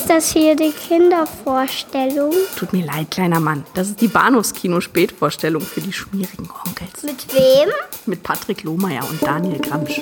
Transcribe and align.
Ist 0.00 0.08
das 0.08 0.32
hier 0.32 0.56
die 0.56 0.72
Kindervorstellung? 0.72 2.32
Tut 2.56 2.72
mir 2.72 2.86
leid, 2.86 3.10
kleiner 3.10 3.38
Mann. 3.38 3.66
Das 3.74 3.88
ist 3.88 4.00
die 4.00 4.08
Bahnhofskino-Spätvorstellung 4.08 5.60
für 5.60 5.82
die 5.82 5.92
schmierigen 5.92 6.48
Onkels. 6.66 7.02
Mit 7.02 7.34
wem? 7.34 7.68
Mit 8.06 8.22
Patrick 8.22 8.62
Lohmeier 8.62 9.06
und 9.06 9.22
Daniel 9.22 9.58
Gramsch. 9.58 10.00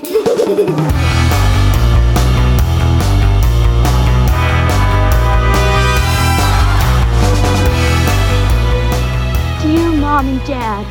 Dear 9.65 9.91
Mom 9.97 10.29
and 10.29 10.47
Dad, 10.47 10.87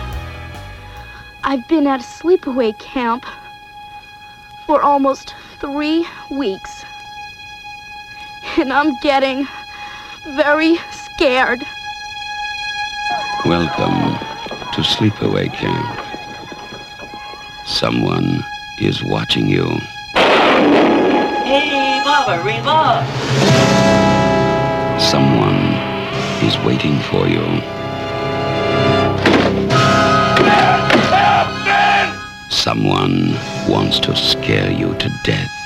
I've 1.46 1.66
been 1.70 1.88
at 1.88 2.02
a 2.02 2.04
sleepaway 2.04 2.78
camp 2.78 3.26
for 4.66 4.82
almost 4.82 5.34
three 5.62 6.06
weeks. 6.30 6.87
And 8.60 8.74
I'm 8.74 8.96
getting 9.02 9.48
very 10.26 10.78
scared. 10.90 11.60
Welcome 13.46 14.18
to 14.74 14.82
Sleepaway 14.82 15.54
Camp. 15.54 16.00
Someone 17.68 18.44
is 18.82 19.04
watching 19.04 19.48
you. 19.48 19.68
Hey, 21.46 22.02
Baba, 22.04 22.42
Reba! 22.44 23.06
Someone 25.00 25.78
is 26.44 26.58
waiting 26.66 27.00
for 27.12 27.28
you. 27.28 27.46
Someone 32.50 33.36
wants 33.70 34.00
to 34.00 34.16
scare 34.16 34.72
you 34.72 34.96
to 34.96 35.10
death. 35.24 35.57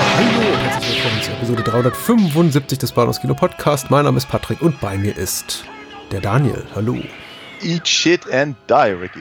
Hallo 0.00 0.54
und 0.54 0.60
herzlich 0.60 0.96
willkommen 0.96 1.22
zur 1.22 1.34
Episode 1.34 1.62
375 1.62 2.78
des 2.78 2.92
Bahnhofs 2.92 3.20
Kino 3.20 3.34
Podcast. 3.34 3.90
Mein 3.90 4.06
Name 4.06 4.16
ist 4.16 4.28
Patrick 4.28 4.62
und 4.62 4.80
bei 4.80 4.96
mir 4.96 5.14
ist 5.14 5.64
der 6.10 6.22
Daniel. 6.22 6.64
Hallo. 6.74 6.96
Eat 7.62 7.86
shit 7.86 8.32
and 8.32 8.56
die, 8.70 8.92
Ricky. 8.92 9.20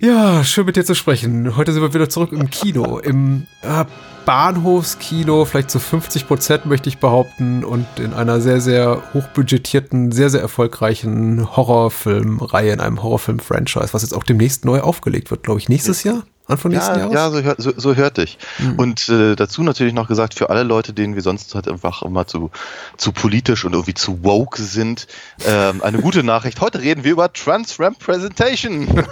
Ja, 0.00 0.44
schön 0.44 0.66
mit 0.66 0.76
dir 0.76 0.84
zu 0.84 0.94
sprechen. 0.94 1.56
Heute 1.56 1.72
sind 1.72 1.80
wir 1.80 1.94
wieder 1.94 2.10
zurück 2.10 2.32
im 2.32 2.50
Kino, 2.50 2.98
im 2.98 3.46
äh, 3.62 3.86
Bahnhofskino, 4.26 5.46
vielleicht 5.46 5.70
zu 5.70 5.78
50 5.78 6.26
Prozent 6.26 6.66
möchte 6.66 6.90
ich 6.90 6.98
behaupten, 6.98 7.64
und 7.64 7.86
in 7.98 8.12
einer 8.12 8.42
sehr, 8.42 8.60
sehr 8.60 9.02
hochbudgetierten, 9.14 10.12
sehr, 10.12 10.28
sehr 10.28 10.42
erfolgreichen 10.42 11.56
Horrorfilmreihe, 11.56 12.72
in 12.72 12.80
einem 12.80 13.02
Horrorfilm-Franchise, 13.02 13.94
was 13.94 14.02
jetzt 14.02 14.14
auch 14.14 14.24
demnächst 14.24 14.66
neu 14.66 14.80
aufgelegt 14.80 15.30
wird, 15.30 15.44
glaube 15.44 15.60
ich, 15.60 15.70
nächstes 15.70 16.04
Jahr? 16.04 16.24
Anfang 16.48 16.70
nächsten 16.72 16.94
Ja, 16.94 17.10
Jahres? 17.10 17.14
ja 17.14 17.30
so, 17.30 17.40
hör, 17.42 17.54
so, 17.58 17.72
so 17.76 17.94
hörte 17.96 18.22
ich. 18.22 18.38
Und 18.76 19.08
äh, 19.08 19.34
dazu 19.34 19.62
natürlich 19.62 19.94
noch 19.94 20.06
gesagt, 20.06 20.34
für 20.34 20.48
alle 20.50 20.62
Leute, 20.62 20.92
denen 20.92 21.14
wir 21.16 21.22
sonst 21.22 21.54
halt 21.54 21.66
einfach 21.68 22.02
immer 22.02 22.26
zu, 22.26 22.50
zu 22.96 23.12
politisch 23.12 23.64
und 23.64 23.72
irgendwie 23.72 23.94
zu 23.94 24.22
woke 24.22 24.62
sind, 24.62 25.06
ähm, 25.44 25.82
eine 25.82 25.98
gute 25.98 26.22
Nachricht. 26.22 26.60
Heute 26.60 26.80
reden 26.80 27.02
wir 27.04 27.12
über 27.12 27.32
Transrepresentation. 27.32 28.86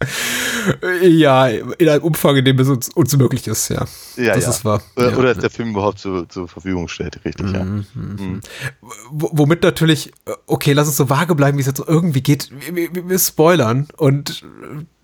Ja, 1.02 1.46
in 1.46 1.88
einem 1.88 2.02
Umfang, 2.02 2.36
in 2.36 2.44
dem 2.44 2.58
es 2.58 2.68
uns, 2.68 2.88
uns 2.88 3.14
möglich 3.16 3.46
ist, 3.46 3.68
ja. 3.68 3.84
ja, 4.16 4.34
das 4.34 4.44
ja. 4.44 4.50
ist 4.50 4.64
wahr. 4.64 4.82
Oder, 4.96 5.10
ja. 5.10 5.16
oder 5.16 5.34
der 5.34 5.50
Film 5.50 5.70
überhaupt 5.70 5.98
zu, 5.98 6.24
zur 6.26 6.48
Verfügung 6.48 6.88
steht, 6.88 7.22
richtig, 7.24 7.52
ja. 7.52 7.64
Mhm. 7.64 8.40
W- 9.12 9.28
Womit 9.32 9.62
natürlich, 9.62 10.12
okay, 10.46 10.72
lass 10.72 10.88
uns 10.88 10.96
so 10.96 11.10
vage 11.10 11.34
bleiben, 11.34 11.58
wie 11.58 11.60
es 11.60 11.66
jetzt 11.66 11.82
irgendwie 11.86 12.22
geht. 12.22 12.50
Wir, 12.72 12.94
wir, 12.94 13.08
wir 13.08 13.18
spoilern 13.18 13.88
und 13.98 14.44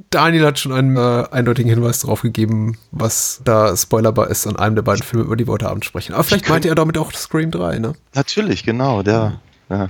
Daniel 0.08 0.46
hat 0.46 0.58
schon 0.58 0.72
einen 0.72 0.96
äh, 0.96 1.27
eindeutigen 1.30 1.70
Hinweis 1.70 2.00
darauf 2.00 2.22
gegeben, 2.22 2.78
was 2.91 3.42
da 3.44 3.77
spoilerbar 3.77 4.28
ist 4.30 4.46
an 4.46 4.56
einem 4.56 4.74
der 4.77 4.83
beiden 4.83 5.02
Filme, 5.02 5.24
über 5.24 5.36
die 5.36 5.46
wir 5.46 5.52
heute 5.52 5.68
Abend 5.68 5.84
sprechen. 5.84 6.14
Aber 6.14 6.24
vielleicht 6.24 6.48
meinte 6.48 6.68
er 6.68 6.74
damit 6.74 6.96
auch 6.98 7.12
Scream 7.12 7.50
3, 7.50 7.78
ne? 7.78 7.92
Natürlich, 8.14 8.64
genau, 8.64 9.02
der. 9.02 9.41
Ja. 9.68 9.88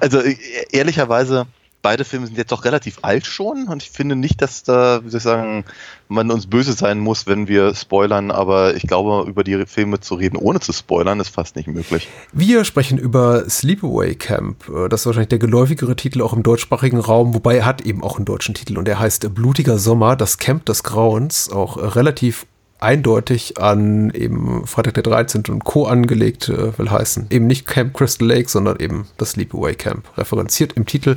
Also 0.00 0.20
äh, 0.20 0.36
ehrlicherweise, 0.70 1.46
beide 1.86 2.04
Filme 2.04 2.26
sind 2.26 2.36
jetzt 2.36 2.50
doch 2.50 2.64
relativ 2.64 2.98
alt 3.02 3.26
schon 3.26 3.68
und 3.68 3.80
ich 3.80 3.90
finde 3.90 4.16
nicht, 4.16 4.42
dass 4.42 4.64
da, 4.64 5.04
wie 5.04 5.08
soll 5.08 5.18
ich 5.18 5.22
sagen, 5.22 5.64
man 6.08 6.28
uns 6.32 6.48
böse 6.48 6.72
sein 6.72 6.98
muss, 6.98 7.28
wenn 7.28 7.46
wir 7.46 7.76
spoilern, 7.76 8.32
aber 8.32 8.74
ich 8.74 8.82
glaube, 8.82 9.24
über 9.30 9.44
die 9.44 9.66
Filme 9.66 10.00
zu 10.00 10.16
reden, 10.16 10.36
ohne 10.36 10.58
zu 10.58 10.72
spoilern, 10.72 11.20
ist 11.20 11.28
fast 11.28 11.54
nicht 11.54 11.68
möglich. 11.68 12.08
Wir 12.32 12.64
sprechen 12.64 12.98
über 12.98 13.48
Sleepaway 13.48 14.16
Camp. 14.16 14.64
Das 14.90 15.02
ist 15.02 15.06
wahrscheinlich 15.06 15.28
der 15.28 15.38
geläufigere 15.38 15.94
Titel 15.94 16.22
auch 16.22 16.32
im 16.32 16.42
deutschsprachigen 16.42 16.98
Raum, 16.98 17.34
wobei 17.34 17.58
er 17.58 17.66
hat 17.66 17.82
eben 17.82 18.02
auch 18.02 18.16
einen 18.16 18.24
deutschen 18.24 18.56
Titel 18.56 18.78
und 18.78 18.88
der 18.88 18.98
heißt 18.98 19.32
Blutiger 19.32 19.78
Sommer, 19.78 20.16
das 20.16 20.38
Camp 20.38 20.64
des 20.64 20.82
Grauens, 20.82 21.52
auch 21.52 21.76
relativ 21.94 22.46
eindeutig 22.78 23.58
an 23.58 24.10
eben 24.10 24.66
Freitag 24.66 24.94
der 24.94 25.02
13. 25.02 25.44
und 25.48 25.64
Co. 25.64 25.86
angelegt, 25.86 26.48
äh, 26.48 26.76
will 26.78 26.90
heißen. 26.90 27.26
Eben 27.30 27.46
nicht 27.46 27.66
Camp 27.66 27.94
Crystal 27.94 28.28
Lake, 28.28 28.48
sondern 28.48 28.78
eben 28.80 29.06
das 29.16 29.32
Sleepaway 29.32 29.74
Camp, 29.74 30.06
referenziert 30.16 30.74
im 30.74 30.86
Titel. 30.86 31.16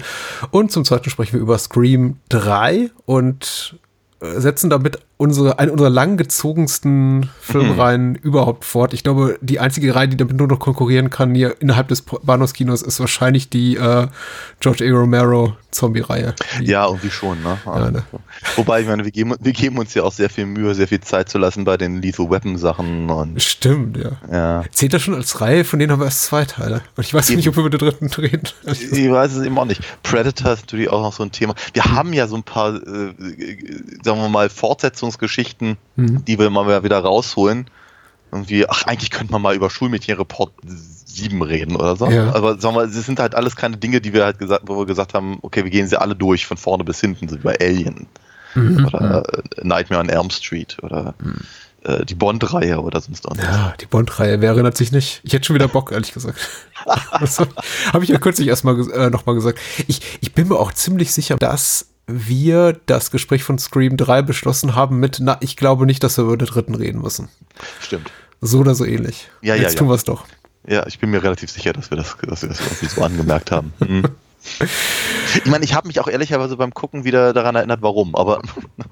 Und 0.51 0.71
zum 0.71 0.85
zweiten 0.85 1.09
sprechen 1.09 1.33
wir 1.33 1.41
über 1.41 1.57
Scream 1.57 2.17
3 2.29 2.91
und 3.05 3.77
äh, 4.21 4.39
setzen 4.39 4.69
damit 4.69 4.99
unsere, 5.21 5.59
eine 5.59 5.73
unserer 5.73 5.89
langgezogensten 5.89 7.29
Filmreihen 7.41 8.15
überhaupt 8.15 8.63
fort. 8.63 8.93
Ich 8.93 9.03
glaube, 9.03 9.37
die 9.41 9.59
einzige 9.59 9.93
Reihe, 9.93 10.07
die 10.07 10.15
damit 10.15 10.37
nur 10.37 10.47
noch 10.47 10.59
konkurrieren 10.59 11.09
kann 11.09 11.35
hier 11.35 11.61
innerhalb 11.61 11.89
des 11.89 12.03
Bahnhofskinos, 12.03 12.81
ist 12.81 13.01
wahrscheinlich 13.01 13.49
die 13.49 13.75
äh, 13.75 14.07
George 14.61 14.85
A. 14.85 14.97
Romero 14.97 15.57
Zombie-Reihe. 15.71 16.35
Ja, 16.61 16.87
irgendwie 16.87 17.11
schon, 17.11 17.43
ne? 17.43 17.57
Ja, 17.65 17.91
ne. 17.91 18.03
Wobei, 18.55 18.81
ich 18.81 18.87
meine, 18.87 19.03
wir 19.03 19.11
geben, 19.11 19.35
wir 19.39 19.51
geben 19.51 19.77
uns 19.77 19.93
ja 19.93 20.03
auch 20.03 20.13
sehr 20.13 20.29
viel 20.29 20.45
Mühe, 20.45 20.73
sehr 20.73 20.87
viel 20.87 21.01
Zeit 21.01 21.27
zu 21.27 21.37
lassen 21.37 21.65
bei 21.65 21.75
den 21.75 22.01
Lethal 22.01 22.29
Weapon 22.29 22.57
Sachen 22.57 23.09
und 23.09 23.41
Stimmt, 23.41 23.97
ja. 23.97 24.11
ja. 24.31 24.63
Zählt 24.71 24.93
das 24.93 25.01
schon 25.01 25.15
als 25.15 25.41
Reihe? 25.41 25.65
Von 25.65 25.79
denen 25.79 25.91
haben 25.91 25.99
wir 25.99 26.05
erst 26.05 26.23
zwei 26.23 26.45
Teile. 26.45 26.81
Und 26.95 27.05
ich 27.05 27.13
weiß 27.13 27.29
Eben. 27.29 27.37
nicht, 27.37 27.49
ob 27.49 27.57
wir 27.57 27.63
mit 27.63 27.73
der 27.73 27.79
dritten 27.79 28.07
reden. 28.07 28.47
Ich 28.65 29.11
weiß 29.11 29.33
es 29.33 29.45
eben 29.45 29.57
auch 29.59 29.65
nicht. 29.65 29.81
Predator 30.01 30.53
ist 30.53 30.61
natürlich 30.61 30.89
auch 30.89 31.01
noch 31.01 31.13
so 31.13 31.23
ein 31.23 31.31
Thema. 31.31 31.55
Wir 31.73 31.83
haben 31.83 32.13
ja 32.13 32.27
so 32.27 32.35
ein 32.35 32.43
paar, 32.43 32.75
äh, 32.75 33.13
sagen 34.01 34.21
wir 34.21 34.29
mal, 34.29 34.49
Fortsetzungsgeschichten, 35.09 35.77
Mhm. 35.95 36.25
die 36.25 36.39
wir 36.39 36.49
mal 36.49 36.83
wieder 36.83 36.99
rausholen. 36.99 37.69
Irgendwie, 38.31 38.69
ach, 38.69 38.83
eigentlich 38.83 39.09
könnte 39.09 39.31
man 39.31 39.41
mal 39.41 39.55
über 39.55 39.69
Schulmädchenreport 39.71 40.53
7 40.63 41.41
reden 41.41 41.75
oder 41.75 41.95
so. 41.95 42.07
Ja. 42.09 42.33
Aber 42.33 42.59
sagen 42.59 42.75
wir, 42.75 42.83
es 42.83 42.93
sind 43.05 43.19
halt 43.19 43.33
alles 43.33 43.55
keine 43.55 43.77
Dinge, 43.77 44.01
die 44.01 44.13
wir 44.13 44.23
halt 44.23 44.37
gesagt, 44.37 44.63
wo 44.67 44.77
wir 44.77 44.85
gesagt 44.85 45.15
haben, 45.15 45.39
okay, 45.41 45.63
wir 45.63 45.71
gehen 45.71 45.87
sie 45.87 45.99
alle 45.99 46.15
durch, 46.15 46.45
von 46.45 46.57
vorne 46.57 46.83
bis 46.83 47.01
hinten, 47.01 47.27
so 47.27 47.35
wie 47.37 47.43
bei 47.43 47.57
Alien. 47.59 48.07
Mhm. 48.53 48.85
Oder 48.85 49.23
äh, 49.33 49.65
Nightmare 49.65 50.01
on 50.01 50.09
Elm 50.09 50.29
Street 50.29 50.77
oder 50.83 51.15
äh, 51.83 52.05
die 52.05 52.13
Bond-Reihe 52.15 52.79
oder 52.79 53.01
sonst 53.01 53.25
irgendwas. 53.25 53.47
Ja, 53.47 53.73
die 53.79 53.87
Bond-Reihe, 53.87 54.41
wer 54.41 54.49
erinnert 54.51 54.77
sich 54.77 54.91
nicht? 54.91 55.21
Ich 55.23 55.33
hätte 55.33 55.45
schon 55.45 55.55
wieder 55.55 55.67
Bock, 55.67 55.91
ehrlich 55.91 56.13
gesagt. 56.13 56.37
also, 57.11 57.47
Habe 57.93 58.03
ich 58.03 58.11
ja 58.11 58.19
kürzlich 58.19 58.47
erstmal 58.47 58.79
äh, 58.91 59.09
nochmal 59.09 59.33
gesagt. 59.35 59.59
Ich, 59.87 60.01
ich 60.21 60.33
bin 60.33 60.47
mir 60.47 60.57
auch 60.57 60.71
ziemlich 60.73 61.11
sicher, 61.11 61.35
dass 61.37 61.87
wir 62.09 62.79
das 62.85 63.11
Gespräch 63.11 63.43
von 63.43 63.59
Scream 63.59 63.97
3 63.97 64.21
beschlossen 64.21 64.75
haben 64.75 64.99
mit, 64.99 65.19
na, 65.21 65.37
ich 65.41 65.55
glaube 65.55 65.85
nicht, 65.85 66.03
dass 66.03 66.17
wir 66.17 66.25
über 66.25 66.37
den 66.37 66.47
dritten 66.47 66.75
reden 66.75 67.01
müssen. 67.01 67.29
Stimmt. 67.79 68.11
So 68.41 68.59
oder 68.59 68.75
so 68.75 68.85
ähnlich. 68.85 69.29
Ja, 69.41 69.55
ja, 69.55 69.63
Jetzt 69.63 69.73
ja. 69.73 69.79
tun 69.79 69.89
wir 69.89 69.95
es 69.95 70.03
doch. 70.03 70.25
Ja, 70.67 70.85
ich 70.87 70.99
bin 70.99 71.09
mir 71.09 71.23
relativ 71.23 71.49
sicher, 71.51 71.73
dass 71.73 71.89
wir 71.89 71.97
das, 71.97 72.17
dass 72.21 72.41
wir 72.41 72.49
das 72.49 72.59
irgendwie 72.59 72.85
so 72.87 73.03
angemerkt 73.03 73.51
haben. 73.51 73.73
Mhm. 73.79 74.03
Ich 75.35 75.45
meine, 75.45 75.65
ich 75.65 75.75
habe 75.75 75.87
mich 75.87 75.99
auch 75.99 76.07
ehrlicherweise 76.07 76.55
beim 76.55 76.73
Gucken 76.73 77.03
wieder 77.03 77.33
daran 77.33 77.55
erinnert, 77.55 77.81
warum, 77.81 78.15
aber 78.15 78.41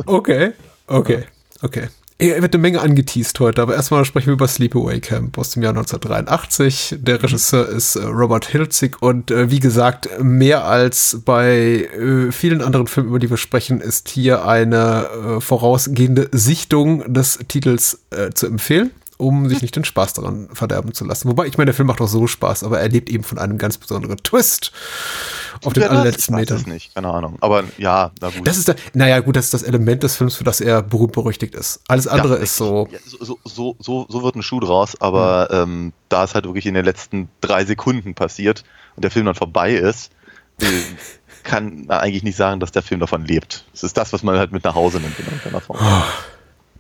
Okay, 0.06 0.52
okay, 0.88 1.24
okay. 1.62 1.88
Er 2.20 2.42
wird 2.42 2.56
eine 2.56 2.62
Menge 2.64 2.82
angeteased 2.82 3.40
heute, 3.40 3.62
aber 3.62 3.76
erstmal 3.76 4.04
sprechen 4.04 4.28
wir 4.28 4.34
über 4.34 4.48
Sleepaway 4.48 5.00
Camp 5.00 5.38
aus 5.38 5.52
dem 5.52 5.62
Jahr 5.62 5.74
1983. 5.74 6.96
Der 6.98 7.22
Regisseur 7.22 7.70
ist 7.70 7.96
äh, 7.96 8.06
Robert 8.06 8.46
Hilzig 8.46 9.04
und 9.04 9.30
äh, 9.30 9.52
wie 9.52 9.60
gesagt, 9.60 10.10
mehr 10.20 10.66
als 10.66 11.20
bei 11.26 11.88
äh, 11.96 12.32
vielen 12.32 12.64
anderen 12.64 12.88
Filmen, 12.88 13.10
über 13.10 13.20
die 13.20 13.30
wir 13.30 13.38
sprechen, 13.38 13.82
ist 13.82 14.10
hier 14.10 14.48
eine 14.48 15.10
äh, 15.38 15.42
vorausgehende 15.42 16.30
Sichtung 16.32 17.14
des 17.14 17.38
Titels 17.48 18.00
äh, 18.10 18.32
zu 18.32 18.48
empfehlen, 18.48 18.90
um 19.18 19.48
sich 19.48 19.62
nicht 19.62 19.76
den 19.76 19.86
Spaß 19.86 20.14
daran 20.14 20.50
verderben 20.54 20.96
zu 20.96 21.06
lassen. 21.06 21.30
Wobei, 21.30 21.46
ich 21.46 21.60
meine, 21.60 21.66
der 21.66 21.76
Film 21.76 21.88
macht 21.88 22.02
auch 22.02 22.08
so 22.08 22.26
Spaß, 22.26 22.64
aber 22.64 22.80
er 22.80 22.90
lebt 22.90 23.12
eben 23.12 23.24
von 23.24 23.38
einem 23.38 23.60
ganz 23.60 23.78
besonderen 23.78 24.18
Twist 24.18 24.72
auf 25.64 25.74
den 25.74 25.82
das- 25.82 25.90
allerletzten 25.90 26.38
ich 26.40 26.50
weiß 26.50 26.60
es 26.62 26.68
nicht, 26.68 26.94
keine 26.96 27.10
Ahnung. 27.10 27.38
Aber 27.42 27.64
ja, 27.78 28.12
na 28.22 28.30
gut. 28.30 28.46
Das 28.48 28.58
ist 28.58 28.68
da, 28.68 28.76
naja, 28.94 29.20
gut, 29.20 29.36
das 29.36 29.46
ist 29.46 29.54
das 29.54 29.64
Element 29.64 30.04
des 30.04 30.16
Films, 30.16 30.36
für 30.36 30.44
das 30.44 30.62
er 30.62 30.82
berühmt 30.82 31.12
berüchtigt 31.14 31.56
ist. 31.56 31.82
Alles 31.88 32.08
andere 32.08 32.36
Ja, 32.38 32.44
ist 32.44 32.56
so. 32.56 32.88
Ja, 32.92 33.00
so, 33.06 33.38
so, 33.44 33.76
so, 33.80 34.06
so 34.10 34.24
wird 34.24 34.36
ein 34.36 34.44
Schuh 34.44 34.60
draus, 34.60 35.00
aber 35.02 35.50
ähm, 35.52 35.94
da 36.10 36.24
es 36.24 36.36
halt 36.36 36.46
wirklich 36.46 36.66
in 36.66 36.74
den 36.74 36.86
letzten 36.86 37.30
drei 37.42 37.66
Sekunden 37.66 38.14
passiert 38.16 38.64
und 38.96 39.04
der 39.04 39.12
Film 39.12 39.26
dann 39.26 39.36
vorbei 39.36 39.74
ist, 39.74 40.12
äh, 40.62 40.66
kann 41.44 41.86
man 41.88 42.00
eigentlich 42.00 42.24
nicht 42.24 42.36
sagen, 42.38 42.60
dass 42.60 42.72
der 42.72 42.82
Film 42.82 43.00
davon 43.00 43.24
lebt. 43.24 43.64
Es 43.74 43.84
ist 43.84 43.96
das, 43.98 44.12
was 44.14 44.22
man 44.24 44.38
halt 44.38 44.52
mit 44.52 44.64
nach 44.66 44.76
Hause 44.76 45.00
nimmt 45.00 45.18
in 45.20 45.26
irgendeiner 45.26 45.62
Form. 45.62 45.78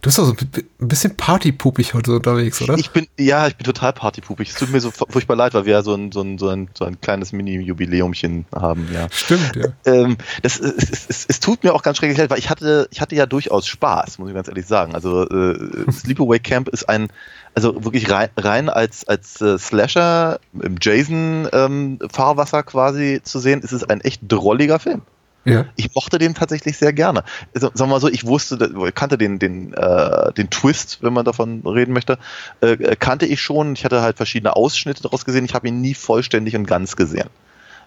Du 0.01 0.09
bist 0.09 0.19
doch 0.19 0.25
so 0.25 0.33
ein 0.33 0.87
bisschen 0.87 1.15
partypupig 1.15 1.95
heute 1.95 2.15
unterwegs, 2.15 2.61
oder? 2.61 2.77
Ich 2.77 2.91
bin, 2.91 3.07
ja, 3.17 3.47
ich 3.47 3.55
bin 3.55 3.65
total 3.65 3.93
partypupig. 3.93 4.49
Es 4.49 4.55
tut 4.55 4.69
mir 4.69 4.79
so 4.79 4.91
furchtbar 4.91 5.35
leid, 5.35 5.55
weil 5.55 5.65
wir 5.65 5.73
ja 5.73 5.81
so 5.81 5.95
ein, 5.95 6.11
so 6.11 6.21
ein, 6.21 6.37
so 6.37 6.49
ein, 6.49 6.69
so 6.77 6.85
ein 6.85 7.01
kleines 7.01 7.31
Mini-Jubiläumchen 7.31 8.45
haben, 8.53 8.87
ja. 8.93 9.07
Stimmt, 9.11 9.55
ja. 9.55 9.65
Ähm, 9.85 10.17
das, 10.43 10.59
es, 10.59 11.07
es, 11.09 11.25
es, 11.27 11.39
tut 11.39 11.63
mir 11.63 11.73
auch 11.73 11.81
ganz 11.81 11.97
schrecklich 11.97 12.19
leid, 12.19 12.29
weil 12.29 12.37
ich 12.37 12.49
hatte, 12.49 12.87
ich 12.91 13.01
hatte 13.01 13.15
ja 13.15 13.25
durchaus 13.25 13.65
Spaß, 13.65 14.19
muss 14.19 14.29
ich 14.29 14.35
ganz 14.35 14.47
ehrlich 14.47 14.67
sagen. 14.67 14.93
Also 14.93 15.27
äh, 15.27 15.91
Sleepaway 15.91 16.39
Camp 16.39 16.69
ist 16.69 16.87
ein, 16.87 17.07
also 17.55 17.83
wirklich 17.83 18.11
rein, 18.11 18.29
rein 18.37 18.69
als, 18.69 19.07
als 19.07 19.41
äh, 19.41 19.57
Slasher 19.57 20.39
im 20.61 20.75
Jason-Fahrwasser 20.79 22.59
ähm, 22.59 22.65
quasi 22.65 23.21
zu 23.23 23.39
sehen, 23.39 23.61
ist 23.61 23.71
es 23.71 23.83
ein 23.83 24.01
echt 24.01 24.21
drolliger 24.27 24.77
Film. 24.77 25.01
Ja. 25.45 25.65
Ich 25.77 25.95
mochte 25.95 26.17
den 26.17 26.35
tatsächlich 26.35 26.77
sehr 26.77 26.91
gerne. 26.91 27.23
Also, 27.55 27.71
sagen 27.73 27.89
wir 27.89 27.95
mal 27.95 28.01
so, 28.01 28.09
ich 28.09 28.25
wusste, 28.25 28.69
ich 28.85 28.95
kannte 28.95 29.17
den, 29.17 29.39
den, 29.39 29.73
äh, 29.73 30.33
den 30.33 30.49
Twist, 30.49 30.99
wenn 31.01 31.13
man 31.13 31.23
davon 31.23 31.61
reden 31.65 31.93
möchte, 31.93 32.19
äh, 32.59 32.95
kannte 32.97 33.25
ich 33.25 33.41
schon. 33.41 33.73
Ich 33.73 33.85
hatte 33.85 34.01
halt 34.01 34.17
verschiedene 34.17 34.55
Ausschnitte 34.55 35.03
daraus 35.03 35.23
gesehen. 35.23 35.45
Ich 35.45 35.53
habe 35.53 35.67
ihn 35.67 35.79
nie 35.79 35.93
vollständig 35.93 36.55
und 36.55 36.65
ganz 36.65 36.97
gesehen. 36.97 37.29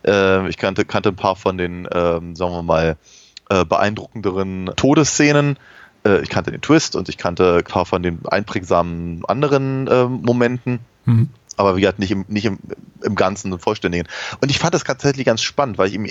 Äh, 0.06 0.48
ich 0.48 0.56
kannte, 0.56 0.86
kannte 0.86 1.10
ein 1.10 1.16
paar 1.16 1.36
von 1.36 1.58
den, 1.58 1.86
ähm, 1.92 2.34
sagen 2.34 2.52
wir 2.52 2.62
mal, 2.62 2.96
äh, 3.50 3.64
beeindruckenderen 3.66 4.70
Todesszenen. 4.76 5.58
Äh, 6.06 6.22
ich 6.22 6.30
kannte 6.30 6.50
den 6.50 6.62
Twist 6.62 6.96
und 6.96 7.10
ich 7.10 7.18
kannte 7.18 7.58
ein 7.58 7.64
paar 7.64 7.84
von 7.84 8.02
den 8.02 8.20
einprägsamen 8.26 9.22
anderen 9.26 9.86
äh, 9.86 10.04
Momenten. 10.04 10.80
Mhm 11.04 11.28
aber 11.56 11.76
wie 11.76 11.80
gesagt, 11.80 11.98
nicht 11.98 12.10
im, 12.10 12.24
nicht 12.28 12.44
im, 12.44 12.58
im 13.02 13.14
Ganzen 13.14 13.52
und 13.52 13.60
Vollständigen. 13.60 14.08
Und 14.40 14.50
ich 14.50 14.58
fand 14.58 14.74
das 14.74 14.84
tatsächlich 14.84 15.26
ganz 15.26 15.42
spannend, 15.42 15.78
weil 15.78 15.88
ich 15.88 15.94
ihm 15.94 16.06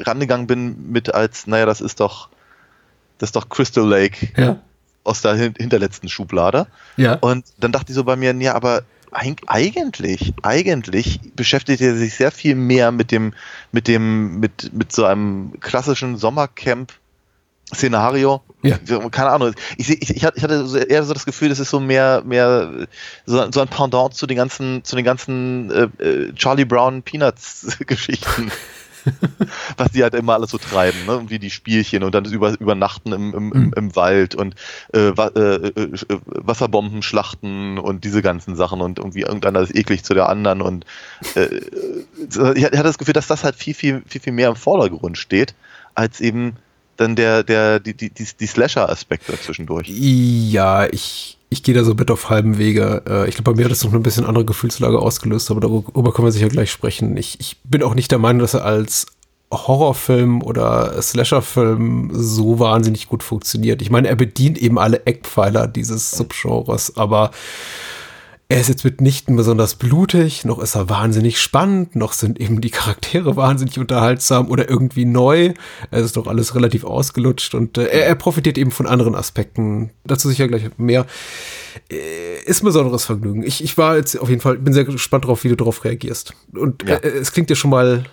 rangegangen 0.00 0.46
bin 0.46 0.90
mit 0.90 1.14
als, 1.14 1.46
naja, 1.46 1.66
das 1.66 1.80
ist 1.80 2.00
doch, 2.00 2.28
das 3.18 3.28
ist 3.28 3.36
doch 3.36 3.48
Crystal 3.48 3.86
Lake 3.86 4.28
ja. 4.36 4.58
aus 5.04 5.22
der 5.22 5.34
hinterletzten 5.34 6.08
Schublade. 6.08 6.66
Ja. 6.96 7.14
Und 7.14 7.44
dann 7.58 7.72
dachte 7.72 7.92
ich 7.92 7.96
so 7.96 8.04
bei 8.04 8.16
mir, 8.16 8.34
ja, 8.34 8.54
aber 8.54 8.82
eigentlich, 9.12 10.34
eigentlich 10.42 11.20
beschäftigt 11.34 11.80
er 11.80 11.96
sich 11.96 12.14
sehr 12.14 12.30
viel 12.30 12.54
mehr 12.54 12.92
mit 12.92 13.10
dem, 13.12 13.34
mit 13.72 13.88
dem, 13.88 14.40
mit, 14.40 14.72
mit 14.72 14.92
so 14.92 15.04
einem 15.04 15.58
klassischen 15.60 16.16
Sommercamp 16.16 16.92
Szenario. 17.74 18.42
Ja. 18.62 18.78
Keine 19.10 19.30
Ahnung. 19.30 19.54
Ich, 19.76 19.90
ich, 19.90 20.16
ich 20.16 20.24
hatte 20.24 20.86
eher 20.88 21.02
so 21.02 21.14
das 21.14 21.26
Gefühl, 21.26 21.48
das 21.48 21.58
ist 21.58 21.70
so 21.70 21.80
mehr, 21.80 22.22
mehr 22.24 22.86
so, 23.26 23.50
so 23.50 23.60
ein 23.60 23.68
Pendant 23.68 24.14
zu 24.14 24.26
den 24.26 24.36
ganzen, 24.36 24.84
zu 24.84 24.96
den 24.96 25.04
ganzen 25.04 25.70
äh, 25.70 26.04
äh 26.04 26.32
Charlie 26.34 26.64
Brown 26.64 27.02
Peanuts 27.02 27.78
Geschichten. 27.86 28.50
was 29.76 29.92
die 29.92 30.02
halt 30.02 30.14
immer 30.14 30.34
alles 30.34 30.50
so 30.50 30.58
treiben, 30.58 31.06
ne? 31.06 31.24
wie 31.28 31.38
die 31.38 31.50
Spielchen 31.50 32.02
und 32.02 32.14
dann 32.14 32.24
das 32.24 32.32
über, 32.32 32.58
Übernachten 32.58 33.12
im, 33.12 33.34
im, 33.34 33.52
im, 33.52 33.60
mhm. 33.66 33.72
im 33.76 33.96
Wald 33.96 34.34
und 34.34 34.54
äh, 34.92 35.10
äh, 35.10 35.68
äh, 35.68 35.92
Wasserbomben 36.26 37.02
schlachten 37.02 37.78
und 37.78 38.04
diese 38.04 38.22
ganzen 38.22 38.56
Sachen 38.56 38.80
und 38.80 38.98
irgendwie 38.98 39.22
irgendeiner 39.22 39.60
ist 39.60 39.74
eklig 39.74 40.04
zu 40.04 40.14
der 40.14 40.28
anderen 40.28 40.60
und 40.60 40.84
äh, 41.34 41.46
ich 42.54 42.64
hatte 42.64 42.82
das 42.82 42.98
Gefühl, 42.98 43.14
dass 43.14 43.26
das 43.26 43.44
halt 43.44 43.54
viel, 43.54 43.74
viel, 43.74 44.02
viel, 44.06 44.20
viel 44.20 44.32
mehr 44.32 44.48
im 44.48 44.56
Vordergrund 44.56 45.18
steht, 45.18 45.54
als 45.94 46.20
eben 46.20 46.56
dann 46.96 47.16
der, 47.16 47.42
der, 47.42 47.80
die, 47.80 47.94
die, 47.94 48.10
die 48.10 48.46
Slasher-Aspekte 48.46 49.38
zwischendurch. 49.40 49.88
Ja, 49.88 50.86
ich, 50.86 51.38
ich 51.50 51.62
gehe 51.62 51.74
da 51.74 51.84
so 51.84 51.94
mit 51.94 52.10
auf 52.10 52.30
halbem 52.30 52.58
Wege. 52.58 53.02
Äh, 53.08 53.28
ich 53.28 53.36
glaube, 53.36 53.52
bei 53.52 53.56
mir 53.56 53.64
hat 53.64 53.72
das 53.72 53.84
noch 53.84 53.92
ein 53.92 54.02
bisschen 54.02 54.24
andere 54.24 54.44
Gefühlslage 54.44 54.98
ausgelöst, 54.98 55.50
aber 55.50 55.60
darüber 55.60 56.12
können 56.12 56.26
wir 56.26 56.32
sicher 56.32 56.48
gleich 56.48 56.70
sprechen. 56.70 57.16
Ich, 57.16 57.38
ich 57.40 57.56
bin 57.64 57.82
auch 57.82 57.94
nicht 57.94 58.10
der 58.10 58.18
Meinung, 58.18 58.40
dass 58.40 58.54
er 58.54 58.64
als 58.64 59.06
Horrorfilm 59.52 60.42
oder 60.42 61.00
Slasherfilm 61.00 62.10
so 62.12 62.58
wahnsinnig 62.58 63.08
gut 63.08 63.22
funktioniert. 63.22 63.80
Ich 63.80 63.90
meine, 63.90 64.08
er 64.08 64.16
bedient 64.16 64.58
eben 64.58 64.78
alle 64.78 65.06
Eckpfeiler 65.06 65.68
dieses 65.68 66.10
Subgenres, 66.10 66.96
aber 66.96 67.30
er 68.48 68.60
ist 68.60 68.68
jetzt 68.68 68.84
mitnichten 68.84 69.34
besonders 69.34 69.74
blutig, 69.74 70.44
noch 70.44 70.60
ist 70.60 70.76
er 70.76 70.88
wahnsinnig 70.88 71.40
spannend, 71.40 71.96
noch 71.96 72.12
sind 72.12 72.40
eben 72.40 72.60
die 72.60 72.70
Charaktere 72.70 73.34
wahnsinnig 73.34 73.78
unterhaltsam 73.78 74.48
oder 74.50 74.70
irgendwie 74.70 75.04
neu. 75.04 75.52
Es 75.90 76.04
ist 76.04 76.16
doch 76.16 76.28
alles 76.28 76.54
relativ 76.54 76.84
ausgelutscht 76.84 77.56
und 77.56 77.76
äh, 77.76 77.86
er, 77.86 78.06
er, 78.06 78.14
profitiert 78.14 78.56
eben 78.56 78.70
von 78.70 78.86
anderen 78.86 79.16
Aspekten. 79.16 79.90
Dazu 80.04 80.28
sicher 80.28 80.46
gleich 80.46 80.62
mehr. 80.78 81.06
Äh, 81.90 82.44
ist 82.44 82.62
ein 82.62 82.66
besonderes 82.66 83.04
Vergnügen. 83.04 83.42
Ich, 83.42 83.64
ich 83.64 83.76
war 83.78 83.96
jetzt 83.96 84.16
auf 84.16 84.28
jeden 84.28 84.40
Fall, 84.40 84.58
bin 84.58 84.72
sehr 84.72 84.84
gespannt 84.84 85.24
darauf, 85.24 85.42
wie 85.42 85.48
du 85.48 85.56
darauf 85.56 85.84
reagierst. 85.84 86.32
Und 86.54 86.84
ja. 86.84 86.96
äh, 86.96 87.08
es 87.08 87.32
klingt 87.32 87.50
ja 87.50 87.56
schon 87.56 87.70
mal 87.70 88.04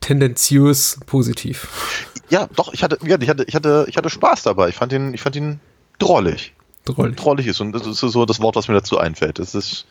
tendenziös 0.00 1.00
positiv. 1.06 2.06
Ja, 2.28 2.48
doch, 2.54 2.74
ich 2.74 2.82
hatte, 2.82 2.98
ich 3.02 3.10
hatte, 3.10 3.44
ich 3.44 3.54
hatte, 3.54 3.86
ich 3.88 3.96
hatte 3.96 4.10
Spaß 4.10 4.42
dabei. 4.42 4.68
Ich 4.68 4.76
fand 4.76 4.92
ihn, 4.92 5.14
ich 5.14 5.22
fand 5.22 5.36
ihn 5.36 5.58
drollig 5.98 6.52
drollig. 6.84 7.16
drollig 7.16 7.46
ist. 7.46 7.60
Und 7.60 7.72
das 7.72 7.86
ist 7.86 8.00
so 8.00 8.26
das 8.26 8.40
Wort, 8.40 8.56
was 8.56 8.68
mir 8.68 8.74
dazu 8.74 8.98
einfällt. 8.98 9.38
Es 9.38 9.54
ist, 9.54 9.86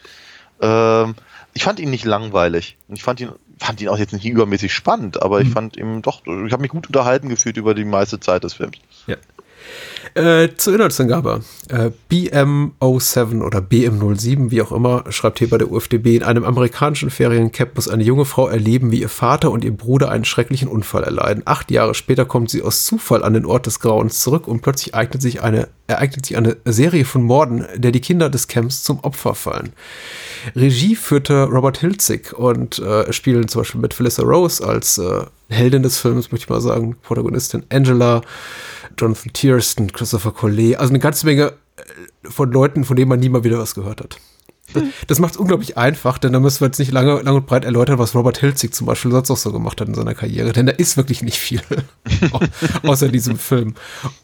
ähm, 0.62 1.16
ich 1.54 1.64
fand 1.64 1.80
ihn 1.80 1.90
nicht 1.90 2.06
langweilig. 2.06 2.78
Ich 2.90 3.04
fand 3.04 3.20
ihn, 3.20 3.32
fand 3.58 3.82
ihn 3.82 3.90
auch 3.90 3.98
jetzt 3.98 4.14
nicht 4.14 4.26
übermäßig 4.26 4.74
spannend, 4.74 5.22
aber 5.22 5.40
mhm. 5.40 5.48
ich 5.48 5.54
fand 5.54 5.78
ihn 5.78 6.02
doch, 6.02 6.22
ich 6.26 6.52
habe 6.52 6.62
mich 6.62 6.72
gut 6.72 6.88
unterhalten 6.88 7.30
gefühlt 7.30 7.58
über 7.58 7.74
die 7.74 7.86
meiste 7.86 8.20
Zeit 8.20 8.44
des 8.44 8.54
Films. 8.56 8.78
Ja. 9.08 9.18
Äh, 10.16 10.50
zur 10.58 10.74
Inhaltsangabe. 10.74 11.42
Äh, 11.70 11.92
BM07 12.12 13.42
oder 13.42 13.60
BM07, 13.60 14.50
wie 14.52 14.62
auch 14.62 14.72
immer, 14.72 15.04
schreibt 15.10 15.40
hier 15.40 15.50
bei 15.50 15.58
der 15.58 15.72
UFDB, 15.72 16.16
in 16.16 16.24
einem 16.24 16.44
amerikanischen 16.44 17.10
Feriencamp 17.10 17.76
muss 17.76 17.88
eine 17.88 18.04
junge 18.04 18.26
Frau 18.26 18.48
erleben, 18.48 18.92
wie 18.92 19.02
ihr 19.02 19.10
Vater 19.10 19.52
und 19.52 19.64
ihr 19.64 19.76
Bruder 19.76 20.10
einen 20.10 20.26
schrecklichen 20.26 20.68
Unfall 20.68 21.04
erleiden. 21.04 21.44
Acht 21.46 21.70
Jahre 21.70 21.94
später 21.94 22.26
kommt 22.26 22.50
sie 22.50 22.64
aus 22.64 22.86
Zufall 22.86 23.24
an 23.24 23.34
den 23.34 23.46
Ort 23.46 23.68
des 23.68 23.80
Grauens 23.80 24.22
zurück 24.22 24.48
und 24.48 24.62
plötzlich 24.62 24.96
eignet 24.96 25.22
sich 25.22 25.44
eine, 25.44 25.68
ereignet 25.88 26.26
sich 26.26 26.38
eine 26.38 26.58
Serie 26.66 27.06
von 27.06 27.24
Morden, 27.24 27.66
der 27.76 27.92
die 27.92 28.02
Kinder 28.02 28.30
des 28.30 28.48
Camps 28.48 28.84
zum 28.84 29.00
Opfer 29.02 29.36
fallen. 29.36 29.74
Regie 30.56 30.96
führte 30.96 31.44
Robert 31.44 31.78
Hilzig 31.78 32.34
und 32.34 32.80
äh, 32.80 33.14
spielen 33.14 33.48
zum 33.48 33.62
Beispiel 33.62 33.82
mit 33.82 33.94
Felissa 33.94 34.24
Rose 34.24 34.66
als 34.66 34.98
äh, 34.98 35.22
Heldin 35.50 35.84
des 35.84 36.00
Films, 36.00 36.32
möchte 36.32 36.46
ich 36.46 36.50
mal 36.50 36.62
sagen, 36.62 36.96
Protagonistin 37.02 37.64
Angela, 37.70 38.22
Jonathan 39.00 39.34
Tierston, 39.34 39.92
Christopher 39.92 40.32
Collet, 40.32 40.76
also 40.78 40.92
eine 40.92 41.00
ganze 41.00 41.26
Menge 41.26 41.54
äh, 41.78 42.30
von 42.30 42.52
Leuten, 42.52 42.84
von 42.84 42.96
denen 42.96 43.10
man 43.10 43.20
nie 43.20 43.30
mal 43.30 43.44
wieder 43.44 43.60
was 43.60 43.76
gehört 43.76 44.02
hat. 44.02 44.18
Das 45.08 45.20
macht 45.20 45.34
es 45.34 45.38
unglaublich 45.38 45.78
einfach, 45.78 46.18
denn 46.18 46.34
da 46.34 46.40
müssen 46.40 46.62
wir 46.62 46.68
jetzt 46.68 46.80
nicht 46.80 46.92
lange, 46.92 47.22
lang 47.22 47.36
und 47.36 47.46
breit 47.46 47.66
erläutern, 47.66 48.00
was 48.00 48.16
Robert 48.16 48.38
Hilzig 48.38 48.74
zum 48.74 48.88
Beispiel 48.88 49.12
sonst 49.12 49.30
noch 49.30 49.38
so 49.38 49.52
gemacht 49.52 49.80
hat 49.82 49.88
in 49.88 49.94
seiner 49.94 50.14
Karriere, 50.14 50.52
denn 50.54 50.66
da 50.66 50.74
ist 50.74 50.98
wirklich 50.98 51.22
nicht 51.22 51.38
viel, 51.38 51.62
außer 52.84 53.10
diesem 53.10 53.38
Film. 53.38 53.76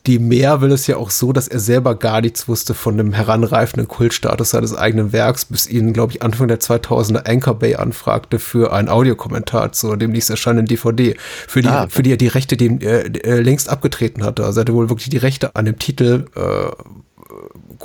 Die 0.05 0.19
mehr 0.19 0.61
will 0.61 0.71
es 0.71 0.87
ja 0.87 0.97
auch 0.97 1.09
so, 1.09 1.33
dass 1.33 1.47
er 1.47 1.59
selber 1.59 1.95
gar 1.95 2.21
nichts 2.21 2.47
wusste 2.47 2.73
von 2.73 2.97
dem 2.97 3.13
heranreifenden 3.13 3.87
Kultstatus 3.87 4.51
seines 4.51 4.75
eigenen 4.75 5.13
Werks, 5.13 5.45
bis 5.45 5.67
ihn, 5.67 5.93
glaube 5.93 6.13
ich, 6.13 6.21
Anfang 6.21 6.47
der 6.47 6.59
2000er 6.59 7.27
Anchor 7.27 7.55
Bay 7.59 7.75
anfragte 7.75 8.39
für 8.39 8.73
ein 8.73 8.89
Audiokommentar 8.89 9.71
zu 9.71 9.95
demnächst 9.95 10.29
erscheinenden 10.29 10.67
DVD, 10.67 11.15
für 11.47 11.61
die, 11.61 11.67
ah, 11.67 11.83
okay. 11.83 11.91
für 11.91 12.03
die 12.03 12.11
er 12.11 12.17
die 12.17 12.27
Rechte 12.27 12.57
dem, 12.57 12.79
äh, 12.81 13.01
äh, 13.01 13.41
längst 13.41 13.69
abgetreten 13.69 14.23
hatte. 14.23 14.45
Also 14.45 14.59
er 14.59 14.61
hatte 14.61 14.73
wohl 14.73 14.89
wirklich 14.89 15.09
die 15.09 15.17
Rechte 15.17 15.55
an 15.55 15.65
dem 15.65 15.79
Titel 15.79 16.25
äh, 16.35 17.14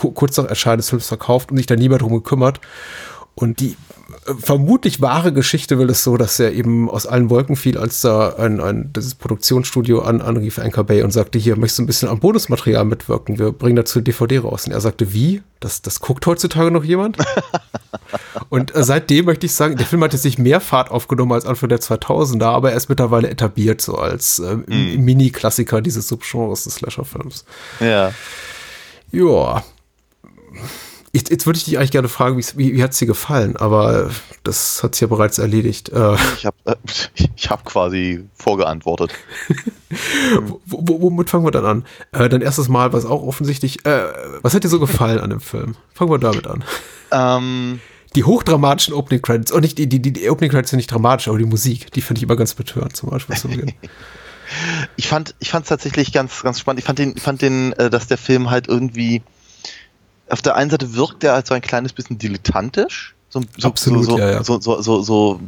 kurz 0.00 0.36
nach 0.36 0.46
Erscheinen 0.46 0.78
des 0.78 0.90
Films 0.90 1.06
verkauft 1.06 1.50
und 1.50 1.56
sich 1.56 1.66
dann 1.66 1.78
niemand 1.78 2.02
drum 2.02 2.12
gekümmert. 2.12 2.60
Und 3.34 3.60
die 3.60 3.76
äh, 4.26 4.34
vermutlich 4.38 5.00
wahre 5.00 5.32
Geschichte 5.32 5.78
will 5.78 5.88
es 5.90 6.04
so, 6.04 6.16
dass 6.16 6.38
er 6.40 6.52
eben 6.52 6.90
aus 6.90 7.06
allen 7.06 7.30
Wolken 7.30 7.56
fiel, 7.56 7.78
als 7.78 8.00
da 8.00 8.34
ein, 8.34 8.60
ein 8.60 8.92
dieses 8.94 9.14
Produktionsstudio 9.14 10.00
an, 10.00 10.20
anrief, 10.20 10.58
Anchor 10.58 10.84
Bay, 10.84 11.02
und 11.02 11.10
sagte, 11.10 11.38
hier, 11.38 11.56
möchtest 11.56 11.78
du 11.78 11.82
ein 11.84 11.86
bisschen 11.86 12.08
am 12.08 12.20
Bonusmaterial 12.20 12.84
mitwirken? 12.84 13.38
Wir 13.38 13.52
bringen 13.52 13.76
dazu 13.76 14.00
DVD 14.00 14.38
raus. 14.38 14.66
Und 14.66 14.72
er 14.72 14.80
sagte, 14.80 15.12
wie? 15.12 15.42
Das, 15.60 15.82
das 15.82 16.00
guckt 16.00 16.26
heutzutage 16.26 16.70
noch 16.70 16.84
jemand? 16.84 17.18
und 18.48 18.74
äh, 18.74 18.82
seitdem 18.82 19.26
möchte 19.26 19.46
ich 19.46 19.52
sagen, 19.52 19.76
der 19.76 19.86
Film 19.86 20.02
hat 20.02 20.12
jetzt 20.12 20.24
nicht 20.24 20.38
mehr 20.38 20.60
Fahrt 20.60 20.90
aufgenommen 20.90 21.32
als 21.32 21.46
Anfang 21.46 21.68
der 21.68 21.80
2000er, 21.80 22.44
aber 22.44 22.72
er 22.72 22.76
ist 22.76 22.88
mittlerweile 22.88 23.28
etabliert, 23.28 23.80
so 23.80 23.96
als 23.96 24.38
äh, 24.38 24.56
mm. 24.56 25.04
Mini-Klassiker 25.04 25.80
dieses 25.80 26.08
Subgenres 26.08 26.64
des 26.64 26.76
Slasher-Films. 26.76 27.44
Ja. 27.80 28.12
Ja, 29.12 29.62
Jetzt, 31.12 31.28
jetzt 31.28 31.44
würde 31.44 31.56
ich 31.56 31.64
dich 31.64 31.76
eigentlich 31.76 31.90
gerne 31.90 32.08
fragen, 32.08 32.38
wie, 32.38 32.76
wie 32.76 32.82
hat 32.84 32.92
es 32.92 32.98
dir 32.98 33.06
gefallen? 33.06 33.56
Aber 33.56 34.10
das 34.44 34.80
hat 34.84 34.94
sich 34.94 35.00
ja 35.00 35.08
bereits 35.08 35.38
erledigt. 35.38 35.88
Äh, 35.88 36.14
ich 36.36 36.46
habe 36.46 36.56
äh, 36.66 36.76
ich 37.34 37.50
hab 37.50 37.64
quasi 37.64 38.24
vorgeantwortet. 38.34 39.12
womit 40.66 41.28
fangen 41.28 41.44
wir 41.44 41.50
dann 41.50 41.66
an? 41.66 41.84
Äh, 42.12 42.28
dein 42.28 42.42
erstes 42.42 42.68
Mal 42.68 42.92
war 42.92 42.98
es 42.98 43.06
auch 43.06 43.24
offensichtlich. 43.24 43.84
Äh, 43.86 44.04
was 44.42 44.54
hat 44.54 44.62
dir 44.62 44.68
so 44.68 44.78
gefallen 44.78 45.18
an 45.18 45.30
dem 45.30 45.40
Film? 45.40 45.74
Fangen 45.94 46.12
wir 46.12 46.18
damit 46.18 46.46
an. 46.46 46.62
Ähm, 47.10 47.80
die 48.14 48.22
hochdramatischen 48.22 48.94
Opening 48.94 49.20
Credits. 49.20 49.50
Und 49.50 49.58
oh, 49.58 49.60
nicht 49.62 49.78
die, 49.78 49.88
die, 49.88 50.00
die 50.00 50.30
Opening 50.30 50.52
Credits 50.52 50.70
sind 50.70 50.76
nicht 50.76 50.92
dramatisch, 50.92 51.26
aber 51.26 51.38
die 51.38 51.44
Musik, 51.44 51.90
die 51.90 52.02
finde 52.02 52.20
ich 52.20 52.22
immer 52.22 52.36
ganz 52.36 52.54
betörend, 52.54 52.94
zum 52.94 53.10
Beispiel 53.10 53.36
zu 53.36 53.48
Beginn. 53.48 53.72
ich 54.96 55.08
fand 55.08 55.34
es 55.40 55.50
tatsächlich 55.50 56.12
ganz 56.12 56.42
ganz 56.44 56.60
spannend. 56.60 56.78
Ich 56.78 56.84
fand 56.84 57.00
den 57.00 57.16
fand 57.16 57.42
den 57.42 57.74
dass 57.76 58.06
der 58.06 58.18
Film 58.18 58.50
halt 58.50 58.68
irgendwie 58.68 59.22
auf 60.30 60.42
der 60.42 60.56
einen 60.56 60.70
Seite 60.70 60.94
wirkt 60.94 61.24
er 61.24 61.34
als 61.34 61.48
so 61.48 61.54
ein 61.54 61.60
kleines 61.60 61.92
bisschen 61.92 62.18
dilettantisch. 62.18 63.14
So, 63.28 63.42
so, 63.56 63.68
Absolut, 63.68 64.04
so, 64.04 64.18
ja, 64.18 64.30
ja. 64.30 64.44
So, 64.44 64.60
so, 64.60 64.82
so, 64.82 65.02
so, 65.02 65.40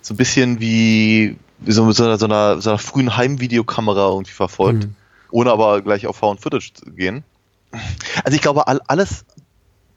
so 0.00 0.14
ein 0.14 0.16
bisschen 0.16 0.60
wie, 0.60 1.36
wie 1.58 1.72
so 1.72 1.84
mit 1.84 1.94
so 1.94 2.04
einer, 2.04 2.18
so 2.18 2.24
einer, 2.24 2.60
so 2.60 2.70
einer 2.70 2.78
frühen 2.78 3.16
Heimvideokamera 3.16 4.08
irgendwie 4.08 4.32
verfolgt. 4.32 4.84
Mhm. 4.84 4.94
Ohne 5.30 5.52
aber 5.52 5.82
gleich 5.82 6.06
auf 6.06 6.16
Found 6.16 6.40
Footage 6.40 6.72
zu 6.72 6.90
gehen. 6.90 7.22
Also 8.24 8.34
ich 8.34 8.40
glaube, 8.40 8.66
all, 8.66 8.80
alles, 8.86 9.26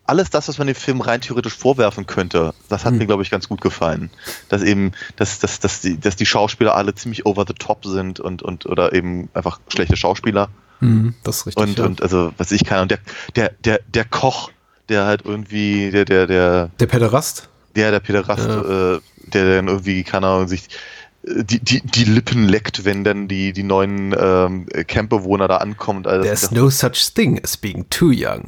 alles 0.03 0.29
das, 0.29 0.49
was 0.49 0.57
man 0.57 0.67
dem 0.67 0.75
Film 0.75 0.99
rein 0.99 1.21
theoretisch 1.21 1.53
vorwerfen 1.53 2.05
könnte, 2.05 2.53
das 2.67 2.83
hat 2.83 2.91
Hm. 2.91 2.97
mir, 2.97 3.05
glaube 3.05 3.23
ich, 3.23 3.29
ganz 3.29 3.47
gut 3.47 3.61
gefallen. 3.61 4.09
Dass 4.49 4.61
eben, 4.61 4.91
dass, 5.15 5.39
dass, 5.39 5.61
dass, 5.61 5.79
die, 5.79 5.97
dass 5.97 6.17
die 6.17 6.25
Schauspieler 6.25 6.75
alle 6.75 6.93
ziemlich 6.95 7.25
over 7.25 7.45
the 7.47 7.53
top 7.53 7.85
sind 7.85 8.19
und, 8.19 8.41
und 8.43 8.65
oder 8.65 8.91
eben 8.91 9.29
einfach 9.33 9.61
schlechte 9.69 9.95
Schauspieler. 9.95 10.49
Mhm, 10.81 11.13
das 11.23 11.37
ist 11.37 11.47
richtig. 11.47 11.63
Und, 11.63 11.77
ja. 11.79 11.85
und 11.85 12.01
also, 12.01 12.33
was 12.37 12.51
ich 12.51 12.65
kann, 12.65 12.81
und 12.83 12.91
der, 12.91 12.99
der, 13.35 13.51
der, 13.63 13.79
der 13.93 14.05
Koch, 14.05 14.51
der 14.89 15.05
halt 15.05 15.21
irgendwie, 15.25 15.89
der, 15.91 16.05
der, 16.05 16.27
der, 16.27 16.69
der 16.79 16.85
Pederast? 16.87 17.47
der, 17.75 17.91
der 17.91 17.99
Pederast, 18.01 18.47
Ja. 18.47 18.95
äh, 18.95 18.99
der 19.27 19.55
dann 19.55 19.67
irgendwie, 19.69 20.03
keine 20.03 20.27
Ahnung, 20.27 20.47
sich 20.49 20.67
äh, 21.25 21.43
die, 21.45 21.59
die, 21.59 21.81
die 21.81 22.03
Lippen 22.03 22.49
leckt, 22.49 22.83
wenn 22.83 23.03
dann 23.05 23.27
die, 23.29 23.53
die 23.53 23.63
neuen 23.63 24.13
ähm, 24.19 24.65
Campbewohner 24.87 25.47
da 25.47 25.57
ankommen. 25.57 26.05
Also, 26.05 26.23
There's 26.23 26.51
no 26.51 26.69
such 26.69 27.13
thing 27.13 27.39
as 27.43 27.55
being 27.55 27.85
too 27.89 28.11
young. 28.11 28.43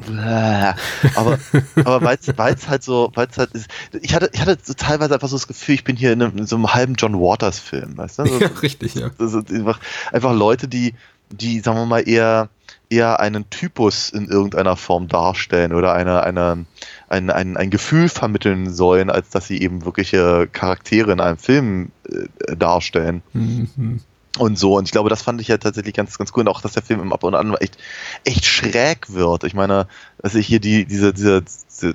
Aber 1.14 1.38
aber 1.76 2.02
weil 2.02 2.18
es 2.18 2.68
halt 2.68 2.82
so, 2.82 3.10
weil 3.14 3.28
es 3.30 3.38
halt 3.38 3.52
ist, 3.52 3.68
ich 4.02 4.14
hatte, 4.14 4.28
ich 4.32 4.40
hatte 4.40 4.58
so 4.62 4.74
teilweise 4.74 5.14
einfach 5.14 5.28
so 5.28 5.36
das 5.36 5.46
Gefühl, 5.46 5.76
ich 5.76 5.84
bin 5.84 5.96
hier 5.96 6.12
in, 6.12 6.20
einem, 6.22 6.36
in 6.36 6.46
so 6.46 6.56
einem 6.56 6.74
halben 6.74 6.94
John 6.96 7.14
Waters 7.14 7.58
Film, 7.60 7.96
weißt 7.96 8.18
du? 8.18 8.24
So, 8.28 8.38
Ja, 8.40 8.48
richtig, 8.62 8.94
ja. 8.96 9.10
sind 9.18 9.50
einfach, 9.50 9.78
einfach 10.12 10.34
Leute, 10.34 10.68
die, 10.68 10.94
die, 11.30 11.60
sagen 11.60 11.78
wir 11.78 11.86
mal, 11.86 12.08
eher, 12.08 12.48
eher 12.90 13.18
einen 13.20 13.48
Typus 13.50 14.10
in 14.10 14.28
irgendeiner 14.28 14.76
Form 14.76 15.08
darstellen 15.08 15.72
oder 15.72 15.92
eine, 15.94 16.22
eine, 16.22 16.64
ein, 17.08 17.30
ein, 17.30 17.56
ein 17.56 17.70
Gefühl 17.70 18.08
vermitteln 18.08 18.72
sollen, 18.72 19.10
als 19.10 19.30
dass 19.30 19.46
sie 19.48 19.60
eben 19.60 19.84
wirkliche 19.84 20.48
Charaktere 20.52 21.12
in 21.12 21.20
einem 21.20 21.38
Film 21.38 21.90
äh, 22.08 22.56
darstellen 22.56 23.22
Mhm. 23.32 24.00
und 24.38 24.58
so. 24.58 24.76
Und 24.76 24.84
ich 24.84 24.92
glaube, 24.92 25.10
das 25.10 25.22
fand 25.22 25.40
ich 25.40 25.48
ja 25.48 25.58
tatsächlich 25.58 25.94
ganz, 25.94 26.16
ganz 26.18 26.30
cool. 26.34 26.40
Und 26.42 26.48
auch, 26.48 26.60
dass 26.60 26.72
der 26.72 26.82
Film 26.82 27.00
im 27.00 27.12
Ab 27.12 27.24
und 27.24 27.34
An 27.34 27.54
echt, 27.56 27.78
echt 28.24 28.44
schräg 28.44 29.12
wird. 29.12 29.44
Ich 29.44 29.54
meine, 29.54 29.88
dass 30.18 30.34
ich 30.34 30.46
hier 30.46 30.60
die, 30.60 30.84
diese, 30.84 31.12
diese, 31.12 31.42
diese 31.42 31.94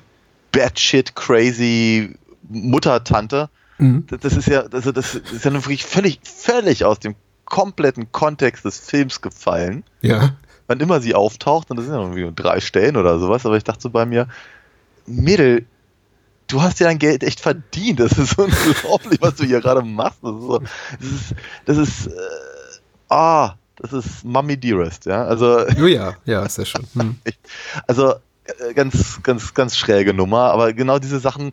batshit 0.52 1.14
crazy 1.14 2.16
Muttertante, 2.48 3.48
Mhm. 3.78 4.04
das, 4.08 4.20
das 4.20 4.36
ist 4.36 4.48
ja, 4.48 4.64
also 4.70 4.92
das 4.92 5.14
ist 5.14 5.42
ja 5.42 5.50
nun 5.50 5.64
wirklich 5.64 5.84
völlig, 5.86 6.20
völlig 6.22 6.84
aus 6.84 6.98
dem 7.00 7.14
kompletten 7.50 8.10
Kontext 8.12 8.64
des 8.64 8.78
Films 8.78 9.20
gefallen. 9.20 9.84
Ja. 10.00 10.36
Wann 10.66 10.80
immer 10.80 11.00
sie 11.00 11.14
auftaucht, 11.14 11.70
und 11.70 11.76
das 11.76 11.84
sind 11.84 11.94
ja 11.94 12.00
irgendwie 12.00 12.22
nur 12.22 12.32
drei 12.32 12.60
Stellen 12.60 12.96
oder 12.96 13.18
sowas, 13.18 13.44
aber 13.44 13.58
ich 13.58 13.64
dachte 13.64 13.82
so 13.82 13.90
bei 13.90 14.06
mir, 14.06 14.28
Mädel, 15.04 15.66
du 16.46 16.62
hast 16.62 16.80
ja 16.80 16.86
dein 16.86 16.98
Geld 16.98 17.22
echt 17.22 17.40
verdient. 17.40 18.00
Das 18.00 18.12
ist 18.12 18.38
unglaublich, 18.38 19.20
was 19.20 19.34
du 19.34 19.44
hier 19.44 19.60
gerade 19.60 19.82
machst. 19.82 20.20
Das 20.22 20.34
ist, 20.34 20.42
so, 20.42 20.58
das 20.58 21.10
ist, 21.10 21.34
das 21.66 21.76
ist 21.76 22.06
äh, 22.06 22.10
ah, 23.10 23.54
das 23.76 23.92
ist 23.92 24.24
Mummy 24.24 24.56
Dearest, 24.56 25.06
ja. 25.06 25.24
Also, 25.24 25.64
Oh 25.80 25.86
ja, 25.86 26.14
ja, 26.24 26.48
sehr 26.48 26.64
schön. 26.64 26.86
Mhm. 26.94 27.16
also 27.86 28.14
äh, 28.44 28.74
ganz, 28.74 29.22
ganz, 29.22 29.54
ganz 29.54 29.76
schräge 29.76 30.14
Nummer, 30.14 30.52
aber 30.52 30.72
genau 30.72 30.98
diese 30.98 31.18
Sachen, 31.18 31.52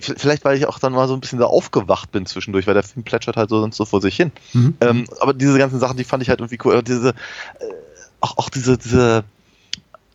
vielleicht 0.00 0.44
weil 0.44 0.56
ich 0.56 0.66
auch 0.66 0.78
dann 0.78 0.92
mal 0.92 1.06
so 1.06 1.14
ein 1.14 1.20
bisschen 1.20 1.38
da 1.38 1.46
aufgewacht 1.46 2.10
bin 2.10 2.26
zwischendurch, 2.26 2.66
weil 2.66 2.74
der 2.74 2.82
Film 2.82 3.04
plätschert 3.04 3.36
halt 3.36 3.48
so 3.48 3.60
sonst 3.60 3.76
so 3.76 3.84
vor 3.84 4.00
sich 4.00 4.16
hin. 4.16 4.32
Mhm. 4.52 4.76
Ähm, 4.80 5.04
aber 5.20 5.34
diese 5.34 5.58
ganzen 5.58 5.78
Sachen, 5.78 5.96
die 5.96 6.04
fand 6.04 6.22
ich 6.22 6.28
halt 6.28 6.40
irgendwie 6.40 6.58
cool. 6.64 6.74
Und 6.76 6.88
Diese, 6.88 7.10
äh, 7.10 7.14
auch, 8.20 8.38
auch 8.38 8.50
diese, 8.50 8.76
diese 8.76 9.24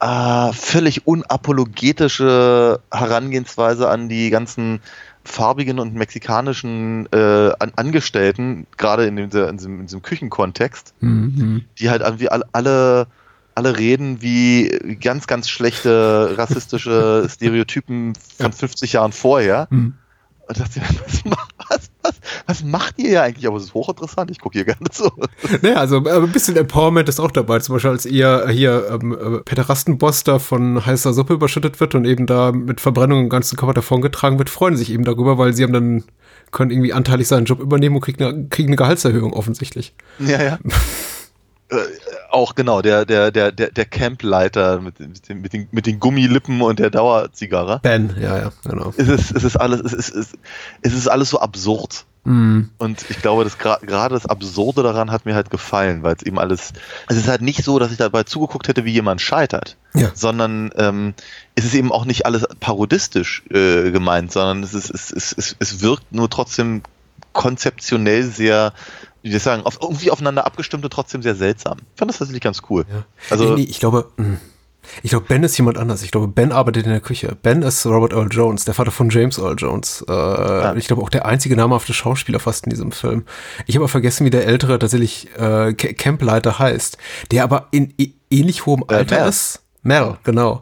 äh, 0.01 0.51
völlig 0.51 1.08
unapologetische 1.08 2.82
Herangehensweise 2.91 3.89
an 3.89 4.10
die 4.10 4.29
ganzen 4.29 4.82
farbigen 5.24 5.79
und 5.79 5.96
mexikanischen 5.96 7.08
äh, 7.13 7.51
an 7.58 7.72
Angestellten, 7.77 8.67
gerade 8.75 9.05
in, 9.05 9.17
in, 9.17 9.29
diesem, 9.29 9.79
in 9.79 9.86
diesem 9.86 10.01
Küchenkontext, 10.01 10.93
Mhm. 11.00 11.63
die 11.79 11.89
halt 11.89 12.01
irgendwie 12.01 12.27
alle, 12.27 12.46
alle, 12.51 13.08
alle 13.55 13.77
reden 13.77 14.22
wie 14.22 14.98
ganz, 15.00 15.27
ganz 15.27 15.50
schlechte 15.50 16.33
rassistische 16.38 17.27
Stereotypen 17.29 18.13
von 18.38 18.51
50 18.51 18.93
Jahren 18.93 19.12
vorher. 19.12 19.67
Mhm. 19.69 19.95
Und 20.45 20.60
dachte, 20.60 20.81
was, 21.05 21.24
was, 21.69 21.89
was, 22.01 22.13
was 22.48 22.63
macht 22.65 23.00
ihr 23.00 23.10
hier 23.10 23.24
eigentlich? 23.24 23.48
Aber 23.48 23.55
es 23.55 23.63
ist 23.63 23.74
hochinteressant, 23.74 24.29
ich 24.29 24.41
gucke 24.41 24.57
hier 24.57 24.65
gerne 24.65 24.89
zu. 24.91 25.10
Naja, 25.62 25.77
also 25.77 26.03
äh, 26.05 26.12
ein 26.12 26.31
bisschen 26.33 26.57
Empowerment 26.57 27.07
ist 27.07 27.22
auch 27.22 27.31
dabei. 27.31 27.60
Zum 27.60 27.75
Beispiel, 27.75 27.91
als 27.91 28.05
ihr 28.05 28.50
hier 28.50 28.89
ähm, 28.91 29.13
äh, 29.13 29.39
Pederastenboss 29.39 30.25
da 30.25 30.39
von 30.39 30.86
heißer 30.86 31.13
Suppe 31.13 31.36
überschüttet 31.36 31.79
wird 31.79 31.95
und 31.95 32.03
eben 32.03 32.25
da 32.25 32.51
mit 32.51 32.81
Verbrennung 32.81 33.22
im 33.22 33.29
ganzen 33.29 33.55
Körper 33.55 33.74
davongetragen 33.74 34.38
wird, 34.38 34.50
freuen 34.50 34.75
sich 34.75 34.91
eben 34.91 35.05
darüber, 35.05 35.38
weil 35.38 35.53
sie 35.53 35.63
haben 35.63 35.74
dann 35.74 36.03
können 36.51 36.72
irgendwie 36.72 36.93
anteilig 36.93 37.27
seinen 37.27 37.45
Job 37.45 37.60
übernehmen 37.60 37.95
und 37.95 38.01
kriegen 38.01 38.24
eine, 38.24 38.48
kriegen 38.48 38.69
eine 38.69 38.75
Gehaltserhöhung 38.75 39.33
offensichtlich. 39.33 39.95
Ja, 40.19 40.41
ja. 40.41 40.60
äh, 41.74 41.86
auch 42.32 42.56
genau, 42.56 42.82
der, 42.82 43.06
der, 43.06 43.32
der, 43.32 43.51
der, 43.51 43.72
der 43.72 43.86
Campleiter 43.86 44.80
mit, 44.82 45.00
den- 45.00 45.10
mit, 45.12 45.53
den, 45.53 45.68
mit, 45.72 45.86
den, 45.86 46.00
Gummilippen 46.00 46.62
und 46.62 46.80
der 46.80 46.89
Dauerzigarre. 46.89 47.80
Ben, 47.84 48.15
ja, 48.20 48.38
ja, 48.38 48.51
genau. 48.68 48.94
Es 48.98 49.08
ist, 49.08 49.32
es 49.36 49.44
ist 49.44 49.56
alles, 49.58 49.82
es 49.82 49.94
ist, 49.94 50.10
es 50.10 50.15
ist, 50.15 50.36
es 50.82 50.94
ist 50.94 51.08
alles 51.08 51.30
so 51.30 51.39
absurd. 51.39 52.06
Mhm. 52.25 52.70
Und 52.77 53.03
ich 53.10 53.22
glaube, 53.22 53.44
gra- 53.44 53.86
gerade 53.86 54.15
das 54.15 54.25
Absurde 54.25 54.82
daran 54.82 55.12
hat 55.12 55.25
mir 55.25 55.36
halt 55.36 55.50
gefallen, 55.50 56.03
weil 56.03 56.15
es 56.15 56.24
eben 56.24 56.39
alles, 56.39 56.72
es 57.10 57.18
ist 57.18 57.27
halt 57.27 57.42
nicht 57.42 57.63
so, 57.65 57.80
dass 57.80 57.92
ich 57.92 57.98
dabei 57.98 58.24
zugeguckt 58.24 58.70
hätte, 58.70 58.86
wie 58.86 58.94
jemand 58.94 59.20
scheitert, 59.20 59.75
Ja. 59.94 60.10
sondern 60.13 60.72
ähm, 60.77 61.13
es 61.56 61.65
ist 61.65 61.74
eben 61.75 61.92
auch 61.92 62.06
nicht 62.06 62.25
alles 62.25 62.48
parodistisch 62.62 63.44
äh, 63.50 63.92
gemeint, 63.92 64.32
sondern 64.32 64.63
es, 64.63 64.74
ist, 64.74 64.89
es, 64.89 65.12
es, 65.12 65.34
es, 65.38 65.56
es 65.60 65.82
wirkt 65.82 66.13
nur 66.13 66.30
trotzdem 66.30 66.82
konzeptionell 67.34 68.24
sehr, 68.24 68.74
wie 69.24 69.30
soll 69.30 69.38
ich 69.38 69.44
sagen, 69.44 69.63
auf, 69.63 69.80
irgendwie 69.82 70.12
aufeinander 70.12 70.46
abgestimmt 70.46 70.84
und 70.84 70.92
trotzdem 70.94 71.22
sehr 71.24 71.34
seltsam. 71.36 71.77
Ich 71.94 72.00
fand 72.00 72.12
das 72.12 72.20
tatsächlich 72.20 72.44
ganz 72.44 72.62
cool. 72.70 72.86
Ja. 72.89 73.03
Also, 73.32 73.46
nee, 73.56 73.62
nee, 73.62 73.68
ich 73.70 73.80
glaube, 73.80 74.12
mh. 74.18 74.38
ich 75.01 75.10
glaube, 75.12 75.25
Ben 75.27 75.44
ist 75.44 75.58
jemand 75.58 75.77
anders. 75.77 76.03
Ich 76.03 76.12
glaube, 76.12 76.27
Ben 76.27 76.51
arbeitet 76.51 76.86
in 76.86 76.92
der 76.92 77.00
Küche. 77.00 77.36
Ben 77.42 77.62
ist 77.62 77.86
Robert 77.86 78.12
Earl 78.13 78.27
Jones, 78.30 78.65
der 78.65 78.74
Vater 78.74 78.92
von 78.92 79.10
James 79.10 79.38
Earl 79.39 79.56
Jones. 79.58 80.03
Äh, 80.08 80.77
Ich 80.77 80.88
glaube 80.88 81.01
auch 81.01 81.10
der 81.10 81.25
einzige 81.25 81.56
namhafte 81.56 81.94
Schauspieler 81.94 82.39
fast 82.39 82.65
in 82.65 82.70
diesem 82.72 82.92
Film. 82.92 83.24
Ich 83.65 83.75
habe 83.75 83.86
aber 83.86 83.89
vergessen, 83.89 84.25
wie 84.25 84.30
der 84.30 84.46
ältere 84.46 84.77
tatsächlich 84.77 85.30
äh, 85.38 85.74
Ca- 85.74 85.94
Campleiter 85.94 86.60
heißt, 86.60 86.98
der 87.32 87.44
aber 87.46 87.68
in 87.72 87.94
ä- 87.94 88.12
ähnlich 88.30 88.65
hohem 88.65 88.84
Äh, 88.89 88.96
Alter 88.96 89.20
Mel. 89.22 89.30
ist. 89.30 89.62
Mel, 89.84 90.18
genau. 90.24 90.62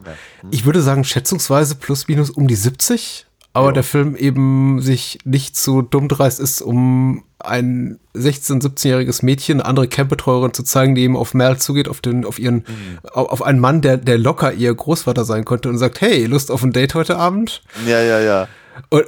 Ich 0.51 0.65
würde 0.65 0.81
sagen, 0.81 1.03
schätzungsweise 1.03 1.75
plus 1.75 2.07
minus 2.07 2.29
um 2.31 2.47
die 2.47 2.55
70. 2.55 3.25
Aber 3.53 3.67
Ja. 3.67 3.71
der 3.73 3.83
Film 3.83 4.15
eben 4.15 4.81
sich 4.81 5.19
nicht 5.25 5.57
so 5.57 5.81
dumm 5.81 6.07
dreist 6.07 6.39
ist, 6.39 6.61
um 6.61 7.23
ein 7.39 7.99
16-, 8.15 8.61
17-jähriges 8.61 9.25
Mädchen, 9.25 9.59
eine 9.59 9.67
andere 9.67 9.87
Campbetreuerin 9.87 10.53
zu 10.53 10.63
zeigen, 10.63 10.95
die 10.95 11.01
eben 11.01 11.17
auf 11.17 11.33
Mel 11.33 11.57
zugeht, 11.57 11.89
auf 11.89 11.99
den, 12.01 12.23
auf 12.23 12.39
ihren, 12.39 12.63
auf, 13.11 13.29
auf 13.29 13.41
einen 13.43 13.59
Mann, 13.59 13.81
der, 13.81 13.97
der 13.97 14.17
locker 14.17 14.53
ihr 14.53 14.73
Großvater 14.73 15.25
sein 15.25 15.43
könnte 15.43 15.67
und 15.69 15.77
sagt, 15.77 16.01
hey, 16.01 16.25
Lust 16.25 16.51
auf 16.51 16.63
ein 16.63 16.71
Date 16.71 16.93
heute 16.95 17.17
Abend? 17.17 17.61
ja, 17.85 18.01
ja, 18.01 18.19
ja. 18.19 18.47
Und, 18.89 19.05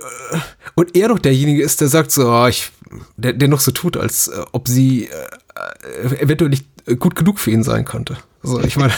und 0.75 0.95
er 0.95 1.07
doch 1.07 1.19
derjenige 1.19 1.63
ist, 1.63 1.79
der 1.79 1.87
sagt 1.87 2.11
so, 2.11 2.27
ah, 2.29 2.49
ich, 2.49 2.69
der, 3.15 3.31
der 3.33 3.47
noch 3.47 3.61
so 3.61 3.71
tut, 3.71 3.95
als 3.95 4.27
äh, 4.27 4.41
ob 4.51 4.67
sie 4.67 5.05
äh, 5.05 6.05
äh, 6.05 6.21
eventuell 6.21 6.49
nicht 6.49 6.65
gut 6.99 7.15
genug 7.15 7.39
für 7.39 7.51
ihn 7.51 7.63
sein 7.63 7.85
könnte. 7.85 8.17
So, 8.43 8.59
ich 8.59 8.75
meine, 8.75 8.91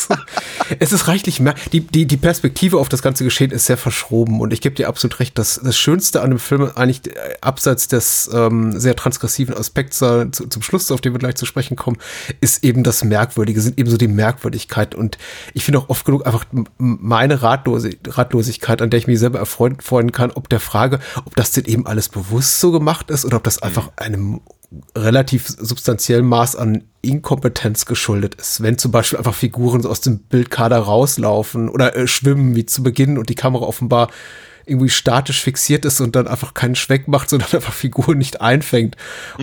es 0.78 0.92
ist 0.92 1.08
reichlich 1.08 1.40
mehr. 1.40 1.54
Die, 1.72 1.80
die, 1.80 2.06
die 2.06 2.18
Perspektive 2.18 2.78
auf 2.78 2.90
das 2.90 3.00
ganze 3.00 3.24
Geschehen 3.24 3.50
ist 3.50 3.64
sehr 3.64 3.78
verschroben 3.78 4.40
und 4.40 4.52
ich 4.52 4.60
gebe 4.60 4.74
dir 4.74 4.88
absolut 4.88 5.18
recht, 5.18 5.38
dass 5.38 5.58
das 5.62 5.78
Schönste 5.78 6.20
an 6.20 6.28
dem 6.28 6.38
Film 6.38 6.70
eigentlich 6.74 7.06
äh, 7.06 7.36
abseits 7.40 7.88
des 7.88 8.30
ähm, 8.32 8.78
sehr 8.78 8.94
transgressiven 8.94 9.56
Aspekts 9.56 9.98
zu, 9.98 10.28
zum 10.30 10.62
Schluss, 10.62 10.90
auf 10.92 11.00
den 11.00 11.14
wir 11.14 11.18
gleich 11.18 11.36
zu 11.36 11.46
sprechen 11.46 11.76
kommen, 11.76 11.96
ist 12.42 12.64
eben 12.64 12.82
das 12.82 13.02
Merkwürdige, 13.02 13.62
sind 13.62 13.78
eben 13.78 13.88
so 13.88 13.96
die 13.96 14.08
Merkwürdigkeit 14.08 14.94
und 14.94 15.16
ich 15.54 15.64
finde 15.64 15.78
auch 15.78 15.88
oft 15.88 16.04
genug 16.04 16.26
einfach 16.26 16.44
meine 16.76 17.42
Ratlose, 17.42 17.90
Ratlosigkeit, 18.06 18.82
an 18.82 18.90
der 18.90 18.98
ich 18.98 19.06
mich 19.06 19.18
selber 19.18 19.38
erfreuen 19.38 19.80
freuen 19.80 20.12
kann, 20.12 20.30
ob 20.32 20.50
der 20.50 20.60
Frage, 20.60 21.00
ob 21.24 21.34
das 21.36 21.52
denn 21.52 21.64
eben 21.64 21.86
alles 21.86 22.10
bewusst 22.10 22.60
so 22.60 22.72
gemacht 22.72 23.10
ist 23.10 23.24
oder 23.24 23.38
ob 23.38 23.44
das 23.44 23.62
einfach 23.62 23.90
einem 23.96 24.40
relativ 24.96 25.48
substanziellen 25.48 26.26
Maß 26.26 26.56
an 26.56 26.84
Inkompetenz 27.02 27.86
geschuldet 27.86 28.36
ist. 28.36 28.62
Wenn 28.62 28.78
zum 28.78 28.92
Beispiel 28.92 29.18
einfach 29.18 29.34
Figuren 29.34 29.84
aus 29.86 30.00
dem 30.00 30.18
Bildkader 30.18 30.78
rauslaufen 30.78 31.68
oder 31.68 31.96
äh, 31.96 32.06
schwimmen 32.06 32.54
wie 32.54 32.66
zu 32.66 32.82
Beginn 32.82 33.18
und 33.18 33.28
die 33.28 33.34
Kamera 33.34 33.64
offenbar 33.64 34.08
irgendwie 34.64 34.90
statisch 34.90 35.40
fixiert 35.42 35.84
ist 35.84 36.00
und 36.00 36.14
dann 36.14 36.28
einfach 36.28 36.54
keinen 36.54 36.76
Schwenk 36.76 37.08
macht, 37.08 37.30
sondern 37.30 37.48
einfach 37.52 37.72
Figuren 37.72 38.18
nicht 38.18 38.40
einfängt. 38.40 38.96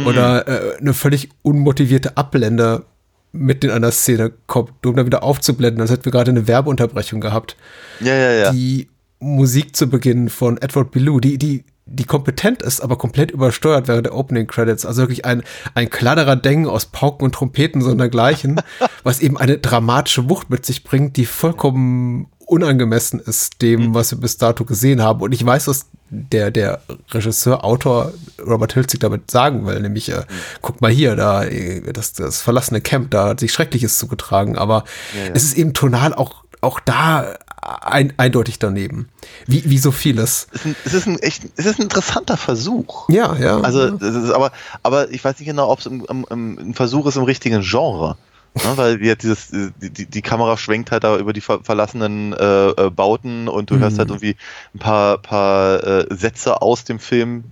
Oder 0.05 0.48
äh, 0.48 0.77
eine 0.77 0.93
völlig 0.93 1.29
unmotivierte 1.41 2.17
Ablende 2.17 2.86
mitten 3.31 3.67
in 3.67 3.71
einer 3.71 3.91
Szene 3.91 4.31
kommt, 4.48 4.86
um 4.86 4.95
dann 4.95 5.05
wieder 5.05 5.24
aufzublenden, 5.24 5.81
als 5.81 5.91
hätten 5.91 6.05
wir 6.05 6.12
gerade 6.12 6.31
eine 6.31 6.48
Werbeunterbrechung 6.48 7.21
gehabt 7.21 7.55
Ja, 8.00 8.15
ja, 8.15 8.31
ja. 8.31 8.51
die 8.51 8.89
Musik 9.19 9.75
zu 9.75 9.88
Beginn 9.88 10.29
von 10.29 10.57
Edward 10.57 10.91
Belew, 10.91 11.19
die, 11.19 11.38
die, 11.38 11.63
die 11.91 12.05
kompetent 12.05 12.62
ist, 12.62 12.81
aber 12.81 12.98
komplett 12.98 13.31
übersteuert 13.31 13.88
während 13.88 14.05
der 14.05 14.15
Opening 14.15 14.48
Credits. 14.48 14.86
Also 14.86 15.01
wirklich 15.01 15.25
ein, 15.25 15.43
ein 15.74 15.89
kleinerer 15.89 16.36
Deng 16.36 16.67
aus 16.67 16.86
Pauken 16.86 17.25
und 17.25 17.34
Trompeten 17.34 17.81
sondergleichen, 17.81 18.62
was 19.03 19.19
eben 19.19 19.38
eine 19.38 19.58
dramatische 19.58 20.29
Wucht 20.29 20.50
mit 20.50 20.65
sich 20.65 20.84
bringt, 20.84 21.17
die 21.17 21.25
vollkommen 21.25 22.27
unangemessen 22.46 23.19
ist 23.19 23.62
dem, 23.62 23.93
was 23.93 24.12
wir 24.12 24.19
bis 24.19 24.38
dato 24.38 24.65
gesehen 24.65 25.01
haben. 25.03 25.22
Und 25.22 25.34
ich 25.34 25.46
weiß, 25.46 25.65
dass 25.65 25.86
der, 26.10 26.50
der 26.50 26.81
Regisseur, 27.12 27.63
Autor 27.63 28.13
Robert 28.43 28.74
Hilzig 28.74 29.00
damit 29.00 29.29
sagen 29.29 29.67
will, 29.67 29.79
nämlich, 29.79 30.10
äh, 30.12 30.24
guck 30.62 30.81
mal 30.81 30.89
hier, 30.89 31.15
da, 31.15 31.43
äh, 31.43 31.93
das, 31.93 32.13
das 32.13 32.41
verlassene 32.41 32.81
Camp, 32.81 33.12
da 33.12 33.29
hat 33.29 33.39
sich 33.39 33.53
Schreckliches 33.53 34.00
zugetragen, 34.00 34.58
aber 34.58 34.84
Ja, 35.15 35.25
ja. 35.25 35.31
es 35.36 35.43
ist 35.43 35.58
eben 35.58 35.74
tonal 35.74 36.15
auch, 36.15 36.43
auch 36.62 36.79
da 36.79 37.36
ein, 37.62 38.13
eindeutig 38.18 38.60
daneben. 38.60 39.10
Wie, 39.48 39.70
wie 39.70 39.78
so 39.78 39.92
vieles. 39.92 40.48
Es 40.51 40.62
ist 40.62 40.66
ein, 40.66 40.75
es 40.86 40.94
ist 40.94 41.08
ein 41.08 41.20
echt, 41.20 41.44
es 41.56 41.66
ist 41.66 41.80
ein 41.80 41.84
interessanter 41.84 42.38
Versuch. 42.38 43.10
Ja, 43.10 43.36
ja. 43.36 43.60
Also, 43.60 43.96
ist 43.96 44.32
aber, 44.32 44.51
aber 44.84 45.12
ich 45.12 45.24
weiß 45.24 45.39
nicht 45.39 45.48
genau, 45.48 45.70
ob 45.70 45.80
es 45.80 45.86
im, 45.86 46.06
im, 46.10 46.25
im, 46.30 46.58
ein 46.58 46.74
Versuch 46.74 47.06
ist 47.08 47.18
im 47.18 47.24
richtigen 47.24 47.62
Genre. 47.62 48.18
Ne, 48.56 48.78
weil 48.78 49.04
jetzt 49.04 49.24
dieses, 49.24 49.50
die, 49.51 50.08
die, 50.08 50.22
Kamera 50.24 50.58
schwenkt 50.58 50.92
halt 50.92 51.04
da 51.04 51.18
über 51.18 51.34
die 51.34 51.42
ver 51.42 51.63
verlassenen 51.63 52.34
äh, 52.34 52.70
äh, 52.70 52.89
Bauten 52.89 53.48
und 53.48 53.70
du 53.70 53.75
Mhm. 53.75 53.80
hörst 53.82 54.00
halt 54.00 54.10
irgendwie 54.10 54.36
ein 54.74 54.80
paar, 54.80 55.20
paar 55.20 55.84
äh, 55.84 56.08
Sätze 56.10 56.62
aus 56.62 56.84
dem 56.84 56.98
Film. 57.00 57.44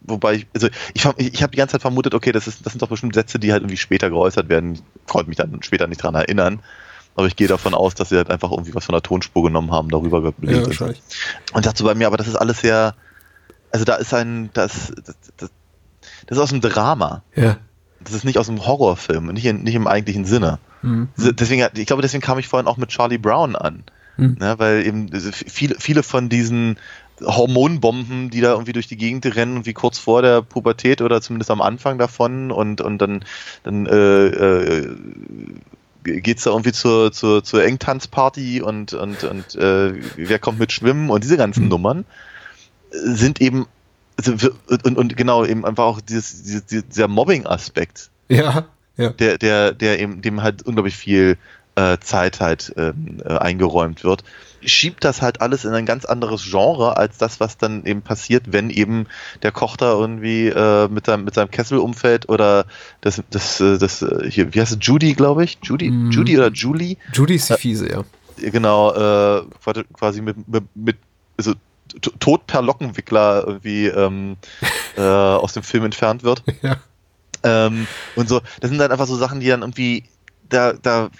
Wobei 0.00 0.34
ich, 0.34 0.46
also 0.54 0.68
ich, 0.94 1.04
ich 1.18 1.42
habe 1.42 1.50
die 1.50 1.58
ganze 1.58 1.72
Zeit 1.72 1.82
vermutet, 1.82 2.14
okay, 2.14 2.32
das, 2.32 2.46
ist, 2.46 2.64
das 2.64 2.72
sind 2.72 2.80
doch 2.80 2.88
bestimmt 2.88 3.14
Sätze, 3.14 3.38
die 3.38 3.52
halt 3.52 3.62
irgendwie 3.62 3.76
später 3.76 4.08
geäußert 4.08 4.48
werden. 4.48 4.74
Ich 4.74 4.82
konnte 5.06 5.28
mich 5.28 5.36
dann 5.36 5.62
später 5.62 5.88
nicht 5.88 6.02
dran 6.02 6.14
erinnern. 6.14 6.60
Aber 7.16 7.26
ich 7.26 7.34
gehe 7.36 7.48
davon 7.48 7.74
aus, 7.74 7.94
dass 7.94 8.10
sie 8.10 8.16
halt 8.16 8.30
einfach 8.30 8.50
irgendwie 8.50 8.74
was 8.74 8.84
von 8.84 8.92
der 8.92 9.02
Tonspur 9.02 9.42
genommen 9.42 9.72
haben, 9.72 9.88
darüber 9.88 10.22
ja, 10.22 10.30
gelegt. 10.38 10.66
wahrscheinlich. 10.66 11.02
Und 11.54 11.66
dachte 11.66 11.78
so 11.78 11.84
bei 11.84 11.94
mir, 11.94 12.06
aber 12.06 12.16
das 12.18 12.28
ist 12.28 12.36
alles 12.36 12.60
sehr, 12.60 12.94
also 13.72 13.84
da 13.84 13.94
ist 13.96 14.12
ein, 14.14 14.50
das, 14.52 14.92
das, 15.04 15.16
das, 15.38 15.50
das 16.26 16.38
ist 16.38 16.38
aus 16.38 16.50
dem 16.50 16.60
Drama. 16.60 17.22
Ja. 17.34 17.56
Das 18.00 18.12
ist 18.12 18.24
nicht 18.24 18.38
aus 18.38 18.46
dem 18.46 18.64
Horrorfilm, 18.66 19.26
nicht, 19.28 19.46
in, 19.46 19.62
nicht 19.64 19.74
im 19.74 19.86
eigentlichen 19.86 20.24
Sinne. 20.26 20.58
Mhm. 20.82 21.08
Deswegen, 21.16 21.66
ich 21.74 21.86
glaube, 21.86 22.02
deswegen 22.02 22.22
kam 22.22 22.38
ich 22.38 22.46
vorhin 22.48 22.68
auch 22.68 22.76
mit 22.76 22.90
Charlie 22.90 23.18
Brown 23.18 23.56
an. 23.56 23.82
Mhm. 24.18 24.36
Ne, 24.38 24.54
weil 24.58 24.86
eben 24.86 25.10
diese- 25.10 25.32
viele, 25.32 25.74
viele 25.78 26.02
von 26.02 26.28
diesen 26.28 26.78
Hormonbomben, 27.22 28.30
die 28.30 28.40
da 28.40 28.52
irgendwie 28.52 28.72
durch 28.72 28.86
die 28.86 28.96
Gegend 28.96 29.24
rennen, 29.36 29.66
wie 29.66 29.72
kurz 29.72 29.98
vor 29.98 30.22
der 30.22 30.42
Pubertät 30.42 31.00
oder 31.00 31.20
zumindest 31.22 31.50
am 31.50 31.60
Anfang 31.62 31.98
davon 31.98 32.50
und, 32.50 32.80
und 32.80 32.98
dann, 32.98 33.24
dann 33.62 33.86
äh, 33.86 34.26
äh, 34.26 34.96
geht's 36.06 36.44
da 36.44 36.50
irgendwie 36.50 36.72
zur, 36.72 37.12
zur, 37.12 37.42
zur 37.42 37.64
Engtanzparty 37.64 38.62
und, 38.62 38.94
und, 38.94 39.24
und 39.24 39.54
äh, 39.56 39.94
wer 40.16 40.38
kommt 40.38 40.58
mit 40.58 40.72
Schwimmen 40.72 41.10
und 41.10 41.24
diese 41.24 41.36
ganzen 41.36 41.64
Mhm. 41.64 41.68
Nummern 41.68 42.04
sind 42.90 43.40
eben 43.40 43.66
also 44.16 44.50
und, 44.68 44.96
und 44.96 45.16
genau 45.16 45.44
eben 45.44 45.64
einfach 45.66 45.84
auch 45.84 46.00
dieses, 46.00 46.42
dieses, 46.42 46.86
dieser 46.88 47.08
Mobbing-Aspekt, 47.08 48.10
Ja, 48.28 48.66
ja. 48.96 49.10
der, 49.10 49.38
der, 49.38 49.72
der 49.72 50.00
eben 50.00 50.22
dem 50.22 50.42
halt 50.42 50.62
unglaublich 50.62 50.96
viel 50.96 51.36
äh, 51.74 51.98
Zeit 51.98 52.40
halt 52.40 52.72
ähm, 52.76 53.18
äh, 53.24 53.36
eingeräumt 53.36 54.04
wird, 54.04 54.24
schiebt 54.64 55.04
das 55.04 55.22
halt 55.22 55.40
alles 55.40 55.64
in 55.64 55.72
ein 55.74 55.86
ganz 55.86 56.04
anderes 56.04 56.42
Genre 56.44 56.96
als 56.96 57.18
das, 57.18 57.40
was 57.40 57.58
dann 57.58 57.84
eben 57.84 58.02
passiert, 58.02 58.52
wenn 58.52 58.70
eben 58.70 59.06
der 59.42 59.52
Koch 59.52 59.76
da 59.76 59.92
irgendwie 59.92 60.48
äh, 60.48 60.88
mit 60.88 61.06
seinem 61.06 61.24
mit 61.24 61.34
seinem 61.34 61.50
Kessel 61.50 61.78
umfällt 61.78 62.28
oder 62.28 62.66
das 63.00 63.22
das 63.30 63.60
äh, 63.60 63.78
das 63.78 64.02
äh, 64.02 64.30
hier 64.30 64.54
wie 64.54 64.60
heißt 64.60 64.72
es 64.72 64.78
Judy 64.80 65.14
glaube 65.14 65.44
ich 65.44 65.58
Judy 65.62 65.90
Mhm. 65.90 66.10
Judy 66.10 66.36
oder 66.38 66.50
Julie 66.50 66.96
Judy 67.12 67.34
ist 67.36 67.50
die 67.50 67.54
Fiese, 67.54 67.88
ja. 67.90 68.04
genau 68.50 68.92
äh, 68.92 69.42
quasi- 69.92 70.22
mit 70.22 70.48
mit, 70.48 70.64
mit 70.74 70.96
also 71.38 71.52
tot 72.18 72.46
per 72.46 72.62
Lockenwickler 72.62 73.44
irgendwie 73.46 73.86
ähm, 73.86 74.36
äh, 74.96 75.00
aus 75.02 75.52
dem 75.52 75.62
Film 75.62 75.84
entfernt 75.84 76.22
wird 76.24 76.42
Ja. 76.62 76.76
ähm, 77.44 77.86
und 78.16 78.28
so, 78.28 78.40
das 78.60 78.70
sind 78.70 78.78
dann 78.78 78.90
einfach 78.90 79.06
so 79.06 79.16
Sachen, 79.16 79.40
die 79.40 79.48
dann 79.48 79.60
irgendwie 79.62 80.04
da, 80.48 80.72
da 80.72 81.10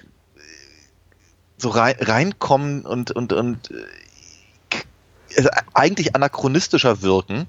so 1.59 1.71
rein, 1.71 1.97
reinkommen 2.01 2.83
und, 2.85 3.11
und, 3.11 3.33
und 3.33 3.71
äh, 3.71 4.77
also 5.37 5.49
eigentlich 5.75 6.15
anachronistischer 6.15 7.03
wirken 7.03 7.47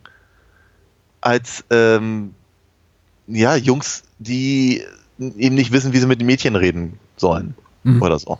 als 1.21 1.63
ähm, 1.69 2.33
ja, 3.27 3.55
Jungs, 3.55 4.03
die 4.19 4.83
eben 5.17 5.55
nicht 5.55 5.71
wissen, 5.71 5.93
wie 5.93 5.99
sie 5.99 6.07
mit 6.07 6.19
den 6.19 6.27
Mädchen 6.27 6.55
reden 6.55 6.99
sollen 7.17 7.55
Mhm. 7.87 8.01
oder 8.01 8.19
so. 8.19 8.37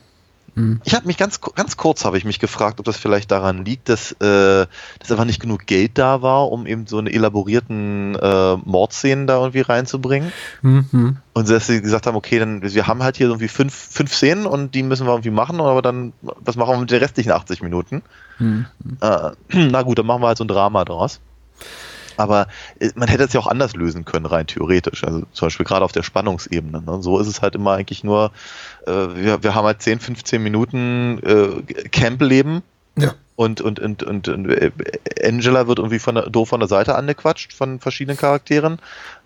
Mhm. 0.58 0.82
Ich 0.86 0.96
habe 0.96 1.06
mich 1.06 1.18
ganz, 1.18 1.40
ganz 1.40 1.78
kurz 1.78 2.04
habe 2.04 2.18
ich 2.18 2.26
mich 2.26 2.40
gefragt, 2.40 2.80
ob 2.80 2.86
das 2.86 2.98
vielleicht 2.98 3.30
daran 3.30 3.64
liegt, 3.64 3.90
dass, 3.90 4.12
äh, 4.14 4.66
dass 5.00 5.12
einfach 5.12 5.26
nicht 5.26 5.40
genug 5.40 5.68
Geld 5.68 6.00
da 6.00 6.24
war, 6.24 6.52
um 6.52 6.66
eben 6.66 6.88
so 6.88 6.98
eine 6.98 7.14
elaborierten 7.14 8.16
äh, 8.16 8.56
Mordszenen 8.66 9.28
da 9.28 9.38
irgendwie 9.38 9.62
reinzubringen. 9.62 10.32
Mhm. 10.64 11.18
Und 11.34 11.50
dass 11.50 11.68
sie 11.68 11.80
gesagt 11.80 12.08
haben, 12.08 12.16
okay, 12.16 12.40
dann 12.40 12.64
wir 12.64 12.88
haben 12.88 13.04
halt 13.04 13.18
hier 13.18 13.28
irgendwie 13.28 13.50
fünf, 13.50 13.74
fünf 13.74 14.12
Szenen 14.12 14.48
und 14.48 14.74
die 14.74 14.82
müssen 14.82 15.06
wir 15.06 15.14
irgendwie 15.14 15.30
machen, 15.30 15.62
aber 15.62 15.84
dann, 15.84 16.14
was 16.22 16.56
machen 16.56 16.72
wir 16.72 16.80
mit 16.80 16.92
den 16.92 17.00
restlichen 17.00 17.32
80 17.32 17.62
Minuten? 17.62 18.02
Mhm. 18.40 18.66
Äh, 19.00 19.32
na 19.54 19.84
gut, 19.84 20.00
dann 20.00 20.08
machen 20.08 20.24
wir 20.24 20.28
halt 20.28 20.40
so 20.40 20.44
ein 20.44 20.48
Drama 20.48 20.86
draus. 20.86 21.20
Aber 22.18 22.48
äh, 22.80 22.90
man 22.96 23.08
hätte 23.08 23.24
es 23.24 23.34
ja 23.34 23.40
auch 23.40 23.48
anders 23.48 23.76
lösen 23.76 24.04
können, 24.06 24.26
rein 24.26 24.48
theoretisch. 24.48 25.04
Also 25.04 25.24
zum 25.32 25.46
Beispiel 25.48 25.66
gerade 25.66 25.86
auf 25.86 25.92
der 25.92 26.04
Spannungsebene. 26.04 26.82
Ne? 26.82 26.98
So 27.02 27.20
ist 27.20 27.28
es 27.28 27.42
halt 27.42 27.56
immer 27.56 27.72
eigentlich 27.74 28.04
nur, 28.04 28.32
äh, 28.86 28.92
wir, 28.92 29.44
wir 29.44 29.56
haben 29.56 29.66
halt 29.66 29.82
10, 29.82 30.00
15 30.00 30.42
Minuten 30.44 31.20
äh, 31.24 31.90
Campleben 31.90 32.64
Ja. 32.98 33.14
und, 33.36 33.62
und, 33.62 33.80
und, 33.80 34.04
und, 34.04 34.28
und 34.28 34.50
äh, 34.50 34.72
Angela 35.24 35.68
wird 35.68 35.80
irgendwie 35.80 36.00
von 36.00 36.16
der, 36.16 36.30
doof 36.30 36.50
von 36.50 36.60
der 36.60 36.68
Seite 36.70 36.96
angequatscht 36.96 37.54
von 37.54 37.80
verschiedenen 37.80 38.18
Charakteren. 38.18 38.80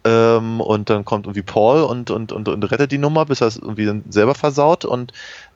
Ähm, 0.04 0.60
und 0.62 0.90
dann 0.90 1.06
kommt 1.06 1.26
irgendwie 1.28 1.44
Paul 1.44 1.84
und, 1.84 2.10
und, 2.12 2.32
und, 2.32 2.50
und 2.50 2.64
rettet 2.72 2.92
die 2.92 2.98
Nummer, 2.98 3.26
bis 3.26 3.40
er 3.42 3.48
es 3.48 3.58
irgendwie 3.58 3.86
dann 3.86 4.04
selber 4.10 4.34
versaut 4.36 4.84
und 4.84 5.14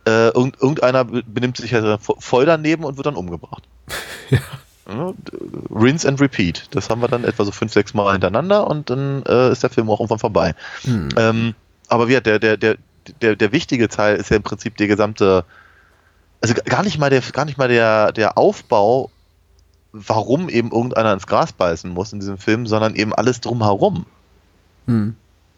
äh, 0.07 0.27
irgend, 0.29 0.61
irgendeiner 0.61 1.03
be- 1.05 1.23
benimmt 1.25 1.57
sich 1.57 1.73
halt 1.73 1.83
vo- 1.99 2.17
voll 2.21 2.45
daneben 2.45 2.83
und 2.83 2.95
wird 2.97 3.07
dann 3.07 3.15
umgebracht. 3.15 3.63
Ja. 4.29 4.39
Rinse 4.87 6.07
and 6.07 6.21
repeat. 6.21 6.67
Das 6.71 6.89
haben 6.89 7.01
wir 7.01 7.07
dann 7.07 7.23
etwa 7.23 7.43
so 7.43 7.51
fünf, 7.51 7.73
sechs 7.73 7.93
Mal 7.93 8.11
hintereinander 8.11 8.67
und 8.67 8.89
dann 8.89 9.23
äh, 9.23 9.51
ist 9.51 9.63
der 9.63 9.69
Film 9.69 9.89
auch 9.89 9.99
irgendwann 9.99 10.19
vorbei. 10.19 10.53
Mhm. 10.83 11.09
Ähm, 11.17 11.55
aber 11.87 12.07
wie 12.07 12.19
der, 12.21 12.39
der, 12.39 12.57
der, 12.57 12.77
der, 13.21 13.35
der 13.35 13.51
wichtige 13.51 13.89
Teil 13.89 14.17
ist 14.17 14.29
ja 14.29 14.37
im 14.37 14.43
Prinzip 14.43 14.77
die 14.77 14.87
gesamte, 14.87 15.43
also 16.41 16.53
gar 16.65 16.83
nicht 16.83 16.99
mal 16.99 17.09
der, 17.09 17.21
gar 17.21 17.45
nicht 17.45 17.57
mal 17.57 17.67
der, 17.67 18.11
der 18.11 18.37
Aufbau, 18.37 19.09
warum 19.91 20.49
eben 20.49 20.71
irgendeiner 20.71 21.13
ins 21.13 21.25
Gras 21.25 21.53
beißen 21.53 21.89
muss 21.89 22.13
in 22.13 22.19
diesem 22.19 22.37
Film, 22.37 22.67
sondern 22.67 22.95
eben 22.95 23.13
alles 23.13 23.41
drumherum. 23.41 24.05
Mhm. 24.85 25.15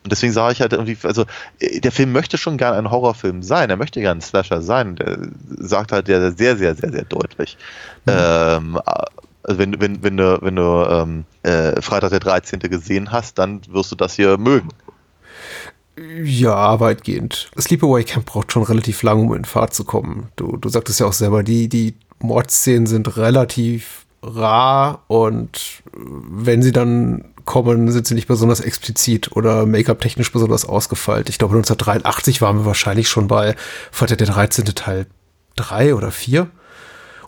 Und 0.07 0.11
deswegen 0.11 0.31
sage 0.31 0.53
ich 0.53 0.61
halt 0.61 0.71
irgendwie, 0.71 0.97
also 1.03 1.25
äh, 1.59 1.81
der 1.81 1.91
Film 1.91 2.13
möchte 2.13 2.37
schon 2.37 2.55
gern 2.55 2.73
ein 2.73 2.89
Horrorfilm 2.89 3.43
sein, 3.43 3.69
er 3.69 3.75
möchte 3.75 3.99
gern 3.99 4.19
ein 4.19 4.21
Slasher 4.21 4.61
sein, 4.61 4.95
der 4.95 5.17
sagt 5.57 5.91
halt 5.91 6.07
der 6.07 6.31
sehr, 6.31 6.55
sehr, 6.55 6.75
sehr, 6.75 6.93
sehr 6.93 7.03
deutlich. 7.03 7.57
Ähm, 8.07 8.79
also 9.43 9.59
wenn, 9.59 9.81
wenn, 9.81 10.01
wenn 10.03 10.15
du, 10.15 10.39
wenn 10.41 10.55
du 10.55 10.87
ähm, 10.89 11.25
äh, 11.43 11.81
Freitag 11.81 12.11
der 12.11 12.21
13. 12.21 12.61
gesehen 12.61 13.11
hast, 13.11 13.37
dann 13.37 13.59
wirst 13.67 13.91
du 13.91 13.97
das 13.97 14.13
hier 14.13 14.37
mögen. 14.37 14.69
Ja, 16.23 16.79
weitgehend. 16.79 17.51
Sleepaway 17.59 18.05
Camp 18.05 18.27
braucht 18.27 18.53
schon 18.53 18.63
relativ 18.63 19.03
lange, 19.03 19.23
um 19.23 19.33
in 19.33 19.43
Fahrt 19.43 19.73
zu 19.73 19.83
kommen. 19.83 20.29
Du, 20.37 20.55
du 20.55 20.69
sagtest 20.69 21.01
ja 21.01 21.05
auch 21.05 21.13
selber, 21.13 21.43
die, 21.43 21.67
die 21.67 21.95
Mordszenen 22.19 22.87
sind 22.87 23.17
relativ 23.17 24.05
rar 24.21 25.03
und 25.07 25.83
wenn 25.91 26.61
sie 26.61 26.71
dann 26.71 27.25
kommen, 27.47 27.91
sind 27.91 28.05
sie 28.05 28.13
nicht 28.13 28.27
besonders 28.27 28.59
explizit 28.59 29.31
oder 29.31 29.65
Make-up-technisch 29.65 30.31
besonders 30.31 30.65
ausgefeilt. 30.65 31.29
Ich 31.29 31.39
glaube, 31.39 31.55
1983 31.55 32.41
waren 32.41 32.59
wir 32.59 32.65
wahrscheinlich 32.65 33.09
schon 33.09 33.27
bei 33.27 33.55
Freitag 33.91 34.19
der 34.19 34.27
13. 34.27 34.65
Teil 34.65 35.07
3 35.55 35.95
oder 35.95 36.11
4. 36.11 36.51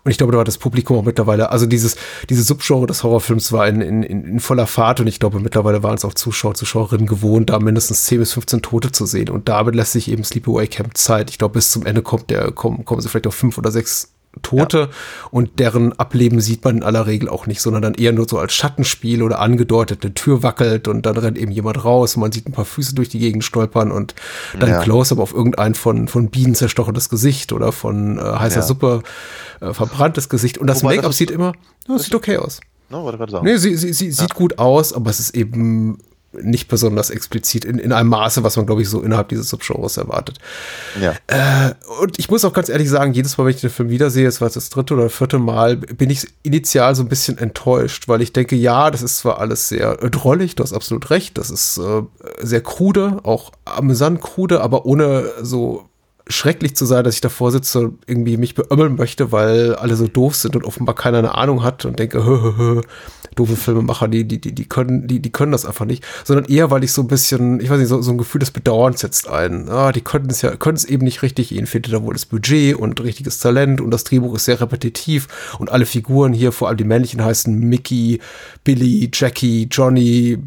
Und 0.04 0.12
ich 0.12 0.18
glaube, 0.18 0.32
da 0.32 0.38
war 0.38 0.46
das 0.46 0.58
Publikum 0.58 0.98
auch 0.98 1.04
mittlerweile, 1.04 1.52
also 1.52 1.66
dieses, 1.66 1.96
diese 2.30 2.44
Subgenre 2.44 2.88
des 2.88 3.04
Horrorfilms 3.04 3.52
war 3.52 3.68
in, 3.68 3.82
in, 3.82 4.04
in 4.04 4.40
voller 4.40 4.68
Fahrt 4.68 5.00
und 5.00 5.08
ich 5.08 5.20
glaube, 5.20 5.40
mittlerweile 5.40 5.84
waren 5.84 5.96
es 5.96 6.06
auch 6.06 6.14
Zuschauer, 6.14 6.54
Zuschauerinnen 6.54 7.06
gewohnt, 7.06 7.50
da 7.50 7.60
mindestens 7.60 8.06
10 8.06 8.20
bis 8.20 8.34
15 8.34 8.62
Tote 8.62 8.92
zu 8.92 9.06
sehen. 9.06 9.30
Und 9.30 9.50
damit 9.50 9.76
lässt 9.76 9.94
sich 9.94 10.10
eben 10.10 10.24
Sleepaway 10.24 10.68
Camp 10.68 10.96
Zeit. 10.98 11.30
Ich 11.30 11.38
glaube, 11.38 11.54
bis 11.54 11.72
zum 11.72 11.86
Ende 11.86 12.02
kommt 12.02 12.30
der, 12.30 12.52
kommen, 12.52 12.86
kommen 12.86 13.02
sie 13.02 13.10
vielleicht 13.10 13.28
auf 13.28 13.36
fünf 13.36 13.58
oder 13.58 13.72
sechs 13.72 14.14
Tote 14.42 14.90
und 15.32 15.60
deren 15.60 15.98
Ableben 16.00 16.42
sieht 16.42 16.64
man 16.64 16.78
in 16.78 16.84
aller 16.84 17.08
Regel 17.08 17.30
auch 17.30 17.48
nicht, 17.48 17.62
sondern 17.62 17.82
dann 17.82 17.94
eher 17.94 18.12
nur 18.12 18.28
so 18.28 18.38
als 18.38 18.54
Schattenspiel 18.54 19.22
oder 19.24 19.40
angedeutet, 19.40 20.04
eine 20.04 20.14
Tür 20.14 20.44
wackelt 20.44 20.88
und 20.88 21.06
dann 21.06 21.18
rennt 21.18 21.38
eben 21.38 21.52
jemand 21.52 21.84
raus 21.84 22.16
und 22.16 22.22
man 22.22 22.32
sieht 22.32 22.48
ein 22.48 22.52
paar 22.52 22.66
Füße 22.66 22.96
durch 22.96 23.10
die 23.10 23.20
Gegend 23.20 23.44
stolpern 23.44 23.92
und 23.92 24.16
dann 24.60 24.70
Ja. 24.70 24.80
Close-up 24.82 25.20
auf 25.20 25.34
irgendein 25.34 25.76
von, 25.76 26.08
von 26.08 26.30
Bienen 26.30 26.56
zerstochenes 26.56 27.10
Gesicht 27.10 27.52
oder 27.54 27.72
von 27.72 28.18
äh, 28.18 28.22
heißer 28.22 28.58
Ja. 28.58 28.62
Suppe 28.62 29.04
äh, 29.62 29.74
verbranntes 29.74 30.30
Gesicht 30.30 30.58
und 30.58 30.68
das 30.68 30.84
Make-up 30.84 31.06
das 31.06 31.18
sieht 31.18 31.32
immer, 31.32 31.54
ja, 31.88 31.96
es 31.96 32.04
sieht 32.04 32.16
okay 32.16 32.38
aus. 32.38 32.60
Sagen. 32.90 33.46
Nee, 33.46 33.58
sie, 33.58 33.76
sie, 33.76 33.94
sie 33.94 34.12
sieht 34.12 34.34
gut 34.34 34.58
aus, 34.58 34.94
aber 34.94 35.12
es 35.12 35.20
ist 35.20 35.36
eben 35.36 36.00
nicht 36.34 36.68
besonders 36.68 37.10
explizit 37.10 37.66
in, 37.66 37.80
in 37.80 37.92
einem 37.92 38.10
Maße, 38.10 38.44
was 38.44 38.56
man, 38.56 38.66
glaube 38.66 38.82
ich, 38.82 38.90
so 38.90 39.02
innerhalb 39.02 39.30
dieses 39.30 39.50
Subgenres 39.50 39.98
erwartet. 39.98 40.38
Ja. 41.02 41.14
Äh, 41.28 41.74
und 42.02 42.20
ich 42.20 42.30
muss 42.30 42.46
auch 42.46 42.54
ganz 42.54 42.70
ehrlich 42.70 42.90
sagen, 42.90 43.14
jedes 43.14 43.38
Mal, 43.38 43.46
wenn 43.46 43.56
ich 43.56 43.62
den 43.62 43.70
Film 43.70 43.90
wiedersehe, 43.90 44.28
es 44.28 44.40
war 44.40 44.48
jetzt 44.48 44.56
das 44.56 44.70
dritte 44.70 44.94
oder 44.94 45.10
vierte 45.10 45.40
Mal, 45.40 45.78
bin 45.78 46.10
ich 46.10 46.28
initial 46.44 46.94
so 46.96 47.04
ein 47.04 47.10
bisschen 47.10 47.38
enttäuscht, 47.38 48.08
weil 48.08 48.22
ich 48.22 48.34
denke, 48.34 48.56
ja, 48.56 48.92
das 48.92 49.02
ist 49.02 49.18
zwar 49.18 49.40
alles 49.40 49.70
sehr 49.70 50.02
äh, 50.04 50.10
drollig, 50.10 50.56
du 50.56 50.64
hast 50.64 50.74
absolut 50.74 51.10
recht, 51.10 51.38
das 51.38 51.50
ist 51.50 51.78
äh, 51.78 52.04
sehr 52.42 52.62
krude, 52.62 53.20
auch 53.24 53.52
amüsant 53.66 54.22
krude, 54.22 54.62
aber 54.62 54.86
ohne 54.86 55.32
so 55.42 55.90
schrecklich 56.30 56.76
zu 56.76 56.86
sein, 56.86 57.04
dass 57.04 57.16
ich 57.16 57.22
davor 57.22 57.52
sitze 57.52 57.80
und 57.80 58.00
irgendwie 58.06 58.38
mich 58.38 58.54
beömmeln 58.54 58.96
möchte, 58.96 59.32
weil 59.32 59.76
alle 59.76 59.96
so 59.96 60.08
doof 60.08 60.36
sind 60.36 60.56
und 60.56 60.64
offenbar 60.64 60.94
keiner 60.94 61.18
eine 61.18 61.36
Ahnung 61.36 61.64
hat 61.64 61.86
und 61.86 61.98
denke, 61.98 62.24
hö, 62.24 62.42
hö, 62.42 62.54
hö, 62.58 62.82
doofe 63.36 63.56
Filmemacher, 63.56 64.08
die, 64.08 64.28
die, 64.28 64.40
die, 64.40 64.54
die 64.54 64.66
können, 64.66 65.08
die, 65.08 65.22
die 65.22 65.32
können 65.32 65.52
das 65.52 65.66
einfach 65.66 65.86
nicht, 65.86 66.06
sondern 66.24 66.46
eher, 66.46 66.70
weil 66.70 66.84
ich 66.84 66.94
so 66.94 67.02
ein 67.02 67.08
bisschen, 67.08 67.60
ich 67.60 67.70
weiß 67.70 67.80
nicht, 67.80 67.88
so, 67.88 68.02
so 68.02 68.12
ein 68.12 68.20
Gefühl 68.20 68.40
des 68.40 68.52
Bedauerns 68.52 69.00
setzt 69.00 69.28
ein. 69.28 69.70
Ah, 69.70 69.92
die 69.92 70.02
können 70.02 70.30
es 70.30 70.44
ja, 70.44 70.56
können 70.56 70.76
es 70.76 70.86
eben 70.86 71.04
nicht 71.04 71.24
richtig, 71.24 71.52
ihnen 71.52 71.66
fehlt 71.66 71.92
da 71.92 72.04
wohl 72.04 72.14
das 72.14 72.28
Budget 72.28 72.76
und 72.76 73.02
richtiges 73.02 73.40
Talent 73.40 73.82
und 73.82 73.90
das 73.90 74.04
Drehbuch 74.04 74.36
ist 74.36 74.46
sehr 74.46 74.62
repetitiv 74.62 75.28
und 75.58 75.72
alle 75.72 75.88
Figuren 75.88 76.34
hier, 76.34 76.52
vor 76.52 76.68
allem 76.68 76.78
die 76.78 76.84
männlichen 76.84 77.24
heißen 77.24 77.58
Mickey, 77.58 78.20
Billy, 78.64 79.10
Jackie, 79.12 79.68
Johnny, 79.72 80.38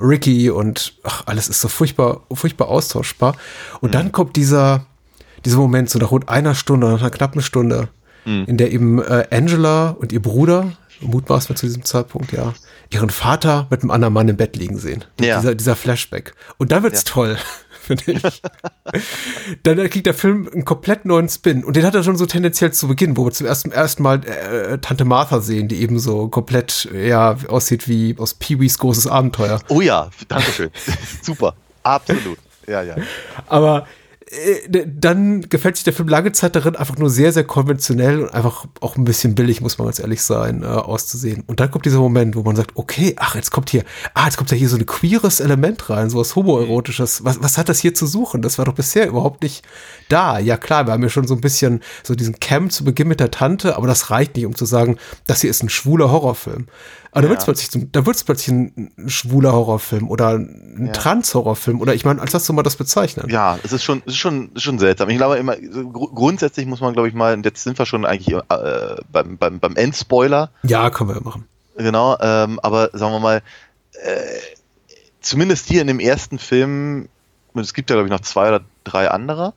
Ricky 0.00 0.48
und 0.48 0.94
ach, 1.02 1.24
alles 1.26 1.48
ist 1.48 1.60
so 1.60 1.68
furchtbar, 1.68 2.22
furchtbar 2.32 2.68
austauschbar. 2.68 3.36
Und 3.80 3.90
mhm. 3.90 3.92
dann 3.92 4.12
kommt 4.12 4.36
dieser, 4.36 4.86
dieser 5.46 5.58
Moment, 5.58 5.88
so 5.88 5.98
nach 5.98 6.10
rund 6.10 6.28
einer 6.28 6.54
Stunde, 6.54 6.88
nach 6.88 7.00
einer 7.00 7.10
knappen 7.10 7.40
Stunde, 7.40 7.88
mhm. 8.24 8.44
in 8.46 8.56
der 8.58 8.72
eben 8.72 9.02
äh, 9.02 9.26
Angela 9.30 9.90
und 9.90 10.12
ihr 10.12 10.20
Bruder, 10.20 10.72
mutmaßen 11.00 11.56
zu 11.56 11.66
diesem 11.66 11.84
Zeitpunkt, 11.84 12.32
ja, 12.32 12.52
ihren 12.90 13.10
Vater 13.10 13.66
mit 13.70 13.82
einem 13.82 13.90
anderen 13.90 14.14
Mann 14.14 14.28
im 14.28 14.36
Bett 14.36 14.56
liegen 14.56 14.78
sehen. 14.78 15.04
Ja. 15.20 15.38
Dieser, 15.38 15.54
dieser 15.54 15.76
Flashback. 15.76 16.34
Und 16.58 16.72
dann 16.72 16.82
wird's 16.82 17.04
ja. 17.06 17.12
toll, 17.12 17.38
finde 17.82 18.12
ich. 18.12 18.42
dann 19.62 19.76
kriegt 19.90 20.06
der 20.06 20.14
Film 20.14 20.48
einen 20.52 20.64
komplett 20.64 21.04
neuen 21.04 21.28
Spin. 21.28 21.64
Und 21.64 21.76
den 21.76 21.84
hat 21.84 21.94
er 21.94 22.02
schon 22.02 22.16
so 22.16 22.26
tendenziell 22.26 22.72
zu 22.72 22.88
Beginn, 22.88 23.16
wo 23.16 23.24
wir 23.24 23.32
zum 23.32 23.46
ersten, 23.46 23.72
ersten 23.72 24.02
Mal 24.02 24.24
äh, 24.24 24.78
Tante 24.78 25.04
Martha 25.04 25.40
sehen, 25.40 25.68
die 25.68 25.80
eben 25.80 25.98
so 25.98 26.28
komplett, 26.28 26.88
ja, 26.92 27.36
aussieht 27.48 27.88
wie 27.88 28.16
aus 28.18 28.34
Pee-Wees 28.34 28.78
großes 28.78 29.06
Abenteuer. 29.06 29.60
Oh 29.68 29.80
ja, 29.80 30.10
danke 30.28 30.50
schön. 30.50 30.70
Super. 31.22 31.54
Absolut. 31.82 32.38
Ja, 32.66 32.82
ja. 32.82 32.96
Aber 33.46 33.80
äh, 33.80 33.82
dann 34.86 35.42
gefällt 35.48 35.76
sich 35.76 35.84
der 35.84 35.92
Film 35.92 36.08
lange 36.08 36.32
Zeit 36.32 36.56
darin, 36.56 36.76
einfach 36.76 36.96
nur 36.96 37.10
sehr, 37.10 37.32
sehr 37.32 37.44
konventionell 37.44 38.22
und 38.22 38.34
einfach 38.34 38.66
auch 38.80 38.96
ein 38.96 39.04
bisschen 39.04 39.34
billig, 39.34 39.60
muss 39.60 39.78
man 39.78 39.86
ganz 39.86 39.98
ehrlich 39.98 40.22
sein, 40.22 40.62
äh, 40.62 40.66
auszusehen. 40.66 41.44
Und 41.46 41.60
dann 41.60 41.70
kommt 41.70 41.86
dieser 41.86 41.98
Moment, 41.98 42.36
wo 42.36 42.42
man 42.42 42.56
sagt, 42.56 42.72
okay, 42.74 43.14
ach, 43.18 43.34
jetzt 43.34 43.50
kommt 43.50 43.70
hier, 43.70 43.84
ah, 44.14 44.24
jetzt 44.24 44.36
kommt 44.36 44.50
ja 44.50 44.56
hier 44.56 44.68
so 44.68 44.76
ein 44.76 44.86
queeres 44.86 45.40
Element 45.40 45.88
rein, 45.90 46.10
so 46.10 46.18
was 46.18 46.36
homoerotisches. 46.36 47.24
Was, 47.24 47.42
was 47.42 47.58
hat 47.58 47.68
das 47.68 47.80
hier 47.80 47.94
zu 47.94 48.06
suchen? 48.06 48.42
Das 48.42 48.58
war 48.58 48.64
doch 48.64 48.74
bisher 48.74 49.06
überhaupt 49.08 49.42
nicht 49.42 49.64
da. 50.08 50.38
Ja, 50.38 50.56
klar, 50.56 50.86
wir 50.86 50.92
haben 50.92 51.02
ja 51.02 51.08
schon 51.08 51.26
so 51.26 51.34
ein 51.34 51.40
bisschen 51.40 51.80
so 52.02 52.14
diesen 52.14 52.38
Camp 52.40 52.72
zu 52.72 52.84
Beginn 52.84 53.08
mit 53.08 53.20
der 53.20 53.30
Tante, 53.30 53.76
aber 53.76 53.86
das 53.86 54.10
reicht 54.10 54.36
nicht, 54.36 54.46
um 54.46 54.54
zu 54.54 54.64
sagen, 54.64 54.98
das 55.26 55.40
hier 55.40 55.50
ist 55.50 55.62
ein 55.62 55.68
schwuler 55.68 56.10
Horrorfilm. 56.10 56.66
Aber 57.16 57.22
da 57.22 57.28
wird 57.30 57.38
es 57.38 57.44
plötzlich, 57.46 57.70
zum, 57.70 57.90
da 57.92 58.04
wird's 58.04 58.24
plötzlich 58.24 58.54
ein, 58.54 58.92
schwuler 59.06 59.54
Horrorfilm 59.54 60.10
oder 60.10 60.34
ein 60.34 60.84
ja. 60.88 60.92
Trans-Horrorfilm 60.92 61.80
oder 61.80 61.94
ich 61.94 62.04
meine, 62.04 62.20
als 62.20 62.34
hast 62.34 62.46
du 62.46 62.52
mal 62.52 62.62
das 62.62 62.76
bezeichnen? 62.76 63.30
Ja, 63.30 63.58
es 63.62 63.72
ist 63.72 63.84
schon, 63.84 64.02
es 64.04 64.12
ist 64.12 64.18
schon, 64.18 64.50
schon 64.56 64.78
seltsam. 64.78 65.08
Ich 65.08 65.16
glaube 65.16 65.38
immer, 65.38 65.56
gr 65.56 66.08
grundsätzlich 66.14 66.66
muss 66.66 66.82
man, 66.82 66.92
glaube 66.92 67.08
ich, 67.08 67.14
mal, 67.14 67.40
jetzt 67.42 67.62
sind 67.62 67.78
wir 67.78 67.86
schon 67.86 68.04
eigentlich 68.04 68.36
äh, 68.36 68.96
beim, 69.10 69.38
beim, 69.38 69.60
beim 69.60 69.76
Endspoiler. 69.76 70.50
Ja, 70.62 70.90
können 70.90 71.08
wir 71.08 71.16
ja 71.16 71.22
machen. 71.22 71.46
Genau, 71.78 72.18
ähm, 72.20 72.60
aber 72.62 72.90
sagen 72.92 73.14
wir 73.14 73.20
mal, 73.20 73.42
äh, 73.92 74.20
zumindest 75.22 75.68
hier 75.68 75.80
in 75.80 75.86
dem 75.86 76.00
ersten 76.00 76.38
Film, 76.38 77.08
es 77.54 77.72
gibt 77.72 77.88
ja, 77.88 77.96
glaube 77.96 78.08
ich, 78.08 78.12
noch 78.12 78.20
zwei 78.20 78.48
oder 78.48 78.60
drei 78.84 79.10
andere. 79.10 79.54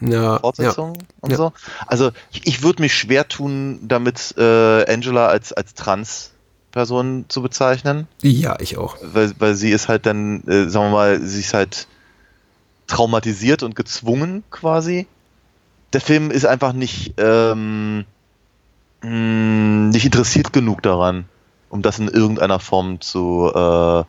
Ja, 0.00 0.40
Fortsetzungen 0.40 0.94
ja, 0.96 1.06
und 1.20 1.30
ja. 1.30 1.36
so. 1.38 1.52
Also 1.86 2.10
ich, 2.30 2.46
ich 2.46 2.62
würde 2.62 2.82
mich 2.82 2.94
schwer 2.94 3.26
tun, 3.26 3.80
damit 3.82 4.34
äh, 4.36 4.92
Angela 4.92 5.26
als, 5.26 5.54
als 5.54 5.72
Trans 5.72 6.32
Person 6.78 7.24
zu 7.26 7.42
bezeichnen. 7.42 8.06
Ja, 8.22 8.56
ich 8.60 8.78
auch. 8.78 8.96
Weil, 9.02 9.32
weil 9.40 9.56
sie 9.56 9.70
ist 9.70 9.88
halt 9.88 10.06
dann, 10.06 10.44
äh, 10.46 10.68
sagen 10.68 10.86
wir 10.86 10.90
mal, 10.92 11.20
sie 11.20 11.40
ist 11.40 11.52
halt 11.52 11.88
traumatisiert 12.86 13.64
und 13.64 13.74
gezwungen 13.74 14.44
quasi. 14.52 15.08
Der 15.92 16.00
Film 16.00 16.30
ist 16.30 16.46
einfach 16.46 16.72
nicht, 16.72 17.14
ähm, 17.16 18.04
mh, 19.02 19.10
mm, 19.10 19.88
nicht 19.88 20.04
interessiert 20.04 20.52
genug 20.52 20.80
daran, 20.82 21.24
um 21.68 21.82
das 21.82 21.98
in 21.98 22.06
irgendeiner 22.06 22.60
Form 22.60 23.00
zu, 23.00 23.50
äh, 23.52 24.04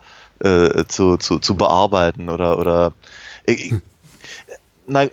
äh, 0.48 0.86
zu, 0.88 1.18
zu, 1.18 1.40
zu 1.40 1.56
bearbeiten 1.56 2.30
oder, 2.30 2.60
oder 2.60 2.94
äh, 3.48 3.80
na, 4.90 5.08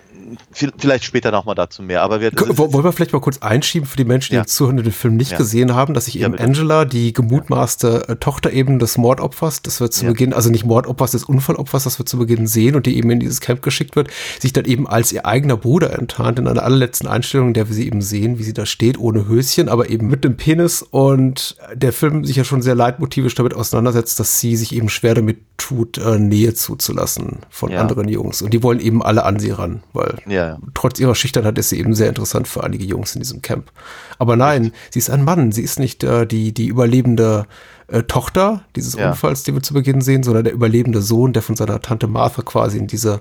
vielleicht 0.76 1.04
später 1.04 1.30
nochmal 1.30 1.54
dazu 1.54 1.82
mehr. 1.82 2.02
Aber 2.02 2.20
wir, 2.20 2.32
Wollen 2.32 2.84
wir 2.84 2.92
vielleicht 2.92 3.12
mal 3.12 3.20
kurz 3.20 3.38
einschieben 3.38 3.86
für 3.86 3.96
die 3.96 4.04
Menschen, 4.04 4.32
die 4.32 4.36
ja. 4.36 4.46
zuhören, 4.46 4.76
den 4.76 4.90
Film 4.92 5.16
nicht 5.16 5.32
ja. 5.32 5.38
gesehen 5.38 5.74
haben, 5.74 5.94
dass 5.94 6.06
sich 6.06 6.20
eben 6.20 6.34
ja, 6.34 6.40
Angela, 6.40 6.84
die 6.84 7.12
gemutmaßte 7.12 8.08
äh, 8.08 8.16
Tochter 8.16 8.52
eben 8.52 8.78
des 8.78 8.98
Mordopfers, 8.98 9.62
das 9.62 9.80
wird 9.80 9.92
zu 9.92 10.06
Beginn, 10.06 10.32
also 10.32 10.50
nicht 10.50 10.64
Mordopfers, 10.64 11.12
des 11.12 11.24
Unfallopfers, 11.24 11.84
das 11.84 11.98
wir 11.98 12.06
zu 12.06 12.18
Beginn 12.18 12.46
sehen 12.46 12.74
und 12.74 12.86
die 12.86 12.96
eben 12.96 13.10
in 13.10 13.20
dieses 13.20 13.40
Camp 13.40 13.62
geschickt 13.62 13.96
wird, 13.96 14.08
sich 14.40 14.52
dann 14.52 14.64
eben 14.64 14.86
als 14.88 15.12
ihr 15.12 15.26
eigener 15.26 15.56
Bruder 15.56 15.96
enttarnt 15.96 16.38
in 16.38 16.48
einer 16.48 16.62
allerletzten 16.62 17.08
Einstellung, 17.08 17.48
in 17.48 17.54
der 17.54 17.68
wir 17.68 17.74
sie 17.74 17.86
eben 17.86 18.02
sehen, 18.02 18.38
wie 18.38 18.44
sie 18.44 18.54
da 18.54 18.66
steht, 18.66 18.98
ohne 18.98 19.28
Höschen, 19.28 19.68
aber 19.68 19.90
eben 19.90 20.08
mit 20.08 20.24
dem 20.24 20.36
Penis 20.36 20.82
und 20.82 21.56
der 21.74 21.92
Film 21.92 22.24
sich 22.24 22.36
ja 22.36 22.44
schon 22.44 22.62
sehr 22.62 22.74
leitmotivisch 22.74 23.34
damit 23.34 23.54
auseinandersetzt, 23.54 24.18
dass 24.18 24.40
sie 24.40 24.56
sich 24.56 24.74
eben 24.74 24.88
schwer 24.88 25.14
damit 25.14 25.38
tut, 25.56 25.98
äh, 25.98 26.18
Nähe 26.18 26.54
zuzulassen 26.54 27.40
von 27.50 27.72
anderen 27.72 28.08
Jungs 28.08 28.42
und 28.42 28.52
die 28.52 28.62
wollen 28.62 28.80
eben 28.80 29.02
alle 29.02 29.24
an 29.24 29.38
sie 29.38 29.50
ran, 29.50 29.65
weil 29.92 30.16
ja. 30.26 30.58
Trotz 30.74 30.98
ihrer 30.98 31.14
Schüchternheit 31.14 31.58
ist 31.58 31.70
sie 31.70 31.78
eben 31.78 31.94
sehr 31.94 32.08
interessant 32.08 32.48
für 32.48 32.64
einige 32.64 32.84
Jungs 32.84 33.14
in 33.14 33.20
diesem 33.20 33.42
Camp. 33.42 33.70
Aber 34.18 34.36
nein, 34.36 34.72
sie 34.90 34.98
ist 34.98 35.10
ein 35.10 35.24
Mann. 35.24 35.52
Sie 35.52 35.62
ist 35.62 35.78
nicht 35.78 36.04
äh, 36.04 36.26
die, 36.26 36.52
die 36.52 36.66
überlebende 36.66 37.46
äh, 37.88 38.02
Tochter 38.02 38.64
dieses 38.74 38.94
ja. 38.94 39.10
Unfalls, 39.10 39.42
die 39.42 39.54
wir 39.54 39.62
zu 39.62 39.74
Beginn 39.74 40.00
sehen, 40.00 40.22
sondern 40.22 40.44
der 40.44 40.52
überlebende 40.52 41.02
Sohn, 41.02 41.32
der 41.32 41.42
von 41.42 41.56
seiner 41.56 41.80
Tante 41.80 42.06
Martha 42.06 42.42
quasi 42.42 42.78
in 42.78 42.86
diese 42.86 43.20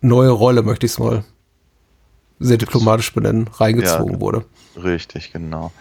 neue 0.00 0.30
Rolle, 0.30 0.62
möchte 0.62 0.86
ich 0.86 0.92
es 0.92 0.98
mal 0.98 1.24
sehr 2.40 2.56
diplomatisch 2.56 3.12
benennen, 3.12 3.48
reingezogen 3.48 4.14
ja, 4.14 4.20
wurde. 4.20 4.44
Richtig, 4.76 5.32
genau. 5.32 5.72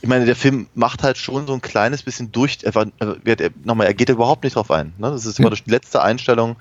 Ich 0.00 0.08
meine, 0.08 0.24
der 0.24 0.36
Film 0.36 0.66
macht 0.74 1.02
halt 1.02 1.18
schon 1.18 1.46
so 1.46 1.52
ein 1.52 1.60
kleines 1.60 2.02
bisschen 2.02 2.32
durch, 2.32 2.58
er, 2.62 2.74
er, 2.74 3.50
nochmal, 3.64 3.86
er 3.86 3.94
geht 3.94 4.08
überhaupt 4.08 4.44
nicht 4.44 4.56
drauf 4.56 4.70
ein. 4.70 4.94
Ne? 4.98 5.10
Das 5.10 5.26
ist 5.26 5.38
immer 5.38 5.50
hm. 5.50 5.58
die 5.66 5.70
letzte 5.70 6.02
Einstellung, 6.02 6.56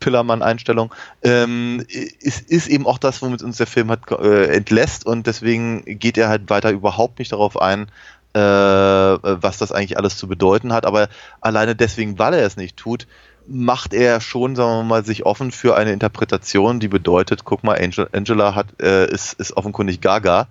Pillermann-Einstellung, 0.00 0.92
ähm, 1.22 1.84
ist, 1.88 2.50
ist 2.50 2.66
eben 2.66 2.86
auch 2.86 2.98
das, 2.98 3.22
womit 3.22 3.42
uns 3.42 3.58
der 3.58 3.66
Film 3.66 3.90
hat 3.90 4.10
äh, 4.10 4.46
entlässt 4.46 5.06
und 5.06 5.26
deswegen 5.26 5.84
geht 5.84 6.18
er 6.18 6.28
halt 6.28 6.50
weiter 6.50 6.70
überhaupt 6.70 7.18
nicht 7.18 7.32
darauf 7.32 7.60
ein, 7.60 7.86
äh, 8.32 8.40
was 8.40 9.58
das 9.58 9.72
eigentlich 9.72 9.98
alles 9.98 10.16
zu 10.16 10.26
bedeuten 10.26 10.72
hat. 10.72 10.86
Aber 10.86 11.08
alleine 11.40 11.76
deswegen, 11.76 12.18
weil 12.18 12.34
er 12.34 12.46
es 12.46 12.56
nicht 12.56 12.76
tut, 12.76 13.06
macht 13.46 13.94
er 13.94 14.20
schon, 14.20 14.56
sagen 14.56 14.70
wir 14.70 14.84
mal, 14.84 15.04
sich 15.04 15.26
offen 15.26 15.50
für 15.50 15.76
eine 15.76 15.92
Interpretation, 15.92 16.80
die 16.80 16.88
bedeutet, 16.88 17.44
guck 17.44 17.64
mal, 17.64 17.78
Angel, 17.78 18.08
Angela 18.12 18.54
hat, 18.54 18.80
äh, 18.80 19.10
ist, 19.10 19.34
ist 19.34 19.56
offenkundig 19.56 20.00
Gaga, 20.00 20.48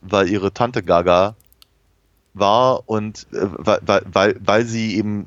weil 0.00 0.28
ihre 0.28 0.52
Tante 0.52 0.82
Gaga 0.82 1.34
war 2.32 2.88
und 2.88 3.26
äh, 3.32 3.38
weil, 3.42 4.02
weil, 4.12 4.36
weil 4.40 4.64
sie 4.64 4.96
eben 4.96 5.26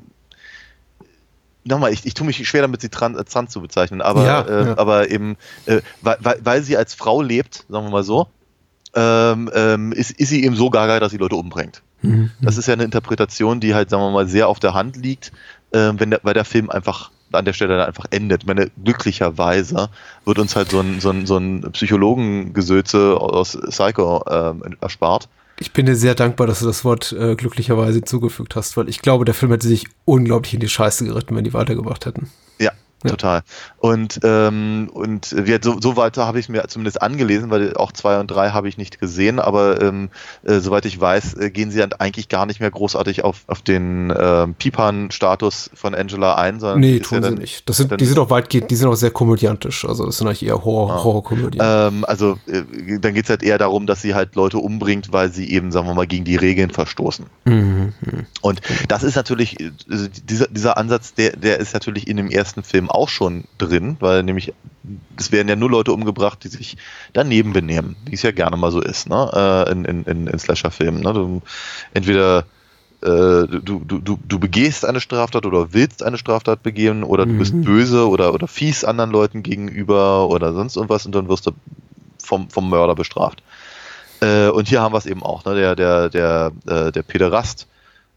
nochmal, 1.68 1.92
ich, 1.92 2.04
ich 2.04 2.14
tue 2.14 2.26
mich 2.26 2.46
schwer 2.48 2.62
damit, 2.62 2.80
sie 2.80 2.88
trans, 2.88 3.16
als 3.16 3.32
trans 3.32 3.52
zu 3.52 3.60
bezeichnen, 3.60 4.00
aber, 4.00 4.24
ja, 4.24 4.40
äh, 4.42 4.66
ja. 4.66 4.78
aber 4.78 5.10
eben, 5.10 5.36
äh, 5.66 5.80
weil, 6.02 6.38
weil, 6.42 6.62
sie 6.62 6.76
als 6.76 6.94
Frau 6.94 7.22
lebt, 7.22 7.66
sagen 7.68 7.86
wir 7.86 7.90
mal 7.90 8.04
so, 8.04 8.28
ähm, 8.94 9.50
ähm, 9.54 9.92
ist, 9.92 10.10
ist 10.10 10.30
sie 10.30 10.44
eben 10.44 10.56
so 10.56 10.70
gaga, 10.70 10.98
dass 11.00 11.12
sie 11.12 11.18
Leute 11.18 11.36
umbringt. 11.36 11.82
Mhm. 12.02 12.30
Das 12.40 12.56
ist 12.58 12.66
ja 12.66 12.74
eine 12.74 12.84
Interpretation, 12.84 13.60
die 13.60 13.74
halt, 13.74 13.90
sagen 13.90 14.02
wir 14.02 14.10
mal, 14.10 14.26
sehr 14.26 14.48
auf 14.48 14.60
der 14.60 14.74
Hand 14.74 14.96
liegt, 14.96 15.32
äh, 15.72 15.92
wenn 15.94 16.10
der, 16.10 16.20
weil 16.22 16.34
der 16.34 16.44
Film 16.44 16.70
einfach 16.70 17.10
an 17.32 17.44
der 17.44 17.52
Stelle 17.52 17.86
einfach 17.86 18.06
endet. 18.10 18.42
Ich 18.42 18.46
meine, 18.46 18.70
glücklicherweise 18.82 19.90
wird 20.24 20.38
uns 20.38 20.56
halt 20.56 20.70
so 20.70 20.80
ein, 20.80 21.00
so 21.00 21.10
ein, 21.10 21.26
so 21.26 21.36
ein 21.36 21.72
Psychologengesöze 21.72 23.16
aus 23.20 23.58
Psycho 23.68 24.24
ähm, 24.30 24.76
erspart. 24.80 25.28
Ich 25.60 25.72
bin 25.72 25.86
dir 25.86 25.96
sehr 25.96 26.14
dankbar, 26.14 26.46
dass 26.46 26.60
du 26.60 26.66
das 26.66 26.84
Wort 26.84 27.12
äh, 27.12 27.34
glücklicherweise 27.34 28.02
zugefügt 28.02 28.54
hast, 28.56 28.76
weil 28.76 28.88
ich 28.88 29.02
glaube, 29.02 29.24
der 29.24 29.34
Film 29.34 29.52
hätte 29.52 29.66
sich 29.66 29.86
unglaublich 30.04 30.54
in 30.54 30.60
die 30.60 30.68
Scheiße 30.68 31.04
geritten, 31.04 31.34
wenn 31.34 31.44
die 31.44 31.52
weitergemacht 31.52 32.06
hätten. 32.06 32.30
Ja, 32.58 32.72
ja. 33.04 33.10
Total. 33.10 33.42
Und, 33.78 34.18
ähm, 34.24 34.90
und 34.92 35.34
wir, 35.46 35.60
so, 35.62 35.80
so 35.80 35.96
weiter 35.96 36.26
habe 36.26 36.40
ich 36.40 36.48
mir 36.48 36.66
zumindest 36.66 37.00
angelesen, 37.00 37.48
weil 37.50 37.76
auch 37.76 37.92
zwei 37.92 38.18
und 38.18 38.28
drei 38.28 38.50
habe 38.50 38.68
ich 38.68 38.76
nicht 38.76 38.98
gesehen, 38.98 39.38
aber 39.38 39.80
ähm, 39.80 40.10
äh, 40.42 40.58
soweit 40.58 40.84
ich 40.84 41.00
weiß, 41.00 41.34
äh, 41.34 41.50
gehen 41.50 41.70
sie 41.70 41.78
dann 41.78 41.92
eigentlich 41.92 42.28
gar 42.28 42.44
nicht 42.44 42.58
mehr 42.58 42.72
großartig 42.72 43.22
auf, 43.22 43.44
auf 43.46 43.62
den 43.62 44.12
ähm, 44.18 44.54
Pipan-Status 44.54 45.70
von 45.74 45.94
Angela 45.94 46.34
ein, 46.34 46.58
sondern 46.58 46.80
nee, 46.80 46.98
tun 46.98 47.22
ja 47.22 47.28
sie 47.28 47.36
nicht. 47.36 47.68
Das 47.68 47.76
sind, 47.76 47.92
dann, 47.92 47.98
die 47.98 48.04
sind 48.04 48.18
auch 48.18 48.30
weitgehend, 48.30 48.68
die 48.68 48.74
sind 48.74 48.88
auch 48.88 48.96
sehr 48.96 49.12
komödiantisch, 49.12 49.84
also 49.84 50.04
das 50.04 50.18
sind 50.18 50.26
eigentlich 50.26 50.44
eher 50.44 50.64
Horror, 50.64 50.92
ah. 50.92 51.04
Horrorkomödien. 51.04 51.62
Ähm, 51.64 52.04
also 52.04 52.36
äh, 52.46 52.98
dann 52.98 53.14
geht 53.14 53.24
es 53.24 53.30
halt 53.30 53.44
eher 53.44 53.58
darum, 53.58 53.86
dass 53.86 54.02
sie 54.02 54.16
halt 54.16 54.34
Leute 54.34 54.58
umbringt, 54.58 55.12
weil 55.12 55.32
sie 55.32 55.48
eben, 55.52 55.70
sagen 55.70 55.86
wir 55.86 55.94
mal, 55.94 56.08
gegen 56.08 56.24
die 56.24 56.36
Regeln 56.36 56.70
verstoßen. 56.70 57.26
Mhm. 57.44 57.92
Und 58.40 58.60
das 58.88 59.04
ist 59.04 59.14
natürlich, 59.14 59.56
also 59.88 60.08
dieser, 60.24 60.48
dieser 60.48 60.76
Ansatz, 60.76 61.14
der, 61.14 61.36
der 61.36 61.60
ist 61.60 61.74
natürlich 61.74 62.08
in 62.08 62.16
dem 62.16 62.28
ersten 62.28 62.64
Film 62.64 62.87
auch 62.88 63.08
schon 63.08 63.44
drin, 63.58 63.96
weil 64.00 64.22
nämlich 64.22 64.52
es 65.18 65.32
werden 65.32 65.48
ja 65.48 65.56
nur 65.56 65.70
Leute 65.70 65.92
umgebracht, 65.92 66.42
die 66.44 66.48
sich 66.48 66.76
daneben 67.12 67.52
benehmen, 67.52 67.96
wie 68.06 68.14
es 68.14 68.22
ja 68.22 68.30
gerne 68.30 68.56
mal 68.56 68.70
so 68.70 68.80
ist, 68.80 69.08
ne? 69.08 69.30
Äh, 69.66 69.72
in, 69.72 69.84
in, 69.84 70.04
in, 70.04 70.26
in 70.26 70.38
Slasher-Filmen. 70.38 71.02
Ne? 71.02 71.12
Du, 71.12 71.42
entweder 71.92 72.44
äh, 73.02 73.46
du, 73.46 73.82
du, 73.84 73.98
du, 73.98 74.18
du 74.26 74.38
begehst 74.38 74.84
eine 74.84 75.00
Straftat 75.00 75.46
oder 75.46 75.72
willst 75.72 76.02
eine 76.02 76.18
Straftat 76.18 76.62
begehen 76.62 77.04
oder 77.04 77.26
du 77.26 77.34
bist 77.38 77.54
Mhm. 77.54 77.62
böse 77.64 78.08
oder, 78.08 78.34
oder 78.34 78.48
fies 78.48 78.84
anderen 78.84 79.10
Leuten 79.10 79.42
gegenüber 79.42 80.28
oder 80.28 80.52
sonst 80.52 80.76
irgendwas 80.76 81.06
und 81.06 81.14
dann 81.14 81.28
wirst 81.28 81.46
du 81.46 81.52
vom, 82.22 82.50
vom 82.50 82.68
Mörder 82.70 82.94
bestraft. 82.94 83.42
Äh, 84.20 84.48
und 84.48 84.68
hier 84.68 84.80
haben 84.80 84.92
wir 84.92 84.98
es 84.98 85.06
eben 85.06 85.22
auch, 85.22 85.44
ne? 85.44 85.54
Der, 85.54 85.76
der, 85.76 86.08
der, 86.08 86.52
äh, 86.66 86.92
der 86.92 87.02
Pederast 87.02 87.66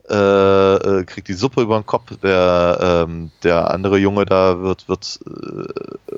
äh, 0.09 0.75
äh, 0.75 1.03
kriegt 1.05 1.27
die 1.27 1.33
Suppe 1.33 1.61
über 1.61 1.79
den 1.79 1.85
Kopf, 1.85 2.15
der, 2.21 3.05
ähm, 3.07 3.31
der 3.43 3.71
andere 3.71 3.97
Junge 3.97 4.25
da 4.25 4.61
wird, 4.61 4.89
wird 4.89 5.19
äh, 5.25 6.17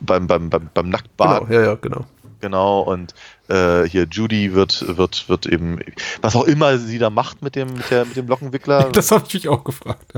beim, 0.00 0.26
beim, 0.26 0.50
beim, 0.50 0.70
beim 0.72 0.88
Nacktbaden 0.88 1.48
Genau, 1.48 1.60
ja, 1.60 1.66
ja, 1.68 1.74
genau. 1.74 2.04
Genau, 2.40 2.82
und 2.82 3.14
äh, 3.48 3.82
hier 3.82 4.06
Judy 4.08 4.54
wird, 4.54 4.96
wird, 4.96 5.28
wird 5.28 5.46
eben, 5.46 5.80
was 6.22 6.36
auch 6.36 6.44
immer 6.44 6.78
sie 6.78 6.98
da 6.98 7.10
macht 7.10 7.42
mit 7.42 7.56
dem, 7.56 7.74
mit 7.74 7.90
der, 7.90 8.04
mit 8.04 8.16
dem 8.16 8.28
Lockenwickler. 8.28 8.90
Das 8.92 9.10
habe 9.10 9.24
ich 9.26 9.34
mich 9.34 9.48
auch 9.48 9.64
gefragt. 9.64 10.12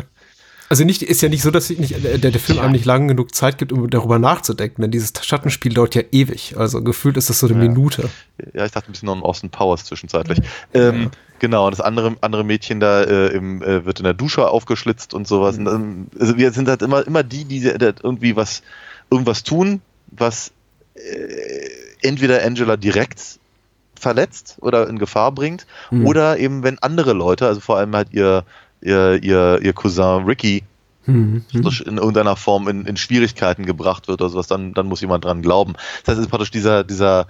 Also 0.70 0.84
nicht, 0.84 1.02
ist 1.02 1.20
ja 1.20 1.28
nicht 1.28 1.42
so, 1.42 1.50
dass 1.50 1.66
sich 1.66 1.78
nicht, 1.80 1.96
der, 2.02 2.16
der 2.18 2.32
Film 2.40 2.60
einem 2.60 2.70
nicht 2.72 2.84
lang 2.84 3.08
genug 3.08 3.34
Zeit 3.34 3.58
gibt, 3.58 3.72
um 3.72 3.90
darüber 3.90 4.20
nachzudenken, 4.20 4.82
denn 4.82 4.92
dieses 4.92 5.12
Schattenspiel 5.20 5.74
dauert 5.74 5.96
ja 5.96 6.02
ewig. 6.12 6.54
Also 6.56 6.80
gefühlt 6.82 7.16
ist 7.16 7.28
das 7.28 7.40
so 7.40 7.48
eine 7.48 7.56
Ja. 7.56 7.68
Minute. 7.68 8.08
ja, 8.54 8.64
ich 8.64 8.70
dachte 8.70 8.88
ein 8.88 8.92
bisschen 8.92 9.06
noch 9.06 9.16
an 9.16 9.22
Austin 9.22 9.50
Powers 9.50 9.84
zwischenzeitlich. 9.84 10.38
Ähm, 10.72 11.10
Genau, 11.40 11.64
und 11.66 11.72
das 11.72 11.80
andere, 11.80 12.16
andere 12.20 12.44
Mädchen 12.44 12.80
da 12.80 13.02
äh, 13.02 13.28
im, 13.28 13.62
äh, 13.62 13.86
wird 13.86 13.98
in 13.98 14.04
der 14.04 14.12
Dusche 14.14 14.46
aufgeschlitzt 14.48 15.14
und 15.14 15.26
sowas. 15.26 15.56
Und, 15.56 15.66
ähm, 15.68 16.06
also 16.20 16.36
wir 16.36 16.52
sind 16.52 16.68
halt 16.68 16.82
immer, 16.82 17.04
immer 17.06 17.22
die, 17.22 17.44
die, 17.46 17.60
die 17.60 17.68
irgendwie 18.02 18.36
was, 18.36 18.62
irgendwas 19.10 19.42
tun, 19.42 19.80
was 20.08 20.52
äh, 20.94 21.70
entweder 22.06 22.44
Angela 22.44 22.76
direkt 22.76 23.20
verletzt 23.98 24.56
oder 24.60 24.86
in 24.88 24.98
Gefahr 24.98 25.32
bringt, 25.32 25.66
Hm. 25.88 26.06
oder 26.06 26.38
eben 26.38 26.62
wenn 26.62 26.78
andere 26.78 27.12
Leute, 27.14 27.46
also 27.46 27.60
vor 27.60 27.78
allem 27.78 27.96
halt 27.96 28.08
ihr, 28.12 28.44
ihr, 28.80 29.22
ihr, 29.22 29.60
ihr 29.62 29.72
Cousin 29.72 30.24
Ricky, 30.24 30.64
Hm, 31.04 31.44
hm. 31.50 31.62
praktisch 31.62 31.80
in 31.80 31.96
irgendeiner 31.96 32.36
Form 32.36 32.68
in, 32.68 32.84
in 32.84 32.96
Schwierigkeiten 32.96 33.64
gebracht 33.64 34.06
wird 34.08 34.20
oder 34.20 34.30
sowas, 34.30 34.48
dann, 34.48 34.74
dann 34.74 34.86
muss 34.86 35.00
jemand 35.00 35.24
dran 35.24 35.40
glauben. 35.40 35.72
Das 35.72 36.08
heißt, 36.08 36.18
es 36.18 36.26
ist 36.26 36.30
praktisch 36.30 36.50
dieser, 36.50 36.84
dieser, 36.84 37.26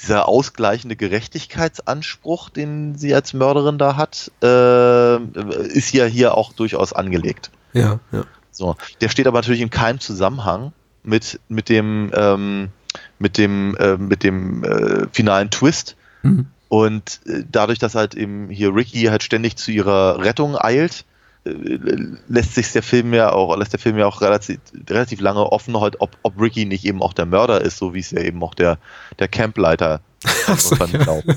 dieser 0.00 0.28
ausgleichende 0.28 0.94
Gerechtigkeitsanspruch, 0.94 2.48
den 2.48 2.96
sie 2.96 3.14
als 3.14 3.34
Mörderin 3.34 3.78
da 3.78 3.96
hat, 3.96 4.30
äh, 4.42 5.16
ist 5.66 5.92
ja 5.92 6.04
hier 6.04 6.36
auch 6.36 6.52
durchaus 6.52 6.92
angelegt. 6.92 7.50
Ja, 7.72 7.98
ja. 8.12 8.24
So, 8.52 8.76
der 9.00 9.08
steht 9.08 9.26
aber 9.26 9.38
natürlich 9.38 9.60
in 9.60 9.70
keinem 9.70 10.00
Zusammenhang 10.00 10.72
mit, 11.02 11.40
mit 11.48 11.68
dem, 11.68 12.10
ähm, 12.14 12.68
mit 13.18 13.36
dem, 13.36 13.76
äh, 13.76 13.96
mit 13.96 14.22
dem 14.22 14.64
äh, 14.64 15.06
finalen 15.12 15.50
Twist. 15.50 15.96
Hm. 16.22 16.46
Und 16.68 17.20
äh, 17.26 17.44
dadurch, 17.50 17.78
dass 17.78 17.94
halt 17.94 18.14
eben 18.14 18.50
hier 18.50 18.74
Ricky 18.74 19.04
halt 19.04 19.22
ständig 19.22 19.56
zu 19.56 19.70
ihrer 19.70 20.22
Rettung 20.22 20.56
eilt, 20.58 21.04
äh, 21.44 21.50
lässt 22.28 22.54
sich 22.54 22.72
der 22.72 22.82
Film 22.82 23.14
ja 23.14 23.32
auch, 23.32 23.56
lässt 23.56 23.72
der 23.72 23.80
Film 23.80 23.98
ja 23.98 24.06
auch 24.06 24.20
relativ, 24.20 24.58
relativ 24.88 25.20
lange 25.20 25.44
offen, 25.50 25.80
halt, 25.80 26.00
ob, 26.00 26.16
ob 26.22 26.40
Ricky 26.40 26.66
nicht 26.66 26.84
eben 26.84 27.02
auch 27.02 27.12
der 27.12 27.26
Mörder 27.26 27.60
ist, 27.60 27.78
so 27.78 27.94
wie 27.94 28.00
es 28.00 28.10
ja 28.10 28.20
eben 28.20 28.42
auch 28.42 28.54
der, 28.54 28.78
der 29.18 29.28
Campleiter 29.28 30.00
Ach 30.24 30.58
so, 30.58 30.74
irgendwann 30.74 30.92
ja. 30.92 31.04
glaubt. 31.04 31.26
Ne? 31.26 31.34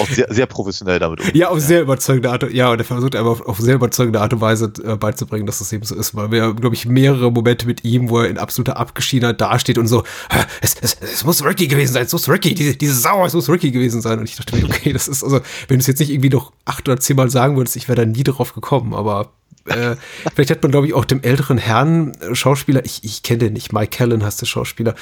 Auch 0.00 0.08
sehr, 0.08 0.26
sehr 0.32 0.46
professionell 0.46 0.98
damit 0.98 1.20
umgeht. 1.20 1.36
Ja, 1.36 1.48
auf 1.48 1.60
sehr 1.60 1.82
überzeugende 1.82 2.30
Art. 2.30 2.50
Ja, 2.52 2.70
und 2.70 2.78
er 2.78 2.84
versucht 2.84 3.16
aber 3.16 3.30
auf, 3.30 3.40
auf 3.42 3.58
sehr 3.58 3.76
überzeugende 3.76 4.20
Art 4.20 4.32
und 4.32 4.40
Weise 4.40 4.72
äh, 4.84 4.96
beizubringen, 4.96 5.46
dass 5.46 5.60
das 5.60 5.72
eben 5.72 5.84
so 5.84 5.94
ist, 5.94 6.14
weil 6.14 6.30
wir, 6.30 6.52
glaube 6.54 6.74
ich, 6.74 6.86
mehrere 6.86 7.30
Momente 7.30 7.66
mit 7.66 7.84
ihm, 7.84 8.10
wo 8.10 8.20
er 8.20 8.28
in 8.28 8.38
absoluter 8.38 8.76
Abgeschiedenheit 8.76 9.40
dasteht 9.40 9.78
und 9.78 9.86
so, 9.86 10.04
"Hä, 10.30 10.40
es, 10.60 10.76
es, 10.80 10.96
es 11.00 11.24
muss 11.24 11.44
Ricky 11.44 11.68
gewesen 11.68 11.92
sein, 11.92 12.04
es 12.04 12.12
muss 12.12 12.28
Ricky, 12.28 12.54
diese, 12.54 12.76
diese 12.76 12.94
Sau, 12.94 13.24
es 13.24 13.32
muss 13.32 13.48
Ricky 13.48 13.70
gewesen 13.70 14.02
sein. 14.02 14.18
Und 14.18 14.28
ich 14.28 14.36
dachte 14.36 14.56
mir, 14.56 14.64
okay, 14.64 14.92
das 14.92 15.08
ist, 15.08 15.24
also, 15.24 15.40
wenn 15.68 15.78
du 15.78 15.80
es 15.80 15.86
jetzt 15.86 16.00
nicht 16.00 16.10
irgendwie 16.10 16.30
noch 16.30 16.52
acht 16.64 16.88
oder 16.88 17.00
zehnmal 17.00 17.30
sagen 17.30 17.56
würdest, 17.56 17.76
ich 17.76 17.88
wäre 17.88 17.96
da 17.96 18.04
nie 18.04 18.24
drauf 18.24 18.54
gekommen, 18.54 18.92
aber 18.92 19.32
äh, 19.66 19.96
vielleicht 20.34 20.50
hat 20.50 20.62
man, 20.62 20.72
glaube 20.72 20.86
ich, 20.86 20.94
auch 20.94 21.04
dem 21.04 21.22
älteren 21.22 21.58
Herrn 21.58 22.12
äh, 22.20 22.34
Schauspieler, 22.34 22.84
ich, 22.84 23.04
ich 23.04 23.22
kenne 23.22 23.38
den 23.38 23.52
nicht, 23.52 23.72
Mike 23.72 23.96
Callan 23.96 24.24
heißt 24.24 24.40
der 24.40 24.46
Schauspieler, 24.46 24.94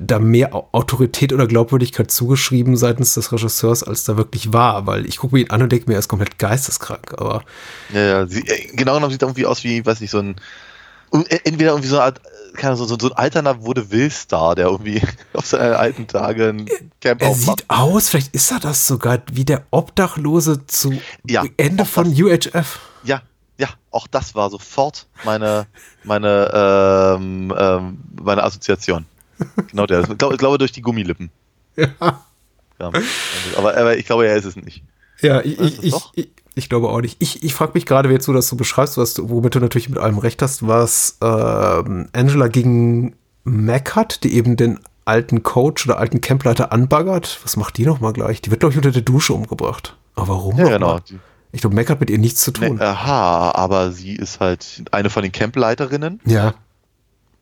da 0.00 0.18
mehr 0.18 0.54
Au- 0.54 0.68
Autorität 0.72 1.32
oder 1.32 1.46
Glaubwürdigkeit 1.46 2.10
zugeschrieben 2.10 2.76
seitens 2.76 3.14
des 3.14 3.32
Regisseurs, 3.32 3.82
als 3.82 4.04
da 4.04 4.16
wirklich 4.16 4.52
war, 4.52 4.86
weil 4.86 5.06
ich 5.06 5.16
gucke 5.18 5.34
mir 5.36 5.42
ihn 5.42 5.50
an 5.50 5.62
und 5.62 5.70
denke 5.72 5.88
mir, 5.88 5.94
er 5.94 6.00
ist 6.00 6.08
komplett 6.08 6.38
geisteskrank, 6.38 7.14
aber 7.16 7.44
Ja, 7.92 8.00
ja, 8.00 8.26
sie, 8.26 8.40
äh, 8.46 8.66
genau 8.74 8.94
genommen 8.94 9.10
sieht 9.12 9.22
er 9.22 9.28
irgendwie 9.28 9.46
aus 9.46 9.62
wie, 9.64 9.84
weiß 9.86 10.00
nicht, 10.00 10.10
so 10.10 10.18
ein, 10.18 10.36
entweder 11.44 11.70
irgendwie 11.72 11.88
so 11.88 11.96
eine 11.96 12.04
Art, 12.04 12.20
keine 12.54 12.74
Ahnung, 12.74 12.86
so, 12.88 12.96
so 12.98 13.06
ein 13.10 13.16
alterner 13.16 13.62
wurde 13.62 13.90
Will-Star, 13.90 14.54
der 14.54 14.66
irgendwie 14.66 15.00
auf 15.34 15.46
seine 15.46 15.76
alten 15.78 16.06
Tage 16.06 16.48
ein 16.48 16.70
Camp 17.00 17.22
er 17.22 17.28
aufmacht. 17.28 17.60
sieht 17.60 17.70
aus, 17.70 18.08
vielleicht 18.08 18.34
ist 18.34 18.50
er 18.50 18.60
das 18.60 18.86
sogar, 18.86 19.22
wie 19.32 19.44
der 19.44 19.64
Obdachlose 19.70 20.66
zu 20.66 20.94
Ja, 21.26 21.44
Ende 21.56 21.84
von. 21.84 22.08
UHF. 22.08 22.80
Ja, 23.04 23.22
ja, 23.62 23.68
auch 23.92 24.08
das 24.08 24.34
war 24.34 24.50
sofort 24.50 25.06
meine, 25.24 25.68
meine, 26.02 26.50
ähm, 26.52 27.54
ähm, 27.56 27.98
meine 28.20 28.42
Assoziation. 28.42 29.06
Genau 29.68 29.86
der. 29.86 30.00
Ich 30.00 30.18
glaube, 30.18 30.34
ich 30.34 30.38
glaube 30.38 30.58
durch 30.58 30.72
die 30.72 30.82
Gummilippen. 30.82 31.30
Ja. 31.76 31.88
Ja. 32.80 32.90
Aber, 33.56 33.76
aber 33.76 33.96
ich 33.96 34.06
glaube, 34.06 34.26
er 34.26 34.36
ist 34.36 34.44
es 34.44 34.56
nicht. 34.56 34.82
Ja, 35.20 35.40
ich, 35.40 35.60
ich, 35.60 35.94
ich, 36.14 36.28
ich, 36.56 36.68
glaube 36.68 36.88
auch 36.88 37.00
nicht. 37.00 37.16
Ich, 37.20 37.44
ich 37.44 37.54
frage 37.54 37.72
mich 37.74 37.86
gerade, 37.86 38.08
wie 38.08 38.12
jetzt 38.12 38.26
du 38.26 38.32
das 38.32 38.48
so 38.48 38.56
beschreibst, 38.56 38.98
was 38.98 39.14
du, 39.14 39.30
womit 39.30 39.54
du 39.54 39.60
natürlich 39.60 39.88
mit 39.88 39.98
allem 39.98 40.18
recht 40.18 40.42
hast, 40.42 40.66
was 40.66 41.18
ähm, 41.22 42.08
Angela 42.12 42.48
gegen 42.48 43.14
Mac 43.44 43.94
hat, 43.94 44.24
die 44.24 44.34
eben 44.34 44.56
den 44.56 44.80
alten 45.04 45.44
Coach 45.44 45.86
oder 45.86 45.98
alten 45.98 46.20
Campleiter 46.20 46.72
anbaggert. 46.72 47.38
Was 47.44 47.56
macht 47.56 47.76
die 47.76 47.86
noch 47.86 48.00
mal 48.00 48.12
gleich? 48.12 48.42
Die 48.42 48.50
wird, 48.50 48.60
glaube 48.60 48.72
ich, 48.72 48.78
unter 48.78 48.90
der 48.90 49.02
Dusche 49.02 49.32
umgebracht. 49.32 49.96
Aber 50.16 50.28
warum? 50.28 50.58
Ja, 50.58 50.68
genau. 50.68 50.94
mal? 50.94 51.02
Ich 51.52 51.60
glaube, 51.60 51.76
Mac 51.76 51.90
hat 51.90 52.00
mit 52.00 52.10
ihr 52.10 52.18
nichts 52.18 52.42
zu 52.42 52.50
tun. 52.50 52.76
Ne, 52.76 52.82
aha, 52.82 53.52
aber 53.54 53.92
sie 53.92 54.14
ist 54.14 54.40
halt 54.40 54.84
eine 54.90 55.10
von 55.10 55.22
den 55.22 55.32
Campleiterinnen 55.32 56.20
ja. 56.24 56.54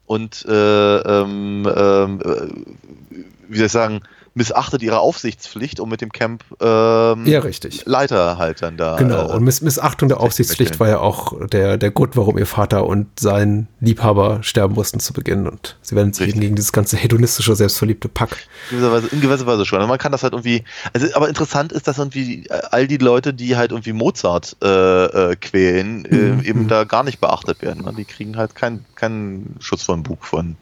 und 0.06 0.44
äh, 0.46 0.96
ähm, 0.98 1.68
ähm, 1.74 2.20
äh, 2.20 3.16
wie 3.48 3.56
soll 3.56 3.66
ich 3.66 3.72
sagen, 3.72 4.02
missachtet 4.34 4.82
ihre 4.82 5.00
Aufsichtspflicht, 5.00 5.80
um 5.80 5.88
mit 5.88 6.00
dem 6.00 6.12
Camp 6.12 6.44
ähm, 6.60 7.26
Ja, 7.26 7.40
richtig. 7.40 7.82
Leiter 7.86 8.38
halt 8.38 8.62
dann 8.62 8.76
da. 8.76 8.96
Genau, 8.96 9.28
äh, 9.28 9.32
und 9.32 9.42
Miss 9.44 9.60
Missachtung 9.60 10.08
der 10.08 10.20
Aufsichtspflicht 10.20 10.78
war 10.78 10.88
ja 10.88 10.98
auch 11.00 11.46
der, 11.48 11.76
der 11.78 11.90
Grund, 11.90 12.16
warum 12.16 12.38
ihr 12.38 12.46
Vater 12.46 12.86
und 12.86 13.08
sein 13.18 13.66
Liebhaber 13.80 14.42
sterben 14.42 14.74
mussten 14.74 15.00
zu 15.00 15.12
Beginn. 15.12 15.48
Und 15.48 15.76
sie 15.82 15.96
werden 15.96 16.12
sich 16.12 16.28
eben 16.28 16.40
gegen 16.40 16.54
dieses 16.54 16.72
ganze 16.72 16.96
hedonistische, 16.96 17.56
selbstverliebte 17.56 18.08
Pack. 18.08 18.36
In 18.70 18.78
gewisser 18.78 18.92
Weise, 18.92 19.06
in 19.08 19.20
gewisser 19.20 19.46
Weise 19.46 19.66
schon. 19.66 19.78
Also 19.78 19.88
man 19.88 19.98
kann 19.98 20.12
das 20.12 20.22
halt 20.22 20.32
irgendwie. 20.32 20.62
Also, 20.92 21.08
aber 21.14 21.28
interessant 21.28 21.72
ist, 21.72 21.88
dass 21.88 21.98
irgendwie 21.98 22.46
äh, 22.46 22.60
all 22.70 22.86
die 22.86 22.98
Leute, 22.98 23.34
die 23.34 23.56
halt 23.56 23.72
irgendwie 23.72 23.92
Mozart 23.92 24.56
äh, 24.62 25.04
äh, 25.32 25.36
quälen, 25.36 26.06
Mhm. 26.10 26.40
äh, 26.40 26.48
eben 26.48 26.68
da 26.68 26.84
gar 26.84 27.02
nicht 27.02 27.20
beachtet 27.20 27.62
werden. 27.62 27.84
Die 27.96 28.04
kriegen 28.04 28.36
halt 28.36 28.54
keinen 28.54 28.84
keinen 28.94 29.56
Schutz 29.60 29.82
vor 29.82 29.94
dem 29.94 30.02
Bug 30.02 30.24
von 30.24 30.56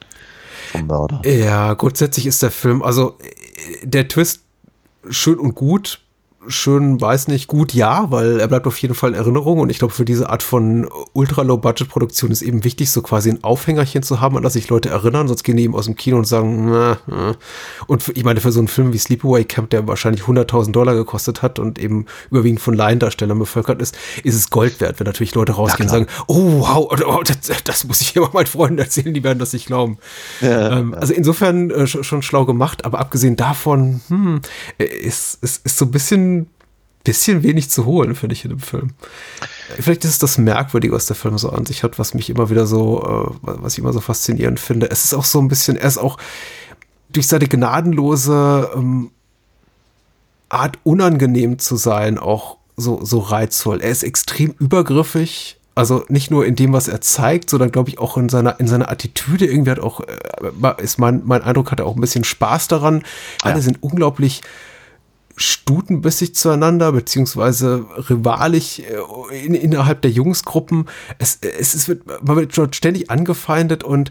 vom 0.68 0.86
Mörder. 0.86 1.22
Ja, 1.24 1.74
grundsätzlich 1.74 2.26
ist 2.26 2.42
der 2.42 2.50
Film, 2.50 2.82
also 2.82 3.18
äh, 3.20 3.86
der 3.86 4.08
Twist 4.08 4.42
schön 5.10 5.38
und 5.38 5.54
gut. 5.54 6.00
Schön, 6.48 7.00
weiß 7.00 7.28
nicht, 7.28 7.46
gut, 7.46 7.74
ja, 7.74 8.10
weil 8.10 8.40
er 8.40 8.48
bleibt 8.48 8.66
auf 8.66 8.78
jeden 8.78 8.94
Fall 8.94 9.10
in 9.10 9.16
Erinnerung 9.16 9.58
und 9.60 9.70
ich 9.70 9.78
glaube, 9.78 9.92
für 9.92 10.04
diese 10.04 10.30
Art 10.30 10.42
von 10.42 10.88
Ultra-Low-Budget-Produktion 11.12 12.30
ist 12.30 12.42
eben 12.42 12.64
wichtig, 12.64 12.90
so 12.90 13.02
quasi 13.02 13.30
ein 13.30 13.44
Aufhängerchen 13.44 14.02
zu 14.02 14.20
haben, 14.20 14.36
an 14.36 14.42
das 14.42 14.54
sich 14.54 14.68
Leute 14.68 14.88
erinnern, 14.88 15.28
sonst 15.28 15.42
gehen 15.42 15.56
die 15.56 15.64
eben 15.64 15.74
aus 15.74 15.84
dem 15.84 15.94
Kino 15.96 16.16
und 16.16 16.26
sagen, 16.26 16.70
na, 16.70 16.98
na. 17.06 17.36
und 17.86 18.02
für, 18.02 18.12
ich 18.12 18.24
meine, 18.24 18.40
für 18.40 18.50
so 18.50 18.60
einen 18.60 18.68
Film 18.68 18.92
wie 18.92 18.98
Sleepaway 18.98 19.44
Camp, 19.44 19.70
der 19.70 19.86
wahrscheinlich 19.86 20.22
100.000 20.22 20.72
Dollar 20.72 20.94
gekostet 20.94 21.42
hat 21.42 21.58
und 21.58 21.78
eben 21.78 22.06
überwiegend 22.30 22.60
von 22.60 22.74
Laiendarstellern 22.74 23.38
bevölkert 23.38 23.82
ist, 23.82 23.96
ist 24.24 24.34
es 24.34 24.50
Gold 24.50 24.80
wert, 24.80 24.98
wenn 25.00 25.06
natürlich 25.06 25.34
Leute 25.34 25.52
rausgehen 25.52 25.88
und 25.88 25.90
sagen, 25.90 26.06
oh, 26.26 26.60
wow, 26.60 26.88
oh, 27.06 27.22
das, 27.24 27.62
das 27.64 27.84
muss 27.86 28.00
ich 28.00 28.16
immer 28.16 28.30
meinen 28.32 28.46
Freunden 28.46 28.78
erzählen, 28.78 29.12
die 29.12 29.22
werden 29.22 29.38
das 29.38 29.52
nicht 29.52 29.66
glauben. 29.66 29.98
ähm, 30.42 30.94
Also 30.94 31.12
insofern 31.12 31.70
äh, 31.70 31.86
schon, 31.86 32.04
schon 32.04 32.22
schlau 32.22 32.44
gemacht, 32.44 32.84
aber 32.84 32.98
abgesehen 33.00 33.36
davon, 33.36 34.00
hm, 34.08 34.40
äh, 34.78 34.84
ist, 34.84 35.42
ist, 35.42 35.64
ist 35.66 35.76
so 35.76 35.84
ein 35.84 35.90
bisschen, 35.90 36.37
bisschen 37.08 37.42
wenig 37.42 37.70
zu 37.70 37.84
holen, 37.84 38.14
finde 38.14 38.34
ich, 38.34 38.44
in 38.44 38.50
dem 38.50 38.58
Film. 38.60 38.90
Vielleicht 39.78 40.04
ist 40.04 40.12
es 40.12 40.18
das 40.18 40.38
Merkwürdige, 40.38 40.94
was 40.94 41.06
der 41.06 41.16
Film 41.16 41.36
so 41.38 41.50
an 41.50 41.66
sich 41.66 41.82
hat, 41.82 41.98
was 41.98 42.14
mich 42.14 42.30
immer 42.30 42.50
wieder 42.50 42.66
so, 42.66 43.02
äh, 43.02 43.36
was 43.42 43.74
ich 43.74 43.78
immer 43.80 43.92
so 43.92 44.00
faszinierend 44.00 44.60
finde. 44.60 44.90
Es 44.90 45.04
ist 45.04 45.14
auch 45.14 45.24
so 45.24 45.40
ein 45.40 45.48
bisschen, 45.48 45.76
er 45.76 45.88
ist 45.88 45.98
auch 45.98 46.18
durch 47.10 47.26
seine 47.26 47.46
gnadenlose 47.48 48.70
ähm, 48.74 49.10
Art 50.48 50.78
unangenehm 50.84 51.58
zu 51.58 51.76
sein, 51.76 52.18
auch 52.18 52.56
so, 52.76 53.04
so 53.04 53.18
reizvoll. 53.18 53.80
Er 53.80 53.90
ist 53.90 54.02
extrem 54.02 54.54
übergriffig. 54.58 55.56
Also 55.74 56.04
nicht 56.08 56.30
nur 56.32 56.44
in 56.44 56.56
dem, 56.56 56.72
was 56.72 56.88
er 56.88 57.00
zeigt, 57.00 57.50
sondern 57.50 57.70
glaube 57.70 57.90
ich 57.90 57.98
auch 58.00 58.16
in 58.16 58.28
seiner, 58.28 58.58
in 58.58 58.66
seiner 58.66 58.90
Attitüde. 58.90 59.46
Irgendwie 59.46 59.70
hat 59.70 59.78
auch, 59.78 60.00
äh, 60.00 60.82
ist 60.82 60.98
mein, 60.98 61.22
mein 61.24 61.42
Eindruck, 61.42 61.70
hat 61.70 61.78
er 61.80 61.86
auch 61.86 61.94
ein 61.94 62.00
bisschen 62.00 62.24
Spaß 62.24 62.66
daran. 62.68 63.04
Alle 63.42 63.54
Ja. 63.56 63.60
sind 63.60 63.80
unglaublich 63.82 64.40
stutenbissig 65.38 66.34
zueinander, 66.34 66.92
beziehungsweise 66.92 67.86
rivalisch 68.10 68.80
äh, 68.80 69.46
in, 69.46 69.54
innerhalb 69.54 70.02
der 70.02 70.10
Jungsgruppen. 70.10 70.86
Es, 71.18 71.38
es, 71.40 71.74
es 71.74 71.88
wird, 71.88 72.02
man 72.26 72.36
wird 72.36 72.56
dort 72.56 72.76
ständig 72.76 73.10
angefeindet 73.10 73.84
und 73.84 74.10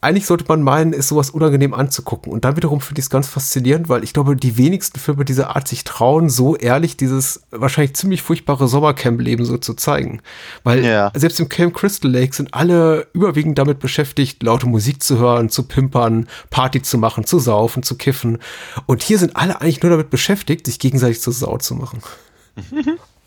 eigentlich 0.00 0.26
sollte 0.26 0.44
man 0.48 0.62
meinen, 0.62 0.92
ist 0.92 1.08
sowas 1.08 1.30
unangenehm 1.30 1.74
anzugucken. 1.74 2.32
Und 2.32 2.44
dann 2.44 2.56
wiederum 2.56 2.80
finde 2.80 3.00
ich 3.00 3.06
es 3.06 3.10
ganz 3.10 3.26
faszinierend, 3.26 3.88
weil 3.88 4.04
ich 4.04 4.12
glaube, 4.12 4.36
die 4.36 4.56
wenigsten 4.56 5.00
Filme 5.00 5.24
dieser 5.24 5.56
Art 5.56 5.66
sich 5.66 5.84
trauen, 5.84 6.28
so 6.28 6.54
ehrlich 6.56 6.96
dieses 6.96 7.42
wahrscheinlich 7.50 7.94
ziemlich 7.94 8.22
furchtbare 8.22 8.68
Sommercamp-Leben 8.68 9.44
so 9.44 9.56
zu 9.58 9.74
zeigen. 9.74 10.20
Weil 10.62 10.84
Ja. 10.84 11.10
selbst 11.14 11.40
im 11.40 11.48
Camp 11.48 11.74
Crystal 11.74 12.10
Lake 12.10 12.34
sind 12.36 12.52
alle 12.54 13.06
überwiegend 13.14 13.58
damit 13.58 13.78
beschäftigt, 13.78 14.42
laute 14.42 14.66
Musik 14.66 15.02
zu 15.02 15.18
hören, 15.18 15.48
zu 15.48 15.62
pimpern, 15.62 16.28
Party 16.50 16.82
zu 16.82 16.98
machen, 16.98 17.24
zu 17.24 17.38
saufen, 17.38 17.82
zu 17.82 17.96
kiffen. 17.96 18.38
Und 18.84 19.02
hier 19.02 19.18
sind 19.18 19.34
alle 19.36 19.60
eigentlich 19.60 19.82
nur 19.82 19.90
damit 19.90 20.10
beschäftigt, 20.10 20.65
sich 20.66 20.78
gegenseitig 20.78 21.20
zur 21.20 21.32
Sau 21.32 21.56
zu 21.58 21.74
machen. 21.74 22.02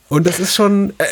Und 0.09 0.27
das 0.27 0.39
ist 0.39 0.55
schon, 0.55 0.91
äh, 0.97 1.05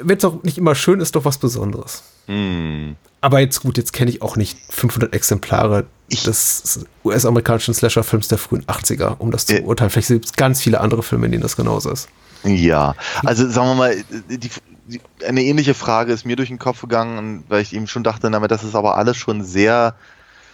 wenn 0.00 0.18
es 0.18 0.24
auch 0.24 0.42
nicht 0.42 0.58
immer 0.58 0.74
schön 0.74 1.00
ist, 1.00 1.14
doch 1.14 1.24
was 1.24 1.38
Besonderes. 1.38 2.02
Hm. 2.26 2.96
Aber 3.20 3.40
jetzt 3.40 3.60
gut, 3.60 3.76
jetzt 3.76 3.92
kenne 3.92 4.10
ich 4.10 4.20
auch 4.22 4.36
nicht 4.36 4.58
500 4.70 5.12
Exemplare 5.14 5.86
des 6.10 6.80
US-amerikanischen 7.04 7.72
Slasher-Films 7.72 8.28
der 8.28 8.38
frühen 8.38 8.64
80er, 8.64 9.16
um 9.18 9.30
das 9.30 9.46
zu 9.46 9.54
Äh. 9.56 9.60
beurteilen. 9.60 9.90
Vielleicht 9.90 10.08
gibt 10.08 10.24
es 10.26 10.32
ganz 10.32 10.60
viele 10.60 10.80
andere 10.80 11.02
Filme, 11.02 11.26
in 11.26 11.32
denen 11.32 11.42
das 11.42 11.56
genauso 11.56 11.90
ist. 11.90 12.08
Ja, 12.44 12.94
also 13.24 13.48
sagen 13.48 13.68
wir 13.68 13.74
mal, 13.76 14.04
die, 14.28 14.50
die, 14.88 15.00
eine 15.24 15.42
ähnliche 15.44 15.74
Frage 15.74 16.12
ist 16.12 16.26
mir 16.26 16.34
durch 16.34 16.48
den 16.48 16.58
Kopf 16.58 16.80
gegangen, 16.80 17.44
weil 17.48 17.62
ich 17.62 17.72
eben 17.72 17.86
schon 17.86 18.02
dachte, 18.02 18.28
na, 18.30 18.40
das 18.48 18.64
ist 18.64 18.74
aber 18.74 18.96
alles 18.96 19.16
schon 19.16 19.44
sehr 19.44 19.94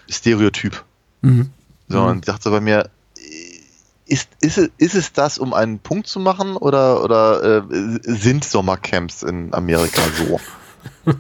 stereotyp. 0.08 0.84
Mhm. 1.22 1.50
So, 1.88 2.02
und 2.02 2.18
ich 2.18 2.24
dachte 2.26 2.50
bei 2.50 2.60
mir, 2.60 2.90
ist, 4.09 4.29
ist, 4.40 4.59
es- 4.59 4.71
ist 4.79 4.94
es 4.94 5.12
das, 5.12 5.38
um 5.38 5.55
einen 5.55 5.79
Punkt 5.79 6.07
zu 6.09 6.18
machen 6.21 6.57
oder, 6.57 7.03
oder 7.05 7.59
äh, 7.59 7.62
sind 8.03 8.44
Sommercamps 8.44 9.23
in 9.23 9.53
Amerika 9.55 10.03
so? 10.16 10.40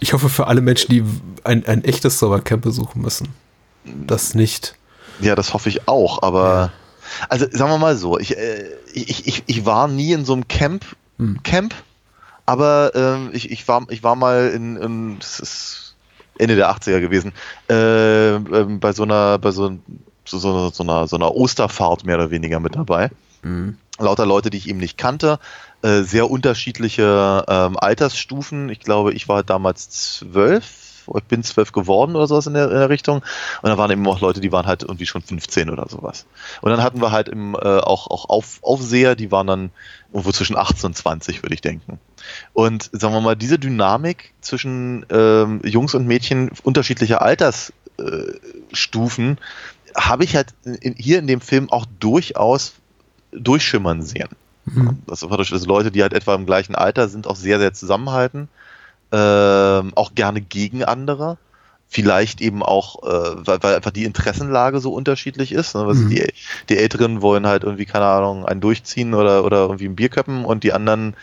Ich 0.00 0.12
hoffe 0.14 0.28
für 0.30 0.46
alle 0.46 0.62
Menschen, 0.62 0.90
die 0.90 1.04
ein, 1.44 1.66
ein 1.66 1.84
echtes 1.84 2.18
Sommercamp 2.18 2.62
besuchen 2.62 3.02
müssen. 3.02 3.28
Das 3.84 4.34
nicht. 4.34 4.74
Ja, 5.20 5.34
das 5.34 5.52
hoffe 5.52 5.68
ich 5.68 5.88
auch, 5.88 6.22
aber 6.22 6.72
also 7.28 7.46
sagen 7.50 7.70
wir 7.70 7.78
mal 7.78 7.96
so, 7.96 8.18
ich, 8.18 8.36
äh, 8.38 8.64
ich, 8.94 9.26
ich, 9.26 9.42
ich 9.46 9.66
war 9.66 9.88
nie 9.88 10.12
in 10.12 10.24
so 10.24 10.32
einem 10.32 10.48
Camp, 10.48 10.84
Hm. 11.18 11.42
Camp, 11.42 11.74
aber 12.46 12.92
ähm, 12.94 13.30
ich, 13.32 13.50
ich, 13.50 13.66
war, 13.68 13.84
ich 13.88 14.02
war 14.02 14.16
mal 14.16 14.48
in, 14.54 14.76
in 14.76 15.18
das 15.18 15.40
ist 15.40 15.94
Ende 16.38 16.56
der 16.56 16.70
80er 16.70 17.00
gewesen, 17.00 17.32
äh, 17.70 18.34
ähm, 18.34 18.80
bei 18.80 18.92
so 18.92 19.02
einer, 19.04 19.38
bei 19.38 19.50
so, 19.50 19.78
so, 20.26 20.38
so, 20.38 20.70
so, 20.70 20.82
einer, 20.82 21.08
so 21.08 21.16
einer 21.16 21.34
Osterfahrt 21.34 22.04
mehr 22.04 22.16
oder 22.16 22.30
weniger 22.30 22.60
mit 22.60 22.76
dabei. 22.76 23.10
Lauter 23.98 24.26
Leute, 24.26 24.50
die 24.50 24.58
ich 24.58 24.68
eben 24.68 24.78
nicht 24.78 24.98
kannte, 24.98 25.38
äh, 25.82 26.02
sehr 26.02 26.30
unterschiedliche 26.30 27.44
ähm, 27.48 27.76
Altersstufen. 27.78 28.68
Ich 28.68 28.80
glaube, 28.80 29.12
ich 29.12 29.28
war 29.28 29.42
damals 29.42 29.90
zwölf, 29.90 31.08
ich 31.14 31.24
bin 31.24 31.42
zwölf 31.42 31.72
geworden 31.72 32.16
oder 32.16 32.26
sowas 32.26 32.46
in 32.46 32.54
der, 32.54 32.70
in 32.70 32.78
der 32.78 32.90
Richtung. 32.90 33.22
Und 33.62 33.70
da 33.70 33.78
waren 33.78 33.90
eben 33.90 34.06
auch 34.06 34.20
Leute, 34.20 34.40
die 34.40 34.52
waren 34.52 34.66
halt 34.66 34.82
irgendwie 34.82 35.06
schon 35.06 35.22
15 35.22 35.70
oder 35.70 35.88
sowas. 35.88 36.26
Und 36.60 36.70
dann 36.70 36.82
hatten 36.82 37.00
wir 37.00 37.12
halt 37.12 37.28
im, 37.28 37.54
äh, 37.54 37.58
auch, 37.58 38.08
auch 38.08 38.28
Auf, 38.28 38.58
Aufseher, 38.62 39.14
die 39.14 39.30
waren 39.30 39.46
dann 39.46 39.70
irgendwo 40.12 40.32
zwischen 40.32 40.56
18 40.56 40.88
und 40.88 40.96
20, 40.96 41.42
würde 41.42 41.54
ich 41.54 41.60
denken. 41.60 41.98
Und 42.52 42.90
sagen 42.92 43.14
wir 43.14 43.20
mal, 43.20 43.36
diese 43.36 43.58
Dynamik 43.58 44.32
zwischen 44.40 45.06
ähm, 45.10 45.60
Jungs 45.64 45.94
und 45.94 46.06
Mädchen 46.06 46.50
unterschiedlicher 46.64 47.22
Altersstufen 47.22 49.32
äh, 49.32 49.36
habe 49.96 50.24
ich 50.24 50.36
halt 50.36 50.48
in, 50.64 50.94
hier 50.94 51.18
in 51.18 51.26
dem 51.26 51.40
Film 51.40 51.70
auch 51.70 51.86
durchaus 51.98 52.74
durchschimmern 53.32 54.02
sehen. 54.02 54.28
Also 55.08 55.28
dadurch, 55.28 55.50
dass 55.50 55.64
Leute, 55.66 55.90
die 55.90 56.02
halt 56.02 56.12
etwa 56.12 56.34
im 56.34 56.44
gleichen 56.46 56.74
Alter 56.74 57.08
sind, 57.08 57.26
auch 57.26 57.36
sehr, 57.36 57.58
sehr 57.58 57.72
zusammenhalten. 57.72 58.48
Ähm, 59.12 59.92
auch 59.94 60.14
gerne 60.14 60.40
gegen 60.40 60.82
andere. 60.84 61.38
Vielleicht 61.88 62.40
eben 62.40 62.64
auch, 62.64 63.04
äh, 63.04 63.46
weil, 63.46 63.62
weil 63.62 63.76
einfach 63.76 63.92
die 63.92 64.04
Interessenlage 64.04 64.80
so 64.80 64.92
unterschiedlich 64.92 65.52
ist. 65.52 65.76
Ne? 65.76 65.84
Mhm. 65.84 66.10
die, 66.10 66.26
die 66.68 66.76
Älteren 66.78 67.22
wollen 67.22 67.46
halt 67.46 67.62
irgendwie, 67.62 67.86
keine 67.86 68.06
Ahnung, 68.06 68.44
einen 68.44 68.60
durchziehen 68.60 69.14
oder, 69.14 69.44
oder 69.44 69.58
irgendwie 69.58 69.86
ein 69.86 69.94
Bier 69.94 70.08
köppen 70.08 70.44
und 70.44 70.64
die 70.64 70.72
anderen 70.72 71.14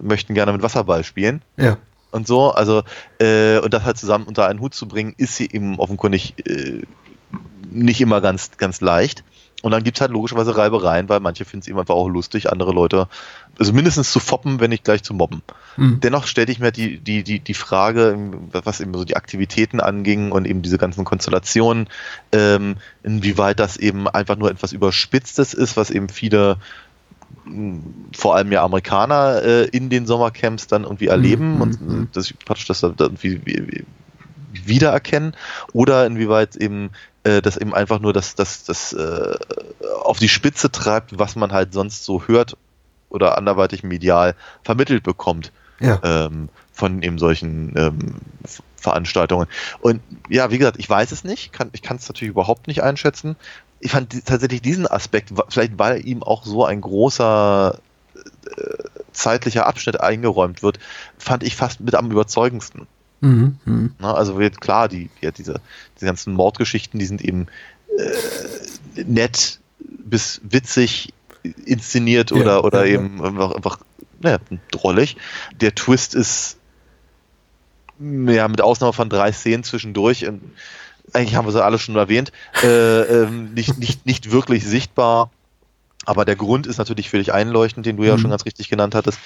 möchten 0.00 0.32
gerne 0.34 0.52
mit 0.52 0.62
Wasserball 0.62 1.04
spielen 1.04 1.42
Ja. 1.58 1.76
und 2.12 2.26
so. 2.26 2.50
Also, 2.50 2.82
äh, 3.18 3.58
und 3.58 3.74
das 3.74 3.84
halt 3.84 3.98
zusammen 3.98 4.24
unter 4.24 4.46
einen 4.46 4.60
Hut 4.60 4.72
zu 4.74 4.88
bringen, 4.88 5.14
ist 5.18 5.36
hier 5.36 5.52
eben 5.52 5.78
offenkundig 5.78 6.34
äh, 6.46 6.82
nicht 7.70 8.00
immer 8.00 8.20
ganz, 8.20 8.52
ganz 8.58 8.80
leicht. 8.80 9.24
Und 9.62 9.72
dann 9.72 9.82
gibt's 9.84 10.00
halt 10.00 10.10
logischerweise 10.10 10.56
Reibereien, 10.56 11.10
weil 11.10 11.20
manche 11.20 11.44
finden 11.44 11.60
es 11.64 11.68
eben 11.68 11.78
einfach 11.78 11.94
auch 11.94 12.08
lustig, 12.08 12.50
andere 12.50 12.72
Leute, 12.72 13.08
also 13.58 13.74
mindestens 13.74 14.10
zu 14.10 14.18
foppen, 14.18 14.58
wenn 14.58 14.70
nicht 14.70 14.84
gleich 14.84 15.02
zu 15.02 15.12
mobben. 15.12 15.42
Mhm. 15.76 16.00
Dennoch 16.00 16.26
stellte 16.26 16.50
ich 16.50 16.60
mir 16.60 16.72
die, 16.72 16.96
die, 16.98 17.22
die, 17.22 17.40
die 17.40 17.52
Frage, 17.54 18.16
was 18.52 18.80
eben 18.80 18.94
so 18.94 19.04
die 19.04 19.16
Aktivitäten 19.16 19.80
anging 19.80 20.32
und 20.32 20.46
eben 20.46 20.62
diese 20.62 20.78
ganzen 20.78 21.04
Konstellationen, 21.04 21.88
ähm, 22.32 22.76
inwieweit 23.02 23.60
das 23.60 23.76
eben 23.76 24.08
einfach 24.08 24.36
nur 24.36 24.50
etwas 24.50 24.72
Überspitztes 24.72 25.52
ist, 25.52 25.76
was 25.76 25.90
eben 25.90 26.08
viele 26.08 26.56
mh, 27.44 27.80
vor 28.16 28.36
allem 28.36 28.50
ja 28.52 28.64
Amerikaner 28.64 29.42
äh, 29.42 29.64
in 29.66 29.90
den 29.90 30.06
Sommercamps 30.06 30.68
dann 30.68 30.84
irgendwie 30.84 31.08
erleben 31.08 31.56
Mhm, 31.56 31.60
und 31.60 31.80
mhm. 31.82 32.08
das 32.14 32.32
praktisch 32.32 32.66
das 32.66 32.80
da 32.80 32.94
irgendwie 32.98 33.42
wie- 33.44 33.62
wie- 33.66 33.84
wiedererkennen 34.52 35.34
oder 35.72 36.06
inwieweit 36.06 36.56
eben 36.56 36.90
äh, 37.24 37.42
das 37.42 37.56
eben 37.56 37.74
einfach 37.74 38.00
nur 38.00 38.12
das, 38.12 38.34
das, 38.34 38.64
das 38.64 38.92
äh, 38.92 39.36
auf 40.02 40.18
die 40.18 40.28
Spitze 40.28 40.70
treibt, 40.70 41.18
was 41.18 41.36
man 41.36 41.52
halt 41.52 41.72
sonst 41.72 42.04
so 42.04 42.22
hört 42.26 42.56
oder 43.08 43.36
anderweitig 43.36 43.82
medial 43.82 44.34
vermittelt 44.62 45.02
bekommt 45.02 45.52
Ja. 45.80 46.00
ähm, 46.02 46.48
von 46.72 47.02
eben 47.02 47.18
solchen 47.18 47.74
ähm, 47.76 48.14
Veranstaltungen. 48.76 49.46
Und 49.80 50.00
ja, 50.28 50.50
wie 50.50 50.58
gesagt, 50.58 50.78
ich 50.78 50.88
weiß 50.88 51.12
es 51.12 51.24
nicht, 51.24 51.52
kann, 51.52 51.70
ich 51.72 51.82
kann 51.82 51.98
es 51.98 52.08
natürlich 52.08 52.30
überhaupt 52.30 52.66
nicht 52.68 52.82
einschätzen. 52.82 53.36
Ich 53.80 53.90
fand 53.90 54.24
tatsächlich 54.26 54.62
diesen 54.62 54.86
Aspekt, 54.86 55.32
vielleicht 55.48 55.78
weil 55.78 56.06
ihm 56.06 56.22
auch 56.22 56.44
so 56.44 56.64
ein 56.64 56.80
großer 56.80 57.78
äh, 58.14 58.84
zeitlicher 59.12 59.66
Abschnitt 59.66 60.00
eingeräumt 60.00 60.62
wird, 60.62 60.78
fand 61.18 61.42
ich 61.42 61.56
fast 61.56 61.80
mit 61.80 61.94
am 61.94 62.10
überzeugendsten. 62.10 62.86
Mhm. 63.20 63.56
Mhm. 63.64 63.94
Ne? 63.98 64.14
Also 64.14 64.38
wird 64.38 64.60
klar, 64.60 64.88
die, 64.88 65.10
ja, 65.20 65.30
diese, 65.30 65.60
diese 65.96 66.06
ganzen 66.06 66.34
Mordgeschichten, 66.34 66.98
die 66.98 67.06
sind 67.06 67.22
eben 67.22 67.46
äh, 67.96 69.02
nett 69.04 69.60
bis 69.78 70.40
witzig 70.44 71.12
inszeniert 71.64 72.30
Ja, 72.30 72.36
oder, 72.36 72.64
oder 72.64 72.84
ja, 72.84 72.94
eben 72.94 73.22
einfach, 73.22 73.52
einfach 73.52 73.78
naja, 74.20 74.38
drollig. 74.70 75.16
Der 75.60 75.74
Twist 75.74 76.14
ist 76.14 76.58
ja 77.98 78.48
mit 78.48 78.60
Ausnahme 78.60 78.92
von 78.92 79.08
drei 79.08 79.32
Szenen 79.32 79.64
zwischendurch, 79.64 80.22
ähm, 80.22 80.40
eigentlich 81.12 81.34
haben 81.34 81.46
wir 81.46 81.52
sie 81.52 81.64
alle 81.64 81.78
schon 81.78 81.96
erwähnt, 81.96 82.32
äh, 82.62 83.00
ähm, 83.02 83.52
nicht, 83.54 83.78
nicht, 83.78 84.06
nicht 84.06 84.30
wirklich 84.30 84.64
sichtbar. 84.64 85.30
Aber 86.06 86.24
der 86.24 86.34
Grund 86.34 86.66
ist 86.66 86.78
natürlich 86.78 87.10
völlig 87.10 87.32
einleuchtend, 87.32 87.84
den 87.86 87.96
du 87.98 88.04
ja 88.04 88.16
Mhm. 88.16 88.20
schon 88.20 88.30
ganz 88.30 88.46
richtig 88.46 88.68
genannt 88.70 88.94
hattest. 88.94 89.18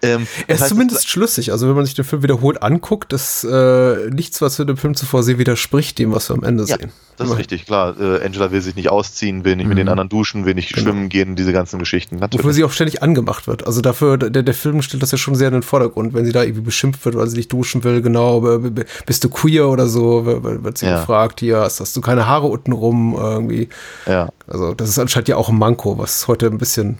Ähm, 0.00 0.26
Er 0.46 0.54
ist 0.54 0.62
heißt, 0.62 0.70
zumindest 0.70 1.08
schlüssig. 1.08 1.52
Also 1.52 1.68
wenn 1.68 1.76
man 1.76 1.84
sich 1.84 1.94
den 1.94 2.04
Film 2.06 2.22
wiederholt 2.22 2.62
anguckt, 2.62 3.12
ist 3.12 3.44
äh, 3.44 4.08
nichts, 4.10 4.40
was 4.40 4.58
wir 4.58 4.64
dem 4.64 4.76
Film 4.78 4.94
zuvor 4.94 5.22
sehen, 5.22 5.38
widerspricht 5.38 5.98
dem, 5.98 6.12
was 6.14 6.30
wir 6.30 6.34
am 6.36 6.42
Ende 6.42 6.64
Ja, 6.64 6.78
sehen. 6.78 6.90
Das 7.18 7.28
ist 7.28 7.36
richtig, 7.36 7.66
klar. 7.66 7.94
Äh, 8.00 8.24
Angela 8.24 8.50
will 8.50 8.62
sich 8.62 8.74
nicht 8.74 8.88
ausziehen, 8.90 9.44
will 9.44 9.54
nicht 9.56 9.66
mit 9.66 9.74
Mhm. 9.76 9.80
den 9.82 9.88
anderen 9.90 10.08
duschen, 10.08 10.46
will 10.46 10.54
nicht 10.54 10.72
Genau. 10.72 10.82
schwimmen 10.90 11.08
gehen, 11.10 11.36
diese 11.36 11.52
ganzen 11.52 11.78
Geschichten. 11.78 12.16
Wofür 12.16 12.28
Natürlich. 12.28 12.56
sie 12.56 12.64
auch 12.64 12.72
ständig 12.72 13.02
angemacht 13.02 13.46
wird. 13.46 13.66
Also 13.66 13.82
dafür, 13.82 14.16
der, 14.16 14.42
der 14.42 14.54
Film 14.54 14.80
stellt 14.80 15.02
das 15.02 15.12
ja 15.12 15.18
schon 15.18 15.34
sehr 15.34 15.48
in 15.48 15.54
den 15.54 15.62
Vordergrund, 15.62 16.14
wenn 16.14 16.24
sie 16.24 16.32
da 16.32 16.42
irgendwie 16.42 16.62
beschimpft 16.62 17.04
wird, 17.04 17.14
weil 17.14 17.28
sie 17.28 17.36
nicht 17.36 17.52
duschen 17.52 17.84
will, 17.84 18.00
genau, 18.00 18.40
bist 18.40 19.22
du 19.22 19.28
queer 19.28 19.68
oder 19.68 19.86
so, 19.86 20.24
wird, 20.24 20.64
wird 20.64 20.78
sie 20.78 20.86
Ja. 20.86 20.98
gefragt, 21.00 21.40
hier, 21.40 21.58
hast, 21.58 21.78
hast 21.80 21.94
du 21.94 22.00
keine 22.00 22.26
Haare 22.26 22.46
unten 22.46 22.72
rum, 22.72 23.14
irgendwie. 23.20 23.68
Ja. 24.06 24.30
Also 24.52 24.74
das 24.74 24.88
ist 24.88 24.98
anscheinend 24.98 25.28
ja 25.28 25.36
auch 25.36 25.48
ein 25.48 25.56
Manko, 25.58 25.96
was 25.98 26.28
heute 26.28 26.46
ein 26.46 26.58
bisschen 26.58 26.98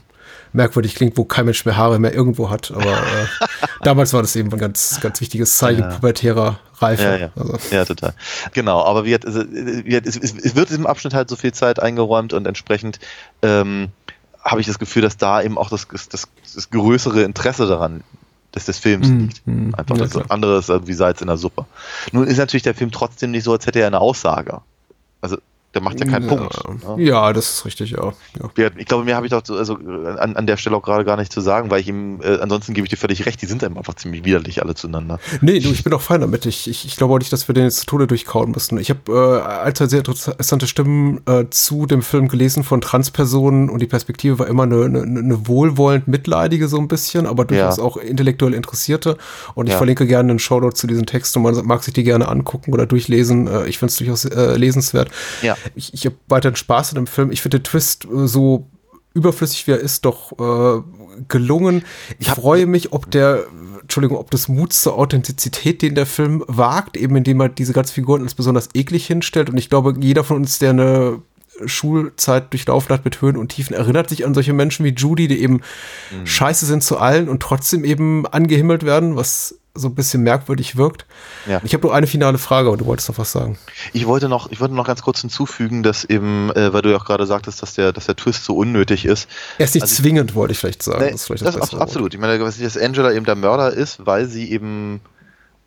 merkwürdig 0.54 0.94
klingt, 0.94 1.16
wo 1.16 1.24
kein 1.24 1.44
Mensch 1.44 1.64
mehr 1.64 1.76
Haare 1.76 1.98
mehr 1.98 2.14
irgendwo 2.14 2.50
hat. 2.50 2.70
Aber 2.70 2.84
äh, 2.92 3.26
damals 3.82 4.12
war 4.12 4.22
das 4.22 4.36
eben 4.36 4.50
ein 4.52 4.58
ganz, 4.58 5.00
ganz 5.00 5.20
wichtiges 5.20 5.56
Zeichen 5.58 5.80
Ja. 5.82 5.88
pubertärer 5.88 6.58
Reife. 6.78 7.02
Ja, 7.02 7.16
ja. 7.16 7.30
Also, 7.36 7.58
ja, 7.70 7.84
total. 7.84 8.14
Genau, 8.52 8.82
aber 8.84 9.04
wie 9.04 9.14
hat, 9.14 9.26
also, 9.26 9.44
wie 9.50 9.96
hat, 9.96 10.06
es, 10.06 10.54
wird 10.54 10.70
diesem 10.70 10.86
Abschnitt 10.86 11.14
halt 11.14 11.28
so 11.28 11.36
viel 11.36 11.52
Zeit 11.52 11.78
eingeräumt 11.80 12.32
und 12.32 12.46
entsprechend 12.46 12.98
ähm, 13.42 13.88
habe 14.42 14.60
ich 14.60 14.66
das 14.66 14.78
Gefühl, 14.78 15.02
dass 15.02 15.16
da 15.16 15.42
eben 15.42 15.56
auch 15.58 15.68
das, 15.70 15.86
das, 15.88 16.08
das, 16.54 16.70
größere 16.70 17.22
Interesse 17.22 17.66
daran 17.66 18.02
des, 18.54 18.64
des 18.66 18.78
Films 18.78 19.08
Mhm, 19.08 19.20
liegt. 19.20 19.46
mhm. 19.46 19.74
Einfach 19.74 19.96
Ja, 19.96 20.02
das 20.04 20.12
klar. 20.12 20.24
andere 20.28 20.58
ist 20.58 20.68
irgendwie 20.68 20.92
Salz 20.94 21.20
in 21.20 21.28
der 21.28 21.36
Suppe. 21.36 21.66
Nun 22.12 22.26
ist 22.26 22.38
natürlich 22.38 22.62
der 22.64 22.74
Film 22.74 22.90
trotzdem 22.90 23.30
nicht 23.30 23.44
so, 23.44 23.52
als 23.52 23.66
hätte 23.66 23.80
er 23.80 23.86
eine 23.86 24.00
Aussage. 24.00 24.60
Also 25.20 25.38
Der 25.74 25.80
macht 25.80 25.98
ja 26.00 26.06
keinen 26.06 26.28
ja. 26.28 26.36
Punkt. 26.36 26.96
ne? 26.98 27.02
Ja, 27.02 27.32
das 27.32 27.50
ist 27.50 27.64
richtig, 27.64 27.92
ja. 27.92 28.12
ja. 28.58 28.70
Ich 28.76 28.84
glaube, 28.86 29.04
mehr 29.04 29.16
habe 29.16 29.24
ich 29.24 29.30
doch 29.30 29.40
so- 29.42 29.56
also, 29.56 29.74
an, 29.76 30.36
an 30.36 30.46
der 30.46 30.58
Stelle 30.58 30.76
auch 30.76 30.82
gerade 30.82 31.04
gar 31.06 31.16
nicht 31.16 31.32
zu 31.32 31.40
sagen, 31.40 31.70
weil 31.70 31.80
ich 31.80 31.88
ihm, 31.88 32.20
äh, 32.22 32.38
ansonsten 32.40 32.74
gebe 32.74 32.84
ich 32.86 32.90
dir 32.90 32.98
völlig 32.98 33.24
recht, 33.24 33.40
die 33.40 33.46
sind 33.46 33.64
einem 33.64 33.78
einfach 33.78 33.94
ziemlich 33.94 34.22
widerlich 34.24 34.62
alle 34.62 34.74
zueinander. 34.74 35.18
Nee, 35.40 35.60
du, 35.60 35.70
ich 35.70 35.82
bin 35.82 35.94
auch 35.94 36.02
fein 36.02 36.20
damit. 36.20 36.44
Ich, 36.44 36.68
ich, 36.68 36.84
ich 36.84 36.96
glaube 36.96 37.14
auch 37.14 37.18
nicht, 37.18 37.32
dass 37.32 37.48
wir 37.48 37.54
den 37.54 37.64
jetzt 37.64 37.78
zu 37.80 37.86
Tode 37.86 38.06
durchkauen 38.06 38.50
müssen. 38.50 38.76
Ich 38.78 38.90
habe 38.90 39.00
äh, 39.08 39.48
ein, 39.66 39.74
zwei 39.74 39.86
sehr 39.86 40.00
interessante 40.00 40.66
Stimmen 40.66 41.22
äh, 41.26 41.46
zu 41.48 41.86
dem 41.86 42.02
Film 42.02 42.28
gelesen 42.28 42.64
von 42.64 42.82
Transpersonen 42.82 43.70
und 43.70 43.80
die 43.80 43.86
Perspektive 43.86 44.38
war 44.40 44.48
immer 44.48 44.64
eine, 44.64 44.84
eine, 44.84 45.00
eine 45.02 45.48
wohlwollend 45.48 46.06
mitleidige 46.06 46.68
so 46.68 46.76
ein 46.78 46.88
bisschen, 46.88 47.26
aber 47.26 47.46
durchaus 47.46 47.78
Ja. 47.78 47.82
auch 47.82 47.96
intellektuell 47.96 48.52
interessierte. 48.52 49.16
Und 49.54 49.66
ich 49.68 49.72
Ja. 49.72 49.78
verlinke 49.78 50.06
gerne 50.06 50.30
einen 50.32 50.38
Shoutout 50.38 50.72
zu 50.72 50.86
diesen 50.86 51.06
Texten 51.06 51.38
und 51.44 51.54
man 51.54 51.64
mag 51.66 51.82
sich 51.82 51.94
die 51.94 52.04
gerne 52.04 52.28
angucken 52.28 52.74
oder 52.74 52.84
durchlesen. 52.84 53.46
Äh, 53.46 53.66
ich 53.68 53.78
finde 53.78 53.90
es 53.92 53.96
durchaus 53.96 54.26
äh, 54.26 54.56
lesenswert. 54.56 55.10
Ja. 55.40 55.56
Ich, 55.74 55.94
ich 55.94 56.06
habe 56.06 56.16
weiterhin 56.28 56.56
Spaß 56.56 56.92
in 56.92 56.96
dem 56.96 57.06
Film. 57.06 57.30
Ich 57.30 57.42
finde 57.42 57.58
den 57.58 57.64
Twist 57.64 58.04
äh, 58.04 58.26
so 58.26 58.68
überflüssig 59.14 59.66
wie 59.66 59.72
er 59.72 59.78
ist, 59.78 60.04
doch 60.04 60.32
äh, 60.38 60.82
gelungen. 61.28 61.84
Ich 62.18 62.28
freue 62.30 62.66
mich, 62.66 62.92
ob 62.92 63.10
der, 63.10 63.44
Entschuldigung, 63.82 64.16
ob 64.18 64.30
das 64.30 64.48
Mut 64.48 64.72
zur 64.72 64.96
Authentizität, 64.96 65.82
den 65.82 65.94
der 65.94 66.06
Film 66.06 66.44
wagt, 66.46 66.96
eben 66.96 67.16
indem 67.16 67.40
er 67.40 67.48
diese 67.48 67.72
ganzen 67.72 67.94
Figuren 67.94 68.22
als 68.22 68.34
besonders 68.34 68.70
eklig 68.74 69.06
hinstellt. 69.06 69.50
Und 69.50 69.58
ich 69.58 69.68
glaube, 69.68 69.94
jeder 70.00 70.24
von 70.24 70.38
uns, 70.38 70.58
der 70.58 70.70
eine 70.70 71.22
Schulzeit 71.66 72.52
durchlaufen 72.52 72.90
hat 72.90 73.04
mit 73.04 73.20
Höhen 73.20 73.36
und 73.36 73.50
Tiefen, 73.50 73.74
erinnert 73.74 74.08
sich 74.08 74.24
an 74.24 74.34
solche 74.34 74.54
Menschen 74.54 74.84
wie 74.86 74.94
Judy, 74.94 75.28
die 75.28 75.42
eben 75.42 75.60
scheiße 76.24 76.64
sind 76.64 76.82
zu 76.82 76.98
allen 76.98 77.28
und 77.28 77.42
trotzdem 77.42 77.84
eben 77.84 78.26
angehimmelt 78.26 78.84
werden, 78.84 79.16
was 79.16 79.58
so 79.74 79.88
ein 79.88 79.94
bisschen 79.94 80.22
merkwürdig 80.22 80.76
wirkt. 80.76 81.06
Ja. 81.46 81.60
Ich 81.64 81.72
habe 81.72 81.86
nur 81.86 81.94
eine 81.94 82.06
finale 82.06 82.36
Frage, 82.38 82.68
aber 82.68 82.76
du 82.76 82.84
wolltest 82.84 83.08
noch 83.08 83.16
was 83.18 83.32
sagen. 83.32 83.58
Ich 83.94 84.06
wollte 84.06 84.28
noch, 84.28 84.50
ich 84.50 84.60
wollte 84.60 84.74
noch 84.74 84.86
ganz 84.86 85.00
kurz 85.02 85.20
hinzufügen, 85.22 85.82
dass 85.82 86.04
eben, 86.04 86.50
äh, 86.50 86.72
weil 86.74 86.82
du 86.82 86.90
ja 86.90 86.96
auch 86.98 87.04
gerade 87.06 87.24
sagtest, 87.26 87.62
dass 87.62 87.74
der, 87.74 87.92
dass 87.92 88.06
der 88.06 88.16
Twist 88.16 88.44
so 88.44 88.54
unnötig 88.56 89.04
ist. 89.06 89.28
Er 89.58 89.64
ist 89.64 89.74
nicht 89.74 89.82
Also- 89.82 90.02
zwingend, 90.02 90.34
wollte 90.34 90.52
ich 90.52 90.58
vielleicht 90.58 90.82
sagen. 90.82 91.00
Nee, 91.04 91.12
das 91.12 91.22
ist 91.22 91.26
vielleicht 91.26 91.46
das 91.46 91.56
das 91.56 91.72
Wort. 91.72 91.80
absolut. 91.82 92.12
Ich 92.14 92.20
meine, 92.20 92.38
dass 92.38 92.58
dass 92.58 92.76
Angela 92.76 93.12
eben 93.12 93.24
der 93.24 93.34
Mörder 93.34 93.72
ist, 93.72 94.04
weil 94.04 94.26
sie 94.26 94.50
eben 94.50 95.00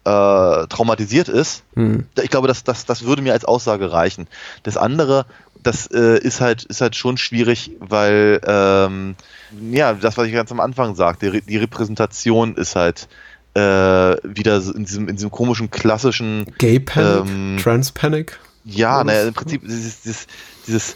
äh, 0.03 0.67
traumatisiert 0.67 1.27
ist. 1.29 1.63
Hm. 1.73 2.05
Ich 2.21 2.29
glaube, 2.29 2.47
das, 2.47 2.63
das, 2.63 2.85
das 2.85 3.05
würde 3.05 3.23
mir 3.23 3.33
als 3.33 3.43
Aussage 3.45 3.91
reichen. 3.91 4.27
Das 4.61 4.77
andere, 4.77 5.25
das 5.63 5.87
äh, 5.87 6.19
ist 6.19 6.41
halt, 6.41 6.63
ist 6.65 6.79
halt 6.81 6.95
schon 6.95 7.17
schwierig, 7.17 7.71
weil 7.79 8.39
ähm, 8.45 9.15
ja, 9.71 9.93
das, 9.93 10.15
was 10.15 10.27
ich 10.27 10.33
ganz 10.33 10.51
am 10.51 10.59
Anfang 10.59 10.93
sagte, 10.93 11.41
die 11.41 11.57
Repräsentation 11.57 12.55
ist 12.55 12.75
halt 12.75 13.07
äh, 13.55 13.61
wieder 14.23 14.57
in 14.75 14.85
diesem, 14.85 15.07
in 15.09 15.15
diesem 15.15 15.31
komischen 15.31 15.71
klassischen 15.71 16.45
Gay 16.57 16.79
Panic, 16.79 17.29
Ähm, 17.29 17.57
Trans 17.61 17.91
Panic. 17.91 18.37
ja, 18.65 19.03
naja, 19.03 19.23
im 19.27 19.33
Prinzip 19.33 19.61
dieses, 19.63 20.01
dieses, 20.01 20.27
dieses, 20.67 20.95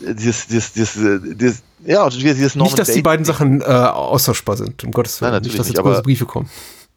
dieses, 0.00 0.46
dieses, 0.46 0.72
dieses, 0.72 1.20
dieses 1.36 1.62
ja, 1.84 2.04
und 2.04 2.14
dieses 2.14 2.54
Norman 2.54 2.70
Nicht, 2.72 2.78
dass 2.78 2.88
die 2.88 3.02
Bates- 3.02 3.02
beiden 3.02 3.24
Sachen 3.24 3.60
äh, 3.60 3.64
austauschbar 3.64 4.56
sind, 4.56 4.82
um 4.84 4.90
Gottes 4.92 5.20
Willen. 5.20 5.32
Nein, 5.32 5.42
nicht, 5.42 5.52
natürlich 5.52 5.58
dass 5.58 5.68
jetzt 5.68 5.84
nicht, 5.84 5.92
aber- 5.94 6.02
Briefe 6.02 6.26
kommen. 6.26 6.48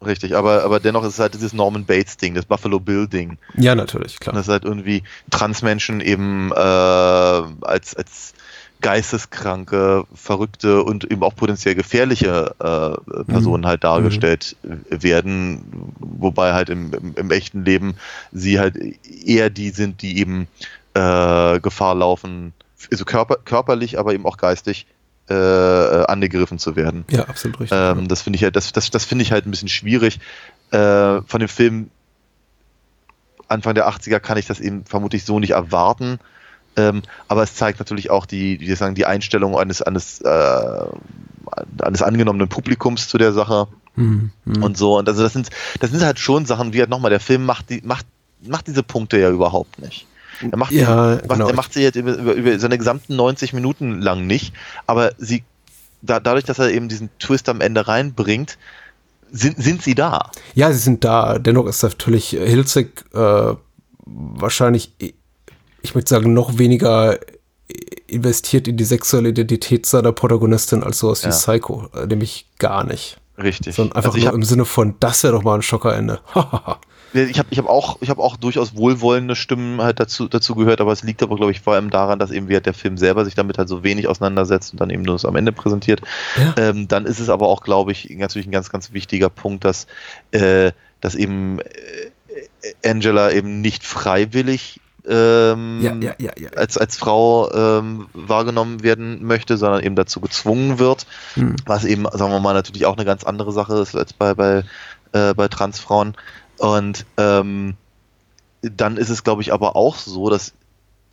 Richtig, 0.04 0.34
aber, 0.34 0.64
aber 0.64 0.80
dennoch 0.80 1.04
ist 1.04 1.14
es 1.14 1.18
halt 1.20 1.34
dieses 1.34 1.52
Norman 1.52 1.84
Bates-Ding, 1.84 2.34
das 2.34 2.44
Buffalo 2.44 2.80
Bill-Ding. 2.80 3.38
Ja, 3.54 3.76
natürlich, 3.76 4.14
Und 4.14 4.20
klar. 4.20 4.34
das 4.34 4.46
ist 4.48 4.52
halt 4.52 4.64
irgendwie 4.64 5.04
Transmenschen 5.30 6.00
eben 6.00 6.50
äh, 6.50 6.54
als, 6.56 7.94
als 7.94 8.32
geisteskranke, 8.82 10.04
verrückte 10.14 10.82
und 10.82 11.10
eben 11.10 11.22
auch 11.22 11.34
potenziell 11.34 11.74
gefährliche 11.74 12.54
äh, 12.58 13.24
Personen 13.24 13.64
halt 13.64 13.84
dargestellt 13.84 14.56
werden, 14.90 15.94
wobei 15.98 16.52
halt 16.52 16.68
im, 16.68 16.92
im, 16.92 17.14
im 17.14 17.30
echten 17.30 17.64
Leben 17.64 17.94
sie 18.32 18.58
halt 18.58 18.76
eher 18.76 19.48
die 19.50 19.70
sind, 19.70 20.02
die 20.02 20.18
eben 20.18 20.48
äh, 20.94 21.60
Gefahr 21.60 21.94
laufen, 21.94 22.52
also 22.90 23.04
körper, 23.04 23.36
körperlich, 23.36 23.98
aber 23.98 24.12
eben 24.12 24.26
auch 24.26 24.36
geistig 24.36 24.86
äh, 25.30 25.34
äh, 25.34 26.04
angegriffen 26.06 26.58
zu 26.58 26.74
werden. 26.76 27.04
Ja, 27.08 27.24
absolut 27.24 27.60
richtig. 27.60 27.78
Ähm, 27.80 28.08
das 28.08 28.22
finde 28.22 28.36
ich 28.36 28.42
halt, 28.42 28.56
das, 28.56 28.72
das, 28.72 28.90
das 28.90 29.04
finde 29.04 29.22
ich 29.22 29.32
halt 29.32 29.46
ein 29.46 29.50
bisschen 29.50 29.68
schwierig. 29.68 30.18
Äh, 30.72 31.22
von 31.22 31.38
dem 31.38 31.48
Film 31.48 31.90
Anfang 33.46 33.74
der 33.74 33.88
80er 33.88 34.18
kann 34.18 34.38
ich 34.38 34.46
das 34.46 34.58
eben 34.58 34.84
vermutlich 34.84 35.24
so 35.24 35.38
nicht 35.38 35.50
erwarten. 35.50 36.18
Ähm, 36.76 37.02
aber 37.28 37.42
es 37.42 37.54
zeigt 37.54 37.78
natürlich 37.78 38.10
auch 38.10 38.26
die, 38.26 38.60
wie 38.60 38.74
sagen, 38.74 38.94
die 38.94 39.06
Einstellung 39.06 39.56
eines, 39.58 39.82
eines, 39.82 40.20
äh, 40.20 40.84
eines 41.82 42.02
angenommenen 42.02 42.48
Publikums 42.48 43.08
zu 43.08 43.18
der 43.18 43.32
Sache 43.32 43.68
Hm, 43.94 44.30
hm. 44.44 44.62
und 44.62 44.76
so. 44.76 44.96
Und 44.98 45.08
also 45.08 45.22
das 45.22 45.32
sind, 45.32 45.50
das 45.80 45.90
sind 45.90 46.02
halt 46.02 46.18
schon 46.18 46.46
Sachen, 46.46 46.72
wie 46.72 46.80
halt 46.80 46.90
nochmal, 46.90 47.10
der 47.10 47.20
Film 47.20 47.44
macht 47.44 47.68
die, 47.70 47.82
macht, 47.84 48.06
macht 48.40 48.66
diese 48.66 48.82
Punkte 48.82 49.18
ja 49.18 49.30
überhaupt 49.30 49.78
nicht. 49.80 50.06
Er 50.40 50.56
macht, 50.56 50.72
Ja, 50.72 51.16
die, 51.16 51.28
genau. 51.28 51.48
er 51.48 51.54
macht 51.54 51.74
sie 51.74 51.82
jetzt 51.82 51.96
über, 51.96 52.16
über, 52.16 52.32
über 52.32 52.58
seine 52.58 52.78
gesamten 52.78 53.16
90 53.16 53.52
Minuten 53.52 54.00
lang 54.00 54.26
nicht, 54.26 54.54
aber 54.86 55.12
sie, 55.18 55.44
da, 56.00 56.20
dadurch, 56.20 56.44
dass 56.44 56.58
er 56.58 56.70
eben 56.70 56.88
diesen 56.88 57.10
Twist 57.18 57.48
am 57.48 57.60
Ende 57.60 57.86
reinbringt, 57.86 58.58
sind, 59.30 59.62
sind 59.62 59.82
sie 59.82 59.94
da. 59.94 60.30
Ja, 60.54 60.72
sie 60.72 60.78
sind 60.78 61.04
da. 61.04 61.38
Dennoch 61.38 61.66
ist 61.66 61.82
natürlich 61.82 62.30
Hilzig 62.30 63.04
äh, 63.14 63.54
wahrscheinlich, 64.04 64.92
ich 65.82 65.94
möchte 65.94 66.10
sagen, 66.10 66.32
noch 66.32 66.58
weniger 66.58 67.14
äh, 67.14 67.20
investiert 68.06 68.68
in 68.68 68.76
die 68.76 68.84
sexuelle 68.84 69.30
Identität 69.30 69.86
seiner 69.86 70.12
Protagonistin 70.12 70.82
als 70.82 70.98
sowas 70.98 71.22
wie 71.22 71.28
Ja. 71.28 71.34
Psycho. 71.34 71.88
Äh, 71.94 72.06
nämlich 72.06 72.46
gar 72.58 72.84
nicht. 72.84 73.18
Richtig. 73.38 73.74
Sondern 73.74 73.96
einfach 73.96 74.10
also 74.10 74.18
ich 74.18 74.24
nur 74.24 74.28
habe 74.28 74.38
im 74.38 74.44
Sinne 74.44 74.64
von, 74.64 74.94
das 75.00 75.22
wäre 75.22 75.32
doch 75.32 75.42
mal 75.42 75.54
ein 75.54 75.62
Schockerende. 75.62 76.20
ich 77.14 77.38
hab, 77.38 77.46
ich 77.50 77.58
hab 77.58 77.66
auch, 77.66 77.98
ich 78.00 78.10
hab 78.10 78.18
auch 78.18 78.36
durchaus 78.36 78.76
wohlwollende 78.76 79.36
Stimmen 79.36 79.80
halt 79.80 80.00
dazu, 80.00 80.28
dazu 80.28 80.54
gehört, 80.54 80.80
aber 80.80 80.92
es 80.92 81.02
liegt 81.02 81.22
aber, 81.22 81.36
glaube 81.36 81.50
ich, 81.50 81.60
vor 81.60 81.74
allem 81.74 81.90
daran, 81.90 82.18
dass 82.18 82.30
eben 82.30 82.48
wie 82.48 82.54
halt 82.54 82.66
der 82.66 82.74
Film 82.74 82.98
selber 82.98 83.24
sich 83.24 83.34
damit 83.34 83.58
halt 83.58 83.68
so 83.68 83.82
wenig 83.82 84.06
auseinandersetzt 84.06 84.72
und 84.72 84.80
dann 84.80 84.90
eben 84.90 85.02
nur 85.02 85.16
es 85.16 85.24
am 85.24 85.36
Ende 85.36 85.52
präsentiert. 85.52 86.02
Ja. 86.36 86.54
Ähm, 86.58 86.88
dann 86.88 87.06
ist 87.06 87.20
es 87.20 87.28
aber 87.28 87.48
auch, 87.48 87.62
glaube 87.62 87.92
ich, 87.92 88.08
natürlich 88.10 88.46
ein 88.46 88.52
ganz, 88.52 88.70
ganz 88.70 88.92
wichtiger 88.92 89.30
Punkt, 89.30 89.64
dass, 89.64 89.86
äh, 90.32 90.72
dass 91.00 91.14
eben 91.14 91.60
äh, 91.60 92.88
Angela 92.88 93.32
eben 93.32 93.60
nicht 93.60 93.84
freiwillig 93.84 94.80
ähm, 95.08 95.80
ja, 95.80 95.94
ja, 96.18 96.30
ja, 96.38 96.50
als, 96.56 96.78
als 96.78 96.96
Frau 96.96 97.50
ähm, 97.52 98.06
wahrgenommen 98.12 98.82
werden 98.82 99.24
möchte, 99.24 99.56
sondern 99.56 99.82
eben 99.82 99.96
dazu 99.96 100.20
gezwungen 100.20 100.78
wird, 100.78 101.06
Hm. 101.34 101.56
was 101.66 101.84
eben, 101.84 102.04
sagen 102.04 102.32
wir 102.32 102.40
mal, 102.40 102.54
natürlich 102.54 102.86
auch 102.86 102.96
eine 102.96 103.04
ganz 103.04 103.24
andere 103.24 103.52
Sache 103.52 103.78
ist 103.78 103.96
als 103.96 104.12
bei, 104.12 104.34
bei, 104.34 104.64
äh, 105.12 105.34
bei 105.34 105.48
Transfrauen. 105.48 106.16
Und 106.58 107.04
ähm, 107.16 107.74
dann 108.62 108.96
ist 108.96 109.08
es, 109.08 109.24
glaube 109.24 109.42
ich, 109.42 109.52
aber 109.52 109.74
auch 109.74 109.96
so, 109.96 110.30
dass 110.30 110.52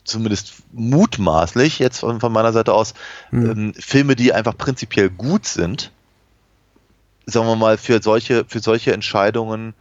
zumindest 0.03 0.53
mutmaßlich 0.71 1.79
jetzt 1.79 1.99
von, 1.99 2.19
von 2.19 2.31
meiner 2.31 2.53
Seite 2.53 2.73
aus 2.73 2.93
Hm. 3.31 3.51
ähm, 3.51 3.73
Filme, 3.73 4.15
die 4.15 4.33
einfach 4.33 4.55
prinzipiell 4.55 5.09
gut 5.09 5.45
sind, 5.45 5.91
sagen 7.25 7.47
wir 7.47 7.55
mal, 7.55 7.77
für 7.77 8.01
solche, 8.01 8.45
für 8.47 8.59
solche 8.59 8.93
Entscheidungen 8.93 9.73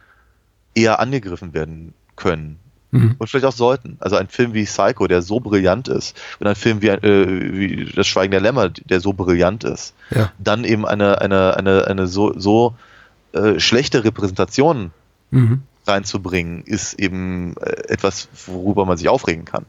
eher 0.73 0.99
angegriffen 0.99 1.53
werden 1.53 1.93
können. 2.15 2.59
Mhm. 2.91 3.15
Und 3.17 3.29
vielleicht 3.29 3.45
auch 3.45 3.51
sollten. 3.51 3.97
Also 3.99 4.15
ein 4.15 4.27
Film 4.27 4.53
wie 4.53 4.65
Psycho, 4.65 5.07
der 5.07 5.21
so 5.21 5.39
brillant 5.39 5.87
ist, 5.87 6.19
und 6.39 6.47
ein 6.47 6.55
Film 6.55 6.81
wie, 6.81 6.87
äh, 6.87 7.51
wie 7.53 7.91
Das 7.95 8.07
Schweigen 8.07 8.31
der 8.31 8.41
Lämmer, 8.41 8.69
der 8.69 8.99
so 8.99 9.13
brillant 9.13 9.63
ist, 9.63 9.93
Ja. 10.09 10.31
dann 10.39 10.63
eben 10.63 10.85
eine, 10.87 11.21
eine, 11.21 11.55
eine, 11.55 11.85
eine 11.87 12.07
so, 12.07 12.33
so 12.37 12.75
äh, 13.33 13.59
schlechte 13.59 14.03
Repräsentation 14.03 14.91
Mhm. 15.31 15.61
reinzubringen, 15.85 16.63
ist 16.63 16.95
eben 16.99 17.55
äh, 17.57 17.69
etwas, 17.89 18.27
worüber 18.47 18.85
man 18.85 18.97
sich 18.97 19.07
aufregen 19.09 19.45
kann. 19.45 19.65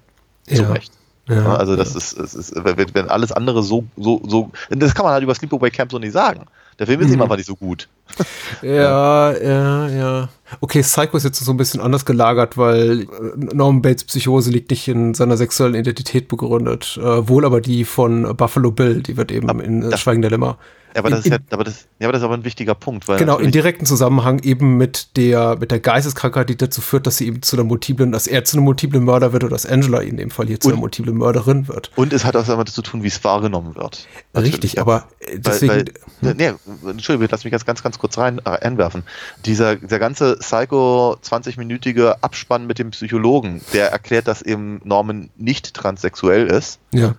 Zu 0.46 0.62
Ja. 0.62 0.72
Recht. 0.72 0.92
Ja, 1.28 1.54
also 1.56 1.76
das 1.76 1.92
ja. 1.92 1.98
ist, 1.98 2.34
ist 2.34 2.54
wenn, 2.56 2.94
wenn 2.94 3.08
alles 3.08 3.30
andere 3.30 3.62
so, 3.62 3.84
so, 3.96 4.20
so, 4.26 4.50
das 4.70 4.94
kann 4.94 5.04
man 5.04 5.12
halt 5.12 5.22
über 5.22 5.34
Sleepaway 5.34 5.70
Camp 5.70 5.92
so 5.92 5.98
nicht 5.98 6.12
sagen. 6.12 6.46
Der 6.80 6.86
Film 6.88 7.00
ist 7.02 7.14
Mhm. 7.14 7.22
einfach 7.22 7.36
nicht 7.36 7.46
so 7.46 7.54
gut. 7.54 7.88
Ja, 8.62 9.32
ja, 9.38 9.88
ja. 9.88 10.28
Okay, 10.60 10.82
Psycho 10.82 11.16
ist 11.16 11.22
jetzt 11.24 11.38
so 11.38 11.52
ein 11.52 11.56
bisschen 11.56 11.80
anders 11.80 12.04
gelagert, 12.04 12.56
weil 12.58 13.02
äh, 13.02 13.06
Norman 13.54 13.82
Bates 13.82 14.04
Psychose 14.04 14.50
liegt 14.50 14.70
nicht 14.70 14.88
in 14.88 15.14
seiner 15.14 15.36
sexuellen 15.36 15.74
Identität 15.76 16.26
begründet. 16.28 16.98
Äh, 17.00 17.28
wohl 17.28 17.44
aber 17.44 17.60
die 17.60 17.84
von 17.84 18.36
Buffalo 18.36 18.72
Bill, 18.72 19.02
die 19.02 19.16
wird 19.16 19.30
eben 19.30 19.48
Aber 19.48 19.62
in 19.62 19.88
das- 19.88 20.00
Schweigen 20.00 20.22
der 20.22 20.30
Lämmer. 20.32 20.58
Aber 20.96 21.06
In- 21.08 21.14
das, 21.14 21.24
ist 21.24 21.30
ja, 21.30 21.38
aber 21.50 21.62
das, 21.62 21.86
ja, 22.00 22.08
aber 22.08 22.12
das 22.14 22.20
ist 22.22 22.24
aber 22.24 22.34
ein 22.34 22.44
wichtiger 22.44 22.74
Punkt, 22.74 23.06
weil 23.06 23.16
Genau, 23.16 23.38
in 23.38 23.52
direkten 23.52 23.86
Zusammenhang 23.86 24.40
eben 24.42 24.76
mit 24.76 25.16
der, 25.16 25.56
mit 25.60 25.70
der 25.70 25.78
Geisteskrankheit, 25.78 26.48
die 26.48 26.56
dazu 26.56 26.80
führt, 26.80 27.06
dass 27.06 27.18
sie 27.18 27.28
eben 27.28 27.42
zu 27.42 27.54
einer 27.54 27.62
multiplen, 27.62 28.10
dass 28.10 28.26
er 28.26 28.42
zu 28.42 28.56
einem 28.56 28.64
multiplen 28.64 29.04
Mörder 29.04 29.32
wird 29.32 29.44
oder 29.44 29.52
dass 29.52 29.66
Angela 29.66 30.00
in 30.00 30.16
dem 30.16 30.30
Fall 30.32 30.48
hier 30.48 30.58
zu 30.58 30.68
einer 30.70 30.78
multiplen 30.78 31.16
Mörderin 31.16 31.68
wird. 31.68 31.92
und 31.94 32.12
es 32.12 32.24
hat 32.24 32.34
auch 32.34 32.44
damit 32.44 32.70
zu 32.70 32.82
tun, 32.82 33.04
wie 33.04 33.06
es 33.06 33.22
wahrgenommen 33.22 33.76
wird. 33.76 34.08
Richtig, 34.34 34.74
Natürlich. 34.74 34.80
aber 34.80 35.04
äh, 35.20 35.38
deswegen, 35.38 35.72
Weil, 35.72 35.84
weil, 36.22 36.34
nee, 36.34 36.52
Entschuldigung, 36.86 37.28
lass 37.30 37.44
mich 37.44 37.50
ganz, 37.50 37.64
ganz, 37.64 37.82
ganz 37.82 37.98
kurz 37.98 38.18
rein 38.18 38.40
äh, 38.44 38.50
einwerfen. 38.50 39.02
Dieser, 39.44 39.76
der 39.76 39.98
ganze 39.98 40.36
Psycho 40.36 41.16
20-minütige 41.22 42.16
Abspann 42.20 42.66
mit 42.66 42.78
dem 42.78 42.90
Psychologen, 42.90 43.60
der 43.72 43.90
erklärt, 43.92 44.28
dass 44.28 44.42
eben 44.42 44.80
Norman 44.84 45.30
nicht 45.36 45.74
transsexuell 45.74 46.46
ist, 46.46 46.78
ja. 46.92 47.14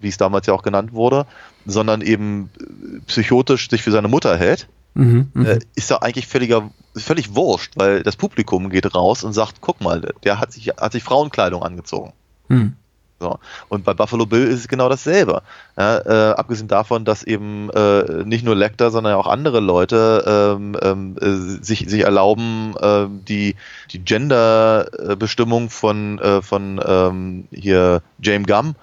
wie 0.00 0.08
es 0.08 0.16
damals 0.16 0.46
ja 0.46 0.54
auch 0.54 0.62
genannt 0.62 0.92
wurde, 0.92 1.26
sondern 1.66 2.00
eben 2.00 2.50
äh, 2.58 3.00
psychotisch 3.06 3.68
sich 3.70 3.82
für 3.82 3.90
seine 3.90 4.08
Mutter 4.08 4.36
hält, 4.36 4.68
Mhm, 4.94 5.30
mhm. 5.34 5.46
äh, 5.46 5.58
ist 5.76 5.90
doch 5.90 6.00
eigentlich 6.00 6.26
völliger, 6.26 6.70
völlig 6.96 7.34
wurscht, 7.34 7.74
weil 7.76 8.02
das 8.02 8.16
Publikum 8.16 8.70
geht 8.70 8.92
raus 8.94 9.22
und 9.22 9.32
sagt, 9.32 9.60
guck 9.60 9.80
mal, 9.80 10.12
der 10.24 10.40
hat 10.40 10.52
sich, 10.52 10.68
hat 10.68 10.92
sich 10.92 11.04
Frauenkleidung 11.04 11.62
angezogen. 11.62 12.12
Mhm. 12.48 12.74
So. 13.20 13.38
Und 13.68 13.84
bei 13.84 13.92
Buffalo 13.92 14.24
Bill 14.24 14.46
ist 14.46 14.60
es 14.60 14.68
genau 14.68 14.88
dasselbe. 14.88 15.42
Ja, 15.76 15.98
äh, 15.98 16.34
abgesehen 16.34 16.68
davon, 16.68 17.04
dass 17.04 17.22
eben 17.22 17.68
äh, 17.70 18.24
nicht 18.24 18.44
nur 18.44 18.56
Lecter, 18.56 18.90
sondern 18.90 19.14
auch 19.14 19.26
andere 19.26 19.60
Leute 19.60 20.56
ähm, 20.56 20.76
ähm, 20.80 21.16
äh, 21.20 21.62
sich, 21.62 21.84
sich 21.86 22.00
erlauben, 22.00 22.74
äh, 22.80 23.06
die, 23.28 23.56
die 23.92 23.98
Gender-Bestimmung 23.98 25.68
von, 25.68 26.18
äh, 26.18 26.40
von 26.40 26.80
ähm, 26.84 27.48
hier 27.52 28.02
James 28.22 28.46
Gum 28.46 28.74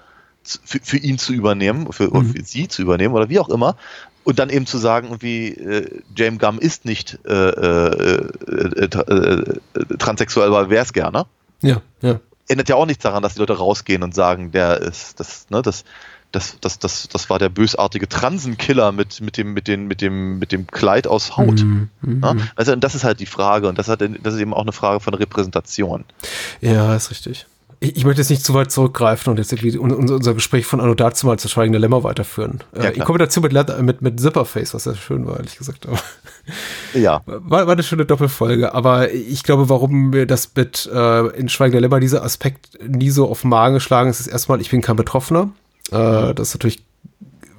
für, 0.44 0.78
für 0.82 0.96
ihn 0.96 1.18
zu 1.18 1.32
übernehmen, 1.32 1.92
für, 1.92 2.10
oder 2.10 2.24
für 2.24 2.44
sie 2.44 2.68
zu 2.68 2.82
übernehmen 2.82 3.14
oder 3.14 3.28
wie 3.28 3.40
auch 3.40 3.48
immer. 3.48 3.76
Und 4.22 4.38
dann 4.38 4.50
eben 4.50 4.66
zu 4.66 4.78
sagen, 4.78 5.08
irgendwie, 5.08 5.48
äh, 5.48 6.00
James 6.14 6.38
Gum 6.38 6.60
ist 6.60 6.84
nicht 6.84 7.18
äh, 7.26 7.32
äh, 7.32 8.28
äh, 8.46 8.84
äh, 8.84 8.94
äh, 8.94 9.96
transsexuell, 9.98 10.48
aber 10.48 10.70
wäre 10.70 10.84
es 10.84 10.92
gerne 10.92 11.26
Ja, 11.60 11.82
ja. 12.02 12.20
Ändert 12.48 12.68
ja 12.68 12.76
auch 12.76 12.86
nichts 12.86 13.02
daran, 13.02 13.22
dass 13.22 13.34
die 13.34 13.40
Leute 13.40 13.58
rausgehen 13.58 14.02
und 14.02 14.14
sagen, 14.14 14.50
der 14.52 14.80
ist, 14.80 15.20
das, 15.20 15.46
ne, 15.50 15.62
das, 15.62 15.84
das, 16.32 16.58
das, 16.60 16.78
das, 16.78 17.08
das 17.08 17.30
war 17.30 17.38
der 17.38 17.48
bösartige 17.48 18.08
Transenkiller 18.08 18.92
mit, 18.92 19.20
mit 19.20 19.36
dem, 19.36 19.52
mit 19.52 19.68
dem, 19.68 19.86
mit 19.86 20.00
dem, 20.00 20.38
mit 20.38 20.52
dem 20.52 20.66
Kleid 20.66 21.06
aus 21.06 21.36
Haut. 21.36 21.60
Mhm, 21.60 21.90
mhm. 22.02 22.20
Ne? 22.20 22.48
Also, 22.56 22.72
und 22.72 22.82
das 22.84 22.94
ist 22.94 23.04
halt 23.04 23.20
die 23.20 23.26
Frage 23.26 23.68
und 23.68 23.78
das 23.78 23.88
hat, 23.88 24.00
das 24.00 24.34
ist 24.34 24.40
eben 24.40 24.52
auch 24.52 24.62
eine 24.62 24.72
Frage 24.72 25.00
von 25.00 25.14
Repräsentation. 25.14 26.04
Ja, 26.60 26.94
ist 26.94 27.10
richtig. 27.10 27.46
Ich, 27.80 27.96
ich 27.96 28.04
möchte 28.04 28.20
jetzt 28.20 28.30
nicht 28.30 28.44
zu 28.44 28.54
weit 28.54 28.72
zurückgreifen 28.72 29.30
und 29.30 29.36
jetzt 29.38 29.52
irgendwie 29.52 29.78
un, 29.78 29.92
un- 29.92 30.10
unser 30.10 30.34
Gespräch 30.34 30.66
von 30.66 30.80
Anno 30.80 30.94
dazu 30.94 31.26
mal 31.26 31.38
zu 31.38 31.48
Schweigende 31.48 31.78
Lämmer 31.78 32.02
weiterführen. 32.02 32.60
Ja, 32.76 32.84
äh, 32.84 32.92
in. 32.96 33.04
Kombination 33.04 33.42
mit, 33.44 33.80
mit, 33.82 34.02
mit 34.02 34.20
Zipperface, 34.20 34.74
was 34.74 34.84
ja 34.84 34.94
schön 34.94 35.26
war, 35.26 35.36
ehrlich 35.36 35.56
gesagt. 35.56 35.86
Aber 35.86 35.98
Ja. 36.94 37.22
war, 37.26 37.66
war 37.66 37.72
eine 37.72 37.82
schöne 37.82 38.04
Doppelfolge. 38.06 38.74
Aber 38.74 39.12
ich 39.12 39.42
glaube, 39.44 39.68
warum 39.68 40.10
mir 40.10 40.26
das 40.26 40.50
mit 40.56 40.90
äh, 40.92 41.26
in 41.36 41.48
Schweigende 41.48 41.78
Lämmer 41.80 42.00
dieser 42.00 42.24
Aspekt 42.24 42.78
nie 42.86 43.10
so 43.10 43.28
auf 43.28 43.42
den 43.42 43.50
Magen 43.50 43.74
geschlagen 43.74 44.10
ist, 44.10 44.20
ist 44.20 44.26
erstmal, 44.26 44.60
ich 44.60 44.70
bin 44.70 44.80
kein 44.80 44.96
Betroffener. 44.96 45.50
Äh, 45.92 46.34
das 46.34 46.48
ist 46.48 46.54
natürlich 46.54 46.82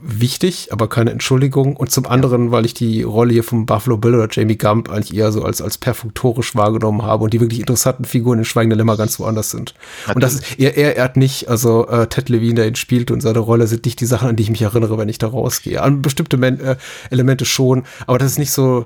wichtig, 0.01 0.69
aber 0.71 0.87
keine 0.87 1.11
Entschuldigung. 1.11 1.75
Und 1.75 1.91
zum 1.91 2.05
anderen, 2.05 2.51
weil 2.51 2.65
ich 2.65 2.73
die 2.73 3.03
Rolle 3.03 3.33
hier 3.33 3.43
von 3.43 3.65
Buffalo 3.65 3.97
Bill 3.97 4.15
oder 4.15 4.27
Jamie 4.29 4.57
Gump 4.57 4.89
eigentlich 4.89 5.15
eher 5.15 5.31
so 5.31 5.43
als, 5.43 5.61
als 5.61 5.77
perfunktorisch 5.77 6.55
wahrgenommen 6.55 7.03
habe 7.03 7.23
und 7.23 7.33
die 7.33 7.39
wirklich 7.39 7.59
interessanten 7.59 8.05
Figuren 8.05 8.39
in 8.39 8.45
Schweigende 8.45 8.75
Lämmer 8.75 8.97
ganz 8.97 9.19
woanders 9.19 9.51
sind. 9.51 9.73
Und 10.13 10.23
das 10.23 10.35
ist, 10.35 10.59
er, 10.59 10.77
er 10.77 10.95
ehrt 10.95 11.17
nicht, 11.17 11.49
also 11.49 11.87
äh, 11.87 12.07
Ted 12.07 12.29
Levine, 12.29 12.55
der 12.55 12.67
ihn 12.67 12.75
spielt 12.75 13.11
und 13.11 13.21
seine 13.21 13.39
Rolle 13.39 13.67
sind 13.67 13.85
nicht 13.85 13.99
die 13.99 14.05
Sachen, 14.05 14.29
an 14.29 14.35
die 14.35 14.43
ich 14.43 14.49
mich 14.49 14.61
erinnere, 14.61 14.97
wenn 14.97 15.09
ich 15.09 15.17
da 15.17 15.27
rausgehe. 15.27 15.81
An 15.81 16.01
bestimmte 16.01 16.37
Men 16.37 16.59
äh, 16.59 16.75
Elemente 17.09 17.45
schon, 17.45 17.83
aber 18.07 18.17
das 18.17 18.33
ist 18.33 18.39
nicht 18.39 18.51
so, 18.51 18.85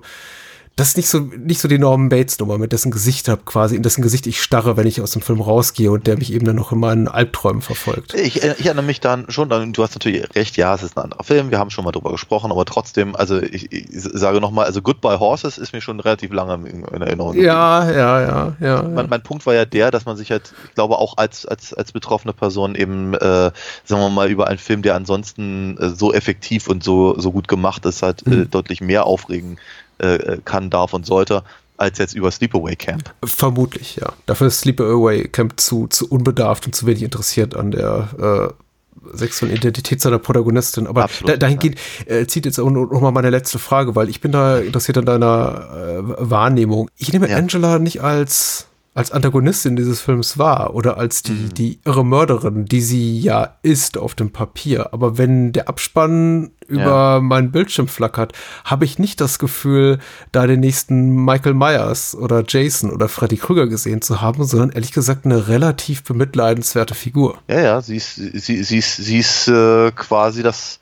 das 0.76 0.90
ist 0.90 0.98
nicht 0.98 1.08
so, 1.08 1.20
nicht 1.20 1.62
so 1.62 1.68
die 1.68 1.78
Norman 1.78 2.10
Bates 2.10 2.40
Nummer, 2.40 2.58
mit 2.58 2.72
dessen 2.72 2.90
Gesicht 2.90 3.30
hab 3.30 3.46
quasi, 3.46 3.76
in 3.76 3.84
dessen 3.84 4.02
Gesicht 4.02 4.26
ich 4.26 4.42
starre, 4.42 4.76
wenn 4.76 4.88
ich 4.88 5.02
aus 5.02 5.12
dem 5.12 5.22
Film 5.22 5.40
rausgehe 5.40 5.92
und 5.92 6.08
der 6.08 6.18
mich 6.18 6.34
eben 6.34 6.46
dann 6.46 6.56
noch 6.56 6.72
in 6.72 6.80
meinen 6.80 7.08
Albträumen 7.08 7.62
verfolgt. 7.62 8.16
Ich, 8.16 8.38
ich 8.38 8.66
erinnere 8.66 8.84
mich 8.84 9.00
dann 9.00 9.30
schon, 9.30 9.50
dann, 9.50 9.72
du 9.72 9.84
hast 9.84 9.94
natürlich 9.94 10.36
recht, 10.36 10.58
ja, 10.58 10.74
es 10.74 10.82
ist 10.82 10.98
ein 10.98 11.04
anderer 11.04 11.24
Film, 11.24 11.52
wir 11.52 11.60
haben 11.60 11.70
schon 11.70 11.86
mal 11.86 11.92
drüber 11.92 12.12
gesprochen, 12.12 12.52
aber 12.52 12.66
trotzdem, 12.66 13.16
also 13.16 13.40
ich, 13.40 13.72
ich 13.72 13.86
sage 13.92 14.42
nochmal, 14.42 14.66
also 14.66 14.82
Goodbye 14.82 15.20
Horses 15.20 15.60
ist 15.60 15.74
mir 15.74 15.82
schon 15.82 16.00
relativ 16.00 16.34
lange 16.34 16.56
in, 16.68 16.84
in 16.84 17.02
Erinnerung. 17.04 17.36
Ja, 17.40 17.92
ja, 17.92 18.22
ja, 18.22 18.56
ja. 18.60 18.82
mein, 18.82 19.10
mein 19.10 19.22
Punkt 19.22 19.46
war 19.46 19.54
ja 19.54 19.66
der, 19.66 19.92
dass 19.92 20.06
man 20.06 20.18
sich 20.18 20.32
halt, 20.32 20.54
ich 20.70 20.74
glaube, 20.74 20.98
auch 20.98 21.18
als, 21.18 21.46
als, 21.46 21.76
als 21.76 21.92
betroffene 21.92 22.34
Person 22.34 22.74
eben, 22.74 23.14
äh, 23.14 23.52
sagen 23.84 24.02
wir 24.02 24.10
mal, 24.10 24.32
über 24.32 24.48
einen 24.48 24.58
Film, 24.58 24.82
der 24.82 24.96
ansonsten 24.96 25.78
äh, 25.78 25.90
so 25.90 26.12
effektiv 26.12 26.68
und 26.68 26.84
so, 26.84 27.20
so 27.20 27.32
gut 27.32 27.48
gemacht 27.48 27.86
ist, 27.86 28.02
halt 28.02 28.26
äh, 28.26 28.48
deutlich 28.48 28.82
mehr 28.82 29.06
aufregen 29.06 29.60
äh, 30.04 30.38
kann, 30.44 30.70
darf 30.70 30.94
und 30.94 31.06
sollte, 31.06 31.44
als 31.78 31.98
jetzt 31.98 32.14
über 32.16 32.32
Sleepaway 32.32 32.76
Camp. 32.76 33.14
Vermutlich, 33.24 33.96
ja. 33.98 34.14
Dafür 34.26 34.48
ist 34.48 34.60
Sleep 34.60 34.80
Away 34.80 35.28
Camp 35.28 35.60
zu, 35.60 35.88
zu 35.88 36.08
unbedarft 36.08 36.66
und 36.66 36.76
zu 36.76 36.86
wenig 36.86 37.04
interessiert 37.04 37.56
an 37.56 37.72
der 37.72 38.54
äh, 38.54 39.18
sexuellen 39.18 39.56
Identität 39.56 40.00
seiner 40.02 40.20
Protagonistin. 40.20 40.88
Aber 40.88 41.04
Absolut, 41.04 41.32
da, 41.32 41.38
dahingehend 41.38 41.78
äh, 42.06 42.26
zieht 42.26 42.46
jetzt 42.46 42.60
auch 42.60 42.70
noch 42.70 42.90
noch 42.92 43.02
mal 43.02 43.12
meine 43.12 43.30
letzte 43.30 43.60
Frage, 43.60 43.96
weil 43.96 44.10
ich 44.10 44.22
bin 44.22 44.32
da 44.32 44.60
interessiert 44.60 44.98
an 44.98 45.06
deiner 45.06 45.68
äh, 46.00 46.30
Wahrnehmung. 46.30 46.90
Ich 46.98 47.12
nehme 47.12 47.30
Ja. 47.30 47.38
Angela 47.38 47.80
nicht 47.80 48.02
als 48.02 48.68
als 48.96 49.12
Antagonistin 49.12 49.76
dieses 49.76 50.02
Films 50.02 50.38
wahr 50.38 50.76
oder 50.76 50.98
als 50.98 51.24
die, 51.24 51.32
Mhm. 51.32 51.54
die 51.56 51.80
irre 51.84 52.06
Mörderin, 52.06 52.66
die 52.66 52.82
sie 52.82 53.20
ja 53.20 53.58
ist 53.64 53.98
auf 53.98 54.14
dem 54.14 54.32
Papier. 54.32 54.94
Aber 54.94 55.18
wenn 55.18 55.52
der 55.52 55.68
Abspann 55.68 56.52
über 56.68 57.20
meinen 57.20 57.52
Bildschirm 57.52 57.88
flackert, 57.88 58.34
habe 58.66 58.86
ich 58.86 59.00
nicht 59.00 59.20
das 59.20 59.40
Gefühl, 59.40 59.98
da 60.32 60.46
den 60.46 60.60
nächsten 60.60 61.26
Michael 61.26 61.56
Myers 61.56 62.16
oder 62.16 62.44
Jason 62.48 62.92
oder 62.92 63.10
Freddy 63.10 63.38
Krüger 63.38 63.66
gesehen 63.68 64.02
zu 64.04 64.22
haben, 64.22 64.44
sondern 64.46 64.70
ehrlich 64.70 64.92
gesagt 64.92 65.26
eine 65.26 65.48
relativ 65.48 66.04
bemitleidenswerte 66.04 66.94
Figur. 66.94 67.40
Ja, 67.50 67.62
ja, 67.62 67.82
sie 67.82 67.96
ist, 67.98 68.16
sie, 68.16 68.64
sie 68.64 68.78
ist, 68.78 68.98
sie 68.98 69.18
ist 69.18 69.48
äh, 69.48 69.92
quasi 69.92 70.44
das, 70.44 70.80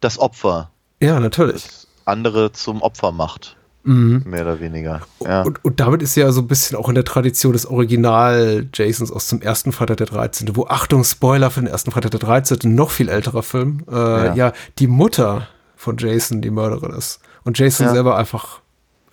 das 0.00 0.18
Opfer, 0.18 0.70
Ja, 1.00 1.20
natürlich. 1.20 1.62
das 1.64 1.86
andere 2.04 2.52
zum 2.52 2.82
Opfer 2.82 3.12
macht, 3.12 3.55
Mhm. 3.86 4.22
mehr 4.26 4.42
oder 4.42 4.60
weniger. 4.60 5.00
Ja. 5.24 5.42
Und, 5.42 5.64
und 5.64 5.80
damit 5.80 6.02
ist 6.02 6.14
ja 6.16 6.30
so 6.32 6.40
ein 6.42 6.48
bisschen 6.48 6.76
auch 6.76 6.88
in 6.88 6.94
der 6.96 7.04
Tradition 7.04 7.52
des 7.52 7.66
Original-Jasons 7.66 9.10
aus 9.12 9.28
dem 9.28 9.40
ersten 9.42 9.72
Freitag 9.72 9.98
der 9.98 10.06
13., 10.06 10.54
wo, 10.56 10.66
Achtung, 10.66 11.04
Spoiler 11.04 11.50
für 11.50 11.60
den 11.60 11.68
ersten 11.68 11.90
Freitag 11.90 12.10
der 12.10 12.20
13., 12.20 12.74
noch 12.74 12.90
viel 12.90 13.08
älterer 13.08 13.42
Film, 13.42 13.84
äh, 13.90 13.94
ja. 13.94 14.34
Ja. 14.34 14.52
die 14.78 14.86
Mutter 14.88 15.48
von 15.76 15.96
Jason 15.98 16.42
die 16.42 16.50
Mörderin 16.50 16.92
ist. 16.92 17.20
Und 17.44 17.58
Jason 17.58 17.86
Ja. 17.86 17.92
selber 17.92 18.16
einfach 18.16 18.60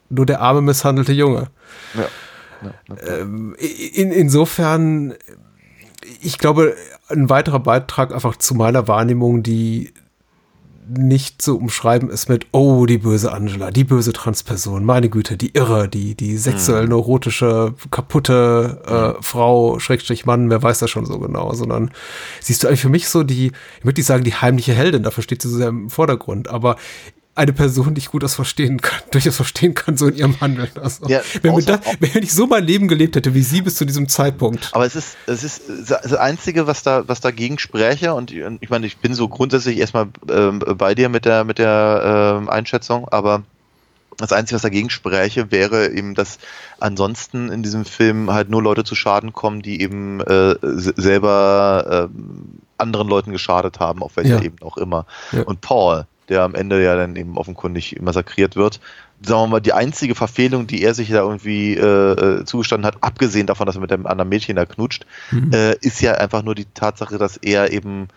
nur 0.10 0.26
der 0.26 0.42
arme, 0.42 0.62
misshandelte 0.62 1.14
Junge. 1.14 1.48
Ja. 1.94 2.06
Ja. 2.64 3.20
Ähm, 3.20 3.56
in, 3.58 4.12
insofern, 4.12 5.14
ich 6.22 6.38
glaube, 6.38 6.76
ein 7.10 7.30
weiterer 7.30 7.60
Beitrag 7.60 8.14
einfach 8.14 8.38
zu 8.38 8.56
meiner 8.56 8.88
Wahrnehmung, 8.88 9.44
die 9.44 9.94
nicht 10.88 11.42
zu 11.42 11.58
umschreiben 11.58 12.10
ist 12.10 12.30
mit, 12.30 12.48
oh, 12.52 12.86
die 12.86 12.98
böse 12.98 13.32
Angela, 13.32 13.72
die 13.72 13.84
böse 13.84 14.14
Transperson, 14.14 14.84
meine 14.84 15.10
Güte, 15.10 15.38
die 15.38 15.54
Irre, 15.54 15.88
die, 15.88 16.16
die 16.16 16.38
sexuell 16.38 16.88
neurotische, 16.88 17.74
kaputte 17.92 19.16
äh, 19.18 19.24
Frau, 19.24 19.80
Schrägstrich 19.80 20.26
Mann, 20.26 20.50
wer 20.50 20.62
weiß 20.62 20.80
das 20.80 20.90
schon 20.90 21.06
so 21.06 21.20
genau, 21.20 21.54
sondern 21.54 21.92
siehst 22.40 22.64
du 22.64 22.68
eigentlich 22.68 22.82
für 22.82 22.90
mich 22.90 23.08
so 23.08 23.24
die, 23.24 23.48
ich 23.48 23.86
würde 23.86 24.00
nicht 24.00 24.08
sagen, 24.08 24.24
die 24.24 24.36
heimliche 24.36 24.74
Heldin, 24.74 25.04
dafür 25.04 25.24
steht 25.24 25.42
sie 25.42 25.50
so 25.50 25.58
sehr 25.58 25.70
im 25.70 25.90
Vordergrund, 25.90 26.48
aber 26.48 26.78
eine 27.36 27.52
Person, 27.54 27.96
die 27.96 28.00
ich 28.00 28.10
gut 28.12 28.22
das 28.24 28.36
verstehen 28.36 28.80
kann, 28.82 29.00
durchaus 29.12 29.36
verstehen 29.36 29.74
kann, 29.74 29.98
so 29.98 30.08
in 30.08 30.16
ihrem 30.16 30.40
Handeln. 30.42 30.70
Also, 30.82 31.08
Ja, 31.08 31.22
wenn, 31.42 31.54
außer- 31.54 31.66
das, 31.66 31.80
wenn 32.00 32.22
ich 32.24 32.34
so 32.34 32.46
mein 32.46 32.64
Leben 32.64 32.88
gelebt 32.88 33.16
hätte 33.16 33.34
wie 33.34 33.42
sie 33.42 33.62
bis 33.62 33.76
zu 33.76 33.86
diesem 33.86 34.08
Zeitpunkt. 34.08 34.70
Aber 34.74 34.86
es 34.86 34.96
ist, 34.96 35.18
es 35.26 35.44
ist 35.44 35.64
das 35.88 36.14
Einzige, 36.14 36.68
was 36.68 36.84
da, 36.84 37.08
was 37.08 37.22
dagegen 37.22 37.58
spräche, 37.60 38.14
und 38.14 38.32
ich 38.32 38.70
meine, 38.70 38.86
ich 38.86 38.98
bin 38.98 39.14
so 39.16 39.28
grundsätzlich 39.28 39.78
erstmal 39.78 40.08
ähm, 40.30 40.60
bei 40.60 40.94
dir 40.96 41.10
mit 41.10 41.26
der, 41.26 41.44
mit 41.44 41.58
der 41.58 42.38
ähm, 42.42 42.50
Einschätzung, 42.50 43.08
aber 43.10 43.42
das 44.18 44.32
Einzige, 44.32 44.56
was 44.56 44.62
dagegen 44.62 44.92
spräche, 44.92 45.50
wäre 45.52 45.90
eben, 45.92 46.14
dass 46.14 46.38
ansonsten 46.80 47.50
in 47.50 47.64
diesem 47.64 47.84
Film 47.84 48.32
halt 48.32 48.48
nur 48.48 48.62
Leute 48.62 48.84
zu 48.84 48.94
Schaden 48.94 49.34
kommen, 49.34 49.64
die 49.64 49.82
eben 49.82 50.22
äh, 50.22 50.56
se- 50.62 50.94
selber 50.98 52.10
ähm, 52.14 52.60
anderen 52.78 53.08
Leuten 53.08 53.32
geschadet 53.32 53.80
haben, 53.80 54.04
auf 54.04 54.16
welcher 54.16 54.36
Ja. 54.36 54.42
Ebene 54.44 54.62
auch 54.70 54.78
immer. 54.78 55.08
Ja. 55.32 55.42
Und 55.44 55.62
Paul, 55.62 56.06
der 56.34 56.42
am 56.42 56.56
Ende 56.56 56.84
ja 56.84 56.96
dann 56.96 57.16
eben 57.16 57.38
offenkundig 57.38 58.02
massakriert 58.02 58.56
wird, 58.56 58.80
sagen 59.22 59.44
wir 59.44 59.48
mal, 59.48 59.60
die 59.60 59.74
einzige 59.74 60.16
Verfehlung, 60.16 60.66
die 60.68 60.82
er 60.82 60.94
sich 60.94 61.10
da 61.10 61.20
irgendwie 61.20 61.76
äh, 61.76 62.40
äh, 62.40 62.46
zugestanden 62.46 62.86
hat, 62.86 62.98
abgesehen 63.02 63.48
davon, 63.48 63.68
dass 63.68 63.76
er 63.76 63.82
mit 63.82 63.92
dem 63.92 64.08
anderen 64.08 64.30
Mädchen 64.30 64.56
da 64.56 64.66
knutscht, 64.66 65.06
äh, 65.54 65.78
ist 65.80 66.02
ja 66.02 66.14
einfach 66.14 66.44
nur 66.44 66.56
die 66.56 66.66
Tatsache, 66.66 67.18
dass 67.18 67.38
er 67.38 67.72
eben 67.72 68.08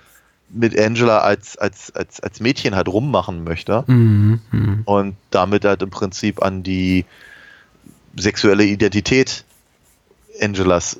mit 0.48 0.78
Angela 0.78 1.18
als, 1.18 1.56
als, 1.56 1.94
als, 1.94 2.20
als 2.20 2.40
Mädchen 2.40 2.74
halt 2.74 2.88
rummachen 2.88 3.44
möchte 3.44 3.84
Mhm. 3.86 4.40
Mhm. 4.50 4.82
und 4.84 5.16
damit 5.30 5.64
halt 5.64 5.82
im 5.82 5.90
Prinzip 5.90 6.42
an 6.42 6.62
die 6.62 7.04
sexuelle 8.16 8.64
Identität 8.64 9.44
Angelas 10.40 10.98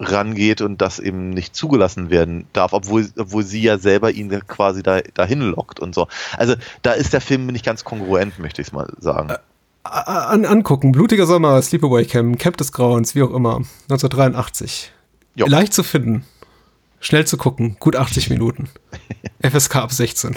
rangeht 0.00 0.60
und 0.60 0.80
das 0.80 0.98
eben 0.98 1.30
nicht 1.30 1.54
zugelassen 1.54 2.10
werden 2.10 2.46
darf, 2.52 2.72
obwohl, 2.72 3.08
obwohl 3.16 3.44
sie 3.44 3.62
ja 3.62 3.78
selber 3.78 4.10
ihn 4.10 4.30
quasi 4.46 4.82
da, 4.82 5.00
dahin 5.14 5.40
lockt 5.40 5.80
und 5.80 5.94
so. 5.94 6.08
Also 6.36 6.54
da 6.82 6.92
ist 6.92 7.12
der 7.12 7.20
Film 7.20 7.46
nicht 7.46 7.64
ganz 7.64 7.84
kongruent, 7.84 8.38
möchte 8.38 8.60
ich 8.60 8.68
es 8.68 8.72
mal 8.72 8.92
sagen. 8.98 9.32
An, 9.84 10.46
angucken, 10.46 10.92
Blutiger 10.92 11.26
Sommer, 11.26 11.60
Sleepaway 11.60 12.06
Camp, 12.06 12.38
Camp 12.38 12.56
des 12.56 12.72
Grauens, 12.72 13.14
wie 13.14 13.22
auch 13.22 13.32
immer, 13.32 13.56
1983. 13.90 14.92
Jo. 15.36 15.46
Leicht 15.46 15.74
zu 15.74 15.82
finden, 15.82 16.24
schnell 17.00 17.26
zu 17.26 17.36
gucken, 17.36 17.76
gut 17.78 17.96
80 17.96 18.30
Minuten. 18.30 18.68
FSK 19.42 19.76
ab 19.76 19.92
16. 19.92 20.36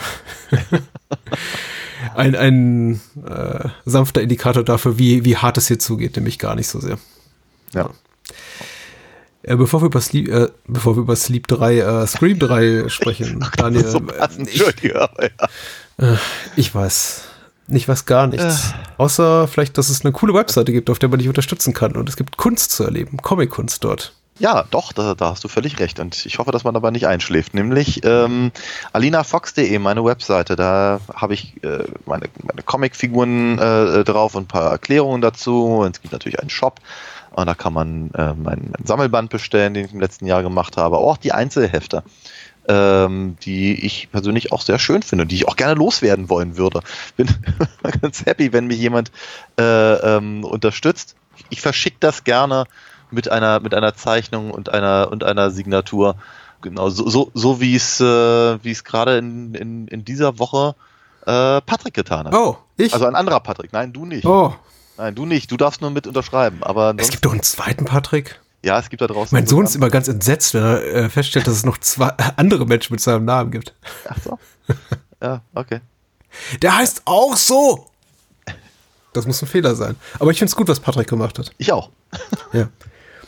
ein 2.16 2.36
ein 2.36 3.02
äh, 3.26 3.70
sanfter 3.86 4.22
Indikator 4.22 4.64
dafür, 4.64 5.00
wie, 5.00 5.24
wie 5.24 5.38
hart 5.38 5.58
es 5.58 5.68
hier 5.68 5.80
zugeht, 5.80 6.16
nämlich 6.16 6.40
gar 6.40 6.56
nicht 6.56 6.68
so 6.68 6.80
sehr. 6.80 6.98
Ja. 7.74 7.90
Äh, 9.48 9.56
bevor, 9.56 9.82
wir 9.82 9.86
über 9.86 10.02
Sleep, 10.02 10.28
äh, 10.28 10.50
bevor 10.68 10.98
wir 10.98 11.04
über 11.04 11.16
Sleep 11.16 11.48
3, 11.48 11.78
äh, 11.78 12.08
Scream 12.08 12.38
3 12.40 12.90
sprechen, 12.90 13.46
Daniel, 13.56 13.88
so 13.88 14.00
äh, 14.00 14.02
passend, 14.02 14.50
ich, 14.50 14.60
Entschuldige, 14.60 15.02
aber 15.02 15.24
ja. 15.24 16.18
ich 16.58 16.76
weiß. 16.76 17.24
Ich 17.70 17.88
weiß 17.88 18.06
gar 18.06 18.28
nichts. 18.28 18.74
Außer 18.98 19.48
vielleicht, 19.48 19.78
dass 19.78 19.90
es 19.90 20.04
eine 20.04 20.14
coole 20.14 20.34
Webseite 20.34 20.72
gibt, 20.72 20.90
auf 20.90 21.00
der 21.00 21.10
man 21.10 21.20
dich 21.20 21.28
unterstützen 21.28 21.74
kann. 21.74 21.98
Und 21.98 22.08
es 22.08 22.16
gibt 22.16 22.38
Kunst 22.38 22.72
zu 22.72 22.84
erleben, 22.84 23.18
Comic-Kunst 23.18 23.84
dort. 23.84 24.14
Ja, 24.40 24.66
doch, 24.70 24.94
da, 24.94 25.16
da 25.16 25.32
hast 25.32 25.44
du 25.44 25.48
völlig 25.48 25.80
recht. 25.80 26.00
Und 26.00 26.26
ich 26.26 26.40
hoffe, 26.40 26.52
dass 26.52 26.64
man 26.64 26.74
dabei 26.74 26.92
nicht 26.92 27.08
einschläft. 27.08 27.54
Nämlich 27.54 28.06
ähm, 28.06 28.52
alinafox.de, 28.94 29.80
meine 29.80 30.06
Webseite. 30.06 30.56
Da 30.56 31.02
habe 31.14 31.34
ich 31.34 31.62
äh, 31.64 31.84
meine, 32.06 32.28
meine 32.44 32.62
Comicfiguren 32.64 33.60
äh, 33.60 34.04
drauf 34.06 34.36
und 34.36 34.44
ein 34.44 34.48
paar 34.48 34.72
Erklärungen 34.72 35.22
dazu. 35.22 35.66
Und 35.66 35.96
es 35.96 36.02
gibt 36.02 36.14
natürlich 36.14 36.40
einen 36.40 36.50
Shop. 36.50 36.80
Und 37.38 37.46
da 37.46 37.54
kann 37.54 37.72
man 37.72 38.10
äh, 38.16 38.34
meinen, 38.34 38.72
meinen 38.72 38.86
Sammelband 38.86 39.30
bestellen, 39.30 39.76
den 39.76 39.86
ich 39.86 39.94
im 39.94 40.00
letzten 40.00 40.26
Jahr 40.26 40.42
gemacht 40.42 40.76
habe. 40.76 40.98
Auch 40.98 41.18
die 41.18 41.34
Einzelhefte, 41.34 42.02
ähm, 42.68 43.38
die 43.44 43.86
ich 43.86 44.12
persönlich 44.12 44.52
auch 44.52 44.62
sehr 44.62 44.80
schön 44.80 45.04
finde, 45.04 45.28
die 45.28 45.36
ich 45.36 45.48
auch 45.48 45.56
gerne 45.56 45.76
loswerden 45.76 46.32
wollen 46.32 46.58
würde. 46.58 46.82
Bin 47.16 47.28
ganz 48.02 48.26
happy, 48.26 48.54
wenn 48.54 48.66
mich 48.66 48.80
jemand 48.80 49.12
äh, 49.60 49.64
ähm, 49.64 50.44
unterstützt. 50.44 51.16
Ich 51.52 51.62
verschicke 51.62 51.98
das 52.00 52.24
gerne 52.24 52.64
mit 53.12 53.30
einer, 53.30 53.60
mit 53.60 53.76
einer 53.76 53.94
Zeichnung 53.94 54.50
und 54.50 54.74
einer, 54.74 55.10
und 55.12 55.24
einer 55.24 55.52
Signatur. 55.52 56.16
Genau, 56.62 56.90
so, 56.90 57.08
so, 57.08 57.30
so 57.36 57.62
wie 57.62 57.76
es, 57.76 58.02
äh, 58.02 58.64
wie 58.64 58.72
es 58.72 58.84
gerade 58.84 59.20
in, 59.20 59.54
in, 59.54 59.88
in 59.88 60.04
dieser 60.04 60.40
Woche 60.40 60.74
äh, 61.28 61.62
Patrick 61.62 61.94
getan 61.94 62.26
hat. 62.26 62.34
Oh, 62.34 62.58
ich? 62.78 62.96
Also 62.96 63.06
ein 63.06 63.14
anderer 63.14 63.42
Patrick. 63.42 63.74
Nein, 63.74 63.94
du 63.94 64.06
nicht. 64.06 64.26
oh, 64.26 64.56
Nein, 64.98 65.16
du 65.16 65.26
nicht. 65.26 65.52
Du 65.52 65.58
darfst 65.58 65.82
nur 65.82 65.92
mit 65.92 66.08
unterschreiben. 66.08 66.64
Aber 66.64 66.96
es 66.98 67.10
gibt 67.10 67.26
doch 67.26 67.32
einen 67.32 67.44
zweiten 67.44 67.86
Patrick. 67.86 68.40
ja, 68.64 68.80
es 68.80 68.90
gibt 68.90 69.02
da 69.02 69.08
draußen. 69.08 69.36
Mein 69.36 69.46
so 69.46 69.58
Sohn 69.58 69.66
ist 69.66 69.76
immer 69.76 69.90
ganz 69.90 70.08
entsetzt, 70.08 70.54
wenn 70.54 70.64
er 70.64 70.84
äh, 70.84 71.10
feststellt, 71.10 71.48
dass 71.48 71.56
es 71.56 71.66
noch 71.66 71.78
zwei 71.78 72.08
andere 72.36 72.66
Menschen 72.66 72.94
mit 72.94 73.02
seinem 73.02 73.26
Namen 73.26 73.52
gibt. 73.52 73.74
Ach 74.08 74.18
so. 74.24 74.40
Ja, 75.22 75.42
okay. 75.54 75.82
Der 76.62 76.78
heißt 76.78 77.04
auch 77.06 77.36
so. 77.38 77.90
Das 79.14 79.26
muss 79.26 79.42
ein 79.42 79.48
Fehler 79.48 79.76
sein. 79.76 79.96
Aber 80.20 80.32
ich 80.32 80.38
finde 80.38 80.50
es 80.50 80.56
gut, 80.56 80.68
was 80.68 80.80
Patrick 80.80 81.08
gemacht 81.08 81.40
hat. 81.40 81.52
Ich 81.58 81.72
auch. 81.72 81.90
Ja. 82.54 82.70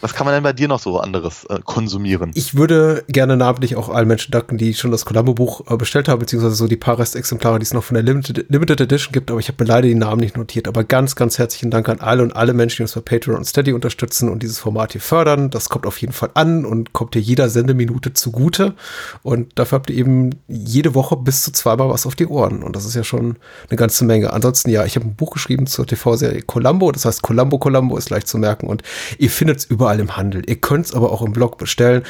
Was 0.02 0.14
kann 0.14 0.26
man 0.26 0.34
denn 0.34 0.44
bei 0.44 0.54
dir 0.54 0.70
noch 0.70 0.80
so 0.80 1.00
anderes 1.00 1.44
äh, 1.46 1.60
konsumieren? 1.64 2.32
Ich 2.34 2.56
würde 2.56 3.04
gerne 3.10 3.36
namentlich 3.36 3.76
auch 3.76 3.90
allen 3.90 4.08
Menschen 4.08 4.32
danken, 4.32 4.58
die 4.58 4.74
schon 4.74 4.92
das 4.92 5.04
Columbo-Buch 5.04 5.70
äh, 5.70 5.76
bestellt 5.76 6.08
haben, 6.08 6.20
beziehungsweise 6.20 6.56
so 6.56 6.68
die 6.68 6.78
paar 6.78 6.98
Restexemplare, 6.98 7.60
die 7.60 7.64
es 7.64 7.74
noch 7.74 7.84
von 7.84 7.96
der 7.96 8.04
Limited, 8.04 8.46
Limited 8.50 8.80
Edition 8.80 9.12
gibt, 9.12 9.30
aber 9.30 9.42
ich 9.42 9.50
habe 9.50 9.62
mir 9.62 9.68
leider 9.68 9.88
die 9.88 9.96
Namen 9.96 10.22
nicht 10.22 10.38
notiert. 10.38 10.70
Aber 10.70 10.86
ganz, 10.86 11.16
ganz 11.16 11.38
herzlichen 11.38 11.70
Dank 11.70 11.90
an 11.90 12.00
alle 12.00 12.24
und 12.24 12.34
alle 12.34 12.54
Menschen, 12.54 12.78
die 12.78 12.84
uns 12.84 12.94
bei 12.94 13.02
Patreon 13.02 13.38
und 13.38 13.46
Steady 13.46 13.74
unterstützen 13.74 14.30
und 14.30 14.42
dieses 14.42 14.60
Format 14.60 14.94
hier 14.94 15.02
fördern. 15.02 15.50
Das 15.50 15.68
kommt 15.68 15.86
auf 15.86 16.00
jeden 16.00 16.14
Fall 16.14 16.30
an 16.34 16.66
und 16.66 16.94
kommt 16.94 17.14
dir 17.14 17.22
jeder 17.22 17.50
Sendeminute 17.50 18.14
zugute. 18.14 18.76
Und 19.22 19.60
dafür 19.60 19.80
habt 19.80 19.90
ihr 19.90 19.98
eben 19.98 20.30
jede 20.48 20.96
Woche 20.96 21.18
bis 21.18 21.44
zu 21.44 21.52
zweimal 21.52 21.90
was 21.90 22.06
auf 22.06 22.16
die 22.16 22.28
Ohren. 22.28 22.64
Und 22.64 22.76
das 22.76 22.86
ist 22.86 22.96
ja 22.96 23.04
schon 23.04 23.36
eine 23.70 23.78
ganze 23.78 24.06
Menge. 24.06 24.32
Ansonsten, 24.32 24.70
ja, 24.70 24.86
ich 24.86 24.96
habe 24.96 25.08
ein 25.08 25.16
Buch 25.16 25.32
geschrieben 25.32 25.68
zur 25.68 25.86
TV-Serie 25.86 26.42
Columbo. 26.44 26.92
Das 26.94 27.04
heißt, 27.04 27.22
Columbo 27.22 27.60
Columbo 27.60 27.98
ist 27.98 28.10
leicht 28.10 28.30
zu 28.30 28.38
merken 28.38 28.68
und 28.68 28.82
ihr 29.18 29.30
findet 29.30 29.58
es 29.58 29.66
überall 29.66 29.89
im 29.98 30.18
Handel. 30.18 30.44
Ihr 30.48 30.58
könnt 30.58 30.86
es 30.86 30.94
aber 30.94 31.12
auch 31.12 31.22
im 31.22 31.32
Blog 31.32 31.58
bestellen. 31.58 32.04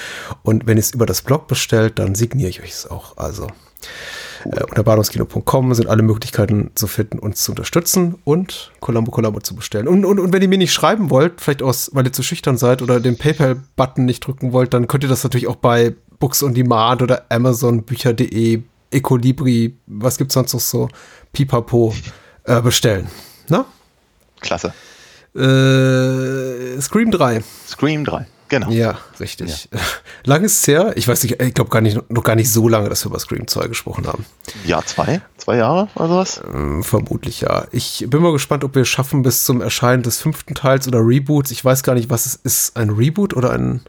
Und 0.44 0.68
wenn 0.68 0.78
ihr 0.78 0.82
es 0.82 0.92
über 0.92 1.06
das 1.06 1.22
Blog 1.22 1.48
bestellt, 1.48 2.00
dann 2.00 2.16
signiere 2.16 2.50
ich 2.50 2.62
euch 2.62 2.72
es 2.72 2.90
auch. 2.90 3.18
Also 3.18 3.48
äh, 4.46 4.64
unter 4.64 4.84
bahnhofskino.com 4.84 5.74
sind 5.74 5.88
alle 5.88 6.04
Möglichkeiten 6.04 6.72
zu 6.76 6.88
finden, 6.88 7.20
uns 7.20 7.44
zu 7.44 7.52
unterstützen 7.52 8.16
und 8.24 8.72
Columbo 8.80 9.12
Columbo 9.12 9.40
zu 9.40 9.56
bestellen. 9.56 9.88
Und, 9.88 10.06
und, 10.06 10.20
und 10.20 10.34
wenn 10.34 10.42
ihr 10.42 10.48
mir 10.48 10.58
nicht 10.58 10.74
schreiben 10.74 11.10
wollt, 11.10 11.42
vielleicht 11.42 11.62
aus, 11.62 11.92
weil 11.94 12.06
ihr 12.06 12.14
zu 12.14 12.24
schüchtern 12.24 12.58
seid 12.58 12.82
oder 12.82 13.00
den 13.00 13.18
PayPal-Button 13.18 14.06
nicht 14.06 14.26
drücken 14.26 14.54
wollt, 14.54 14.74
dann 14.74 14.88
könnt 14.88 15.04
ihr 15.04 15.10
das 15.10 15.24
natürlich 15.24 15.48
auch 15.48 15.58
bei 15.58 15.96
Books 16.20 16.44
on 16.44 16.54
Demand 16.54 17.02
oder 17.02 17.26
Amazon, 17.30 17.84
Bücher.de, 17.84 18.62
Ecolibri, 18.92 19.78
was 19.88 20.18
gibt's 20.18 20.34
sonst 20.34 20.54
noch 20.54 20.60
so, 20.60 20.90
Pipapo, 21.32 21.94
äh, 22.44 22.62
bestellen. 22.62 23.08
Na? 23.48 23.66
Klasse. 24.42 24.74
Äh, 25.40 26.82
Scream 26.82 27.12
3. 27.12 27.42
Scream 27.68 28.06
3. 28.06 28.26
Genau. 28.50 28.70
Ja, 28.72 28.98
richtig. 29.20 29.70
Lang 30.26 30.44
ist 30.44 30.62
es 30.62 30.68
her. 30.68 30.94
Ich 30.96 31.08
weiß 31.08 31.22
nicht, 31.24 31.40
ich 31.40 31.54
glaube 31.54 31.70
gar 31.70 31.82
nicht, 31.82 32.00
noch 32.12 32.24
gar 32.24 32.36
nicht 32.36 32.52
so 32.52 32.68
lange, 32.68 32.90
dass 32.90 33.06
wir 33.06 33.10
über 33.10 33.20
Scream 33.20 33.48
2 33.48 33.68
gesprochen 33.68 34.08
haben. 34.08 34.26
Jahr 34.66 34.84
zwei? 34.88 35.22
Zwei 35.38 35.58
Jahre 35.58 35.88
oder 35.94 36.08
sowas? 36.08 36.42
Ähm, 36.52 36.84
Vermutlich 36.84 37.42
ja. 37.42 37.68
Ich 37.72 38.06
bin 38.08 38.22
mal 38.24 38.32
gespannt, 38.32 38.64
ob 38.64 38.74
wir 38.74 38.82
es 38.82 38.88
schaffen 38.88 39.22
bis 39.22 39.44
zum 39.44 39.62
Erscheinen 39.62 40.02
des 40.02 40.18
fünften 40.20 40.56
Teils 40.56 40.88
oder 40.88 41.00
Reboots. 41.00 41.52
Ich 41.52 41.64
weiß 41.64 41.84
gar 41.84 41.94
nicht, 41.94 42.10
was 42.10 42.26
es 42.26 42.36
ist. 42.36 42.76
Ein 42.76 42.90
Reboot 42.90 43.36
oder 43.36 43.52
ein 43.52 43.82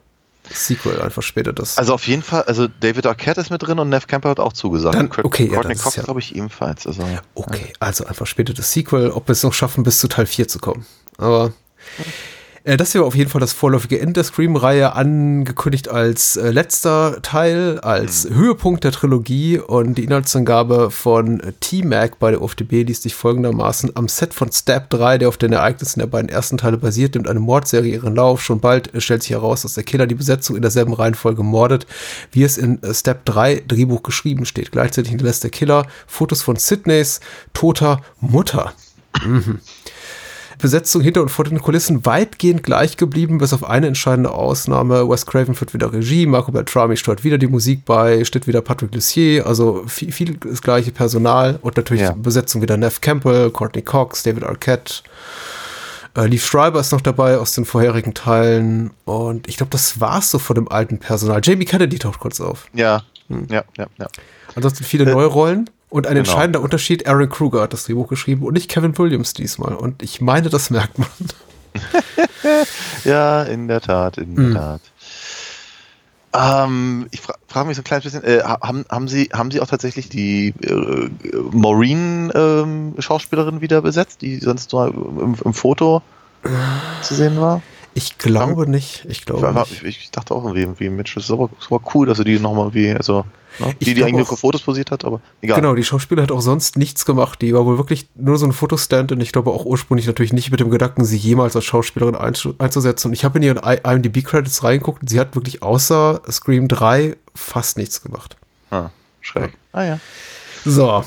Sequel, 0.52 1.00
ein 1.00 1.10
verspätetes? 1.10 1.78
Also 1.78 1.94
auf 1.94 2.06
jeden 2.06 2.22
Fall, 2.22 2.42
also 2.42 2.66
David 2.68 3.06
Arquette 3.06 3.40
ist 3.40 3.50
mit 3.50 3.62
drin 3.62 3.78
und 3.78 3.88
Nev 3.88 4.06
Campbell 4.08 4.32
hat 4.32 4.40
auch 4.40 4.52
zugesagt. 4.52 4.94
Dann- 4.94 5.10
okay, 5.22 5.46
ja, 5.46 5.54
Courtney 5.54 5.74
Cox, 5.76 5.96
ja- 5.96 6.02
glaube 6.02 6.20
ich, 6.20 6.34
ebenfalls. 6.36 6.86
Also, 6.86 7.02
Okay, 7.34 7.72
also 7.80 8.04
ein 8.04 8.14
verspätetes 8.14 8.70
Sequel, 8.72 9.10
ob 9.10 9.26
wir 9.28 9.32
es 9.32 9.42
noch 9.42 9.54
schaffen, 9.54 9.84
bis 9.84 10.00
zu 10.00 10.08
Teil 10.08 10.26
4 10.26 10.48
zu 10.48 10.58
kommen. 10.58 10.84
Aber 11.20 11.52
äh, 12.64 12.76
das 12.76 12.92
hier 12.92 13.00
war 13.00 13.08
auf 13.08 13.14
jeden 13.14 13.30
Fall 13.30 13.40
das 13.40 13.52
vorläufige 13.52 14.00
Ende 14.00 14.14
der 14.14 14.24
Scream-Reihe, 14.24 14.94
angekündigt 14.94 15.88
als 15.88 16.36
äh, 16.36 16.50
letzter 16.50 17.22
Teil, 17.22 17.80
als 17.80 18.28
Höhepunkt 18.28 18.84
der 18.84 18.92
Trilogie 18.92 19.58
und 19.58 19.96
die 19.96 20.04
Inhaltsangabe 20.04 20.90
von 20.90 21.40
T-Mac 21.60 22.18
bei 22.18 22.30
der 22.30 22.42
OFDB 22.42 22.82
liest 22.82 23.02
sich 23.04 23.14
folgendermaßen 23.14 23.96
am 23.96 24.08
Set 24.08 24.34
von 24.34 24.52
Stab 24.52 24.90
3, 24.90 25.18
der 25.18 25.28
auf 25.28 25.36
den 25.36 25.52
Ereignissen 25.52 26.00
der 26.00 26.06
beiden 26.06 26.28
ersten 26.28 26.58
Teile 26.58 26.76
basiert, 26.76 27.14
nimmt 27.14 27.28
eine 27.28 27.40
Mordserie 27.40 27.94
ihren 27.94 28.14
Lauf. 28.14 28.42
Schon 28.42 28.60
bald 28.60 28.94
äh, 28.94 29.00
stellt 29.00 29.22
sich 29.22 29.32
heraus, 29.32 29.62
dass 29.62 29.74
der 29.74 29.84
Killer 29.84 30.06
die 30.06 30.14
Besetzung 30.14 30.56
in 30.56 30.62
derselben 30.62 30.92
Reihenfolge 30.92 31.42
mordet, 31.42 31.86
wie 32.32 32.42
es 32.42 32.58
in 32.58 32.82
äh, 32.82 32.92
Step 32.92 33.24
3 33.24 33.62
Drehbuch 33.66 34.02
geschrieben 34.02 34.44
steht. 34.44 34.72
Gleichzeitig 34.72 35.10
hinterlässt 35.10 35.44
der 35.44 35.50
Killer 35.50 35.86
Fotos 36.06 36.42
von 36.42 36.56
Sydneys 36.56 37.20
toter 37.54 38.02
Mutter. 38.20 38.74
Besetzung 40.60 41.02
hinter 41.02 41.22
und 41.22 41.28
vor 41.30 41.44
den 41.44 41.60
Kulissen 41.60 42.04
weitgehend 42.06 42.62
gleich 42.62 42.96
geblieben, 42.96 43.38
bis 43.38 43.52
auf 43.52 43.64
eine 43.68 43.86
entscheidende 43.86 44.30
Ausnahme. 44.32 45.08
Wes 45.08 45.26
Craven 45.26 45.54
führt 45.54 45.74
wieder 45.74 45.92
Regie, 45.92 46.26
Marco 46.26 46.52
Beltrami 46.52 46.96
steuert 46.96 47.24
wieder 47.24 47.38
die 47.38 47.46
Musik 47.46 47.84
bei, 47.84 48.24
steht 48.24 48.46
wieder 48.46 48.60
Patrick 48.60 48.94
Lussier, 48.94 49.46
also 49.46 49.84
viel, 49.86 50.12
viel 50.12 50.36
das 50.36 50.62
gleiche 50.62 50.90
Personal 50.92 51.58
und 51.62 51.76
natürlich 51.76 52.02
Ja. 52.02 52.12
Besetzung 52.12 52.62
wieder 52.62 52.76
Nev 52.76 53.00
Campbell, 53.00 53.50
Courtney 53.50 53.82
Cox, 53.82 54.22
David 54.22 54.44
Arquette. 54.44 55.02
Äh, 56.16 56.26
Leaf 56.26 56.44
Schreiber 56.44 56.80
ist 56.80 56.90
noch 56.92 57.00
dabei 57.00 57.38
aus 57.38 57.52
den 57.52 57.64
vorherigen 57.64 58.14
Teilen 58.14 58.90
und 59.04 59.48
ich 59.48 59.56
glaube, 59.56 59.70
das 59.70 60.00
war's 60.00 60.30
so 60.30 60.38
von 60.38 60.54
dem 60.56 60.68
alten 60.68 60.98
Personal. 60.98 61.40
Jamie 61.42 61.64
Kennedy 61.64 61.98
taucht 61.98 62.20
kurz 62.20 62.40
auf. 62.40 62.66
ja, 62.74 63.02
Hm. 63.28 63.46
ja, 63.48 63.62
ja, 63.78 63.86
ja. 63.98 64.06
Ansonsten 64.56 64.82
viele 64.82 65.04
neue 65.06 65.26
Rollen. 65.26 65.70
Und 65.90 66.06
ein 66.06 66.14
genau. 66.14 66.20
entscheidender 66.20 66.62
Unterschied, 66.62 67.06
Aaron 67.06 67.28
Kruger 67.28 67.62
hat 67.62 67.72
das 67.72 67.84
Drehbuch 67.84 68.08
geschrieben 68.08 68.44
und 68.44 68.54
nicht 68.54 68.70
Kevin 68.70 68.96
Williams 68.96 69.34
diesmal. 69.34 69.74
Und 69.74 70.02
ich 70.02 70.20
meine, 70.20 70.48
das 70.48 70.70
merkt 70.70 70.98
man. 70.98 71.08
Ja, 73.04 73.42
in 73.44 73.68
der 73.68 73.80
Tat, 73.80 74.18
in 74.18 74.36
Hm. 74.36 74.52
der 74.54 74.60
Tat. 74.60 74.80
Ähm, 76.32 77.06
ich 77.10 77.20
fra 77.20 77.34
frage 77.48 77.66
mich 77.68 77.76
so 77.76 77.80
ein 77.80 77.84
kleines 77.84 78.04
bisschen, 78.04 78.22
äh, 78.24 78.40
haben, 78.42 78.84
haben, 78.88 79.08
Sie, 79.08 79.30
haben 79.32 79.50
Sie 79.50 79.60
auch 79.60 79.66
tatsächlich 79.66 80.08
die 80.08 80.54
äh, 80.62 81.10
Maureen-Schauspielerin 81.52 83.60
wieder 83.60 83.82
besetzt, 83.82 84.22
die 84.22 84.38
sonst 84.38 84.72
nur 84.72 84.86
im, 84.88 85.36
im 85.44 85.54
Foto 85.54 86.02
zu 87.02 87.14
sehen 87.14 87.38
war? 87.40 87.62
Ich 88.02 88.18
glaube 88.18 88.68
nicht. 88.68 89.04
Ich 89.04 89.18
Ich, 89.20 89.24
glaube 89.26 89.42
war, 89.42 89.52
nicht. 89.52 89.82
ich, 89.82 89.98
ich 90.00 90.10
dachte 90.10 90.34
auch 90.34 90.42
irgendwie, 90.44 90.62
irgendwie 90.62 90.88
Mensch, 90.88 91.14
das 91.14 91.24
ist 91.24 91.30
aber, 91.30 91.50
das 91.58 91.70
war 91.70 91.80
cool, 91.94 92.06
dass 92.06 92.16
sie 92.18 92.24
die 92.24 92.38
nochmal 92.38 92.72
wie, 92.72 92.90
also, 92.92 93.24
ne? 93.58 93.74
Ich 93.78 93.86
die, 93.88 93.94
die 93.94 94.02
eigentlich 94.02 94.14
auch- 94.14 94.18
nur 94.18 94.26
für 94.26 94.36
Fotos 94.36 94.62
posiert 94.62 94.90
hat, 94.90 95.04
aber 95.04 95.20
egal. 95.42 95.60
Genau, 95.60 95.74
die 95.74 95.84
Schauspieler 95.84 96.22
hat 96.22 96.32
auch 96.32 96.40
sonst 96.40 96.76
nichts 96.78 97.04
gemacht. 97.04 97.42
Die 97.42 97.52
war 97.52 97.66
wohl 97.66 97.76
wirklich 97.78 98.08
nur 98.14 98.38
so 98.38 98.46
ein 98.46 98.52
Fotostand 98.52 99.12
und 99.12 99.20
ich 99.20 99.32
glaube 99.32 99.50
auch 99.50 99.64
ursprünglich 99.66 100.06
natürlich 100.06 100.32
nicht 100.32 100.50
mit 100.50 100.60
dem 100.60 100.70
Gedanken, 100.70 101.04
sie 101.04 101.16
jemals 101.18 101.54
als 101.56 101.64
Schauspielerin 101.66 102.16
einzu- 102.16 102.54
einzusetzen. 102.58 103.08
Und 103.08 103.12
ich 103.12 103.24
habe 103.24 103.38
in 103.38 103.42
ihren 103.44 103.58
IMDb-Credits 103.58 104.64
reingeguckt 104.64 105.02
und 105.02 105.08
sie 105.10 105.20
hat 105.20 105.34
wirklich 105.34 105.62
außer 105.62 106.22
Scream 106.30 106.68
3 106.68 107.16
fast 107.34 107.76
nichts 107.76 108.02
gemacht. 108.02 108.36
Ah, 108.70 108.90
schräg. 109.20 109.52
Ah 109.72 109.82
ja. 109.84 110.00
So, 110.64 111.04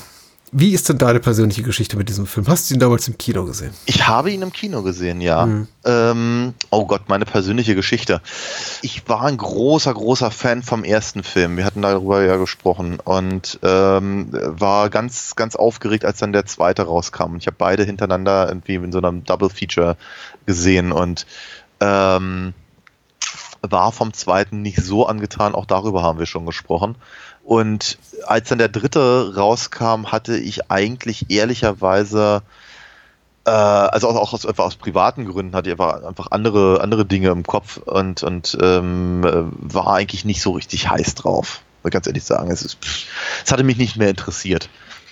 wie 0.56 0.72
ist 0.72 0.88
denn 0.88 0.98
deine 0.98 1.18
persönliche 1.18 1.64
Geschichte 1.64 1.96
mit 1.96 2.08
diesem 2.08 2.26
Film? 2.26 2.46
Hast 2.46 2.70
du 2.70 2.74
ihn 2.74 2.80
damals 2.80 3.08
im 3.08 3.18
Kino 3.18 3.44
gesehen? 3.44 3.74
Ich 3.86 4.06
habe 4.06 4.30
ihn 4.30 4.40
im 4.40 4.52
Kino 4.52 4.82
gesehen, 4.82 5.20
ja. 5.20 5.48
Ähm, 5.84 6.54
oh 6.70 6.86
Gott, 6.86 7.08
meine 7.08 7.24
persönliche 7.24 7.74
Geschichte. 7.74 8.22
Ich 8.80 9.08
war 9.08 9.22
ein 9.22 9.36
großer, 9.36 9.92
großer 9.92 10.30
Fan 10.30 10.62
vom 10.62 10.84
ersten 10.84 11.24
Film. 11.24 11.56
Wir 11.56 11.64
hatten 11.64 11.82
darüber 11.82 12.22
ja 12.22 12.36
gesprochen 12.36 13.00
und 13.02 13.58
ähm, 13.64 14.28
war 14.30 14.90
ganz, 14.90 15.34
ganz 15.34 15.56
aufgeregt, 15.56 16.04
als 16.04 16.18
dann 16.18 16.32
der 16.32 16.46
zweite 16.46 16.82
rauskam. 16.82 17.34
Ich 17.36 17.48
habe 17.48 17.56
beide 17.58 17.82
hintereinander 17.82 18.46
irgendwie 18.48 18.76
in 18.76 18.92
so 18.92 18.98
einem 18.98 19.24
Double 19.24 19.50
Feature 19.50 19.96
gesehen 20.46 20.92
und 20.92 21.26
ähm, 21.80 22.54
war 23.60 23.90
vom 23.90 24.12
zweiten 24.12 24.62
nicht 24.62 24.80
so 24.80 25.06
angetan. 25.06 25.56
Auch 25.56 25.66
darüber 25.66 26.04
haben 26.04 26.20
wir 26.20 26.26
schon 26.26 26.46
gesprochen. 26.46 26.94
Und 27.44 27.98
als 28.26 28.48
dann 28.48 28.58
der 28.58 28.68
dritte 28.68 29.34
rauskam, 29.36 30.06
hatte 30.06 30.36
ich 30.36 30.70
eigentlich 30.70 31.30
ehrlicherweise 31.30 32.42
äh, 33.46 33.50
also 33.50 34.08
auch, 34.08 34.16
auch 34.16 34.32
aus, 34.32 34.46
einfach 34.46 34.64
aus 34.64 34.76
privaten 34.76 35.26
Gründen 35.26 35.54
hatte 35.54 35.68
ich 35.68 35.72
einfach, 35.72 36.02
einfach 36.02 36.30
andere, 36.30 36.80
andere 36.80 37.04
Dinge 37.04 37.28
im 37.28 37.42
Kopf 37.42 37.76
und, 37.76 38.22
und 38.22 38.56
ähm, 38.60 39.24
äh, 39.24 39.42
war 39.74 39.94
eigentlich 39.94 40.24
nicht 40.24 40.40
so 40.40 40.52
richtig 40.52 40.88
heiß 40.88 41.14
drauf. 41.16 41.60
Muss 41.82 41.92
ganz 41.92 42.06
ehrlich 42.06 42.24
sagen. 42.24 42.50
Es, 42.50 42.62
ist, 42.62 42.78
es 43.44 43.52
hatte 43.52 43.62
mich 43.62 43.76
nicht 43.76 43.96
mehr 43.96 44.08
interessiert. 44.08 44.70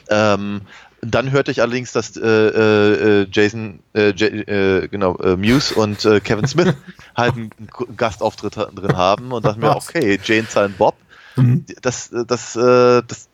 Ähm, 0.08 0.62
Dann 1.02 1.30
hörte 1.30 1.50
ich 1.50 1.60
allerdings, 1.60 1.92
dass 1.92 2.16
äh, 2.16 2.22
äh, 2.22 3.26
Jason, 3.30 3.80
äh, 3.94 4.10
äh, 4.10 4.88
genau, 4.88 5.16
äh, 5.18 5.36
Muse 5.36 5.74
und 5.74 6.04
äh, 6.06 6.20
Kevin 6.20 6.46
Smith 6.46 6.74
halt 7.16 7.34
einen 7.34 7.50
Gastauftritt 7.96 8.56
drin 8.56 8.96
haben 8.96 9.32
und 9.32 9.44
dachte 9.44 9.60
mir, 9.60 9.76
okay, 9.76 10.18
Jane 10.24 10.46
Silent 10.48 10.78
Bob, 10.78 10.94
mhm. 11.36 11.64
das, 11.82 12.10
das, 12.26 12.56
äh, 12.56 13.02
das, 13.06 13.28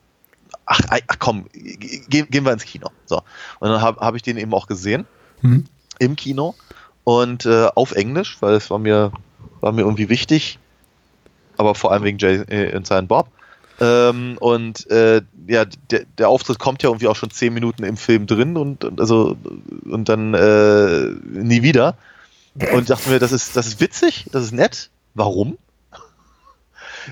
ach, 0.67 0.81
ach 0.89 1.19
komm, 1.19 1.47
gehen, 1.53 2.29
gehen 2.31 2.45
wir 2.45 2.53
ins 2.53 2.65
Kino. 2.65 2.91
So. 3.07 3.23
Und 3.61 3.69
dann 3.69 3.81
habe 3.81 4.01
hab 4.01 4.15
ich 4.15 4.23
den 4.23 4.37
eben 4.37 4.53
auch 4.55 4.67
gesehen 4.67 5.07
mhm. 5.43 5.65
im 5.99 6.17
Kino 6.17 6.55
und 7.05 7.47
äh, 7.47 7.69
auf 7.75 7.93
Englisch, 7.93 8.37
weil 8.41 8.55
es 8.55 8.71
war 8.71 8.79
mir, 8.79 9.13
war 9.61 9.73
mir 9.73 9.83
irgendwie 9.83 10.09
wichtig, 10.09 10.59
aber 11.57 11.75
vor 11.75 11.93
allem 11.93 12.05
wegen 12.05 12.19
Jay 12.19 12.75
und 12.75 12.87
Silent 12.87 13.09
Bob. 13.09 13.31
Ähm, 13.81 14.37
und 14.41 14.91
äh, 14.91 15.23
ja, 15.47 15.65
der, 15.91 16.05
der 16.19 16.29
Auftritt 16.29 16.59
kommt 16.59 16.83
ja 16.83 16.89
irgendwie 16.89 17.07
auch 17.07 17.17
schon 17.17 17.31
zehn 17.31 17.55
Minuten 17.55 17.85
im 17.85 17.97
Film 17.97 18.27
drin 18.27 18.57
und, 18.57 18.85
und 18.85 19.01
also 19.01 19.37
und 19.85 20.09
dann 20.09 20.35
äh, 20.35 21.11
nie 21.31 21.63
wieder. 21.63 21.97
Und 22.73 22.91
dachte 22.91 23.09
mir, 23.09 23.21
das 23.21 23.31
ist, 23.31 23.55
das 23.57 23.69
ist 23.69 23.81
witzig, 23.81 24.27
das 24.33 24.45
ist 24.45 24.53
nett. 24.53 24.91
Warum? 25.15 25.59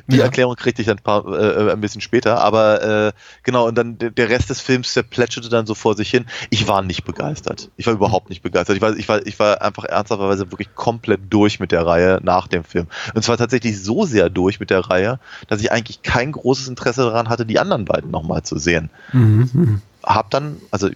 Die 0.06 0.16
ja. 0.16 0.24
Erklärung 0.24 0.56
kriegte 0.56 0.82
ich 0.82 0.88
dann 0.88 0.98
ein, 0.98 1.02
paar, 1.02 1.26
äh, 1.26 1.72
ein 1.72 1.80
bisschen 1.80 2.00
später, 2.00 2.40
aber 2.40 2.82
äh, 2.82 3.12
genau, 3.42 3.66
und 3.66 3.76
dann 3.76 3.98
der 3.98 4.28
Rest 4.28 4.50
des 4.50 4.60
Films, 4.60 4.94
der 4.94 5.02
plätscherte 5.02 5.48
dann 5.48 5.66
so 5.66 5.74
vor 5.74 5.94
sich 5.94 6.10
hin. 6.10 6.26
Ich 6.50 6.68
war 6.68 6.82
nicht 6.82 7.04
begeistert. 7.04 7.70
Ich 7.76 7.86
war 7.86 7.94
überhaupt 7.94 8.28
nicht 8.28 8.42
begeistert. 8.42 8.76
Ich 8.76 8.82
war, 8.82 8.96
ich 8.96 9.08
war, 9.08 9.26
ich 9.26 9.38
war 9.38 9.62
einfach 9.62 9.84
ernsthafterweise 9.84 10.50
wirklich 10.50 10.74
komplett 10.74 11.20
durch 11.30 11.60
mit 11.60 11.72
der 11.72 11.86
Reihe 11.86 12.20
nach 12.22 12.48
dem 12.48 12.64
Film. 12.64 12.86
Und 13.14 13.22
zwar 13.22 13.36
tatsächlich 13.36 13.82
so 13.82 14.04
sehr 14.04 14.30
durch 14.30 14.60
mit 14.60 14.70
der 14.70 14.80
Reihe, 14.80 15.18
dass 15.48 15.60
ich 15.60 15.72
eigentlich 15.72 16.02
kein 16.02 16.32
großes 16.32 16.68
Interesse 16.68 17.02
daran 17.02 17.28
hatte, 17.28 17.46
die 17.46 17.58
anderen 17.58 17.84
beiden 17.84 18.10
nochmal 18.10 18.42
zu 18.42 18.58
sehen. 18.58 18.90
Mhm. 19.12 19.50
mhm. 19.52 19.82
Hab 20.02 20.30
dann, 20.30 20.58
also 20.70 20.88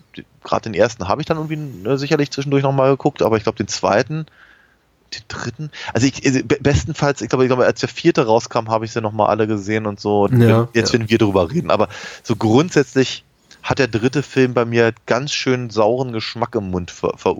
gerade 0.44 0.62
den 0.62 0.74
ersten 0.74 1.08
habe 1.08 1.20
ich 1.20 1.26
dann 1.26 1.36
irgendwie 1.36 1.56
ne, 1.56 1.98
sicherlich 1.98 2.30
zwischendurch 2.30 2.62
nochmal 2.62 2.90
geguckt, 2.90 3.22
aber 3.22 3.36
ich 3.36 3.42
glaube 3.42 3.58
den 3.58 3.66
zweiten 3.66 4.26
den 5.10 5.22
dritten. 5.28 5.70
Also 5.92 6.06
ich, 6.06 6.24
also 6.24 6.40
bestenfalls, 6.60 7.20
ich 7.20 7.28
glaube, 7.28 7.44
ich 7.44 7.48
glaube, 7.48 7.64
als 7.64 7.80
der 7.80 7.88
vierte 7.88 8.26
rauskam, 8.26 8.68
habe 8.68 8.84
ich 8.84 8.92
sie 8.92 9.00
nochmal 9.00 9.28
alle 9.28 9.46
gesehen 9.46 9.86
und 9.86 10.00
so. 10.00 10.24
Und 10.24 10.40
ja, 10.40 10.68
jetzt 10.72 10.92
ja. 10.92 10.98
werden 10.98 11.10
wir 11.10 11.18
darüber 11.18 11.50
reden. 11.50 11.70
Aber 11.70 11.88
so 12.22 12.36
grundsätzlich 12.36 13.24
hat 13.62 13.78
der 13.78 13.88
dritte 13.88 14.22
Film 14.22 14.54
bei 14.54 14.64
mir 14.64 14.94
ganz 15.06 15.32
schön 15.32 15.70
sauren 15.70 16.12
Geschmack 16.12 16.54
im 16.54 16.70
Mund 16.70 16.90
ver, 16.90 17.14
ver, 17.16 17.36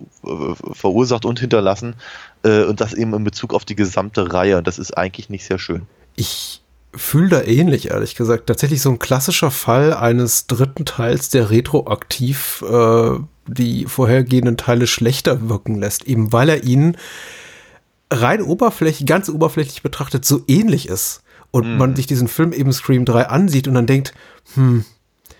verursacht 0.73 1.25
und 1.25 1.41
hinterlassen. 1.41 1.95
Äh, 2.43 2.64
und 2.64 2.81
das 2.81 2.93
eben 2.93 3.14
in 3.14 3.25
Bezug 3.25 3.55
auf 3.55 3.64
die 3.64 3.77
gesamte 3.77 4.33
Reihe. 4.33 4.59
Und 4.59 4.66
das 4.66 4.79
ist 4.79 4.97
eigentlich 4.97 5.31
nicht 5.31 5.45
sehr 5.45 5.59
schön. 5.59 5.87
Ich 6.16 6.62
fühle 6.95 7.29
da 7.29 7.43
ähnlich, 7.43 7.91
ehrlich 7.91 8.14
gesagt. 8.14 8.47
Tatsächlich 8.49 8.83
so 8.83 8.91
ein 8.91 8.99
klassischer 8.99 9.51
Fall 9.51 9.95
eines 9.95 10.47
dritten 10.47 10.85
Teils, 10.85 11.29
der 11.29 11.51
retroaktiv 11.51 12.64
äh, 12.68 13.18
die 13.47 13.87
vorhergehenden 13.87 14.57
Teile 14.57 14.87
schlechter 14.87 15.49
wirken 15.49 15.77
lässt, 15.77 16.05
eben 16.05 16.33
weil 16.33 16.49
er 16.49 16.64
ihnen 16.64 16.97
rein 18.11 18.43
oberflächlich, 18.43 19.07
ganz 19.07 19.29
oberflächlich 19.29 19.83
betrachtet 19.83 20.25
so 20.25 20.43
ähnlich 20.47 20.89
ist 20.89 21.23
und 21.51 21.75
mm. 21.75 21.79
man 21.79 21.97
sich 21.97 22.07
diesen 22.07 22.29
Film 22.29 22.53
eben 22.53 22.73
Scream 22.73 23.05
3 23.05 23.29
ansieht 23.29 23.69
und 23.69 23.75
dann 23.75 23.87
denkt, 23.87 24.15
hm, 24.55 24.85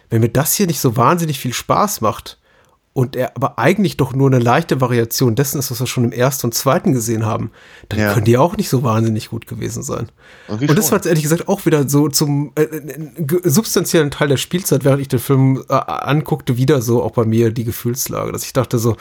wenn 0.09 0.21
mir 0.21 0.29
das 0.29 0.55
hier 0.55 0.67
nicht 0.67 0.81
so 0.81 0.97
wahnsinnig 0.97 1.39
viel 1.39 1.53
Spaß 1.53 2.01
macht 2.01 2.39
und 2.93 3.15
er 3.15 3.37
aber 3.37 3.59
eigentlich 3.59 3.97
doch 3.97 4.13
nur 4.13 4.29
eine 4.29 4.41
leichte 4.41 4.81
Variation 4.81 5.37
dessen 5.37 5.59
ist, 5.59 5.71
was 5.71 5.79
wir 5.79 5.87
schon 5.87 6.05
im 6.05 6.13
ersten 6.13 6.49
und 6.49 6.55
zweiten 6.55 6.93
gesehen 6.93 7.25
haben, 7.25 7.53
dann 7.89 8.01
ja. 8.01 8.13
können 8.13 8.25
die 8.25 8.37
auch 8.37 8.57
nicht 8.57 8.69
so 8.69 8.83
wahnsinnig 8.83 9.31
gut 9.31 9.47
gewesen 9.47 9.85
sein. 9.85 10.11
Und, 10.49 10.69
und 10.69 10.77
das 10.77 10.91
war 10.91 10.99
jetzt 10.99 11.07
ehrlich 11.07 11.23
gesagt 11.23 11.49
auch 11.49 11.67
wieder 11.67 11.89
so 11.89 12.09
zum 12.09 12.53
äh, 12.57 12.63
äh 12.63 13.41
substanziellen 13.45 14.11
Teil 14.11 14.29
der 14.29 14.37
Spielzeit, 14.37 14.85
während 14.85 15.01
ich 15.01 15.09
den 15.09 15.21
Film 15.21 15.65
äh, 15.69 15.75
anguckte, 15.75 16.57
wieder 16.57 16.83
so 16.83 17.03
auch 17.03 17.13
bei 17.13 17.25
mir 17.25 17.53
die 17.53 17.65
Gefühlslage, 17.65 18.33
dass 18.33 18.45
ich 18.45 18.53
dachte 18.53 18.79
so, 18.79 18.97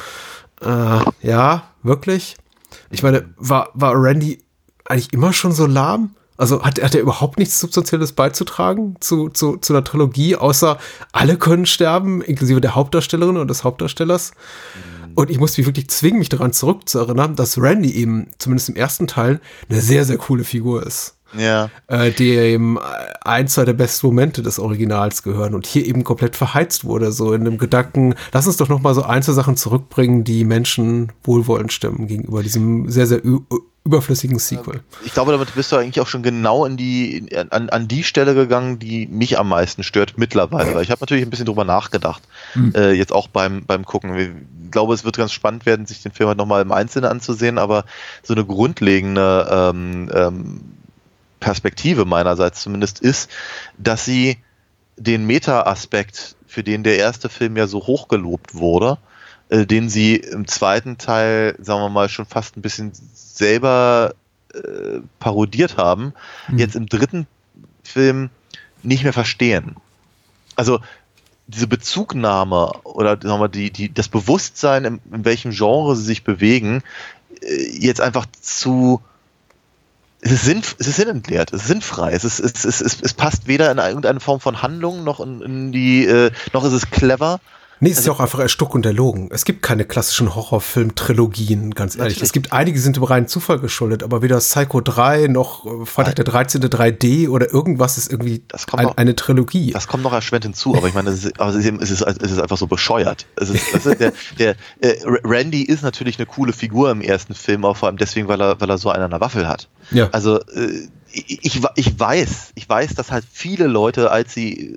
äh, 0.61 0.99
ja, 1.23 1.63
wirklich? 1.81 2.35
Ich 2.89 3.03
meine, 3.03 3.33
war, 3.37 3.69
war 3.73 3.93
Randy 3.95 4.43
eigentlich 4.85 5.13
immer 5.13 5.33
schon 5.33 5.51
so 5.51 5.65
lahm? 5.65 6.15
Also 6.37 6.63
hat, 6.63 6.81
hat 6.81 6.95
er 6.95 7.01
überhaupt 7.01 7.37
nichts 7.37 7.59
Substanzielles 7.59 8.13
beizutragen 8.13 8.95
zu, 9.01 9.27
zu, 9.27 9.57
zu 9.57 9.73
einer 9.73 9.83
Trilogie, 9.83 10.37
außer 10.37 10.77
alle 11.11 11.37
können 11.37 11.65
sterben, 11.65 12.21
inklusive 12.21 12.61
der 12.61 12.75
Hauptdarstellerin 12.75 13.35
und 13.35 13.49
des 13.49 13.65
Hauptdarstellers? 13.65 14.31
Und 15.15 15.29
ich 15.29 15.37
muss 15.37 15.57
mich 15.57 15.67
wirklich 15.67 15.89
zwingen, 15.89 16.19
mich 16.19 16.29
daran 16.29 16.53
zurückzuerinnern, 16.53 17.35
dass 17.35 17.61
Randy 17.61 17.91
eben, 17.91 18.27
zumindest 18.37 18.69
im 18.69 18.75
ersten 18.77 19.05
Teil, 19.05 19.41
eine 19.67 19.81
sehr, 19.81 20.05
sehr 20.05 20.17
coole 20.17 20.45
Figur 20.45 20.85
ist. 20.85 21.18
Ja. 21.37 21.69
Äh, 21.87 22.11
die 22.11 22.31
eben 22.31 22.77
ein, 23.23 23.47
zwei 23.47 23.65
der 23.65 23.73
besten 23.73 24.07
Momente 24.07 24.41
des 24.41 24.59
Originals 24.59 25.23
gehören 25.23 25.53
und 25.53 25.67
hier 25.67 25.85
eben 25.85 26.03
komplett 26.03 26.35
verheizt 26.35 26.85
wurde, 26.85 27.11
so 27.11 27.33
in 27.33 27.45
dem 27.45 27.57
Gedanken, 27.57 28.15
lass 28.31 28.47
uns 28.47 28.57
doch 28.57 28.69
noch 28.69 28.81
mal 28.81 28.93
so 28.93 29.03
Einzelsachen 29.03 29.57
zurückbringen, 29.57 30.23
die 30.23 30.43
Menschen 30.43 31.11
wohlwollend 31.23 31.73
stimmen 31.73 32.07
gegenüber 32.07 32.43
diesem 32.43 32.89
sehr, 32.89 33.05
sehr 33.05 33.21
überflüssigen 33.85 34.39
Sequel. 34.39 34.81
Ich 35.03 35.13
glaube, 35.13 35.31
damit 35.31 35.53
bist 35.55 35.71
du 35.71 35.77
eigentlich 35.77 35.99
auch 35.99 36.07
schon 36.07 36.21
genau 36.21 36.65
in 36.65 36.77
die, 36.77 37.27
an, 37.49 37.69
an 37.69 37.87
die 37.87 38.03
Stelle 38.03 38.35
gegangen, 38.35 38.79
die 38.79 39.07
mich 39.07 39.39
am 39.39 39.49
meisten 39.49 39.83
stört 39.83 40.17
mittlerweile. 40.17 40.75
Weil 40.75 40.83
ich 40.83 40.91
habe 40.91 41.01
natürlich 41.01 41.23
ein 41.23 41.29
bisschen 41.29 41.45
drüber 41.45 41.65
nachgedacht, 41.65 42.21
mhm. 42.55 42.73
äh, 42.75 42.91
jetzt 42.91 43.11
auch 43.11 43.27
beim, 43.27 43.65
beim 43.65 43.85
Gucken. 43.85 44.15
Ich 44.15 44.71
glaube, 44.71 44.93
es 44.93 45.05
wird 45.05 45.17
ganz 45.17 45.31
spannend 45.31 45.65
werden, 45.65 45.85
sich 45.85 46.03
den 46.03 46.11
Film 46.11 46.27
halt 46.27 46.37
nochmal 46.37 46.61
im 46.61 46.71
Einzelnen 46.71 47.09
anzusehen, 47.09 47.57
aber 47.57 47.85
so 48.21 48.33
eine 48.33 48.45
grundlegende 48.45 49.47
ähm, 49.51 50.11
ähm, 50.13 50.61
Perspektive 51.39 52.05
meinerseits 52.05 52.61
zumindest 52.61 52.99
ist, 52.99 53.29
dass 53.77 54.05
sie 54.05 54.37
den 54.97 55.25
Meta-Aspekt, 55.25 56.35
für 56.45 56.63
den 56.63 56.83
der 56.83 56.97
erste 56.97 57.29
Film 57.29 57.55
ja 57.57 57.67
so 57.67 57.85
hoch 57.85 58.07
gelobt 58.07 58.55
wurde, 58.55 58.97
äh, 59.49 59.65
den 59.65 59.89
sie 59.89 60.15
im 60.15 60.47
zweiten 60.47 60.97
Teil, 60.97 61.55
sagen 61.59 61.81
wir 61.81 61.89
mal, 61.89 62.09
schon 62.09 62.25
fast 62.25 62.57
ein 62.57 62.61
bisschen 62.61 62.91
selber 63.13 64.15
äh, 64.53 64.99
parodiert 65.19 65.77
haben, 65.77 66.13
mhm. 66.47 66.57
jetzt 66.57 66.75
im 66.75 66.87
dritten 66.87 67.27
Film 67.83 68.29
nicht 68.83 69.03
mehr 69.03 69.13
verstehen. 69.13 69.75
Also 70.55 70.79
diese 71.47 71.67
Bezugnahme 71.67 72.71
oder 72.83 73.17
sagen 73.21 73.41
wir, 73.41 73.49
die, 73.49 73.71
die, 73.71 73.93
das 73.93 74.07
Bewusstsein, 74.07 74.85
in, 74.85 75.01
in 75.11 75.25
welchem 75.25 75.51
Genre 75.51 75.95
sie 75.95 76.03
sich 76.03 76.23
bewegen, 76.23 76.83
äh, 77.41 77.69
jetzt 77.77 78.01
einfach 78.01 78.25
zu 78.41 79.01
es 80.21 80.31
ist, 80.31 80.45
sinn, 80.45 80.61
es 80.79 80.87
ist 80.87 80.95
sinnentleert, 80.97 81.53
es 81.53 81.61
ist 81.61 81.67
sinnfrei, 81.67 82.11
es, 82.11 82.23
ist, 82.23 82.39
es, 82.39 82.65
es, 82.65 82.81
es, 82.81 83.01
es 83.01 83.13
passt 83.13 83.47
weder 83.47 83.71
in 83.71 83.77
irgendeine 83.77 84.19
Form 84.19 84.39
von 84.39 84.61
Handlung 84.61 85.03
noch 85.03 85.19
in, 85.19 85.41
in 85.41 85.71
die, 85.71 86.05
äh, 86.05 86.31
noch 86.53 86.65
ist 86.65 86.73
es 86.73 86.89
clever, 86.91 87.39
Nee, 87.81 87.89
es 87.89 87.97
also, 87.97 87.99
ist 87.99 88.07
ja 88.07 88.13
auch 88.13 88.19
einfach 88.19 88.39
erstuck 88.39 88.75
und 88.75 88.85
erlogen. 88.85 89.29
Es 89.31 89.45
gibt 89.45 89.61
keine 89.61 89.85
klassischen 89.85 90.35
Horrorfilm-Trilogien, 90.35 91.71
ganz 91.71 91.95
ehrlich. 91.95 92.15
Natürlich. 92.15 92.23
Es 92.23 92.33
gibt 92.33 92.51
einige, 92.51 92.75
die 92.75 92.81
sind 92.81 92.97
dem 92.97 93.03
reinen 93.03 93.27
Zufall 93.27 93.59
geschuldet, 93.59 94.03
aber 94.03 94.21
weder 94.21 94.37
Psycho 94.39 94.81
3 94.81 95.27
noch 95.27 95.65
Freitag 95.85 96.15
der 96.15 96.25
13. 96.25 96.61
3D 96.61 97.29
oder 97.29 97.51
irgendwas 97.53 97.97
ist 97.97 98.11
irgendwie 98.11 98.43
ein, 98.73 98.83
noch, 98.83 98.97
eine 98.97 99.15
Trilogie. 99.15 99.71
Das 99.71 99.87
kommt 99.87 100.03
noch 100.03 100.13
erschwerend 100.13 100.45
hinzu, 100.45 100.75
aber 100.75 100.87
ich 100.87 100.93
meine, 100.93 101.09
es 101.09 101.23
ist, 101.23 101.39
es 101.39 101.91
ist, 101.91 102.01
es 102.01 102.31
ist 102.31 102.39
einfach 102.39 102.57
so 102.57 102.67
bescheuert. 102.67 103.25
Es 103.35 103.49
ist, 103.49 103.63
es 103.73 103.85
ist 103.85 103.99
der, 103.99 104.13
der 104.37 104.55
äh, 104.81 104.95
Randy 105.23 105.63
ist 105.63 105.83
natürlich 105.83 106.17
eine 106.19 106.25
coole 106.25 106.53
Figur 106.53 106.91
im 106.91 107.01
ersten 107.01 107.33
Film, 107.33 107.63
auch 107.63 107.77
vor 107.77 107.87
allem 107.87 107.97
deswegen, 107.97 108.27
weil 108.27 108.41
er, 108.41 108.59
weil 108.59 108.69
er 108.69 108.77
so 108.77 108.89
einen 108.89 109.03
an 109.03 109.11
der 109.11 109.21
Waffel 109.21 109.47
hat. 109.47 109.69
Ja. 109.91 110.09
Also, 110.11 110.39
äh, 110.39 110.87
ich, 111.11 111.61
ich 111.75 111.99
weiß, 111.99 112.51
ich 112.55 112.69
weiß, 112.69 112.95
dass 112.95 113.11
halt 113.11 113.25
viele 113.31 113.67
Leute, 113.67 114.11
als 114.11 114.33
sie 114.33 114.75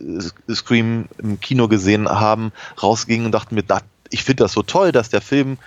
äh, 0.49 0.55
Scream 0.55 1.07
im 1.19 1.41
Kino 1.41 1.69
gesehen 1.69 2.09
haben, 2.09 2.53
rausgingen 2.83 3.27
und 3.27 3.33
dachten 3.33 3.55
mir, 3.55 3.65
ich 4.11 4.25
finde 4.25 4.45
das 4.45 4.53
so 4.53 4.63
toll, 4.63 4.93
dass 4.93 5.09
der 5.09 5.21
Film 5.21 5.59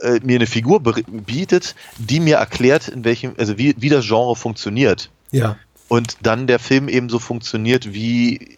äh, 0.00 0.20
mir 0.22 0.36
eine 0.36 0.46
Figur 0.46 0.82
bietet, 0.82 1.74
die 1.98 2.20
mir 2.20 2.36
erklärt, 2.36 2.88
in 2.88 3.04
welchem, 3.04 3.34
also 3.38 3.58
wie, 3.58 3.74
wie 3.78 3.88
das 3.88 4.06
Genre 4.06 4.36
funktioniert. 4.36 5.10
Ja. 5.30 5.56
Und 5.88 6.16
dann 6.22 6.46
der 6.46 6.58
Film 6.58 6.88
eben 6.88 7.08
so 7.08 7.18
funktioniert, 7.18 7.92
wie 7.92 8.55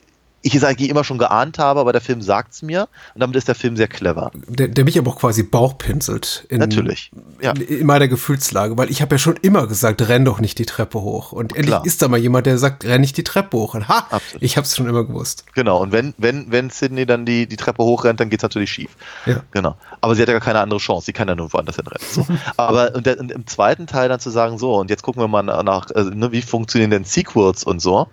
ich 0.48 0.54
es 0.54 0.64
eigentlich 0.64 0.90
immer 0.90 1.04
schon 1.04 1.18
geahnt 1.18 1.58
habe, 1.58 1.80
aber 1.80 1.92
der 1.92 2.00
Film 2.00 2.22
sagt 2.22 2.52
es 2.52 2.62
mir 2.62 2.88
und 3.14 3.20
damit 3.20 3.36
ist 3.36 3.48
der 3.48 3.54
Film 3.54 3.76
sehr 3.76 3.88
clever. 3.88 4.30
Der, 4.48 4.68
der 4.68 4.84
mich 4.84 4.98
aber 4.98 5.10
auch 5.10 5.18
quasi 5.18 5.42
Bauchpinselt. 5.42 6.46
In, 6.48 6.58
Natürlich, 6.58 7.10
ja. 7.40 7.52
In 7.52 7.86
meiner 7.86 8.08
Gefühlslage, 8.08 8.76
weil 8.76 8.90
ich 8.90 9.02
habe 9.02 9.14
ja 9.14 9.18
schon 9.18 9.36
immer 9.36 9.66
gesagt, 9.66 10.08
renn 10.08 10.24
doch 10.24 10.40
nicht 10.40 10.58
die 10.58 10.66
Treppe 10.66 11.00
hoch. 11.00 11.32
Und 11.32 11.52
endlich 11.52 11.66
Klar. 11.66 11.86
ist 11.86 12.02
da 12.02 12.08
mal 12.08 12.18
jemand, 12.18 12.46
der 12.46 12.58
sagt, 12.58 12.84
renn 12.84 13.00
nicht 13.00 13.16
die 13.16 13.24
Treppe 13.24 13.56
hoch. 13.56 13.74
Und 13.74 13.88
ha, 13.88 14.06
Absolut. 14.10 14.42
ich 14.42 14.56
habe 14.56 14.64
es 14.64 14.76
schon 14.76 14.86
immer 14.88 15.04
gewusst. 15.04 15.44
Genau, 15.54 15.80
und 15.80 15.92
wenn, 15.92 16.14
wenn, 16.18 16.50
wenn 16.50 16.70
Sydney 16.70 17.06
dann 17.06 17.24
die, 17.24 17.46
die 17.46 17.56
Treppe 17.56 17.84
hochrennt, 17.84 18.20
dann 18.20 18.30
geht 18.30 18.40
es 18.40 18.42
natürlich 18.42 18.70
schief. 18.70 18.90
Ja. 19.26 19.42
Genau. 19.50 19.76
Aber 20.00 20.14
sie 20.14 20.22
hat 20.22 20.28
ja 20.28 20.34
gar 20.34 20.40
keine 20.40 20.60
andere 20.60 20.80
Chance, 20.80 21.06
sie 21.06 21.12
kann 21.12 21.28
ja 21.28 21.34
nur 21.34 21.52
woanders 21.52 21.76
hinrennen. 21.76 22.06
So. 22.10 22.26
aber 22.56 22.94
und, 22.94 23.06
der, 23.06 23.18
und 23.20 23.30
im 23.30 23.46
zweiten 23.46 23.86
Teil 23.86 24.08
dann 24.08 24.20
zu 24.20 24.30
sagen, 24.30 24.58
so, 24.58 24.74
und 24.76 24.90
jetzt 24.90 25.02
gucken 25.02 25.22
wir 25.22 25.28
mal 25.28 25.42
nach, 25.42 25.90
also, 25.94 26.10
ne, 26.10 26.32
wie 26.32 26.42
funktionieren 26.42 26.90
denn 26.90 27.04
Sequels 27.04 27.64
und 27.64 27.80
so. 27.80 28.08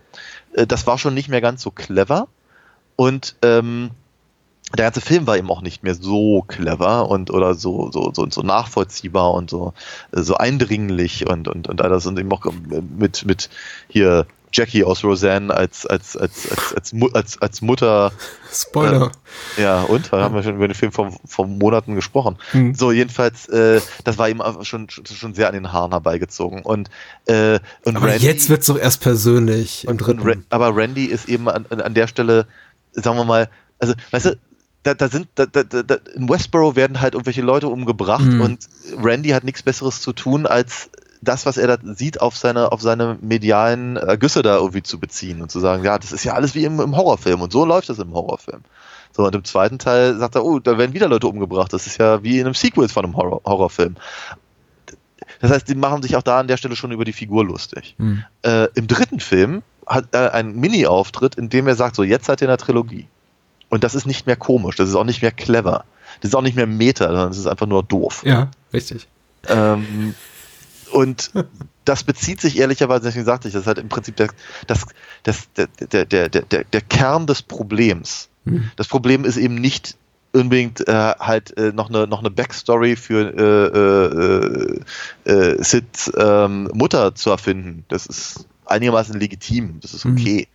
Äh, 0.56 0.68
das 0.68 0.88
war 0.88 0.98
schon 0.98 1.14
nicht 1.14 1.30
mehr 1.30 1.42
ganz 1.42 1.62
so 1.62 1.72
clever. 1.72 2.28
Und 2.96 3.36
ähm, 3.42 3.92
der 4.76 4.86
ganze 4.86 5.02
Film 5.02 5.28
war 5.28 5.38
eben 5.38 5.50
auch 5.52 5.62
nicht 5.62 5.84
mehr 5.84 5.96
so 5.96 6.42
clever 6.42 7.08
und 7.10 7.30
oder 7.30 7.54
so 7.54 7.92
so 7.92 8.12
so, 8.14 8.28
so 8.30 8.42
nachvollziehbar 8.42 9.34
und 9.34 9.50
so 9.50 9.74
so 10.12 10.36
eindringlich 10.36 11.30
und 11.30 11.48
und 11.48 11.68
und 11.68 11.82
alles 11.82 12.06
und 12.08 12.18
eben 12.18 12.32
auch 12.32 12.46
mit 12.98 13.26
mit 13.26 13.50
hier 13.88 14.26
Jackie 14.56 14.84
aus 14.84 15.04
Roseanne 15.04 15.54
als, 15.54 15.86
als, 15.86 16.16
als, 16.16 16.50
als, 16.50 16.74
als, 16.74 16.94
als, 17.14 17.42
als 17.42 17.62
Mutter. 17.62 18.12
Spoiler. 18.54 19.12
Ja, 19.58 19.82
und? 19.82 20.14
Da 20.14 20.22
haben 20.24 20.34
wir 20.36 20.44
schon 20.44 20.56
über 20.56 20.68
den 20.68 20.76
Film 20.76 20.92
vor, 20.92 21.14
vor 21.26 21.46
Monaten 21.46 21.96
gesprochen. 21.96 22.38
Hm. 22.52 22.74
So, 22.74 22.92
jedenfalls, 22.92 23.50
äh, 23.50 23.82
das 24.06 24.18
war 24.18 24.30
ihm 24.30 24.42
schon, 24.62 24.88
schon 24.90 25.34
sehr 25.34 25.48
an 25.50 25.54
den 25.54 25.74
Haaren 25.74 25.92
herbeigezogen. 25.92 26.62
Und, 26.62 26.90
äh, 27.26 27.60
und 27.84 27.98
Aber 27.98 28.16
jetzt 28.16 28.50
wird's 28.50 28.68
doch 28.68 28.80
erst 28.80 29.02
persönlich 29.02 29.88
und, 29.88 30.02
und. 30.02 30.26
Ra 30.26 30.34
aber 30.50 30.76
Randy 30.76 31.06
ist 31.06 31.28
eben 31.28 31.50
an, 31.50 31.66
an 31.70 31.94
der 31.94 32.08
Stelle, 32.08 32.48
sagen 32.94 33.18
wir 33.18 33.26
mal, 33.26 33.50
also, 33.80 33.94
weißt 34.12 34.28
du, 34.28 34.38
da, 34.84 34.94
da 34.94 35.10
sind, 35.10 35.28
da, 35.36 35.48
da, 35.48 35.64
da, 35.64 35.98
in 36.16 36.30
Westboro 36.30 36.76
werden 36.76 37.02
halt 37.02 37.16
irgendwelche 37.16 37.42
Leute 37.42 37.68
umgebracht 37.68 38.24
Mhm. 38.26 38.42
und 38.42 38.70
Randy 39.02 39.30
hat 39.30 39.44
nichts 39.44 39.64
Besseres 39.64 40.00
zu 40.00 40.14
tun, 40.14 40.46
als 40.46 40.90
das, 41.26 41.46
was 41.46 41.58
er 41.58 41.68
da 41.68 41.78
sieht, 41.94 42.22
auf 42.22 42.38
seine, 42.38 42.72
auf 42.72 42.82
seine 42.82 43.18
medialen 43.22 43.98
Ergüsse 43.98 44.42
da 44.42 44.56
irgendwie 44.58 44.84
zu 44.84 45.00
beziehen 45.00 45.42
und 45.42 45.52
zu 45.52 45.60
sagen, 45.60 45.84
ja, 45.84 46.00
das 46.00 46.12
ist 46.12 46.24
ja 46.24 46.34
alles 46.34 46.56
wie 46.56 46.64
im, 46.64 46.80
im 46.80 46.96
Horrorfilm 46.96 47.42
und 47.42 47.52
so 47.52 47.66
läuft 47.66 47.90
das 47.90 48.00
im 48.00 48.14
Horrorfilm. 48.14 48.62
So, 49.16 49.26
und 49.26 49.34
im 49.34 49.46
zweiten 49.46 49.80
Teil 49.80 50.18
sagt 50.18 50.36
er, 50.36 50.44
oh, 50.44 50.60
da 50.60 50.78
werden 50.78 50.94
wieder 50.94 51.08
Leute 51.08 51.28
umgebracht. 51.28 51.72
Das 51.72 51.88
ist 51.88 51.98
ja 51.98 52.22
wie 52.24 52.40
in 52.40 52.46
einem 52.46 52.54
Sequel 52.54 52.90
von 52.90 53.06
einem 53.06 53.16
Horror 53.16 53.42
Horrorfilm. 53.46 53.96
Das 55.40 55.52
heißt, 55.52 55.70
die 55.70 55.76
machen 55.76 56.02
sich 56.02 56.18
auch 56.18 56.22
da 56.22 56.40
an 56.40 56.48
der 56.48 56.58
Stelle 56.58 56.76
schon 56.76 56.92
über 56.92 57.06
die 57.06 57.14
Figur 57.14 57.46
lustig. 57.46 57.96
Hm. 57.98 58.24
Äh, 58.42 58.68
Im 58.76 58.88
dritten 58.88 59.20
Film 59.20 59.64
hat 59.88 60.08
er 60.12 60.34
einen 60.34 60.60
Mini-Auftritt, 60.60 61.36
in 61.36 61.50
dem 61.50 61.68
er 61.68 61.76
sagt, 61.76 61.96
so, 61.96 62.04
jetzt 62.04 62.26
seid 62.26 62.42
ihr 62.42 62.46
in 62.46 62.50
der 62.50 62.58
Trilogie. 62.58 63.08
Und 63.70 63.84
das 63.84 63.96
ist 63.96 64.06
nicht 64.06 64.28
mehr 64.28 64.36
komisch, 64.36 64.76
das 64.76 64.90
ist 64.90 64.96
auch 64.96 65.04
nicht 65.04 65.22
mehr 65.22 65.32
clever. 65.32 65.86
Das 66.22 66.30
ist 66.30 66.36
auch 66.36 66.42
nicht 66.42 66.56
mehr 66.56 66.68
Meta, 66.68 67.08
sondern 67.08 67.32
es 67.32 67.38
ist 67.38 67.48
einfach 67.48 67.68
nur 67.68 67.84
doof. 67.84 68.24
Ja, 68.26 68.50
richtig. 68.74 69.08
Ähm, 69.48 70.14
und 70.96 71.32
das 71.86 72.04
bezieht 72.04 72.40
sich 72.40 72.58
ehrlicherweise, 72.58 73.04
deswegen 73.04 73.26
sagte 73.26 73.50
ich, 73.50 73.54
das 73.54 73.64
ist 73.64 73.68
halt 73.68 73.80
im 73.80 73.90
Prinzip 73.90 74.16
der, 74.16 74.30
das, 74.66 74.86
das, 75.24 75.52
der, 75.54 75.68
der, 75.68 76.06
der, 76.06 76.30
der, 76.30 76.64
der, 76.64 76.82
Kern 76.82 77.28
des 77.28 77.42
Problems. 77.42 78.30
Hm. 78.46 78.72
Das 78.78 78.88
Problem 78.88 79.26
ist 79.26 79.36
eben 79.38 79.56
nicht 79.56 79.98
unbedingt 80.32 80.88
äh, 80.88 80.94
halt 81.20 81.58
äh, 81.58 81.72
noch 81.74 81.90
eine 81.90 82.08
noch 82.08 82.20
eine 82.20 82.30
Backstory 82.30 82.96
für 82.96 84.82
äh, 85.26 85.32
äh, 85.32 85.32
äh, 85.32 85.64
Sids 85.64 86.12
ähm, 86.18 86.70
Mutter 86.74 87.14
zu 87.16 87.30
erfinden. 87.30 87.86
Das 87.88 88.06
ist 88.06 88.48
einigermaßen 88.66 89.20
legitim, 89.20 89.80
das 89.82 89.94
ist 89.94 90.06
Mhm. 90.06 90.48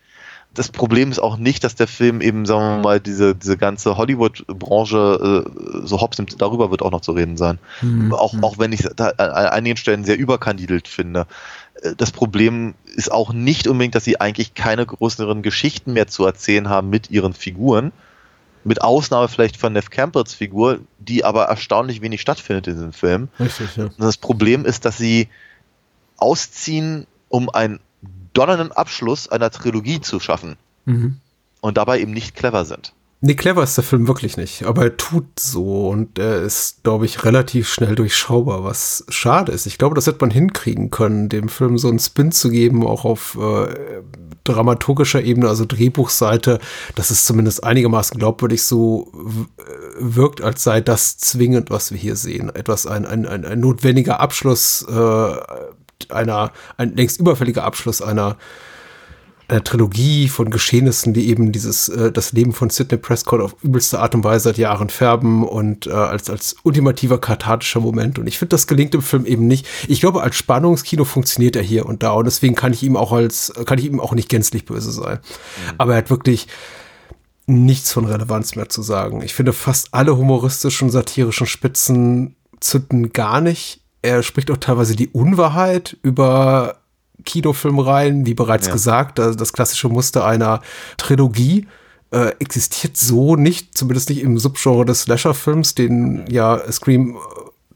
Das 0.53 0.69
Problem 0.69 1.13
ist 1.13 1.21
auch 1.21 1.37
nicht, 1.37 1.63
dass 1.63 1.77
der 1.77 1.87
Film 1.87 2.21
eben, 2.21 2.45
sagen 2.45 2.79
wir 2.79 2.83
mal, 2.83 3.01
diese, 3.01 3.37
diese 3.37 3.57
ganze 3.57 3.97
Hollywood-Branche 3.97 5.45
äh, 5.47 5.87
so 5.87 6.01
hops 6.01 6.19
nimmt. 6.19 6.43
Darüber 6.43 6.73
wird 6.73 6.83
auch 6.83 6.91
noch 6.91 7.03
zu 7.03 7.13
reden 7.13 7.37
sein. 7.37 7.61
Hm. 7.79 8.13
Auch, 8.13 8.35
auch 8.43 8.59
wenn 8.59 8.73
ich 8.73 8.85
es 8.85 8.91
da 8.97 9.11
an 9.11 9.31
einigen 9.31 9.77
Stellen 9.77 10.05
sehr 10.05 10.19
überkandidelt 10.19 10.89
finde. 10.89 11.29
Äh, 11.83 11.95
Das 11.97 12.11
Problem 12.11 12.75
ist 12.97 13.13
auch 13.13 13.33
nicht 13.33 13.69
unbedingt, 13.69 13.95
dass 13.95 14.05
sie 14.05 14.21
eigentlich 14.21 14.55
keine 14.55 14.85
größeren 14.87 15.43
Geschichten 15.43 15.93
mehr 15.93 16.09
zu 16.09 16.25
erzählen 16.25 16.69
haben 16.69 16.91
mit 16.91 17.11
ihren 17.11 17.33
Figuren. 17.33 17.93
Mit 18.65 18.83
Ausnahme 18.83 19.29
vielleicht 19.29 19.57
von 19.57 19.73
Neff 19.73 19.89
Campbells 19.89 20.35
Figur, 20.35 20.81
die 20.99 21.25
aber 21.25 21.45
erstaunlich 21.45 22.03
wenig 22.03 22.21
stattfindet 22.21 22.67
in 22.67 22.75
diesem 22.75 22.93
Film. 22.93 23.29
Richtig, 23.39 23.77
ja. 23.77 23.89
Das 23.99 24.17
Problem 24.17 24.65
ist, 24.67 24.85
dass 24.85 24.99
sie 24.99 25.29
ausziehen, 26.17 27.07
um 27.29 27.49
einen 27.49 27.79
donnernden 28.41 28.73
Abschluss 28.73 29.29
einer 29.29 29.51
Trilogie 29.51 30.01
zu 30.01 30.19
schaffen 30.21 30.57
Mhm. 30.87 31.17
und 31.61 31.77
dabei 31.77 32.01
eben 32.01 32.13
nicht 32.13 32.35
clever 32.35 32.65
sind. 32.65 32.95
Nee, 33.23 33.35
clever 33.35 33.63
ist 33.63 33.77
der 33.77 33.85
Film 33.85 34.09
wirklich 34.09 34.39
nicht, 34.39 34.65
aber 34.65 34.85
er 34.85 34.97
tut 34.97 35.39
so 35.39 35.91
und 35.91 36.19
er 36.19 36.41
ist, 36.41 36.83
glaube 36.85 37.05
ich, 37.05 37.23
relativ 37.23 37.69
schnell 37.69 37.95
durchschaubar, 37.95 38.65
was 38.65 39.05
schade 39.11 39.53
ist. 39.53 39.67
Ich 39.67 39.77
glaube, 39.77 39.95
das 39.95 40.07
wird 40.07 40.19
man 40.23 40.31
hinkriegen 40.31 40.89
können, 40.89 41.29
dem 41.29 41.51
Film 41.51 41.77
so 41.77 41.89
einen 41.89 41.99
Spin 41.99 42.33
zu 42.33 42.49
geben, 42.49 42.87
auch 42.87 43.05
auf 43.05 43.37
äh, 43.39 43.75
dramaturgischer 44.45 45.21
Ebene, 45.23 45.49
also 45.51 45.67
Drehbuchseite, 45.67 46.61
dass 46.95 47.11
es 47.11 47.27
zumindest 47.27 47.63
einigermaßen 47.63 48.19
glaubwürdig 48.19 48.63
so 48.63 49.11
w- 49.13 49.45
wirkt, 49.99 50.41
als 50.41 50.65
sei 50.65 50.81
das 50.81 51.19
zwingend, 51.19 51.69
was 51.71 51.91
wir 51.91 51.99
hier 51.99 52.17
sehen. 52.17 52.49
Etwas, 52.55 52.87
ein, 52.87 53.05
ein, 53.05 53.27
ein, 53.27 53.45
ein 53.45 53.61
notwendiger 53.61 54.19
Abschluss 54.21 54.83
äh, 54.89 55.37
einer, 56.11 56.53
ein 56.77 56.97
längst 56.97 57.21
überfälliger 57.21 57.65
Abschluss 57.65 58.03
einer 58.03 58.37
einer 59.51 59.65
Trilogie 59.65 60.29
von 60.29 60.51
Geschehnissen, 60.51 61.13
die 61.13 61.29
eben 61.29 61.53
dieses 61.53 61.89
äh, 61.89 62.13
das 62.13 62.33
Leben 62.33 62.53
von 62.53 62.71
Sidney 62.71 62.99
Prescott 62.99 63.41
auf 63.41 63.57
übelste 63.63 63.99
Art 63.99 64.15
und 64.15 64.25
Weise 64.25 64.45
seit 64.45 64.59
Jahren 64.59 64.89
färben 64.89 65.47
und 65.47 65.87
äh, 65.87 65.91
als 65.91 66.31
als 66.31 66.57
ultimativer 66.63 67.19
kathartischer 67.19 67.81
Moment. 67.81 68.19
Und 68.19 68.27
ich 68.27 68.39
finde, 68.39 68.51
das 68.51 68.67
gelingt 68.67 68.95
im 68.95 69.03
Film 69.03 69.27
eben 69.27 69.47
nicht. 69.47 69.67
Ich 69.89 70.01
glaube, 70.01 70.23
als 70.23 70.37
Spannungskino 70.37 71.05
funktioniert 71.05 71.57
er 71.57 71.63
hier 71.63 71.87
und 71.87 72.03
da 72.03 72.13
und 72.13 72.27
deswegen 72.27 72.55
kann 72.55 72.73
ich 72.73 72.83
ihm 72.83 72.97
auch 72.97 73.13
als 73.13 73.53
kann 73.67 73.79
ich 73.79 73.87
ihm 73.87 74.01
auch 74.01 74.15
nicht 74.15 74.29
gänzlich 74.29 74.65
böse 74.65 74.93
sein. 74.93 75.19
Aber 75.79 75.93
er 75.93 75.99
hat 75.99 76.11
wirklich 76.11 76.47
nichts 77.47 77.93
von 77.93 78.05
Relevanz 78.05 78.55
mehr 78.55 78.69
zu 78.69 78.83
sagen. 78.83 79.23
Ich 79.23 79.35
finde, 79.35 79.53
fast 79.53 79.93
alle 79.93 80.17
humoristischen, 80.17 80.91
satirischen 80.91 81.49
Spitzen 81.49 82.37
zünden 82.61 83.13
gar 83.13 83.41
nicht. 83.41 83.80
Er 84.03 84.23
spricht 84.23 84.51
auch 84.51 84.57
teilweise 84.57 84.97
die 84.97 85.09
Unwahrheit 85.09 85.97
über 86.03 86.77
Kinofilmreihen, 87.25 88.27
wie 88.27 88.35
bereits 88.35 88.67
Ja. 88.69 88.73
gesagt, 88.73 89.21
also 89.21 89.37
das 89.39 89.53
klassische 89.53 89.89
Muster 89.89 90.25
einer 90.25 90.61
Trilogie 90.97 91.67
äh, 92.13 92.33
existiert 92.41 92.97
so 92.97 93.37
nicht, 93.37 93.77
zumindest 93.77 94.09
nicht 94.09 94.23
im 94.23 94.39
Subgenre 94.39 94.85
des 94.85 95.03
Slasher-Films, 95.03 95.75
den 95.75 96.25
ja 96.29 96.61
Scream 96.73 97.17
äh, 97.17 97.19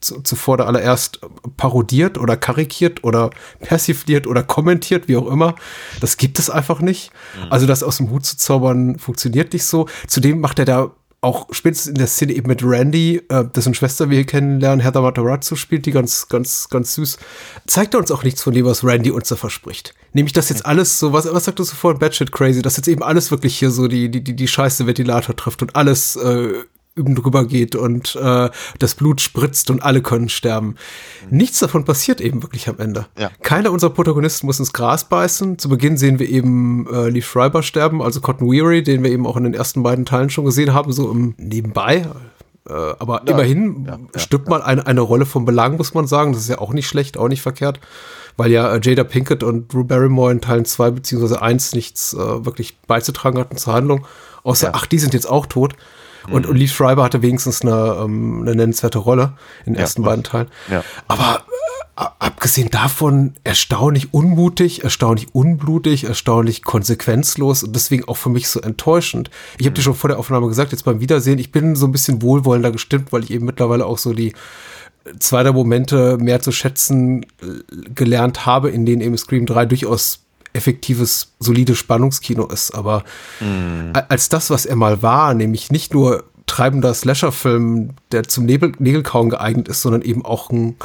zu, 0.00 0.22
zuvor 0.22 0.56
da 0.56 0.64
allererst 0.64 1.20
parodiert 1.56 2.18
oder 2.18 2.36
karikiert 2.36 3.04
oder 3.04 3.30
persifliert 3.60 4.26
oder 4.26 4.42
kommentiert, 4.42 5.08
wie 5.08 5.16
auch 5.16 5.28
immer. 5.28 5.54
Das 6.00 6.16
gibt 6.16 6.38
es 6.38 6.50
einfach 6.50 6.80
nicht. 6.80 7.10
Also 7.48 7.66
das 7.66 7.82
aus 7.82 7.98
dem 7.98 8.10
Hut 8.10 8.26
zu 8.26 8.36
zaubern 8.36 8.98
funktioniert 8.98 9.52
nicht 9.52 9.64
so. 9.64 9.86
Zudem 10.08 10.40
macht 10.40 10.58
er 10.58 10.64
da 10.64 10.90
auch 11.24 11.48
spätestens 11.50 11.88
in 11.88 11.94
der 11.94 12.06
Szene 12.06 12.34
eben 12.34 12.48
mit 12.48 12.62
Randy, 12.62 13.22
äh, 13.28 13.44
dessen 13.44 13.74
Schwester 13.74 14.10
wir 14.10 14.16
hier 14.16 14.26
kennenlernen, 14.26 14.80
Heather 14.80 15.00
Matarazzo 15.00 15.56
spielt, 15.56 15.86
die 15.86 15.90
ganz, 15.90 16.28
ganz, 16.28 16.68
ganz 16.68 16.94
süß, 16.94 17.18
zeigt 17.66 17.94
er 17.94 18.00
uns 18.00 18.10
auch 18.10 18.22
nichts 18.22 18.42
von 18.42 18.52
dem, 18.52 18.66
was 18.66 18.84
Randy 18.84 19.10
uns 19.10 19.28
da 19.28 19.36
verspricht. 19.36 19.94
Nämlich, 20.12 20.32
dass 20.32 20.50
jetzt 20.50 20.64
alles 20.64 20.98
so, 20.98 21.12
was, 21.12 21.32
was 21.32 21.46
sagtest 21.46 21.72
du 21.72 21.76
vorhin, 21.76 21.98
Batshit 21.98 22.30
Crazy, 22.30 22.62
dass 22.62 22.76
jetzt 22.76 22.88
eben 22.88 23.02
alles 23.02 23.30
wirklich 23.30 23.58
hier 23.58 23.70
so 23.70 23.88
die, 23.88 24.10
die, 24.10 24.22
die, 24.22 24.36
die 24.36 24.48
scheiße 24.48 24.86
Ventilator 24.86 25.34
trifft 25.34 25.62
und 25.62 25.74
alles 25.74 26.16
äh, 26.16 26.52
drüber 26.96 27.44
geht 27.44 27.74
und 27.74 28.16
äh, 28.16 28.50
das 28.78 28.94
Blut 28.94 29.20
spritzt 29.20 29.70
und 29.70 29.82
alle 29.82 30.00
können 30.00 30.28
sterben. 30.28 30.76
Nichts 31.28 31.58
davon 31.58 31.84
passiert 31.84 32.20
eben 32.20 32.42
wirklich 32.42 32.68
am 32.68 32.78
Ende. 32.78 33.06
Ja. 33.18 33.30
Keiner 33.42 33.72
unserer 33.72 33.90
Protagonisten 33.90 34.46
muss 34.46 34.60
ins 34.60 34.72
Gras 34.72 35.08
beißen. 35.08 35.58
Zu 35.58 35.68
Beginn 35.68 35.96
sehen 35.96 36.18
wir 36.18 36.28
eben 36.28 36.86
äh, 36.92 37.08
Lee 37.08 37.22
Schreiber 37.22 37.62
sterben, 37.62 38.00
also 38.00 38.20
Cotton 38.20 38.50
Weary, 38.50 38.82
den 38.82 39.02
wir 39.02 39.10
eben 39.10 39.26
auch 39.26 39.36
in 39.36 39.44
den 39.44 39.54
ersten 39.54 39.82
beiden 39.82 40.04
Teilen 40.04 40.30
schon 40.30 40.44
gesehen 40.44 40.72
haben, 40.72 40.92
so 40.92 41.10
im 41.10 41.34
Nebenbei. 41.36 42.06
Äh, 42.68 42.72
aber 42.72 43.22
Ja, 43.26 43.32
immerhin 43.32 43.84
ja, 43.86 43.98
ja, 44.14 44.18
stirbt 44.20 44.48
mal 44.48 44.62
eine, 44.62 44.86
eine 44.86 45.00
Rolle 45.00 45.26
vom 45.26 45.44
Belang, 45.44 45.76
muss 45.76 45.94
man 45.94 46.06
sagen. 46.06 46.32
Das 46.32 46.42
ist 46.42 46.48
ja 46.48 46.58
auch 46.58 46.72
nicht 46.72 46.86
schlecht, 46.86 47.16
auch 47.16 47.28
nicht 47.28 47.42
verkehrt. 47.42 47.80
Weil 48.36 48.52
ja 48.52 48.72
äh, 48.72 48.80
Jada 48.82 49.02
Pinkett 49.02 49.42
und 49.42 49.72
Drew 49.72 49.84
Barrymore 49.84 50.30
in 50.30 50.40
Teilen 50.40 50.64
2 50.64 50.92
beziehungsweise 50.92 51.42
1 51.42 51.74
nichts 51.74 52.14
äh, 52.14 52.44
wirklich 52.44 52.78
beizutragen 52.86 53.38
hatten 53.38 53.56
zur 53.56 53.72
Handlung. 53.72 54.06
Außer, 54.44 54.70
ach, 54.74 54.86
die 54.86 54.98
sind 54.98 55.14
jetzt 55.14 55.28
auch 55.28 55.46
tot. 55.46 55.74
Und, 56.30 56.46
und 56.46 56.56
Lee 56.56 56.68
Schreiber 56.68 57.04
hatte 57.04 57.22
wenigstens 57.22 57.62
eine, 57.62 57.96
ähm, 58.02 58.42
eine 58.42 58.54
nennenswerte 58.54 58.98
Rolle 58.98 59.34
in 59.66 59.72
den 59.72 59.76
Ja. 59.76 59.82
ersten 59.82 60.02
beiden 60.02 60.24
Teilen. 60.24 60.48
Ja. 60.70 60.82
Aber 61.06 61.44
äh, 61.96 62.04
abgesehen 62.18 62.70
davon 62.70 63.34
erstaunlich 63.44 64.12
unmutig, 64.14 64.82
erstaunlich 64.84 65.34
unblutig, 65.34 66.04
erstaunlich 66.04 66.62
konsequenzlos 66.62 67.62
und 67.62 67.74
deswegen 67.76 68.04
auch 68.08 68.16
für 68.16 68.30
mich 68.30 68.48
so 68.48 68.60
enttäuschend. 68.60 69.30
Ich 69.58 69.66
habe 69.66 69.74
dir 69.74 69.82
schon 69.82 69.94
vor 69.94 70.08
der 70.08 70.18
Aufnahme 70.18 70.48
gesagt, 70.48 70.72
jetzt 70.72 70.84
beim 70.84 71.00
Wiedersehen, 71.00 71.38
ich 71.38 71.52
bin 71.52 71.76
so 71.76 71.86
ein 71.86 71.92
bisschen 71.92 72.22
wohlwollender 72.22 72.72
gestimmt, 72.72 73.12
weil 73.12 73.22
ich 73.24 73.30
eben 73.30 73.44
mittlerweile 73.46 73.86
auch 73.86 73.98
so 73.98 74.12
die 74.12 74.32
zwei 75.18 75.42
der 75.42 75.52
Momente 75.52 76.16
mehr 76.18 76.40
zu 76.40 76.50
schätzen 76.50 77.24
äh, 77.42 77.90
gelernt 77.94 78.46
habe, 78.46 78.70
in 78.70 78.86
denen 78.86 79.02
eben 79.02 79.16
Scream 79.18 79.44
3 79.46 79.66
durchaus 79.66 80.23
effektives, 80.54 81.32
solides 81.40 81.76
Spannungskino 81.78 82.46
ist. 82.46 82.70
Aber 82.74 83.04
a- 83.92 84.04
als 84.08 84.28
das, 84.30 84.48
was 84.50 84.64
er 84.66 84.76
mal 84.76 85.02
war, 85.02 85.34
nämlich 85.34 85.70
nicht 85.70 85.92
nur 85.92 86.24
treibender 86.46 86.94
Slasher-Film, 86.94 87.90
der 88.12 88.24
zum 88.24 88.44
Nebel 88.46 88.72
Nägelkauen 88.78 89.28
geeignet 89.30 89.68
ist, 89.68 89.82
sondern 89.82 90.02
eben 90.02 90.24
auch 90.24 90.50
ein 90.50 90.76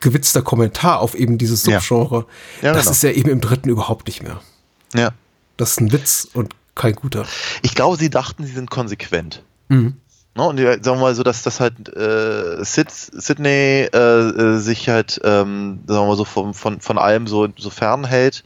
gewitzter 0.00 0.42
Kommentar 0.42 1.00
auf 1.00 1.14
eben 1.14 1.38
dieses 1.38 1.64
Ja. 1.66 1.80
Subgenre. 1.80 2.26
Ja, 2.62 2.72
das 2.72 2.82
genau. 2.82 2.90
ist 2.92 3.02
ja 3.02 3.10
eben 3.10 3.30
im 3.30 3.40
dritten 3.40 3.68
überhaupt 3.68 4.06
nicht 4.08 4.22
mehr. 4.22 4.40
Ja. 4.94 5.10
Das 5.56 5.72
ist 5.72 5.80
ein 5.80 5.92
Witz 5.92 6.28
und 6.32 6.54
kein 6.74 6.94
guter. 6.94 7.24
Ich 7.62 7.74
glaube, 7.74 7.96
sie 7.96 8.10
dachten, 8.10 8.44
sie 8.44 8.52
sind 8.52 8.70
konsequent. 8.70 9.42
Mhm. 9.68 9.94
Ne, 10.36 10.44
und 10.44 10.58
sagen 10.58 10.84
wir 10.84 10.94
mal 10.96 11.14
so, 11.14 11.22
dass 11.24 11.42
das 11.42 11.58
halt 11.60 11.88
äh, 11.94 12.64
Sid, 12.64 12.90
Sydney 12.90 13.88
äh, 13.92 13.98
äh, 13.98 14.58
sich 14.58 14.88
halt, 14.88 15.20
ähm, 15.24 15.80
sagen 15.86 16.02
wir 16.02 16.06
mal 16.06 16.16
so, 16.16 16.24
von, 16.24 16.54
von, 16.54 16.80
von 16.80 16.98
allem 16.98 17.26
so, 17.26 17.48
so 17.58 17.68
fernhält, 17.68 18.44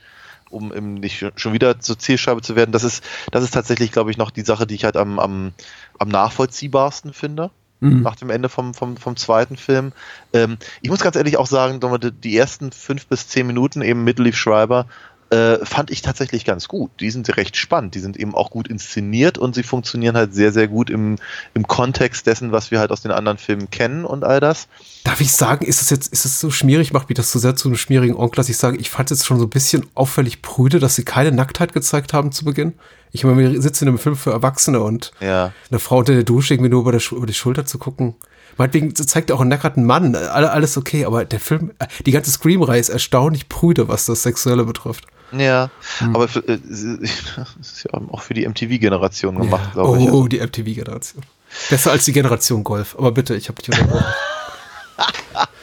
um 0.55 0.73
eben 0.73 0.95
nicht 0.95 1.25
schon- 1.37 1.53
wieder 1.53 1.81
zur 1.81 1.99
Zielscheibe 1.99 2.43
zu 2.43 2.57
werden. 2.57 2.73
Das 2.73 2.85
ist, 2.85 3.05
das 3.31 3.45
ist 3.45 3.53
tatsächlich, 3.53 3.93
glaube 3.93 4.11
ich, 4.11 4.17
noch 4.17 4.31
die 4.31 4.43
Sache, 4.43 4.67
die 4.67 4.75
ich 4.75 4.85
halt 4.85 4.97
am, 4.97 5.19
am, 5.19 5.53
am 5.99 6.09
nachvollziehbarsten 6.09 7.13
finde. 7.13 7.51
Mhm. 7.81 8.03
Nach 8.03 8.17
dem 8.17 8.31
Ende 8.31 8.49
vom, 8.49 8.73
vom, 8.73 8.97
vom 8.97 9.17
zweiten 9.17 9.57
Film. 9.57 9.93
Ähm, 10.33 10.57
ich 10.81 10.91
muss 10.91 11.01
ganz 11.01 11.17
ehrlich 11.17 11.37
auch 11.37 11.47
sagen, 11.47 11.81
die 12.23 12.37
ersten 12.37 12.73
fünf 12.73 13.07
bis 13.07 13.29
zehn 13.29 13.47
Minuten 13.47 13.83
eben 13.83 14.05
mit 14.05 14.19
Leaf 14.19 14.37
Schreiber, 14.37 14.87
äh, 15.35 15.65
fand 15.65 15.91
ich 15.91 16.03
tatsächlich 16.03 16.45
ganz 16.45 16.69
gut. 16.69 16.91
Die 17.01 17.11
sind 17.11 17.37
recht 17.37 17.57
spannend, 17.57 17.95
die 17.95 18.01
sind 18.01 18.17
eben 18.17 18.35
auch 18.35 18.51
gut 18.51 18.69
inszeniert 18.69 19.37
und 19.39 19.55
sie 19.55 19.63
funktionieren 19.63 20.17
halt 20.17 20.35
sehr, 20.35 20.53
sehr 20.53 20.69
gut 20.69 20.91
im, 20.91 21.17
im 21.55 21.67
Kontext 21.67 22.27
dessen, 22.27 22.53
was 22.53 22.71
wir 22.71 22.79
halt 22.79 22.91
aus 22.93 23.03
den 23.03 23.11
anderen 23.11 23.39
Filmen 23.39 23.71
kennen 23.71 24.05
und 24.05 24.25
all 24.25 24.41
das. 24.41 24.69
Darf 25.05 25.21
ich 25.21 25.33
sagen, 25.33 25.65
ist 25.67 25.83
es 25.83 25.91
jetzt, 25.91 26.13
ist 26.13 26.25
es 26.25 26.41
so 26.41 26.51
schmierig, 26.51 26.93
macht 26.93 27.09
mich 27.09 27.17
das 27.17 27.33
so 27.33 27.39
sehr 27.39 27.57
zu 27.57 27.69
einem 27.69 27.77
schmierigen 27.77 28.17
Onkel, 28.17 28.37
dass 28.37 28.49
ich 28.49 28.57
sage, 28.57 28.77
ich 28.79 28.91
fand 28.91 29.11
es 29.11 29.19
jetzt 29.19 29.27
schon 29.27 29.39
so 29.39 29.45
ein 29.47 29.51
bisschen 29.51 29.87
auffällig 29.95 30.41
prüde, 30.43 30.79
dass 30.79 30.95
sie 30.95 31.05
keine 31.05 31.33
Nacktheit 31.33 31.73
gezeigt 31.73 32.13
haben 32.13 32.33
zu 32.33 32.45
Beginn. 32.45 32.75
Ich 33.13 33.25
meine, 33.25 33.39
wir 33.53 33.63
sitzen 33.63 33.85
in 33.85 33.89
einem 33.89 33.99
Film 33.99 34.17
für 34.17 34.31
Erwachsene 34.33 34.81
und 34.81 35.13
Ja. 35.21 35.53
eine 35.71 35.79
Frau 35.81 35.99
unter 35.99 36.15
der 36.15 36.25
Dusche 36.25 36.55
irgendwie 36.55 36.71
nur 36.71 36.81
über, 36.83 36.93
der, 36.93 37.01
über 37.13 37.27
die 37.27 37.35
Schulter 37.35 37.65
zu 37.67 37.79
gucken. 37.79 38.15
Meinetwegen 38.57 38.95
zeigt 38.95 39.31
er 39.31 39.37
auch 39.37 39.41
einen 39.41 39.51
nackerten 39.51 39.85
Mann, 39.85 40.15
alle- 40.15 40.53
alles 40.53 40.77
okay, 40.77 41.05
aber 41.05 41.25
der 41.25 41.41
Film, 41.41 41.73
äh, 41.81 41.87
die 42.07 42.13
ganze 42.13 42.31
Scream-Reihe 42.31 42.79
ist 42.79 42.89
erstaunlich 42.89 43.49
prüde, 43.49 43.89
was 43.89 44.07
das 44.07 44.23
Sexuelle 44.23 44.65
betrifft. 44.65 45.07
Ja, 45.33 45.71
Hm. 45.99 46.15
aber 46.15 46.29
für, 46.29 46.41
äh, 46.49 46.55
ist 46.69 47.85
ja 47.85 48.01
auch 48.11 48.23
für 48.23 48.35
die 48.35 48.47
MTV-Generation 48.47 49.37
gemacht, 49.37 49.67
Ja. 49.69 49.73
glaube 49.83 49.91
oh, 49.91 49.97
ich. 49.97 50.13
oh, 50.13 50.29
die 50.29 50.39
MTV-Generation. 50.41 51.23
Besser 51.71 51.93
als 51.93 52.05
die 52.05 52.13
Generation 52.13 52.63
Golf. 52.65 52.95
Aber 52.99 53.13
bitte, 53.13 53.35
ich 53.35 53.49
habe 53.49 53.61
dich 53.63 53.71
unterbrochen. 53.71 54.05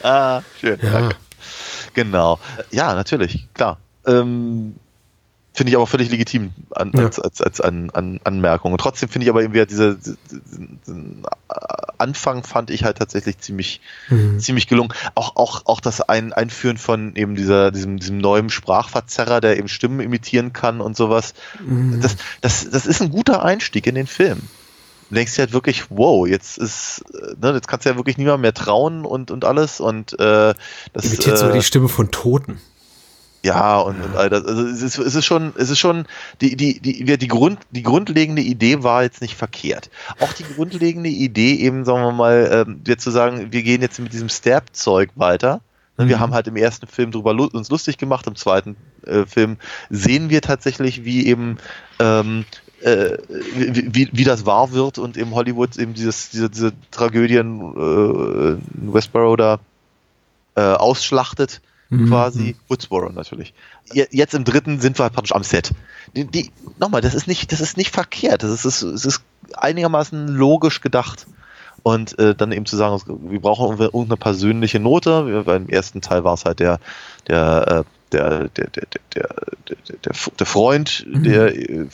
Schön, 0.60 0.78
Ja. 0.82 0.90
danke. 0.90 1.16
Genau. 1.94 2.38
Ja, 2.70 2.94
natürlich, 2.94 3.46
klar. 3.54 3.78
Ähm, 4.06 4.74
finde 5.54 5.70
ich 5.70 5.76
aber 5.76 5.86
völlig 5.86 6.10
legitim 6.10 6.50
an, 6.70 6.92
Ja. 6.94 7.04
als, 7.04 7.18
als, 7.20 7.40
als 7.42 7.60
an, 7.60 7.90
an 7.90 8.20
Anmerkung. 8.24 8.72
Und 8.72 8.78
trotzdem 8.78 9.08
finde 9.08 9.26
ich 9.26 9.30
aber 9.30 9.42
irgendwie 9.42 9.60
halt 9.60 9.70
diese, 9.70 9.96
diesen, 9.96 11.24
Anfang 11.98 12.42
fand 12.42 12.70
ich 12.70 12.84
halt 12.84 12.98
tatsächlich 12.98 13.38
ziemlich, 13.38 13.80
Mhm. 14.08 14.40
ziemlich 14.40 14.66
gelungen. 14.66 14.92
Auch, 15.14 15.36
auch, 15.36 15.62
auch 15.66 15.80
das 15.80 16.00
Ein 16.00 16.32
Einführen 16.32 16.78
von 16.78 17.14
eben 17.16 17.34
dieser, 17.34 17.70
diesem, 17.70 17.98
diesem 17.98 18.18
neuen 18.18 18.50
Sprachverzerrer, 18.50 19.40
der 19.40 19.58
eben 19.58 19.68
Stimmen 19.68 20.00
imitieren 20.00 20.52
kann 20.52 20.80
und 20.80 20.96
sowas. 20.96 21.34
Mhm. 21.64 22.00
Das, 22.00 22.16
das, 22.40 22.68
das 22.70 22.86
ist 22.86 23.02
ein 23.02 23.10
guter 23.10 23.44
Einstieg 23.44 23.86
in 23.86 23.94
den 23.94 24.06
Film. 24.06 24.40
Du 25.10 25.16
denkst 25.16 25.34
dir 25.34 25.42
halt 25.42 25.52
wirklich, 25.52 25.90
wow, 25.90 26.26
jetzt 26.26 26.56
ist, 26.56 27.04
äh, 27.12 27.34
ne, 27.40 27.52
jetzt 27.52 27.68
kannst 27.68 27.84
du 27.84 27.90
ja 27.90 27.96
wirklich 27.96 28.16
niemand 28.16 28.40
mehr 28.40 28.54
trauen 28.54 29.04
und, 29.04 29.30
und 29.30 29.44
alles 29.44 29.78
und 29.78 30.18
äh, 30.18 30.54
das 30.94 31.04
Imitiert 31.04 31.36
sogar 31.38 31.54
äh, 31.54 31.58
die 31.58 31.62
Stimme 31.64 31.88
von 31.88 32.10
Toten. 32.10 32.58
Ja 33.44 33.78
und, 33.78 34.00
und 34.00 34.16
all 34.16 34.30
das. 34.30 34.44
Also 34.44 34.66
es 34.66 34.82
ist, 34.82 34.98
es 34.98 35.14
ist 35.14 35.24
schon, 35.24 35.52
es 35.56 35.70
ist 35.70 35.78
schon 35.78 36.06
die 36.40 36.56
die 36.56 36.80
die 36.80 37.18
die 37.18 37.28
Grund 37.28 37.58
die 37.70 37.82
grundlegende 37.82 38.42
Idee 38.42 38.82
war 38.82 39.02
jetzt 39.02 39.20
nicht 39.20 39.36
verkehrt. 39.36 39.90
Auch 40.20 40.32
die 40.32 40.44
grundlegende 40.44 41.08
Idee 41.10 41.54
eben, 41.56 41.84
sagen 41.84 42.02
wir 42.02 42.12
mal, 42.12 42.64
ähm, 42.68 42.80
jetzt 42.86 43.02
zu 43.02 43.10
sagen, 43.10 43.52
wir 43.52 43.62
gehen 43.62 43.82
jetzt 43.82 43.98
mit 43.98 44.12
diesem 44.12 44.28
Stab-Zeug 44.28 45.10
weiter. 45.16 45.60
Ne, 45.98 46.08
Wir 46.08 46.16
Mhm. 46.16 46.20
haben 46.20 46.34
halt 46.34 46.46
im 46.46 46.56
ersten 46.56 46.86
Film 46.86 47.10
drüber 47.10 47.34
lu 47.34 47.44
uns 47.46 47.68
lustig 47.68 47.98
gemacht, 47.98 48.26
im 48.26 48.36
zweiten 48.36 48.76
äh, 49.06 49.26
Film 49.26 49.56
sehen 49.90 50.30
wir 50.30 50.40
tatsächlich, 50.40 51.04
wie 51.04 51.26
eben 51.26 51.58
ähm, 51.98 52.44
äh, 52.80 53.18
wie, 53.28 54.08
wie, 54.12 54.24
das 54.24 54.44
wahr 54.46 54.72
wird 54.72 54.98
und 54.98 55.16
eben 55.16 55.34
Hollywood 55.34 55.76
eben 55.76 55.94
dieses, 55.94 56.30
diese, 56.30 56.50
diese 56.50 56.72
Tragödien 56.90 57.60
äh, 57.60 58.80
in 58.80 58.92
Westboro 58.94 59.36
da 59.36 59.60
äh, 60.56 60.62
ausschlachtet 60.62 61.60
mhm. 61.92 62.08
quasi. 62.08 62.56
Woodsboro 62.68 63.10
natürlich. 63.10 63.54
Jetzt 63.92 64.34
im 64.34 64.44
dritten 64.44 64.80
sind 64.80 64.98
wir 64.98 65.08
praktisch 65.10 65.34
am 65.34 65.42
Set. 65.42 65.72
Die, 66.16 66.24
die, 66.24 66.50
nochmal, 66.78 67.00
das 67.00 67.14
ist 67.14 67.26
nicht, 67.26 67.52
das 67.52 67.60
ist 67.60 67.76
nicht 67.76 67.92
verkehrt. 67.92 68.42
Das 68.42 68.64
ist, 68.64 68.82
das 68.82 69.04
ist, 69.04 69.22
einigermaßen 69.56 70.28
logisch 70.28 70.80
gedacht. 70.80 71.26
Und 71.82 72.18
äh, 72.18 72.34
dann 72.34 72.52
eben 72.52 72.64
zu 72.64 72.76
sagen, 72.76 73.00
wir 73.28 73.40
brauchen 73.40 73.78
irgendeine 73.78 74.16
persönliche 74.16 74.78
Note. 74.78 75.42
Beim 75.44 75.68
ersten 75.68 76.00
Teil 76.00 76.22
war 76.22 76.34
es 76.34 76.44
halt 76.44 76.60
der, 76.60 76.78
der, 77.28 77.84
äh, 77.84 78.12
der, 78.12 78.48
der, 78.48 78.66
der, 78.68 78.86
der, 79.14 79.28
der, 80.04 80.12
der 80.38 80.46
Freund, 80.46 81.04
mhm. 81.08 81.24
der 81.24 81.56
äh, 81.56 81.86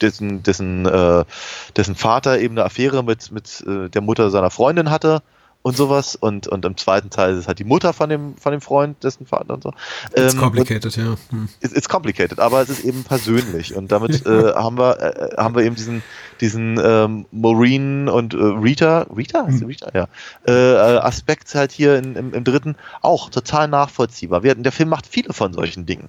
dessen, 0.00 0.44
dessen, 0.44 0.86
äh, 0.86 1.24
dessen 1.76 1.96
Vater 1.96 2.38
eben 2.38 2.54
eine 2.56 2.64
Affäre 2.64 3.02
mit, 3.02 3.32
mit 3.32 3.64
äh, 3.66 3.88
der 3.88 4.02
Mutter 4.02 4.30
seiner 4.30 4.50
Freundin 4.50 4.90
hatte 4.90 5.22
und 5.62 5.76
sowas. 5.76 6.16
Und, 6.16 6.46
und 6.46 6.64
im 6.64 6.76
zweiten 6.76 7.10
Teil 7.10 7.32
ist 7.32 7.38
es 7.38 7.48
halt 7.48 7.58
die 7.58 7.64
Mutter 7.64 7.92
von 7.92 8.08
dem, 8.08 8.36
von 8.36 8.52
dem 8.52 8.60
Freund, 8.60 9.02
dessen 9.02 9.26
Vater 9.26 9.54
und 9.54 9.62
so. 9.62 9.72
It's 10.14 10.34
Ähm, 10.34 10.40
complicated, 10.40 10.96
ja. 10.96 11.16
Hm. 11.30 11.48
It's, 11.60 11.74
it's 11.74 11.88
complicated, 11.88 12.38
aber 12.38 12.60
es 12.62 12.68
ist 12.68 12.84
eben 12.84 13.04
persönlich 13.04 13.74
und 13.74 13.92
damit 13.92 14.26
äh, 14.26 14.52
haben 14.54 14.78
wir 14.78 15.00
äh, 15.00 15.36
haben 15.36 15.54
wir 15.54 15.64
eben 15.64 15.74
diesen 15.74 16.02
diesen 16.40 16.80
ähm, 16.82 17.26
Maureen 17.32 18.08
und 18.08 18.34
äh, 18.34 18.36
Rita 18.36 19.06
Rita 19.14 19.46
sie 19.50 19.64
Rita 19.64 19.90
ja 19.94 20.08
äh, 20.46 20.52
äh, 20.52 20.98
Aspekt 20.98 21.54
halt 21.54 21.72
hier 21.72 21.96
in, 21.96 22.16
im, 22.16 22.34
im 22.34 22.44
dritten 22.44 22.76
auch 23.02 23.30
total 23.30 23.68
nachvollziehbar. 23.68 24.42
Wir, 24.42 24.54
der 24.54 24.72
Film 24.72 24.88
macht 24.88 25.06
viele 25.06 25.32
von 25.32 25.52
solchen 25.52 25.86
Dingen. 25.86 26.08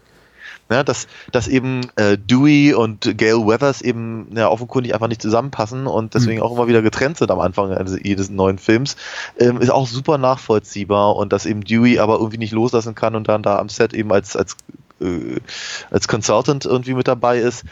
Ja, 0.71 0.83
dass, 0.83 1.07
dass 1.31 1.47
eben 1.47 1.81
äh, 1.95 2.15
Dewey 2.15 2.75
und 2.75 3.17
Gail 3.17 3.47
Weathers 3.47 3.81
eben 3.81 4.27
ja, 4.35 4.49
offenkundig 4.49 4.93
einfach 4.93 5.07
nicht 5.07 5.21
zusammenpassen 5.21 5.87
und 5.87 6.13
deswegen 6.13 6.43
auch 6.43 6.51
immer 6.51 6.67
wieder 6.67 6.83
getrennt 6.83 7.17
sind 7.17 7.31
am 7.31 7.39
Anfang 7.39 7.73
eines, 7.73 7.97
jedes 8.03 8.29
neuen 8.29 8.59
Films, 8.59 8.95
ähm, 9.39 9.59
ist 9.61 9.71
auch 9.71 9.87
super 9.87 10.19
nachvollziehbar 10.19 11.15
und 11.15 11.33
dass 11.33 11.47
eben 11.47 11.63
Dewey 11.63 11.97
aber 11.97 12.17
irgendwie 12.17 12.37
nicht 12.37 12.53
loslassen 12.53 12.93
kann 12.93 13.15
und 13.15 13.27
dann 13.27 13.41
da 13.41 13.57
am 13.57 13.69
Set 13.69 13.95
eben 13.95 14.11
als, 14.13 14.35
als, 14.35 14.57
äh, 15.01 15.39
als 15.89 16.07
Consultant 16.07 16.65
irgendwie 16.65 16.93
mit 16.93 17.07
dabei 17.07 17.39
ist. 17.39 17.63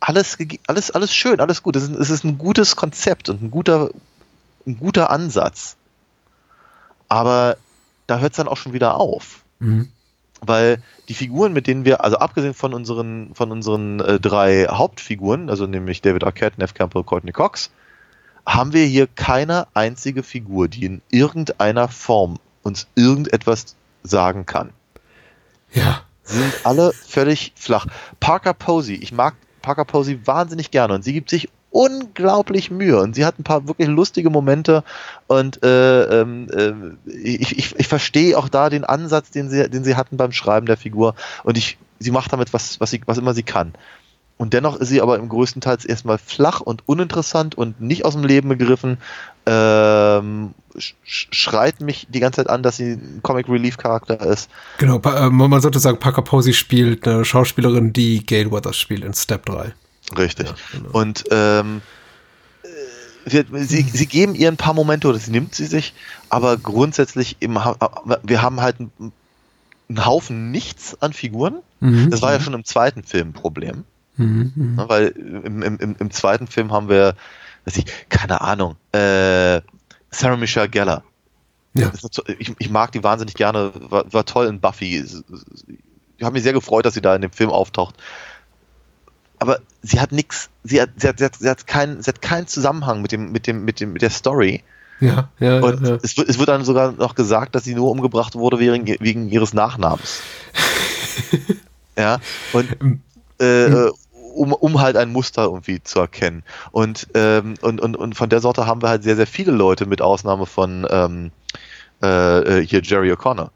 Alles, 0.00 0.38
alles, 0.66 0.90
alles 0.90 1.14
schön, 1.14 1.40
alles 1.40 1.62
gut. 1.62 1.76
Es 1.76 1.82
ist, 1.82 1.94
es 1.94 2.08
ist 2.08 2.24
ein 2.24 2.38
gutes 2.38 2.74
Konzept 2.74 3.28
und 3.28 3.42
ein 3.42 3.50
guter, 3.50 3.90
ein 4.66 4.78
guter 4.78 5.10
Ansatz. 5.10 5.76
Aber 7.08 7.58
da 8.06 8.18
hört 8.18 8.32
es 8.32 8.36
dann 8.38 8.48
auch 8.48 8.56
schon 8.56 8.72
wieder 8.72 8.96
auf 8.96 9.42
Mhm. 9.58 9.88
Weil 10.40 10.82
die 11.08 11.14
Figuren, 11.14 11.52
mit 11.52 11.66
denen 11.66 11.84
wir, 11.84 12.04
also 12.04 12.18
abgesehen 12.18 12.54
von 12.54 12.74
unseren, 12.74 13.34
von 13.34 13.50
unseren 13.50 14.00
äh, 14.00 14.20
drei 14.20 14.66
Hauptfiguren, 14.66 15.50
also 15.50 15.66
nämlich 15.66 16.02
David 16.02 16.24
Arquette, 16.24 16.60
Neff 16.60 16.74
Campbell, 16.74 17.04
Courtney 17.04 17.32
Cox, 17.32 17.70
haben 18.44 18.72
wir 18.72 18.84
hier 18.84 19.06
keine 19.06 19.66
einzige 19.74 20.22
Figur, 20.22 20.68
die 20.68 20.84
in 20.84 21.02
irgendeiner 21.10 21.88
Form 21.88 22.38
uns 22.62 22.86
irgendetwas 22.94 23.76
sagen 24.02 24.46
kann. 24.46 24.70
Ja. 25.72 26.02
Sie 26.22 26.38
sind 26.38 26.54
alle 26.64 26.92
völlig 26.92 27.52
flach. 27.54 27.86
Parker 28.18 28.52
Posey, 28.52 28.96
ich 28.96 29.12
mag 29.12 29.36
Parker 29.62 29.84
Posey 29.84 30.26
wahnsinnig 30.26 30.70
gerne 30.70 30.94
und 30.94 31.02
sie 31.02 31.12
gibt 31.12 31.30
sich 31.30 31.48
unglaublich 31.76 32.70
Mühe 32.70 32.98
und 32.98 33.14
sie 33.14 33.26
hat 33.26 33.38
ein 33.38 33.44
paar 33.44 33.68
wirklich 33.68 33.86
lustige 33.86 34.30
Momente 34.30 34.82
und 35.26 35.62
äh, 35.62 36.22
ähm, 36.22 36.48
äh, 36.50 37.10
ich, 37.10 37.58
ich, 37.58 37.78
ich 37.78 37.86
verstehe 37.86 38.38
auch 38.38 38.48
da 38.48 38.70
den 38.70 38.84
Ansatz, 38.84 39.30
den 39.30 39.50
sie, 39.50 39.68
den 39.68 39.84
sie 39.84 39.94
hatten 39.94 40.16
beim 40.16 40.32
Schreiben 40.32 40.64
der 40.64 40.78
Figur 40.78 41.14
und 41.44 41.58
ich, 41.58 41.76
sie 41.98 42.10
macht 42.10 42.32
damit 42.32 42.54
was, 42.54 42.80
was, 42.80 42.90
sie, 42.90 43.02
was 43.04 43.18
immer 43.18 43.34
sie 43.34 43.42
kann. 43.42 43.74
Und 44.38 44.52
dennoch 44.52 44.76
ist 44.76 44.88
sie 44.88 45.02
aber 45.02 45.18
im 45.18 45.28
größten 45.28 45.60
Teil 45.60 45.78
erstmal 45.86 46.18
flach 46.18 46.60
und 46.60 46.82
uninteressant 46.86 47.54
und 47.54 47.80
nicht 47.80 48.04
aus 48.04 48.14
dem 48.14 48.24
Leben 48.24 48.48
begriffen. 48.50 48.98
Ähm, 49.46 50.54
sch 50.78 50.94
schreit 51.04 51.80
mich 51.80 52.06
die 52.10 52.20
ganze 52.20 52.42
Zeit 52.42 52.50
an, 52.50 52.62
dass 52.62 52.76
sie 52.76 52.92
ein 52.92 53.20
Comic 53.22 53.48
Relief 53.48 53.78
Charakter 53.78 54.20
ist. 54.20 54.50
Genau, 54.78 54.98
äh, 54.98 55.30
man 55.30 55.60
sollte 55.60 55.78
sagen, 55.78 55.98
Parker 55.98 56.22
Posey 56.22 56.52
spielt 56.52 57.06
eine 57.08 57.24
Schauspielerin, 57.24 57.94
die 57.94 58.26
Gail 58.26 58.50
Weathers 58.50 58.76
spielt 58.76 59.04
in 59.04 59.14
Step 59.14 59.46
3. 59.46 59.72
Richtig. 60.16 60.48
Ja, 60.48 60.54
genau. 60.72 60.90
Und 60.90 61.24
ähm, 61.30 61.82
äh, 62.62 62.68
wir, 63.50 63.64
sie, 63.64 63.82
sie 63.82 64.06
geben 64.06 64.34
ihr 64.34 64.48
ein 64.48 64.56
paar 64.56 64.74
Momente 64.74 65.08
oder 65.08 65.18
sie 65.18 65.30
nimmt 65.30 65.54
sie 65.54 65.66
sich, 65.66 65.94
aber 66.28 66.56
grundsätzlich 66.56 67.36
im, 67.40 67.64
Ha- 67.64 67.76
wir 68.22 68.42
haben 68.42 68.60
halt 68.60 68.78
einen, 68.78 69.12
einen 69.88 70.04
Haufen 70.06 70.50
nichts 70.50 71.00
an 71.02 71.12
Figuren. 71.12 71.56
Mhm. 71.80 72.10
Das 72.10 72.22
war 72.22 72.32
ja 72.32 72.40
schon 72.40 72.54
im 72.54 72.64
zweiten 72.64 73.02
Film 73.02 73.30
ein 73.30 73.32
Problem, 73.32 73.84
Mhm. 74.16 74.52
Mhm. 74.54 74.74
ne, 74.76 74.88
weil 74.88 75.08
im, 75.08 75.62
im, 75.62 75.96
im, 75.98 76.10
zweiten 76.10 76.46
Film 76.46 76.72
haben 76.72 76.88
wir, 76.88 77.14
weiß 77.64 77.76
ich, 77.76 77.84
keine 78.08 78.40
Ahnung, 78.40 78.76
äh, 78.92 79.60
Sarah 80.10 80.36
Michelle 80.38 80.68
Gellar. 80.68 81.02
Ja. 81.74 81.92
Ich, 82.38 82.54
ich 82.58 82.70
mag 82.70 82.92
die 82.92 83.04
wahnsinnig 83.04 83.34
gerne, 83.34 83.72
war, 83.74 84.10
war 84.10 84.24
toll 84.24 84.46
in 84.46 84.60
Buffy. 84.60 85.04
Ich 86.16 86.24
habe 86.24 86.32
mich 86.32 86.42
sehr 86.42 86.54
gefreut, 86.54 86.86
dass 86.86 86.94
sie 86.94 87.02
da 87.02 87.14
in 87.14 87.20
dem 87.20 87.32
Film 87.32 87.50
auftaucht. 87.50 87.96
Aber 89.38 89.60
sie 89.82 90.00
hat 90.00 90.12
nichts, 90.12 90.48
sie 90.64 90.80
hat, 90.80 90.90
sie 90.96 91.08
hat, 91.08 91.18
sie 91.18 91.24
hat, 91.24 91.36
sie 91.36 91.48
hat 91.48 91.66
keinen, 91.66 92.02
sie 92.02 92.08
hat 92.08 92.22
keinen 92.22 92.46
Zusammenhang 92.46 93.02
mit 93.02 93.12
dem, 93.12 93.32
mit 93.32 93.46
dem, 93.46 93.64
mit 93.64 93.80
dem, 93.80 93.92
mit 93.92 94.02
der 94.02 94.10
Story. 94.10 94.62
Ja, 95.00 95.28
ja, 95.38 95.60
Und 95.60 95.86
ja, 95.86 95.98
es, 96.02 96.16
wird, 96.16 96.28
es 96.28 96.38
wird 96.38 96.48
dann 96.48 96.64
sogar 96.64 96.92
noch 96.92 97.14
gesagt, 97.14 97.54
dass 97.54 97.64
sie 97.64 97.74
nur 97.74 97.90
umgebracht 97.90 98.34
wurde 98.34 98.58
wegen, 98.58 98.86
wegen 98.86 99.28
ihres 99.28 99.52
Nachnamens. 99.52 100.22
ja, 101.98 102.18
und 102.54 102.68
äh, 103.40 103.66
äh, 103.66 103.92
um, 104.34 104.52
um 104.52 104.80
halt 104.80 104.96
ein 104.96 105.12
Muster 105.12 105.44
irgendwie 105.44 105.82
zu 105.82 106.00
erkennen. 106.00 106.42
Und, 106.70 107.08
ähm, 107.14 107.54
und, 107.62 107.80
und, 107.80 107.96
und 107.96 108.14
von 108.14 108.28
der 108.28 108.40
Sorte 108.40 108.66
haben 108.66 108.82
wir 108.82 108.88
halt 108.88 109.02
sehr, 109.02 109.16
sehr 109.16 109.26
viele 109.26 109.52
Leute, 109.52 109.86
mit 109.86 110.02
Ausnahme 110.02 110.46
von 110.46 110.86
ähm, 110.90 111.30
äh, 112.02 112.60
äh, 112.60 112.66
hier 112.66 112.82
Jerry 112.82 113.12
O'Connor. 113.12 113.50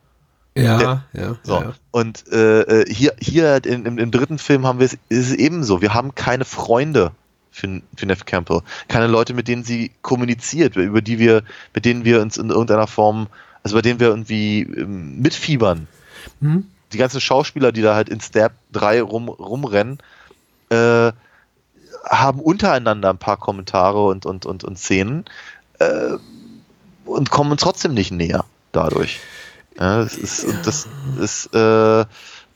Ja, 0.56 1.04
ja, 1.12 1.36
So. 1.42 1.60
ja. 1.60 1.72
Und 1.90 2.24
äh, 2.32 2.60
äh, 2.62 2.92
hier, 2.92 3.14
hier 3.20 3.64
in, 3.64 3.86
im, 3.86 3.98
im 3.98 4.10
dritten 4.10 4.38
Film 4.38 4.66
haben 4.66 4.78
wir 4.78 4.86
es, 4.86 4.94
ist 5.08 5.30
es 5.30 5.34
ebenso. 5.34 5.80
Wir 5.80 5.94
haben 5.94 6.14
keine 6.14 6.44
Freunde 6.44 7.12
für, 7.50 7.80
für 7.96 8.06
Neff 8.06 8.24
Campbell. 8.24 8.62
Keine 8.88 9.06
Leute, 9.06 9.32
mit 9.34 9.48
denen 9.48 9.64
sie 9.64 9.92
kommuniziert, 10.02 10.76
über 10.76 11.02
die 11.02 11.18
wir, 11.18 11.42
mit 11.74 11.84
denen 11.84 12.04
wir 12.04 12.20
uns 12.20 12.36
in 12.36 12.50
irgendeiner 12.50 12.86
Form, 12.86 13.28
also 13.62 13.76
bei 13.76 13.82
denen 13.82 14.00
wir 14.00 14.08
irgendwie 14.08 14.62
ähm, 14.62 15.20
mitfiebern. 15.20 15.86
Hm? 16.40 16.66
die 16.92 16.98
ganzen 16.98 17.20
Schauspieler, 17.20 17.72
die 17.72 17.82
da 17.82 17.94
halt 17.94 18.08
in 18.08 18.20
Stab 18.20 18.52
3 18.72 19.02
rum, 19.02 19.28
rumrennen, 19.28 19.98
äh, 20.70 21.12
haben 22.08 22.40
untereinander 22.40 23.10
ein 23.10 23.18
paar 23.18 23.36
Kommentare 23.36 24.06
und, 24.06 24.26
und, 24.26 24.46
und, 24.46 24.64
und 24.64 24.78
Szenen 24.78 25.24
äh, 25.78 26.16
und 27.04 27.30
kommen 27.30 27.56
trotzdem 27.58 27.94
nicht 27.94 28.10
näher 28.10 28.44
dadurch. 28.72 29.20
Ja, 29.80 30.02
das 30.02 30.16
ist, 30.16 30.46
das 30.64 30.86
ist, 31.18 31.54
äh, 31.54 32.04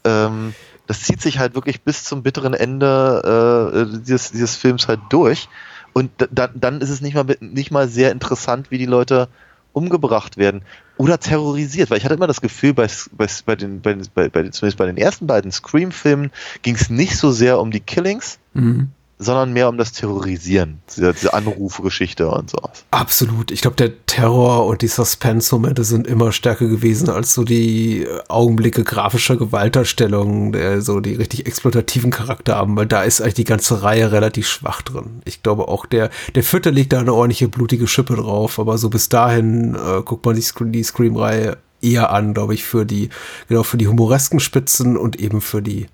ähm, 0.04 0.54
das 0.86 1.02
zieht 1.02 1.22
sich 1.22 1.38
halt 1.38 1.54
wirklich 1.54 1.82
bis 1.82 2.04
zum 2.04 2.22
bitteren 2.22 2.52
Ende 2.52 3.72
äh, 3.72 3.98
dieses, 4.00 4.32
dieses 4.32 4.56
Films 4.56 4.88
halt 4.88 5.00
durch. 5.08 5.48
Und 5.94 6.10
da, 6.30 6.48
dann 6.48 6.80
ist 6.82 6.90
es 6.90 7.00
nicht 7.00 7.14
mal, 7.14 7.24
nicht 7.40 7.70
mal 7.70 7.88
sehr 7.88 8.12
interessant, 8.12 8.70
wie 8.70 8.78
die 8.78 8.86
Leute 8.86 9.28
umgebracht 9.72 10.36
werden 10.36 10.62
oder 10.96 11.18
terrorisiert, 11.18 11.90
weil 11.90 11.98
ich 11.98 12.04
hatte 12.04 12.14
immer 12.14 12.26
das 12.26 12.40
Gefühl, 12.40 12.74
bei, 12.74 12.88
bei, 13.12 13.26
bei 13.46 13.56
den, 13.56 13.80
bei, 13.80 13.94
bei, 13.94 14.28
zumindest 14.50 14.76
bei 14.76 14.86
den 14.86 14.96
ersten 14.96 15.26
beiden 15.26 15.50
Scream-Filmen 15.50 16.30
ging 16.62 16.76
es 16.76 16.90
nicht 16.90 17.16
so 17.16 17.32
sehr 17.32 17.58
um 17.58 17.70
die 17.70 17.80
Killings, 17.80 18.38
mhm 18.52 18.90
sondern 19.18 19.52
mehr 19.52 19.68
um 19.68 19.78
das 19.78 19.92
Terrorisieren, 19.92 20.80
diese, 20.88 21.12
diese 21.12 21.34
Anrufgeschichte 21.34 22.28
und 22.28 22.50
sowas. 22.50 22.84
Absolut. 22.90 23.50
Ich 23.50 23.60
glaube, 23.60 23.76
der 23.76 24.04
Terror 24.06 24.66
und 24.66 24.82
die 24.82 24.88
Suspense-Momente 24.88 25.84
sind 25.84 26.06
immer 26.06 26.32
stärker 26.32 26.66
gewesen 26.66 27.08
als 27.08 27.34
so 27.34 27.44
die 27.44 28.06
Augenblicke 28.28 28.82
grafischer 28.82 29.36
Gewalterstellung, 29.36 30.54
so 30.80 31.00
die 31.00 31.14
richtig 31.14 31.46
exploitativen 31.46 32.10
Charakter 32.10 32.56
haben, 32.56 32.76
weil 32.76 32.86
da 32.86 33.02
ist 33.02 33.20
eigentlich 33.20 33.34
die 33.34 33.44
ganze 33.44 33.82
Reihe 33.82 34.10
relativ 34.12 34.48
schwach 34.48 34.82
drin. 34.82 35.22
Ich 35.24 35.42
glaube 35.42 35.68
auch 35.68 35.86
der, 35.86 36.10
der 36.34 36.42
vierte 36.42 36.70
legt 36.70 36.92
da 36.92 37.00
eine 37.00 37.14
ordentliche 37.14 37.48
blutige 37.48 37.86
Schippe 37.86 38.16
drauf, 38.16 38.58
aber 38.58 38.78
so 38.78 38.90
bis 38.90 39.08
dahin 39.08 39.74
äh, 39.74 40.02
guckt 40.02 40.26
man 40.26 40.34
die, 40.34 40.44
die 40.70 40.82
Scream-Reihe 40.82 41.58
eher 41.80 42.10
an, 42.10 42.34
glaube 42.34 42.54
ich, 42.54 42.64
für 42.64 42.84
die, 42.84 43.10
genau, 43.48 43.62
für 43.62 43.76
die 43.76 43.86
humoresken 43.88 44.40
Spitzen 44.40 44.96
und 44.96 45.16
eben 45.20 45.40
für 45.40 45.62
die 45.62 45.86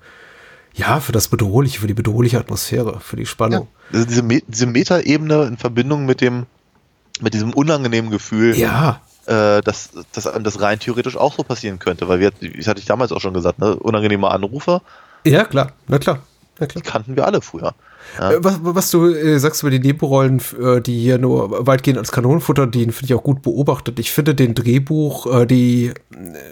ja, 0.74 1.00
für 1.00 1.12
das 1.12 1.28
Bedrohliche, 1.28 1.80
für 1.80 1.86
die 1.86 1.94
bedrohliche 1.94 2.38
Atmosphäre, 2.38 3.00
für 3.00 3.16
die 3.16 3.26
Spannung. 3.26 3.68
Ja, 3.90 3.98
also 3.98 4.06
diese, 4.06 4.22
Me 4.22 4.42
diese 4.46 4.66
Metaebene 4.66 5.44
in 5.44 5.56
Verbindung 5.56 6.06
mit 6.06 6.20
dem, 6.20 6.46
mit 7.20 7.34
diesem 7.34 7.52
unangenehmen 7.52 8.10
Gefühl, 8.10 8.56
ja. 8.56 9.00
äh, 9.26 9.60
dass, 9.62 9.90
dass 10.12 10.24
das 10.24 10.60
rein 10.60 10.78
theoretisch 10.78 11.16
auch 11.16 11.34
so 11.34 11.42
passieren 11.42 11.78
könnte, 11.78 12.08
weil 12.08 12.20
wir, 12.20 12.30
das 12.30 12.66
hatte 12.66 12.80
ich 12.80 12.86
damals 12.86 13.12
auch 13.12 13.20
schon 13.20 13.34
gesagt, 13.34 13.58
ne, 13.58 13.76
unangenehme 13.76 14.30
Anrufe. 14.30 14.80
Ja, 15.24 15.44
klar, 15.44 15.72
na 15.88 15.98
klar. 15.98 16.20
Na 16.58 16.66
klar. 16.66 16.82
Die 16.82 16.88
kannten 16.88 17.16
wir 17.16 17.26
alle 17.26 17.40
früher. 17.40 17.74
Ja. 18.18 18.32
Äh, 18.32 18.44
was, 18.44 18.58
was, 18.62 18.90
du 18.90 19.06
äh, 19.06 19.38
sagst 19.38 19.62
über 19.62 19.70
die 19.70 19.78
Nebenrollen, 19.78 20.40
äh, 20.60 20.80
die 20.80 20.98
hier 20.98 21.18
nur 21.18 21.66
weitgehend 21.66 21.98
als 21.98 22.12
Kanonenfutter 22.12 22.66
dienen, 22.66 22.92
finde 22.92 23.12
ich 23.12 23.18
auch 23.18 23.22
gut 23.22 23.42
beobachtet. 23.42 23.98
Ich 23.98 24.12
finde 24.12 24.34
den 24.34 24.54
Drehbuch, 24.54 25.46
die, 25.46 25.92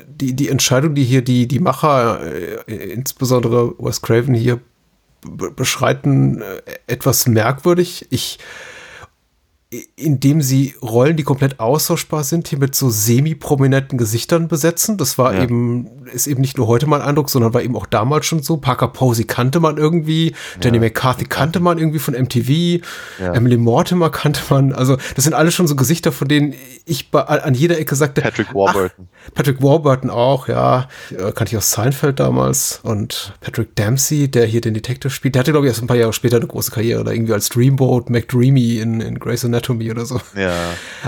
die, 0.07 0.35
die 0.35 0.49
Entscheidung, 0.49 0.95
die 0.95 1.05
hier 1.05 1.23
die, 1.23 1.47
die 1.47 1.61
Macher, 1.61 2.21
insbesondere 2.67 3.75
Wes 3.79 4.03
Craven 4.03 4.35
hier 4.35 4.61
beschreiten, 5.57 6.43
etwas 6.87 7.27
merkwürdig. 7.27 8.07
Ich 8.11 8.39
indem 9.97 10.41
sie 10.41 10.75
Rollen, 10.81 11.19
die 11.19 11.25
komplett 11.25 11.61
austauschbar 11.61 12.25
sind, 12.25 12.49
hier 12.49 12.59
mit 12.59 12.75
so 12.75 12.89
semi-prominenten 12.89 13.99
Gesichtern 13.99 14.49
besetzen. 14.49 14.97
Das 14.97 15.19
war 15.19 15.35
ja. 15.35 15.43
eben, 15.43 16.07
ist 16.11 16.27
eben 16.27 16.41
nicht 16.41 16.57
nur 16.57 16.69
heute 16.69 16.87
mein 16.87 17.03
Eindruck, 17.03 17.29
sondern 17.29 17.53
war 17.53 17.61
eben 17.61 17.77
auch 17.77 17.85
damals 17.85 18.25
schon 18.25 18.43
so. 18.43 18.57
Parker 18.57 18.89
Posey 18.89 19.25
kannte 19.25 19.61
man 19.61 19.77
irgendwie, 19.77 20.31
ja. 20.31 20.35
Danny 20.61 20.79
McCarthy 20.79 21.27
kannte 21.27 21.61
man 21.61 21.77
irgendwie 21.77 21.99
von 21.99 22.15
MTV, 22.15 22.83
ja. 23.21 23.35
Emily 23.35 23.59
Mortimer 23.59 24.09
kannte 24.09 24.41
man. 24.49 24.73
Also 24.73 24.97
das 25.15 25.25
sind 25.25 25.35
alles 25.35 25.53
schon 25.55 25.69
so 25.69 25.77
Gesichter, 25.77 26.13
von 26.13 26.29
denen 26.29 26.55
ich 26.87 27.11
bei, 27.11 27.21
an 27.25 27.53
jeder 27.53 27.79
Ecke 27.79 27.95
sagte. 27.95 28.23
Patrick 28.23 28.55
Warburton. 28.55 29.09
Ach, 29.27 29.35
Patrick 29.35 29.63
Warburton 29.63 30.09
auch, 30.09 30.49
ja. 30.49 30.89
Äh, 31.11 31.33
kannte 31.33 31.49
ich 31.49 31.57
aus 31.59 31.71
Seinfeld 31.73 32.21
damals. 32.21 32.81
Und 32.85 33.35
Patrick 33.43 33.77
Dempsey, 33.77 34.31
der 34.31 34.47
hier 34.47 34.63
den 34.63 34.73
Detective 34.73 35.11
spielt, 35.11 35.35
der 35.35 35.41
hatte, 35.41 35.51
glaube 35.51 35.67
ich, 35.67 35.73
erst 35.73 35.83
ein 35.83 35.89
paar 35.89 35.97
Jahre 35.97 36.15
später 36.15 36.39
eine 36.39 36.47
große 36.47 36.71
Karriere, 36.71 37.05
da 37.05 37.11
irgendwie 37.11 37.35
als 37.35 37.51
Dreamboat 37.51 38.09
McDreamy 38.09 38.79
in, 38.79 39.03
in 39.03 39.19
Grey's 39.19 39.45
Anatomy 39.45 39.58
Anatomy 39.59 39.91
oder 39.91 40.07
so. 40.07 40.21
Ja. 40.37 40.55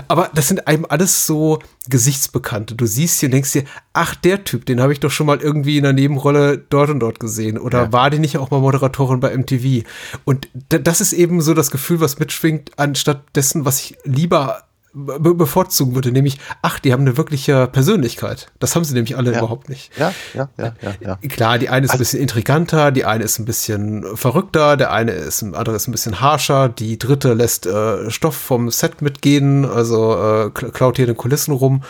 Aber 0.07 0.29
das 0.33 0.47
sind 0.47 0.67
einem 0.67 0.85
alles 0.87 1.25
so 1.25 1.59
Gesichtsbekannte. 1.89 2.75
Du 2.75 2.85
siehst 2.85 3.19
hier 3.19 3.27
und 3.27 3.33
denkst 3.33 3.53
dir, 3.53 3.63
ach, 3.93 4.15
der 4.15 4.43
Typ, 4.43 4.65
den 4.65 4.81
habe 4.81 4.93
ich 4.93 4.99
doch 4.99 5.11
schon 5.11 5.27
mal 5.27 5.41
irgendwie 5.41 5.77
in 5.77 5.85
einer 5.85 5.93
Nebenrolle 5.93 6.57
dort 6.57 6.89
und 6.89 6.99
dort 6.99 7.19
gesehen. 7.19 7.57
Oder 7.57 7.83
ja. 7.83 7.91
war 7.93 8.09
die 8.09 8.19
nicht 8.19 8.37
auch 8.37 8.51
mal 8.51 8.59
Moderatorin 8.59 9.19
bei 9.19 9.35
MTV? 9.35 9.87
Und 10.25 10.49
das 10.69 11.01
ist 11.01 11.13
eben 11.13 11.41
so 11.41 11.53
das 11.53 11.71
Gefühl, 11.71 11.99
was 11.99 12.19
mitschwingt, 12.19 12.71
anstatt 12.77 13.23
dessen, 13.35 13.65
was 13.65 13.79
ich 13.79 13.97
lieber 14.03 14.63
be 14.93 15.33
bevorzugen 15.33 15.95
würde, 15.95 16.11
nämlich, 16.11 16.39
ach, 16.61 16.79
die 16.79 16.91
haben 16.91 17.01
eine 17.01 17.17
wirkliche 17.17 17.67
Persönlichkeit. 17.67 18.51
Das 18.59 18.75
haben 18.75 18.83
sie 18.83 18.93
nämlich 18.93 19.17
alle 19.17 19.31
ja. 19.31 19.37
überhaupt 19.37 19.69
nicht. 19.69 19.97
Ja, 19.97 20.13
ja, 20.33 20.49
ja, 20.57 20.73
ja, 20.81 20.93
ja. 20.99 21.15
Klar, 21.29 21.59
die 21.59 21.69
eine 21.69 21.85
ist 21.85 21.91
also, 21.91 21.99
ein 21.99 22.03
bisschen 22.03 22.19
intriganter, 22.21 22.91
die 22.91 23.05
eine 23.05 23.23
ist 23.23 23.39
ein 23.39 23.45
bisschen 23.45 24.05
verrückter, 24.17 24.75
der 24.77 24.91
eine 24.91 25.11
ist, 25.11 25.41
ein 25.41 25.55
andere 25.55 25.75
ist 25.75 25.87
ein 25.87 25.91
bisschen 25.91 26.19
harscher, 26.19 26.69
die 26.69 26.99
dritte 26.99 27.33
lässt 27.33 27.65
äh, 27.65 28.11
Stoff 28.11 28.35
vom 28.35 28.69
Set 28.69 29.01
mitgehen, 29.01 29.65
also 29.65 30.15
äh, 30.15 30.49
klaut 30.49 30.97
hier 30.97 31.05
den 31.05 31.17
Kulissen 31.17 31.53
rum. 31.53 31.83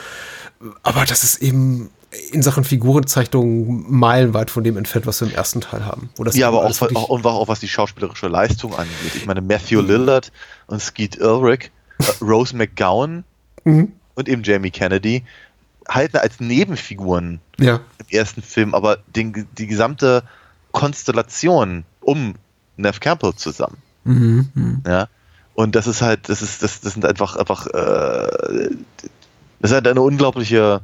Aber 0.84 1.06
das 1.06 1.24
ist 1.24 1.42
eben 1.42 1.90
in 2.32 2.44
Sachen 2.44 2.66
Figurenzeichnung 2.66 3.86
meilenweit 3.90 4.52
von 4.52 4.64
dem 4.64 4.78
entfernt, 4.78 5.08
was 5.08 5.22
wir 5.22 5.30
im 5.30 5.34
ersten 5.34 5.62
Teil 5.62 5.86
haben. 5.86 6.10
ja, 6.34 6.50
aber 6.50 6.66
auch, 6.66 6.82
auch, 6.82 7.24
auch 7.24 7.48
was 7.48 7.62
die 7.62 7.70
schauspielerische 7.70 8.28
Leistung 8.28 8.76
angeht. 8.76 9.16
Ich 9.16 9.26
meine, 9.26 9.42
Matthew 9.42 9.82
Lillard 9.82 10.32
und 10.68 10.82
Skeet 10.82 11.22
Ulrich 11.22 11.72
Rose 12.22 12.56
McGowan 12.56 13.24
mhm. 13.64 13.94
und 14.16 14.30
eben 14.30 14.44
Jamie 14.44 14.72
Kennedy 14.72 15.24
halten 15.88 16.18
als 16.18 16.40
Nebenfiguren 16.40 17.40
ja. 17.60 17.82
im 17.98 18.06
ersten 18.10 18.42
Film, 18.42 18.74
aber 18.74 18.98
den, 19.16 19.48
die 19.58 19.68
gesamte 19.68 20.24
Konstellation 20.72 21.84
um 22.02 22.36
Neff 22.78 23.00
Campbell 23.00 23.36
zusammen. 23.36 23.78
Mhm, 24.04 24.50
mh. 24.54 24.90
Ja. 24.90 25.08
Und 25.54 25.76
das 25.76 25.88
ist 25.88 26.02
halt, 26.02 26.30
das 26.30 26.42
ist, 26.42 26.64
das, 26.64 26.82
das 26.82 26.94
sind 26.94 27.06
einfach, 27.06 27.36
einfach, 27.36 27.68
äh, 27.68 28.70
das 29.60 29.72
ist 29.72 29.74
halt 29.74 29.88
eine 29.88 30.02
unglaubliche 30.02 30.82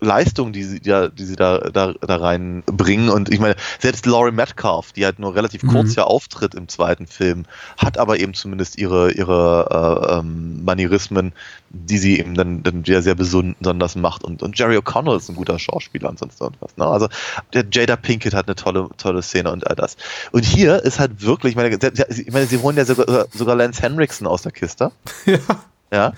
Leistung, 0.00 0.52
die 0.52 0.64
sie, 0.64 0.80
ja, 0.82 1.08
die 1.08 1.24
sie 1.24 1.36
da, 1.36 1.58
da, 1.58 1.92
da 1.92 2.16
reinbringen. 2.16 3.10
Und 3.10 3.32
ich 3.32 3.40
meine, 3.40 3.56
selbst 3.78 4.06
Laurie 4.06 4.32
Metcalf, 4.32 4.92
die 4.92 5.04
halt 5.04 5.18
nur 5.18 5.34
relativ 5.34 5.62
mhm. 5.62 5.68
kurz 5.68 5.94
ja 5.94 6.04
auftritt 6.04 6.54
im 6.54 6.68
zweiten 6.68 7.06
Film, 7.06 7.44
hat 7.76 7.98
aber 7.98 8.18
eben 8.18 8.34
zumindest 8.34 8.78
ihre, 8.78 9.12
ihre 9.12 10.08
äh, 10.10 10.18
ähm, 10.18 10.64
Manierismen, 10.64 11.32
die 11.70 11.98
sie 11.98 12.18
eben 12.18 12.34
dann, 12.34 12.62
dann 12.62 12.84
sehr, 12.84 13.02
sehr 13.02 13.14
besonders 13.14 13.94
macht. 13.94 14.24
Und, 14.24 14.42
und 14.42 14.58
Jerry 14.58 14.76
O'Connell 14.76 15.16
ist 15.16 15.28
ein 15.28 15.36
guter 15.36 15.58
Schauspieler 15.58 16.08
und 16.08 16.18
sonst 16.18 16.40
irgendwas. 16.40 16.76
Ne? 16.76 16.86
Also 16.86 17.08
der 17.52 17.64
Jada 17.70 17.96
Pinkett 17.96 18.34
hat 18.34 18.48
eine 18.48 18.56
tolle, 18.56 18.88
tolle 18.96 19.22
Szene 19.22 19.52
und 19.52 19.66
all 19.66 19.76
das. 19.76 19.96
Und 20.32 20.44
hier 20.44 20.82
ist 20.82 20.98
halt 20.98 21.22
wirklich, 21.22 21.52
ich 21.52 21.56
meine, 21.56 21.76
ich 21.76 22.32
meine 22.32 22.46
sie 22.46 22.58
holen 22.58 22.76
ja 22.76 22.84
sogar, 22.84 23.26
sogar 23.32 23.56
Lance 23.56 23.82
Henriksen 23.82 24.26
aus 24.26 24.42
der 24.42 24.52
Kiste. 24.52 24.92
Ja. 25.26 25.38
Ja 25.92 26.12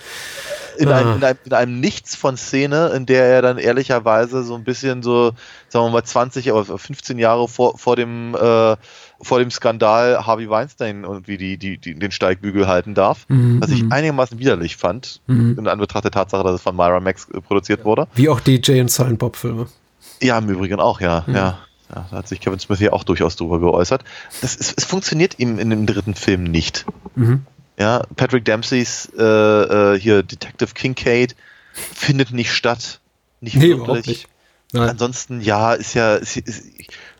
in, 0.78 0.88
ah. 0.88 0.96
einem, 0.96 1.16
in, 1.16 1.24
einem, 1.24 1.38
in 1.44 1.52
einem 1.52 1.80
Nichts 1.80 2.14
von 2.14 2.36
Szene, 2.36 2.88
in 2.94 3.06
der 3.06 3.24
er 3.24 3.42
dann 3.42 3.58
ehrlicherweise 3.58 4.42
so 4.42 4.54
ein 4.54 4.64
bisschen 4.64 5.02
so, 5.02 5.32
sagen 5.68 5.86
wir 5.86 5.90
mal 5.90 6.04
20 6.04 6.52
oder 6.52 6.78
15 6.78 7.18
Jahre 7.18 7.48
vor, 7.48 7.78
vor 7.78 7.96
dem 7.96 8.34
äh, 8.34 8.76
vor 9.24 9.38
dem 9.38 9.52
Skandal 9.52 10.26
Harvey 10.26 10.50
Weinstein 10.50 11.04
irgendwie 11.04 11.36
die, 11.36 11.56
die, 11.56 11.78
die, 11.78 11.94
den 11.94 12.10
Steigbügel 12.10 12.66
halten 12.66 12.94
darf, 12.94 13.26
mhm. 13.28 13.60
was 13.60 13.70
ich 13.70 13.84
mhm. 13.84 13.92
einigermaßen 13.92 14.38
widerlich 14.40 14.76
fand, 14.76 15.20
mhm. 15.28 15.56
in 15.58 15.68
Anbetracht 15.68 16.04
der 16.04 16.10
Tatsache, 16.10 16.42
dass 16.42 16.54
es 16.54 16.62
von 16.62 16.74
Myra 16.74 16.98
Max 16.98 17.28
äh, 17.30 17.40
produziert 17.40 17.84
wurde. 17.84 18.08
Wie 18.14 18.28
auch 18.28 18.40
die 18.40 18.60
Jay 18.62 18.80
und 18.80 18.90
Silent 18.90 19.20
Bob 19.20 19.36
Filme. 19.36 19.66
Ja, 20.20 20.38
im 20.38 20.48
Übrigen 20.48 20.80
auch, 20.80 21.00
ja, 21.00 21.24
mhm. 21.26 21.34
ja. 21.34 21.58
Ja, 21.94 22.06
da 22.10 22.16
hat 22.16 22.28
sich 22.28 22.40
Kevin 22.40 22.58
Smith 22.58 22.80
ja 22.80 22.94
auch 22.94 23.04
durchaus 23.04 23.36
drüber 23.36 23.60
geäußert. 23.60 24.02
Das 24.40 24.56
ist, 24.56 24.78
es 24.78 24.84
funktioniert 24.86 25.38
ihm 25.38 25.58
in 25.58 25.68
dem 25.68 25.84
dritten 25.84 26.14
Film 26.14 26.44
nicht. 26.44 26.86
Mhm. 27.16 27.44
Ja, 27.78 28.02
Patrick 28.16 28.44
Dempseys 28.44 29.10
äh, 29.18 29.22
äh, 29.22 29.98
hier 29.98 30.22
Detective 30.22 30.74
Kincaid 30.74 31.34
findet 31.72 32.32
nicht 32.32 32.52
statt. 32.52 33.00
Nicht 33.40 33.56
nee, 33.56 33.70
wirklich. 33.70 34.06
Nicht. 34.06 34.28
Ansonsten, 34.74 35.42
ja, 35.42 35.74
ist 35.74 35.92
ja, 35.94 36.14
ist, 36.14 36.36
ist, 36.38 36.64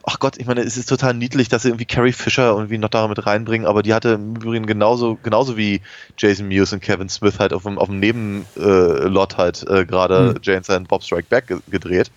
ach 0.05 0.19
Gott, 0.19 0.39
ich 0.39 0.47
meine, 0.47 0.63
es 0.63 0.79
ist 0.79 0.89
total 0.89 1.13
niedlich, 1.13 1.51
dass 1.51 1.63
sie 1.63 1.69
irgendwie 1.69 1.85
Carrie 1.85 2.13
Fisher 2.13 2.51
irgendwie 2.51 2.79
noch 2.79 2.89
da 2.89 3.07
mit 3.09 3.27
reinbringen, 3.27 3.67
aber 3.67 3.83
die 3.83 3.93
hatte 3.93 4.13
im 4.13 4.37
Übrigen 4.37 4.65
genauso, 4.65 5.19
genauso 5.23 5.57
wie 5.59 5.83
Jason 6.17 6.49
Mewes 6.49 6.73
und 6.73 6.81
Kevin 6.81 7.11
Smith 7.11 7.39
halt 7.39 7.53
auf 7.53 7.65
dem, 7.65 7.79
auf 7.79 7.89
dem 7.89 8.01
Nebenlot 8.01 9.35
äh, 9.35 9.37
halt 9.37 9.69
äh, 9.69 9.85
gerade 9.85 10.31
hm. 10.31 10.39
Jane 10.43 10.63
and 10.69 10.89
Bob 10.89 11.03
Strike 11.03 11.27
Back 11.29 11.53
gedreht. 11.69 12.11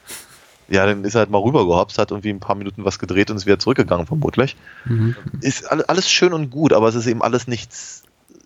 Ja, 0.70 0.86
dann 0.86 1.04
ist 1.04 1.16
er 1.16 1.20
halt 1.20 1.30
mal 1.30 1.42
rübergehopst, 1.42 1.98
hat 1.98 2.12
irgendwie 2.12 2.30
ein 2.30 2.40
paar 2.40 2.56
Minuten 2.56 2.86
was 2.86 2.98
gedreht 2.98 3.30
und 3.30 3.38
ist 3.38 3.46
wieder 3.46 3.60
zurückgegangen, 3.60 4.08
vermutlich. 4.08 4.56
Mhm. 4.86 5.16
Ist 5.42 5.70
alles 5.70 6.10
schön 6.10 6.34
und 6.34 6.50
gut, 6.50 6.74
aber 6.74 6.88
es 6.88 6.96
ist 6.96 7.06
eben 7.06 7.22
alles 7.22 7.48
nichts 7.48 8.05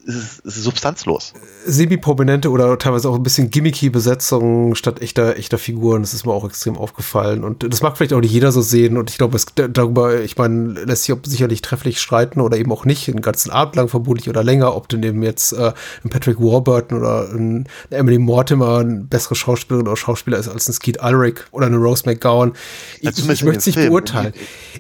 ist 0.10 0.16
es, 0.16 0.40
ist 0.40 0.64
substanzlos. 0.64 1.34
Semi-prominente 1.66 2.50
oder 2.50 2.78
teilweise 2.78 3.10
auch 3.10 3.16
ein 3.16 3.24
bisschen 3.24 3.50
gimmicky 3.50 3.90
Besetzungen 3.90 4.76
statt 4.76 5.02
echter, 5.02 5.38
echter 5.38 5.58
Figuren. 5.58 6.02
Das 6.02 6.14
ist 6.14 6.26
mir 6.26 6.34
auch 6.34 6.46
extrem 6.46 6.78
aufgefallen. 6.78 7.44
Und 7.44 7.64
das 7.72 7.82
mag 7.82 7.98
vielleicht 7.98 8.14
auch 8.14 8.20
nicht 8.20 8.32
jeder 8.32 8.52
so 8.52 8.62
sehen. 8.62 8.98
Und 8.98 9.10
ich 9.10 9.18
glaube, 9.18 9.36
es 9.36 9.46
darüber, 9.56 10.20
ich 10.22 10.38
meine, 10.38 10.74
lässt 10.84 11.04
sich 11.04 11.16
sicherlich 11.26 11.62
trefflich 11.62 12.00
streiten 12.02 12.42
oder 12.42 12.58
eben 12.58 12.72
auch 12.72 12.86
nicht, 12.86 13.08
den 13.08 13.22
ganzen 13.22 13.52
Abend 13.52 13.76
lang 13.76 13.88
vermutlich 13.88 14.30
oder 14.30 14.44
länger, 14.44 14.76
ob 14.76 14.90
denn 14.90 15.04
eben 15.04 15.22
jetzt 15.24 15.54
äh, 15.54 15.74
ein 16.04 16.10
Patrick 16.10 16.40
Warburton 16.40 16.98
oder 16.98 17.30
ein 17.32 17.68
Emily 17.90 18.18
Mortimer 18.20 18.80
eine 18.80 19.02
bessere 19.02 19.36
Schauspielerin 19.36 19.88
oder 19.88 19.96
Schauspieler 19.98 20.38
ist 20.38 20.48
als 20.48 20.68
ein 20.68 20.74
Skeet 20.74 21.02
Ulrich 21.04 21.40
oder 21.52 21.68
eine 21.68 21.78
Rose 21.78 22.04
McGowan. 22.06 22.54
Ich, 22.98 23.04
Ja, 23.04 23.12
ich, 23.12 23.20
ich 23.20 23.44
möchte 23.44 23.60
es 23.60 23.66
nicht 23.66 23.76
beurteilen. 23.78 24.34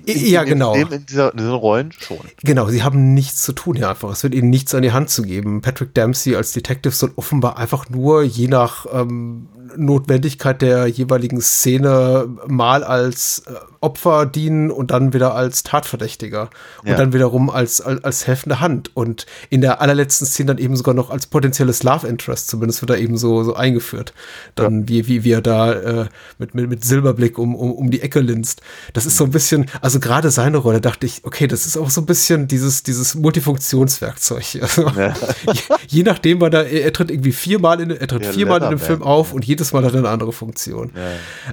In- 0.06 0.16
in- 0.18 0.26
ja, 0.28 0.42
in- 0.42 0.50
genau. 0.50 0.74
In, 0.76 0.88
in, 0.92 1.06
dieser, 1.06 1.32
in 1.32 1.38
diesen 1.38 1.54
Rollen 1.54 1.92
schon. 1.92 2.18
Genau, 2.44 2.68
sie 2.70 2.84
haben 2.84 3.14
nichts 3.14 3.44
zu 3.44 3.54
tun 3.54 3.76
hier 3.76 3.90
einfach. 3.90 4.12
Es 4.12 4.24
wird 4.24 4.34
ihnen 4.34 4.50
nichts 4.50 4.74
an 4.74 4.82
die 4.82 4.92
Hand 4.92 5.10
zu 5.20 5.28
geben. 5.28 5.62
Patrick 5.62 5.94
Dempsey 5.94 6.36
als 6.36 6.54
Detective 6.54 6.94
soll 6.94 7.12
offenbar 7.16 7.58
einfach 7.58 7.90
nur 7.90 8.24
je 8.24 8.48
nach 8.48 8.86
ähm, 8.92 9.48
Notwendigkeit 9.78 10.62
der 10.62 10.88
jeweiligen 10.88 11.42
Szene 11.42 12.28
mal 12.48 12.84
als 12.84 13.44
äh, 13.48 13.54
Opfer 13.82 14.26
dienen 14.26 14.72
und 14.72 14.92
dann 14.92 15.14
wieder 15.14 15.36
als 15.36 15.64
Tatverdächtiger 15.64 16.50
und 16.82 16.90
Ja. 16.90 16.98
dann 16.98 17.14
wiederum 17.14 17.50
als, 17.50 17.80
als, 17.80 18.04
als 18.04 18.28
helfende 18.28 18.60
Hand 18.60 18.92
und 18.96 19.26
in 19.50 19.62
der 19.62 19.80
allerletzten 19.82 20.28
Szene 20.28 20.48
dann 20.48 20.58
eben 20.58 20.76
sogar 20.76 20.94
noch 20.94 21.10
als 21.10 21.28
potenzielles 21.28 21.84
Love 21.84 22.06
Interest, 22.08 22.50
zumindest 22.50 22.82
wird 22.82 22.90
er 22.92 22.98
eben 22.98 23.18
so, 23.18 23.44
so 23.44 23.56
eingeführt. 23.56 24.14
Dann 24.56 24.90
wie, 24.90 25.08
wie, 25.08 25.24
wie 25.24 25.32
er 25.32 25.42
da 25.42 25.72
äh, 25.74 26.06
mit, 26.40 26.56
mit, 26.56 26.70
mit 26.70 26.84
Silberblick 26.84 27.38
um, 27.38 27.56
um, 27.56 27.72
um 27.72 27.90
die 27.92 28.02
Ecke 28.02 28.20
linst. 28.20 28.62
Das 28.94 29.06
ist 29.06 29.16
so 29.18 29.24
ein 29.24 29.32
bisschen, 29.32 29.68
also 29.82 30.00
gerade 30.00 30.30
seine 30.30 30.58
Rolle 30.58 30.82
dachte 30.82 31.06
ich, 31.06 31.24
okay, 31.24 31.48
das 31.48 31.66
ist 31.66 31.78
auch 31.78 31.90
so 31.90 32.02
ein 32.02 32.06
bisschen 32.06 32.48
dieses, 32.48 32.84
dieses 32.84 33.16
Multifunktionswerkzeug. 33.16 34.60
Also, 34.62 34.88
je, 35.54 35.62
je 35.88 36.04
nachdem, 36.04 36.42
wann 36.42 36.54
er, 36.54 36.66
er 36.68 36.94
tritt 36.94 37.12
irgendwie 37.12 37.32
viermal 37.32 37.80
in, 37.82 37.92
er 37.92 38.08
tritt 38.08 38.24
Ja, 38.26 38.32
viermal 38.32 38.62
in 38.64 38.70
dem 38.70 38.80
Film 38.80 39.02
auf 39.04 39.34
und 39.34 39.46
jedes 39.46 39.59
Mal 39.74 39.84
hat 39.84 39.94
er 39.94 40.00
eine 40.00 40.10
andere 40.10 40.34
Funktion. 40.34 40.92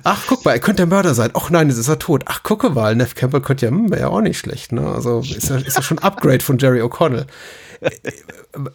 Ach, 0.02 0.24
guck 0.26 0.44
mal, 0.44 0.52
er 0.52 0.58
könnte 0.58 0.82
der 0.82 0.86
Mörder 0.86 1.14
sein. 1.14 1.30
Ach 1.34 1.50
nein, 1.50 1.68
jetzt 1.68 1.78
ist 1.78 1.88
er 1.88 1.98
tot. 1.98 2.22
Ach, 2.26 2.42
gucke 2.42 2.70
mal, 2.70 2.94
Neff 2.94 3.14
Campbell 3.14 3.40
könnte 3.40 3.66
ja, 3.66 3.72
hm, 3.72 3.92
ja 3.92 4.08
auch 4.08 4.20
nicht 4.20 4.38
schlecht, 4.38 4.72
ne? 4.72 4.86
Also 4.88 5.20
ist 5.20 5.48
ja, 5.48 5.56
ist 5.56 5.76
ja 5.76 5.82
schon 5.82 5.98
ein 5.98 6.04
Upgrade 6.04 6.40
von 6.40 6.58
Jerry 6.58 6.82
O'Connell. 6.82 7.26
Äh, 7.80 7.90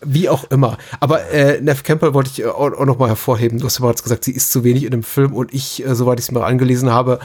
Wie 0.06 0.30
auch 0.30 0.44
immer. 0.52 0.78
Aber 1.00 1.30
äh, 1.32 1.60
Neff 1.62 1.84
Campbell 1.84 2.14
wollte 2.14 2.30
ich 2.32 2.42
äh, 2.42 2.48
auch, 2.48 2.74
auch 2.74 2.86
noch 2.86 3.00
mal 3.00 3.08
hervorheben. 3.08 3.60
Du 3.60 3.66
hast 3.66 3.80
ja 3.80 3.86
bereits 3.86 4.04
gesagt, 4.04 4.24
sie 4.24 4.32
ist 4.32 4.52
zu 4.52 4.64
wenig 4.64 4.84
in 4.84 4.92
dem 4.92 5.04
Film 5.04 5.34
und 5.34 5.54
ich, 5.54 5.86
äh, 5.86 5.96
soweit 5.96 6.20
ich 6.20 6.26
es 6.26 6.32
mir 6.32 6.44
angelesen 6.44 6.92
habe, 6.92 7.20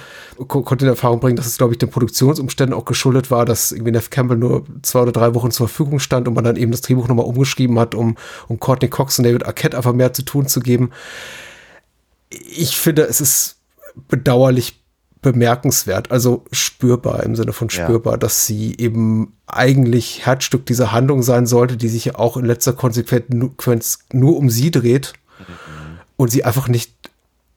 ko 0.49 0.63
konnte 0.63 0.85
in 0.85 0.91
Erfahrung 0.91 1.21
bringen, 1.21 1.37
dass 1.37 1.47
es, 1.47 1.59
glaube 1.59 1.75
ich, 1.75 1.79
den 1.79 1.91
Produktionsumständen 1.91 2.75
auch 2.77 2.85
geschuldet 2.85 3.31
war, 3.31 3.45
dass 3.45 3.73
irgendwie 3.73 3.93
Neff 3.93 4.11
Campbell 4.11 4.39
nur 4.39 4.65
zwei 4.83 5.01
oder 5.01 5.13
drei 5.13 5.35
Wochen 5.35 5.51
zur 5.51 5.69
Verfügung 5.69 5.99
stand 5.99 6.29
und 6.29 6.35
man 6.35 6.45
dann 6.45 6.57
eben 6.57 6.73
das 6.73 6.81
Drehbuch 6.81 7.09
nochmal 7.09 7.27
umgeschrieben 7.27 7.79
hat, 7.79 7.95
um, 7.95 8.17
um 8.49 8.59
Courtney 8.59 8.89
Cox 8.89 9.19
und 9.19 9.25
David 9.25 9.47
Arquette 9.47 9.77
einfach 9.77 9.93
mehr 9.93 10.13
zu 10.13 10.23
tun 10.23 10.47
zu 10.47 10.61
geben. 10.61 10.91
Ich 12.31 12.77
finde, 12.77 13.03
es 13.03 13.21
ist 13.21 13.57
bedauerlich 14.09 14.83
bemerkenswert, 15.23 16.11
also 16.13 16.45
spürbar 16.53 17.23
im 17.25 17.35
Sinne 17.35 17.53
von 17.53 17.69
Ja. 17.69 17.85
spürbar, 17.85 18.19
dass 18.19 18.47
sie 18.47 18.77
eben 18.79 19.33
eigentlich 19.47 20.25
Herzstück 20.27 20.67
dieser 20.67 20.93
Handlung 20.93 21.23
sein 21.23 21.47
sollte, 21.47 21.77
die 21.77 21.89
sich 21.89 22.05
ja 22.05 22.15
auch 22.17 22.37
in 22.37 22.45
letzter 22.45 22.73
Konsequenz 22.73 23.99
nur 24.13 24.37
um 24.37 24.51
sie 24.51 24.71
dreht 24.71 25.15
und 26.17 26.31
sie 26.31 26.45
einfach 26.45 26.69
nicht 26.69 26.93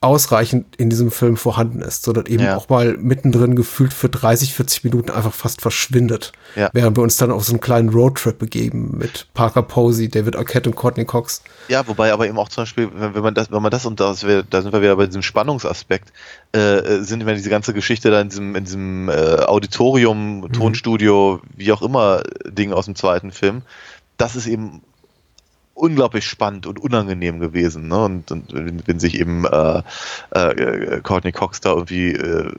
ausreichend 0.01 0.77
in 0.77 0.89
diesem 0.89 1.11
Film 1.11 1.35
vorhanden 1.35 1.81
ist, 1.81 2.03
sondern 2.03 2.25
eben 2.27 2.43
Ja. 2.43 2.55
auch 2.55 2.69
mal 2.69 2.95
mittendrin 2.97 3.55
gefühlt 3.55 3.93
für 3.93 4.07
30, 4.07 4.53
40 4.53 4.85
Minuten 4.85 5.11
einfach 5.11 5.33
fast 5.33 5.59
verschwindet. 5.59 6.31
Ja. 6.55 6.69
Während 6.71 6.95
wir 6.97 7.03
uns 7.03 7.17
dann 7.17 7.31
auf 7.31 7.43
so 7.43 7.51
einen 7.51 7.59
kleinen 7.59 7.89
Roadtrip 7.89 8.39
begeben 8.39 8.97
mit 8.97 9.27
Parker 9.33 9.61
Posey, 9.61 10.07
David 10.07 10.37
Arquette 10.37 10.69
und 10.69 10.77
Courtney 10.77 11.03
Cox. 11.03 11.43
Ja, 11.67 11.85
wobei 11.85 12.13
aber 12.13 12.27
eben 12.27 12.37
auch 12.37 12.47
zum 12.47 12.61
Beispiel, 12.61 12.89
wenn, 12.95 13.13
wenn 13.13 13.23
man 13.23 13.33
das, 13.33 13.51
wenn 13.51 13.61
man 13.61 13.71
das 13.71 13.85
und 13.85 13.99
das, 13.99 14.21
da 14.49 14.61
sind 14.61 14.71
wir 14.71 14.81
wieder 14.81 14.95
bei 14.95 15.05
diesem 15.07 15.21
Spannungsaspekt, 15.21 16.13
äh, 16.55 16.59
äh, 16.77 17.03
sind 17.03 17.25
wir 17.25 17.33
diese 17.33 17.49
ganze 17.49 17.73
Geschichte 17.73 18.09
da 18.09 18.21
in 18.21 18.29
diesem, 18.29 18.55
in 18.55 18.63
diesem 18.63 19.09
äh, 19.09 19.11
Auditorium, 19.11 20.49
Tonstudio, 20.53 21.41
wie 21.57 21.73
auch 21.73 21.81
immer, 21.81 22.23
Ding 22.47 22.71
aus 22.71 22.85
dem 22.85 22.95
zweiten 22.95 23.31
Film, 23.33 23.63
das 24.15 24.37
ist 24.37 24.47
eben 24.47 24.81
unglaublich 25.79 26.25
spannend 26.25 26.67
und 26.67 26.79
unangenehm 26.79 27.39
gewesen. 27.39 27.87
Ne? 27.87 28.03
Und, 28.03 28.31
und 28.31 28.53
wenn, 28.53 28.81
wenn 28.85 28.99
sich 28.99 29.19
eben 29.19 29.45
äh, 29.45 29.81
äh, 30.31 31.01
Courtney 31.01 31.31
Cox 31.31 31.61
da 31.61 31.71
irgendwie 31.71 32.11
äh, 32.13 32.51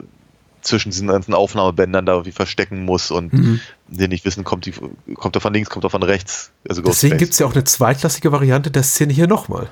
zwischen 0.63 0.91
diesen 0.91 1.09
ganzen 1.09 1.35
Aufnahmebändern 1.35 2.07
da 2.07 2.13
irgendwie 2.13 2.33
verstecken 2.33 2.85
muss 2.85 3.11
und 3.11 3.33
Mhm. 3.33 3.61
die 3.89 4.09
nicht 4.09 4.25
wissen, 4.25 4.45
kommt, 4.45 4.67
die, 4.67 4.75
kommt 5.15 5.35
er 5.37 5.41
von 5.41 5.53
links, 5.53 5.71
kommt 5.71 5.85
er 5.85 5.91
von 5.91 6.03
rechts. 6.03 6.51
Also 6.69 6.83
Deswegen 6.83 7.19
gibt 7.19 7.33
es 7.33 7.39
ja 7.39 7.47
auch 7.47 7.55
eine 7.55 7.65
zweitklassige 7.65 8.33
Variante 8.33 8.71
der 8.71 8.83
Szene 8.83 9.13
hier 9.13 9.27
nochmal. 9.27 9.71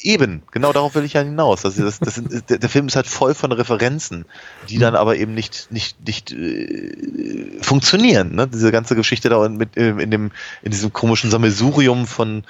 Eben, 0.00 0.42
genau 0.52 0.72
darauf 0.72 0.94
will 0.94 1.04
ich 1.04 1.14
ja 1.14 1.22
hinaus. 1.22 1.62
Das, 1.62 1.74
das, 1.74 1.98
das 1.98 2.22
der, 2.48 2.58
der 2.58 2.68
Film 2.68 2.86
ist 2.86 2.94
halt 2.94 3.08
voll 3.08 3.34
von 3.34 3.50
Referenzen, 3.50 4.26
die 4.68 4.78
dann 4.78 4.94
aber 4.94 5.16
eben 5.16 5.34
nicht, 5.34 5.72
nicht, 5.72 6.06
nicht 6.06 6.30
äh, 6.30 7.58
funktionieren. 7.60 8.34
Ne? 8.36 8.46
Diese 8.46 8.70
ganze 8.70 8.94
Geschichte 8.94 9.28
da 9.28 9.48
mit, 9.48 9.76
äh, 9.76 9.88
in, 9.88 10.10
dem, 10.10 10.30
in 10.62 10.70
diesem 10.70 10.92
komischen 10.92 11.30
Sammelsurium 11.30 12.06
von 12.06 12.44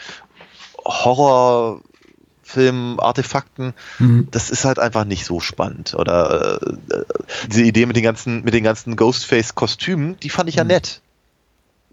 Horrorfilmen, 0.88 2.98
Artefakten, 2.98 3.74
das 4.30 4.50
ist 4.50 4.64
halt 4.64 4.78
einfach 4.78 5.04
nicht 5.04 5.24
so 5.24 5.38
spannend. 5.38 5.94
Oder 5.94 6.60
äh, 6.62 7.04
diese 7.46 7.62
Idee 7.62 7.86
mit 7.86 7.96
den 7.96 8.02
ganzen, 8.02 8.42
mit 8.42 8.54
den 8.54 8.64
ganzen 8.64 8.96
Ghostface-Kostümen, 8.96 10.18
die 10.20 10.30
fand 10.30 10.48
ich 10.48 10.56
ja 10.56 10.64
nett. 10.64 11.02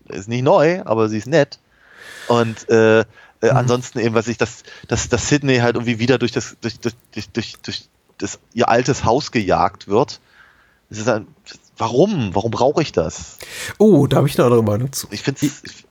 Ist 0.07 0.30
nicht 0.30 0.43
neu, 0.43 0.81
aber 0.85 1.09
sie 1.09 1.17
ist 1.17 1.27
nett. 1.27 1.59
Und 2.27 2.69
äh, 2.69 3.03
äh, 3.41 3.49
ansonsten 3.49 3.99
eben, 3.99 4.15
was 4.15 4.27
ich, 4.27 4.38
dass, 4.38 4.63
dass, 4.88 5.09
dass 5.09 5.30
Sydney 5.30 5.57
halt 5.57 5.76
irgendwie 5.76 5.99
wieder 5.99 6.17
durch 6.17 6.31
das, 6.31 6.57
durch, 6.61 6.80
durch, 6.80 6.95
durch, 7.11 7.30
durch, 7.30 7.55
durch 7.61 7.89
das, 8.17 8.39
ihr 8.53 8.69
altes 8.69 9.03
Haus 9.03 9.31
gejagt 9.31 9.88
wird. 9.88 10.19
Das 10.89 10.99
ist 10.99 11.09
ein, 11.09 11.27
warum? 11.77 12.34
Warum 12.34 12.52
brauche 12.52 12.81
ich 12.81 12.91
das? 12.91 13.38
Oh, 13.77 14.07
da 14.07 14.18
habe 14.18 14.27
ich 14.27 14.38
eine 14.38 14.45
andere 14.45 14.64
Meinung 14.64 14.91
zu. 14.91 15.07
Ich 15.11 15.23
finde 15.23 15.41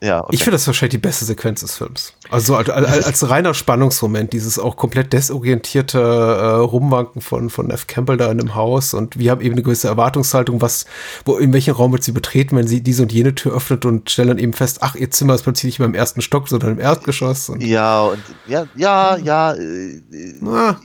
ja, 0.01 0.23
okay. 0.23 0.35
Ich 0.35 0.45
finde 0.45 0.53
das 0.53 0.67
wahrscheinlich 0.67 0.93
die 0.93 0.99
beste 0.99 1.25
Sequenz 1.25 1.61
des 1.61 1.77
Films. 1.77 2.15
Also 2.31 2.57
als, 2.57 2.71
als, 2.71 3.05
als 3.07 3.29
reiner 3.29 3.55
Spannungsmoment, 3.55 4.33
dieses 4.33 4.59
auch 4.59 4.77
komplett 4.77 5.13
desorientierte 5.13 5.99
äh, 5.99 6.47
Rumwanken 6.57 7.21
von, 7.21 7.51
von 7.51 7.71
F. 7.71 7.87
Campbell 7.87 8.17
da 8.17 8.31
in 8.31 8.39
dem 8.39 8.55
Haus 8.55 8.95
und 8.95 9.19
wir 9.19 9.31
haben 9.31 9.41
eben 9.41 9.55
eine 9.55 9.63
gewisse 9.63 9.89
Erwartungshaltung, 9.89 10.61
was, 10.61 10.87
wo, 11.25 11.37
in 11.37 11.53
welchen 11.53 11.75
Raum 11.75 11.93
wird 11.93 12.05
sie 12.05 12.13
betreten, 12.13 12.57
wenn 12.57 12.67
sie 12.67 12.83
diese 12.83 13.03
und 13.03 13.13
jene 13.13 13.35
Tür 13.35 13.55
öffnet 13.55 13.85
und 13.85 14.11
stellen 14.11 14.29
dann 14.29 14.39
eben 14.39 14.53
fest, 14.53 14.79
ach, 14.81 14.95
ihr 14.95 15.11
Zimmer 15.11 15.35
ist 15.35 15.43
plötzlich 15.43 15.65
nicht 15.65 15.79
mehr 15.79 15.89
im 15.89 15.95
ersten 15.95 16.21
Stock, 16.23 16.49
sondern 16.49 16.73
im 16.73 16.81
Erdgeschoss. 16.81 17.49
Und, 17.49 17.63
ja, 17.63 18.03
und 18.03 18.23
ja, 18.47 18.67
ja, 18.77 19.17
ja, 19.17 19.55
äh, 19.55 20.01
Ah, 20.47 20.77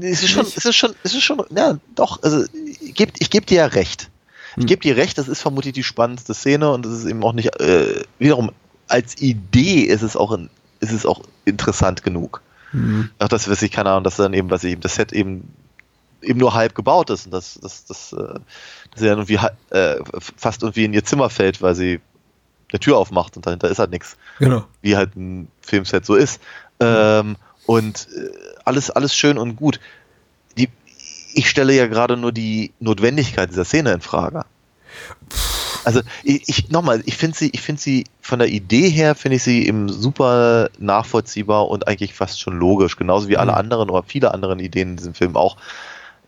es 0.00 0.22
ist 0.22 0.30
schon, 0.30 0.46
es 0.46 0.64
ist 0.64 0.76
schon, 0.76 0.94
es 1.02 1.14
ist 1.14 1.22
schon, 1.22 1.42
ja, 1.50 1.78
doch, 1.94 2.22
also 2.22 2.44
ich 2.80 2.94
gebe 2.94 3.12
ich 3.18 3.30
geb 3.30 3.46
dir 3.46 3.56
ja 3.56 3.66
recht. 3.66 4.10
Ich 4.58 4.66
gebe 4.66 4.80
dir 4.80 4.96
recht, 4.96 5.18
das 5.18 5.28
ist 5.28 5.40
vermutlich 5.40 5.74
die 5.74 5.82
spannendste 5.82 6.34
Szene 6.34 6.70
und 6.70 6.86
es 6.86 7.00
ist 7.00 7.06
eben 7.06 7.22
auch 7.22 7.32
nicht, 7.32 7.60
äh, 7.60 8.02
wiederum, 8.18 8.50
als 8.88 9.20
Idee 9.20 9.82
ist 9.82 10.02
es 10.02 10.16
auch, 10.16 10.32
in, 10.32 10.50
ist 10.80 10.92
es 10.92 11.06
auch 11.06 11.22
interessant 11.44 12.02
genug. 12.02 12.42
Auch 13.18 13.28
das 13.28 13.48
weiß 13.48 13.62
ich, 13.62 13.70
keine 13.70 13.90
Ahnung, 13.90 14.04
dass 14.04 14.16
dann 14.16 14.34
eben, 14.34 14.50
was 14.50 14.64
eben 14.64 14.80
das 14.80 14.94
Set 14.94 15.12
eben 15.12 15.48
eben 16.20 16.38
nur 16.38 16.54
halb 16.54 16.74
gebaut 16.74 17.10
ist 17.10 17.26
und 17.26 17.32
dass, 17.32 17.54
dass, 17.54 17.84
dass, 17.84 18.12
äh, 18.12 18.16
dass 18.16 19.00
sie 19.00 19.06
dann 19.06 19.18
irgendwie 19.18 19.38
äh, 19.70 19.96
fast 20.36 20.62
irgendwie 20.62 20.84
in 20.84 20.92
ihr 20.92 21.04
Zimmer 21.04 21.30
fällt, 21.30 21.62
weil 21.62 21.74
sie 21.74 22.00
eine 22.72 22.80
Tür 22.80 22.98
aufmacht 22.98 23.36
und 23.36 23.46
dahinter 23.46 23.68
ist 23.68 23.78
halt 23.78 23.90
nichts 23.90 24.16
genau. 24.38 24.66
wie 24.82 24.96
halt 24.96 25.16
ein 25.16 25.48
Filmset 25.60 26.04
so 26.04 26.16
ist. 26.16 26.40
Ähm, 26.80 27.36
und 27.66 28.08
äh, 28.16 28.30
alles, 28.64 28.90
alles 28.90 29.14
schön 29.14 29.38
und 29.38 29.56
gut. 29.56 29.80
Ich 31.38 31.48
stelle 31.48 31.72
ja 31.72 31.86
gerade 31.86 32.16
nur 32.16 32.32
die 32.32 32.72
Notwendigkeit 32.80 33.48
dieser 33.48 33.64
Szene 33.64 33.92
in 33.92 34.00
Frage. 34.00 34.44
Also 35.84 36.00
ich, 36.24 36.48
ich 36.48 36.70
nochmal, 36.70 37.00
ich 37.06 37.16
finde 37.16 37.38
sie, 37.38 37.50
ich 37.52 37.60
finde 37.60 37.80
sie 37.80 38.06
von 38.20 38.40
der 38.40 38.48
Idee 38.48 38.90
her 38.90 39.14
finde 39.14 39.36
ich 39.36 39.44
sie 39.44 39.64
eben 39.68 39.88
super 39.88 40.68
nachvollziehbar 40.80 41.68
und 41.68 41.86
eigentlich 41.86 42.12
fast 42.12 42.40
schon 42.40 42.58
logisch, 42.58 42.96
genauso 42.96 43.28
wie 43.28 43.36
alle 43.36 43.54
anderen 43.54 43.88
oder 43.88 44.02
viele 44.02 44.34
anderen 44.34 44.58
Ideen 44.58 44.90
in 44.90 44.96
diesem 44.96 45.14
Film 45.14 45.36
auch 45.36 45.58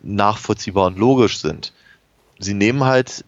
nachvollziehbar 0.01 0.87
und 0.87 0.97
logisch 0.97 1.41
sind. 1.41 1.73
Sie 2.39 2.55
nehmen 2.55 2.85
halt 2.85 3.25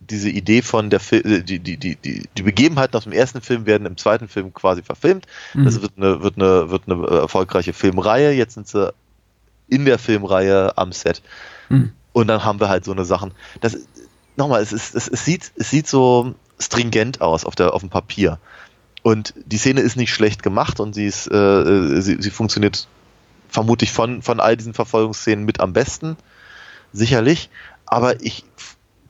diese 0.00 0.30
Idee 0.30 0.62
von 0.62 0.88
der 0.88 1.00
Fil 1.00 1.20
äh, 1.26 1.42
die, 1.42 1.58
die, 1.58 1.76
die, 1.76 1.96
die, 1.96 2.22
die 2.34 2.42
Begebenheiten 2.42 2.96
aus 2.96 3.04
dem 3.04 3.12
ersten 3.12 3.42
Film 3.42 3.66
werden 3.66 3.86
im 3.86 3.98
zweiten 3.98 4.28
Film 4.28 4.54
quasi 4.54 4.82
verfilmt. 4.82 5.26
Das 5.52 5.82
wird 5.82 5.92
eine, 5.98 6.22
wird 6.22 6.36
eine, 6.36 6.70
wird 6.70 6.84
eine 6.86 7.06
äh, 7.06 7.18
erfolgreiche 7.18 7.74
Filmreihe. 7.74 8.32
Jetzt 8.32 8.54
sind 8.54 8.68
sie 8.68 8.94
in 9.68 9.84
der 9.84 9.98
Filmreihe 9.98 10.76
am 10.76 10.92
Set. 10.92 11.22
Und 12.12 12.28
dann 12.28 12.44
haben 12.44 12.60
wir 12.60 12.68
halt 12.68 12.84
so 12.84 12.92
eine 12.92 13.04
Sachen. 13.04 13.32
Das, 13.60 13.76
nochmal, 14.36 14.62
es, 14.62 14.72
ist, 14.72 14.94
es, 14.94 15.08
es, 15.08 15.24
sieht, 15.24 15.52
es 15.56 15.70
sieht 15.70 15.86
so 15.86 16.34
stringent 16.58 17.20
aus 17.20 17.44
auf, 17.44 17.54
der, 17.54 17.74
auf 17.74 17.82
dem 17.82 17.90
Papier. 17.90 18.38
Und 19.02 19.34
die 19.44 19.58
Szene 19.58 19.80
ist 19.82 19.96
nicht 19.96 20.12
schlecht 20.12 20.42
gemacht 20.42 20.80
und 20.80 20.94
sie, 20.94 21.06
ist, 21.06 21.30
äh, 21.30 22.00
sie, 22.00 22.16
sie 22.20 22.30
funktioniert 22.30 22.88
vermutlich 23.48 23.92
von, 23.92 24.22
von 24.22 24.40
all 24.40 24.56
diesen 24.56 24.74
Verfolgungsszenen 24.74 25.44
mit 25.44 25.60
am 25.60 25.72
besten. 25.72 26.16
Sicherlich. 26.92 27.50
Aber 27.84 28.20
ich 28.22 28.44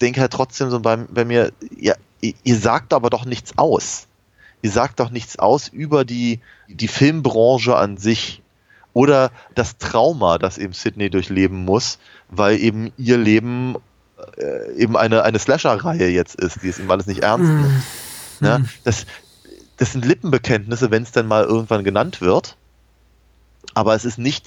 denke 0.01 0.21
halt 0.21 0.33
trotzdem 0.33 0.71
so 0.71 0.81
bei, 0.81 0.97
bei 0.97 1.25
mir, 1.25 1.53
ja, 1.79 1.95
ihr, 2.21 2.35
ihr 2.43 2.57
sagt 2.57 2.93
aber 2.93 3.11
doch 3.11 3.25
nichts 3.25 3.57
aus. 3.57 4.07
die 4.63 4.69
sagt 4.69 5.01
doch 5.01 5.11
nichts 5.11 5.39
aus 5.39 5.69
über 5.69 6.05
die, 6.05 6.41
die 6.69 6.89
Filmbranche 6.89 7.77
an 7.77 7.97
sich 7.97 8.43
oder 8.97 9.31
das 9.55 9.77
Trauma, 9.77 10.39
das 10.39 10.57
eben 10.57 10.73
Sydney 10.73 11.11
durchleben 11.11 11.67
muss, 11.67 11.99
weil 12.31 12.59
eben 12.59 12.93
ihr 12.97 13.19
Leben 13.19 13.77
äh, 14.39 14.73
eben 14.73 14.97
eine, 14.97 15.23
eine 15.23 15.39
Slasher-Reihe 15.39 16.09
jetzt 16.09 16.35
ist, 16.37 16.63
die 16.63 16.71
es 16.71 16.79
ihm 16.79 16.91
alles 16.91 17.07
nicht 17.07 17.23
ernst 17.23 17.47
nimmt. 17.53 17.69
Mhm. 18.41 18.47
Ja, 18.47 18.61
das, 18.85 19.05
das 19.77 19.93
sind 19.93 20.07
Lippenbekenntnisse, 20.07 20.91
wenn 20.91 21.03
es 21.03 21.13
denn 21.13 21.27
mal 21.27 21.45
irgendwann 21.45 21.85
genannt 21.85 22.23
wird. 22.23 22.57
Aber 23.75 23.95
es 23.95 24.07
ist 24.07 24.17
nicht. 24.19 24.47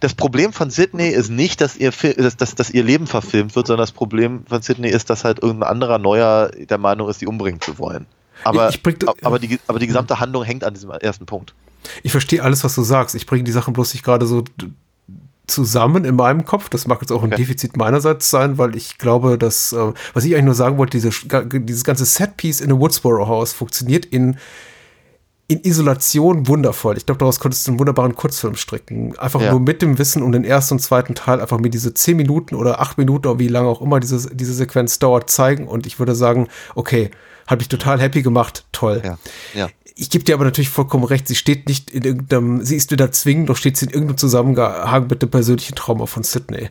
Das 0.00 0.14
Problem 0.14 0.52
von 0.52 0.70
Sydney 0.70 1.08
ist 1.10 1.30
nicht, 1.30 1.60
dass 1.60 1.76
ihr, 1.76 1.92
dass, 2.16 2.36
dass, 2.36 2.54
dass 2.56 2.70
ihr 2.70 2.82
Leben 2.82 3.06
verfilmt 3.06 3.54
wird, 3.54 3.68
sondern 3.68 3.82
das 3.84 3.92
Problem 3.92 4.44
von 4.48 4.60
Sydney 4.60 4.88
ist, 4.88 5.08
dass 5.08 5.22
halt 5.24 5.40
irgendein 5.40 5.70
anderer 5.70 5.98
Neuer 5.98 6.50
der 6.50 6.78
Meinung 6.78 7.08
ist, 7.08 7.20
die 7.20 7.28
umbringen 7.28 7.60
zu 7.60 7.78
wollen. 7.78 8.06
Aber, 8.42 8.68
Ich 8.70 8.82
bring- 8.82 8.98
aber, 9.22 9.38
die, 9.38 9.60
aber 9.68 9.78
die 9.78 9.86
gesamte 9.86 10.18
Handlung 10.18 10.42
hängt 10.42 10.64
an 10.64 10.74
diesem 10.74 10.90
ersten 10.90 11.26
Punkt. 11.26 11.54
Ich 12.02 12.12
verstehe 12.12 12.42
alles, 12.42 12.64
was 12.64 12.74
du 12.74 12.82
sagst. 12.82 13.14
Ich 13.14 13.26
bringe 13.26 13.44
die 13.44 13.52
Sachen 13.52 13.72
bloß 13.74 13.92
nicht 13.94 14.04
gerade 14.04 14.26
so 14.26 14.44
zusammen 15.46 16.04
in 16.04 16.16
meinem 16.16 16.44
Kopf. 16.44 16.68
Das 16.68 16.86
mag 16.86 17.00
jetzt 17.00 17.12
auch 17.12 17.22
ein 17.22 17.32
Okay. 17.32 17.42
Defizit 17.42 17.76
meinerseits 17.76 18.30
sein, 18.30 18.58
weil 18.58 18.74
ich 18.74 18.98
glaube, 18.98 19.38
dass, 19.38 19.72
äh, 19.72 19.92
was 20.12 20.24
ich 20.24 20.34
eigentlich 20.34 20.44
nur 20.46 20.54
sagen 20.54 20.76
wollte, 20.78 20.98
diese, 20.98 21.10
dieses 21.60 21.84
ganze 21.84 22.04
Setpiece 22.04 22.60
in 22.60 22.68
dem 22.68 22.80
Woodsboro 22.80 23.28
House 23.28 23.52
funktioniert 23.52 24.04
in, 24.06 24.36
in 25.46 25.60
Isolation 25.62 26.48
wundervoll. 26.48 26.96
Ich 26.96 27.06
glaube, 27.06 27.20
daraus 27.20 27.38
konntest 27.38 27.64
du 27.66 27.70
einen 27.70 27.78
wunderbaren 27.78 28.16
Kurzfilm 28.16 28.56
stricken. 28.56 29.16
Einfach 29.18 29.40
Ja. 29.40 29.52
nur 29.52 29.60
mit 29.60 29.82
dem 29.82 29.98
Wissen 30.00 30.24
um 30.24 30.32
den 30.32 30.42
ersten 30.42 30.74
und 30.74 30.80
zweiten 30.80 31.14
Teil, 31.14 31.40
einfach 31.40 31.58
mir 31.60 31.70
diese 31.70 31.94
zehn 31.94 32.16
Minuten 32.16 32.56
oder 32.56 32.80
acht 32.80 32.98
Minuten 32.98 33.28
oder 33.28 33.38
wie 33.38 33.46
lange 33.46 33.68
auch 33.68 33.80
immer 33.80 34.00
diese, 34.00 34.34
diese 34.34 34.52
Sequenz 34.54 34.98
dauert, 34.98 35.30
zeigen. 35.30 35.68
Und 35.68 35.86
ich 35.86 36.00
würde 36.00 36.16
sagen, 36.16 36.48
okay, 36.74 37.12
hat 37.46 37.60
mich 37.60 37.68
total 37.68 38.00
happy 38.00 38.22
gemacht, 38.22 38.64
toll. 38.72 39.00
Ja. 39.04 39.18
Ja. 39.54 39.68
Ich 39.98 40.10
gebe 40.10 40.24
dir 40.24 40.34
aber 40.34 40.44
natürlich 40.44 40.68
vollkommen 40.68 41.04
recht, 41.04 41.26
sie 41.26 41.34
steht 41.34 41.68
nicht 41.68 41.90
in 41.90 42.02
irgendeinem, 42.02 42.62
sie 42.62 42.76
ist 42.76 42.90
weder 42.90 43.12
zwingend, 43.12 43.48
noch 43.48 43.56
steht 43.56 43.78
sie 43.78 43.86
in 43.86 43.92
irgendeinem 43.92 44.18
Zusammenhang 44.18 45.06
mit 45.08 45.22
dem 45.22 45.30
persönlichen 45.30 45.74
Trauma 45.74 46.04
von 46.04 46.22
Sydney. 46.22 46.68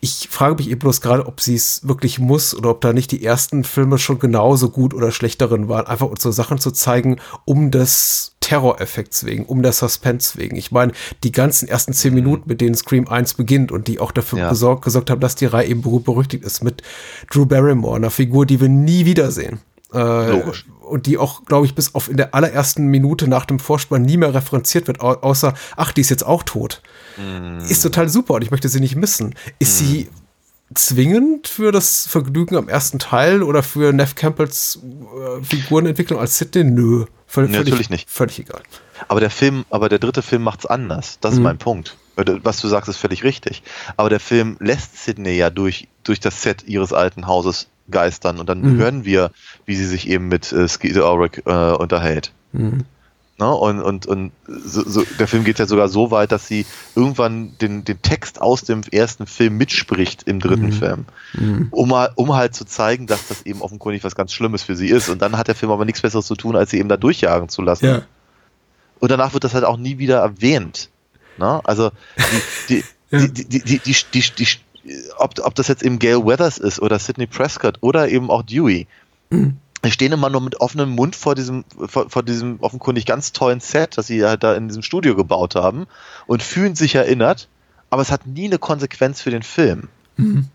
Ich 0.00 0.26
frage 0.32 0.56
mich 0.56 0.68
eben 0.68 0.80
bloß 0.80 1.00
gerade, 1.00 1.26
ob 1.26 1.40
sie 1.40 1.54
es 1.54 1.86
wirklich 1.86 2.18
muss 2.18 2.56
oder 2.56 2.70
ob 2.70 2.80
da 2.80 2.92
nicht 2.92 3.12
die 3.12 3.24
ersten 3.24 3.62
Filme 3.62 3.98
schon 3.98 4.18
genauso 4.18 4.70
gut 4.70 4.94
oder 4.94 5.12
schlecht 5.12 5.40
darin 5.40 5.68
waren, 5.68 5.86
einfach 5.86 6.08
uns 6.08 6.24
so 6.24 6.32
Sachen 6.32 6.58
zu 6.58 6.72
zeigen, 6.72 7.18
um 7.44 7.70
des 7.70 8.32
Terroreffekts 8.40 9.24
wegen, 9.26 9.44
um 9.44 9.62
der 9.62 9.72
Suspense 9.72 10.36
wegen. 10.36 10.56
Ich 10.56 10.72
meine, 10.72 10.90
die 11.22 11.30
ganzen 11.30 11.68
ersten 11.68 11.92
zehn 11.92 12.14
Minuten, 12.14 12.48
mit 12.48 12.60
denen 12.60 12.74
Scream 12.74 13.06
1 13.06 13.34
beginnt 13.34 13.70
und 13.70 13.86
die 13.86 14.00
auch 14.00 14.10
dafür 14.10 14.40
Ja. 14.40 14.48
gesorgt, 14.50 14.84
gesorgt 14.84 15.10
haben, 15.10 15.20
dass 15.20 15.36
die 15.36 15.46
Reihe 15.46 15.68
eben 15.68 15.82
berühmt 15.82 16.04
berüchtigt 16.04 16.42
ist 16.44 16.64
mit 16.64 16.82
Drew 17.30 17.46
Barrymore, 17.46 17.94
einer 17.94 18.10
Figur, 18.10 18.44
die 18.44 18.60
wir 18.60 18.68
nie 18.68 19.04
wiedersehen. 19.04 19.60
Äh, 19.94 20.30
Logisch. 20.30 20.66
Und 20.86 21.06
die 21.06 21.18
auch, 21.18 21.44
glaube 21.44 21.66
ich, 21.66 21.74
bis 21.74 21.94
auf 21.94 22.08
in 22.08 22.16
der 22.16 22.34
allerersten 22.34 22.86
Minute 22.86 23.26
nach 23.28 23.44
dem 23.44 23.58
Vorspann 23.58 24.02
nie 24.02 24.16
mehr 24.16 24.32
referenziert 24.34 24.86
wird, 24.86 25.00
au 25.00 25.12
außer, 25.14 25.54
ach, 25.76 25.92
die 25.92 26.00
ist 26.00 26.10
jetzt 26.10 26.24
auch 26.24 26.42
tot. 26.44 26.80
Ist 27.68 27.82
total 27.82 28.08
super 28.08 28.34
und 28.34 28.42
ich 28.42 28.50
möchte 28.50 28.68
sie 28.68 28.80
nicht 28.80 28.94
missen. 28.94 29.34
Ist 29.58 29.78
sie 29.78 30.08
zwingend 30.74 31.48
für 31.48 31.72
das 31.72 32.06
Vergnügen 32.06 32.56
am 32.56 32.68
ersten 32.68 32.98
Teil 32.98 33.42
oder 33.42 33.62
für 33.62 33.92
Neff 33.92 34.14
Campbells 34.14 34.78
äh, 34.82 35.42
Figurenentwicklung 35.42 36.18
als 36.20 36.38
Sydney? 36.38 36.64
Nö. 36.64 37.04
Völ 37.26 37.44
Nee, 37.46 37.52
völlig, 37.54 37.66
natürlich 37.70 37.90
nicht. 37.90 38.10
Völlig 38.10 38.38
egal. 38.38 38.62
Aber 39.08 39.20
der 39.20 39.30
Film, 39.30 39.64
aber 39.70 39.88
der 39.88 39.98
dritte 39.98 40.22
Film 40.22 40.42
macht's 40.42 40.66
anders. 40.66 41.18
Das 41.20 41.32
ist 41.32 41.38
Mhm. 41.38 41.44
mein 41.44 41.58
Punkt. 41.58 41.96
Was 42.16 42.60
du 42.60 42.68
sagst, 42.68 42.88
ist 42.88 42.96
völlig 42.96 43.24
richtig. 43.24 43.62
Aber 43.96 44.08
der 44.08 44.20
Film 44.20 44.56
lässt 44.60 45.04
Sydney 45.04 45.36
ja 45.36 45.50
durch, 45.50 45.88
durch 46.04 46.18
das 46.20 46.40
Set 46.42 46.64
ihres 46.66 46.92
alten 46.92 47.26
Hauses 47.26 47.68
geistern 47.90 48.38
und 48.38 48.48
dann 48.48 48.62
Mhm. 48.62 48.76
hören 48.78 49.04
wir, 49.04 49.30
wie 49.66 49.76
sie 49.76 49.86
sich 49.86 50.08
eben 50.08 50.28
mit 50.28 50.52
äh, 50.52 50.68
Skeeter 50.68 51.12
Ulrich 51.12 51.42
äh, 51.44 51.72
unterhält. 51.72 52.32
Mhm. 52.52 52.84
Ne? 53.38 53.54
Und, 53.54 53.82
und, 53.82 54.06
und 54.06 54.32
so, 54.46 54.82
so, 54.88 55.04
der 55.18 55.28
Film 55.28 55.44
geht 55.44 55.58
ja 55.58 55.66
sogar 55.66 55.88
so 55.88 56.10
weit, 56.10 56.32
dass 56.32 56.46
sie 56.48 56.64
irgendwann 56.94 57.58
den, 57.58 57.84
den 57.84 58.00
Text 58.00 58.40
aus 58.40 58.62
dem 58.62 58.80
ersten 58.90 59.26
Film 59.26 59.58
mitspricht 59.58 60.22
im 60.22 60.40
dritten 60.40 60.66
Mhm. 60.66 60.72
Film. 60.72 61.04
Mhm. 61.34 61.68
Um, 61.70 61.92
um 62.14 62.34
halt 62.34 62.54
zu 62.54 62.64
zeigen, 62.64 63.06
dass 63.06 63.28
das 63.28 63.44
eben 63.44 63.60
offenkundig 63.60 64.04
was 64.04 64.14
ganz 64.14 64.32
Schlimmes 64.32 64.62
für 64.62 64.74
sie 64.74 64.88
ist. 64.88 65.10
Und 65.10 65.20
dann 65.20 65.36
hat 65.36 65.48
der 65.48 65.54
Film 65.54 65.70
aber 65.70 65.84
nichts 65.84 66.00
Besseres 66.00 66.26
zu 66.26 66.34
tun, 66.34 66.56
als 66.56 66.70
sie 66.70 66.78
eben 66.78 66.88
da 66.88 66.96
durchjagen 66.96 67.50
zu 67.50 67.60
lassen. 67.60 67.86
Ja. 67.86 68.02
Und 69.00 69.10
danach 69.10 69.34
wird 69.34 69.44
das 69.44 69.52
halt 69.52 69.64
auch 69.64 69.76
nie 69.76 69.98
wieder 69.98 70.20
erwähnt. 70.20 70.88
Ne? 71.36 71.60
Also 71.64 71.90
die, 72.70 72.82
die, 73.10 73.30
die, 73.34 73.48
die, 73.48 73.58
die, 73.60 73.78
die, 73.80 73.96
die, 74.14 74.30
die, 74.38 74.48
ob, 75.18 75.34
ob 75.42 75.54
das 75.54 75.68
jetzt 75.68 75.82
eben 75.82 75.98
Gail 75.98 76.24
Weathers 76.24 76.56
ist 76.56 76.80
oder 76.80 76.98
Sidney 76.98 77.26
Prescott 77.26 77.76
oder 77.82 78.08
eben 78.08 78.30
auch 78.30 78.42
Dewey, 78.42 78.86
Mhm. 79.30 79.56
die 79.84 79.90
stehen 79.90 80.12
immer 80.12 80.30
nur 80.30 80.40
mit 80.40 80.60
offenem 80.60 80.90
Mund 80.90 81.14
vor 81.16 81.34
diesem, 81.34 81.64
vor, 81.86 82.10
vor 82.10 82.22
diesem 82.22 82.58
offenkundig 82.60 83.06
ganz 83.06 83.32
tollen 83.32 83.60
Set, 83.60 83.96
das 83.98 84.06
sie 84.08 84.24
halt 84.24 84.42
da 84.42 84.54
in 84.54 84.68
diesem 84.68 84.82
Studio 84.82 85.14
gebaut 85.14 85.54
haben 85.54 85.86
und 86.26 86.42
fühlen 86.42 86.74
sich 86.74 86.94
erinnert, 86.94 87.48
aber 87.90 88.02
es 88.02 88.10
hat 88.10 88.26
nie 88.26 88.46
eine 88.46 88.58
Konsequenz 88.58 89.20
für 89.20 89.30
den 89.30 89.42
Film. 89.42 89.88
Mhm. 90.16 90.48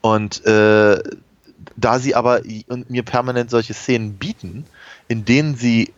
Und 0.00 0.44
äh, 0.46 1.02
da 1.76 1.98
sie 1.98 2.14
aber 2.14 2.42
mir 2.88 3.02
permanent 3.02 3.50
solche 3.50 3.74
Szenen 3.74 4.14
bieten, 4.14 4.64
in 5.08 5.24
denen 5.24 5.56
sie 5.56 5.92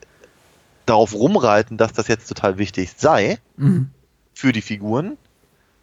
darauf 0.87 1.15
rumreiten, 1.15 1.77
dass 1.77 1.93
das 1.93 2.09
jetzt 2.09 2.29
total 2.29 2.57
wichtig 2.59 2.95
sei 2.97 3.39
Mhm. 3.57 3.91
für 4.33 4.53
die 4.53 4.63
Figuren, 4.63 5.19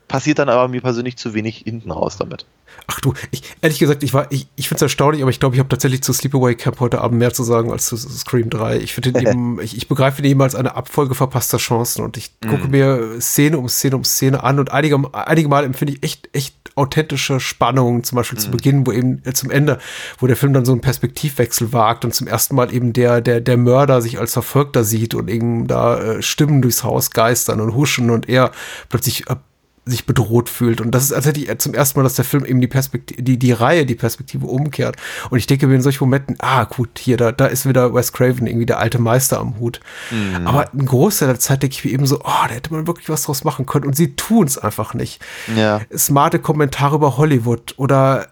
passiert 0.07 0.39
dann 0.39 0.49
aber 0.49 0.67
mir 0.67 0.81
persönlich 0.81 1.17
zu 1.17 1.33
wenig 1.33 1.57
hinten 1.59 1.91
raus 1.91 2.17
damit. 2.17 2.45
Ach 2.87 2.99
du, 2.99 3.13
ich, 3.31 3.43
ehrlich 3.61 3.79
gesagt, 3.79 4.03
ich 4.03 4.13
war, 4.13 4.31
ich, 4.31 4.47
ich 4.55 4.67
finde 4.67 4.77
es 4.77 4.81
erstaunlich, 4.83 5.21
aber 5.21 5.31
ich 5.31 5.39
glaube, 5.39 5.55
ich 5.55 5.59
habe 5.59 5.69
tatsächlich 5.69 6.03
zu 6.03 6.13
Sleepaway 6.13 6.55
Camp 6.55 6.79
heute 6.79 7.01
Abend 7.01 7.17
mehr 7.19 7.33
zu 7.33 7.43
sagen 7.43 7.71
als 7.71 7.87
zu 7.87 7.97
Scream 7.97 8.49
3. 8.49 8.77
Ich 8.77 8.93
finde 8.93 9.09
ihn 9.09 9.15
eben, 9.27 9.61
ich, 9.61 9.75
ich 9.75 9.87
begreife 9.87 10.21
ihn 10.21 10.29
eben 10.29 10.41
als 10.41 10.55
eine 10.55 10.75
Abfolge 10.75 11.15
verpasster 11.15 11.57
Chancen 11.57 12.03
und 12.03 12.17
ich 12.17 12.31
gucke 12.41 12.67
mir 12.67 13.19
Szene 13.19 13.57
um 13.57 13.67
Szene 13.69 13.95
um 13.95 14.03
Szene 14.03 14.43
an 14.43 14.59
und 14.59 14.71
einige, 14.71 14.99
einige 15.13 15.49
Mal 15.49 15.63
empfinde 15.63 15.93
ich 15.93 16.03
echt, 16.03 16.29
echt 16.33 16.55
authentische 16.75 17.39
Spannungen, 17.39 18.03
zum 18.03 18.17
Beispiel 18.17 18.37
zu 18.37 18.51
Beginn, 18.51 18.85
wo 18.85 18.91
eben 18.91 19.21
äh, 19.25 19.33
zum 19.33 19.49
Ende, 19.49 19.79
wo 20.19 20.27
der 20.27 20.35
Film 20.35 20.53
dann 20.53 20.65
so 20.65 20.73
einen 20.73 20.81
Perspektivwechsel 20.81 21.73
wagt 21.73 22.05
und 22.05 22.13
zum 22.13 22.27
ersten 22.27 22.55
Mal 22.55 22.73
eben 22.73 22.93
der, 22.93 23.21
der, 23.21 23.41
der 23.41 23.57
Mörder 23.57 24.01
sich 24.01 24.19
als 24.19 24.33
Verfolgter 24.33 24.83
sieht 24.83 25.13
und 25.15 25.29
eben 25.29 25.67
da 25.67 25.97
äh, 25.97 26.21
Stimmen 26.21 26.61
durchs 26.61 26.83
Haus 26.83 27.11
geistern 27.11 27.61
und 27.61 27.73
huschen 27.75 28.09
und 28.09 28.27
er 28.27 28.51
plötzlich 28.89 29.29
äh, 29.29 29.35
sich 29.85 30.05
bedroht 30.05 30.49
fühlt. 30.49 30.81
Und 30.81 30.91
das 30.91 31.03
ist 31.03 31.13
als 31.13 31.25
hätte 31.25 31.39
ich 31.39 31.57
zum 31.59 31.73
ersten 31.73 31.99
Mal, 31.99 32.03
dass 32.03 32.15
der 32.15 32.25
Film 32.25 32.43
eben 32.45 32.59
die 32.59 32.67
Perspektive, 32.67 33.21
die, 33.21 33.37
die 33.37 33.51
Reihe, 33.51 33.85
die 33.85 33.95
Perspektive 33.95 34.47
umkehrt. 34.47 34.97
Und 35.29 35.37
ich 35.37 35.47
denke 35.47 35.67
mir 35.67 35.75
in 35.75 35.81
solchen 35.81 36.03
Momenten, 36.03 36.35
ah, 36.39 36.63
gut, 36.63 36.97
hier, 36.97 37.17
da, 37.17 37.31
da 37.31 37.45
ist 37.45 37.67
wieder 37.67 37.93
Wes 37.93 38.11
Craven, 38.11 38.47
irgendwie 38.47 38.65
der 38.65 38.79
alte 38.79 38.99
Meister 38.99 39.39
am 39.39 39.59
Hut. 39.59 39.79
Aber 40.45 40.71
ein 40.73 40.85
Großteil 40.85 41.27
der 41.27 41.39
Zeit 41.39 41.61
denke 41.63 41.75
ich 41.75 41.85
mir 41.85 41.91
eben 41.91 42.07
so, 42.07 42.19
oh, 42.19 42.47
da 42.47 42.53
hätte 42.53 42.73
man 42.73 42.87
wirklich 42.87 43.09
was 43.09 43.23
draus 43.23 43.43
machen 43.43 43.65
können. 43.65 43.85
Und 43.85 43.95
sie 43.95 44.15
tun 44.15 44.47
es 44.47 44.57
einfach 44.57 44.93
nicht. 44.93 45.21
Ja. 45.55 45.81
Smarte 45.95 46.39
Kommentare 46.39 46.95
über 46.95 47.17
Hollywood 47.17 47.75
oder 47.77 48.27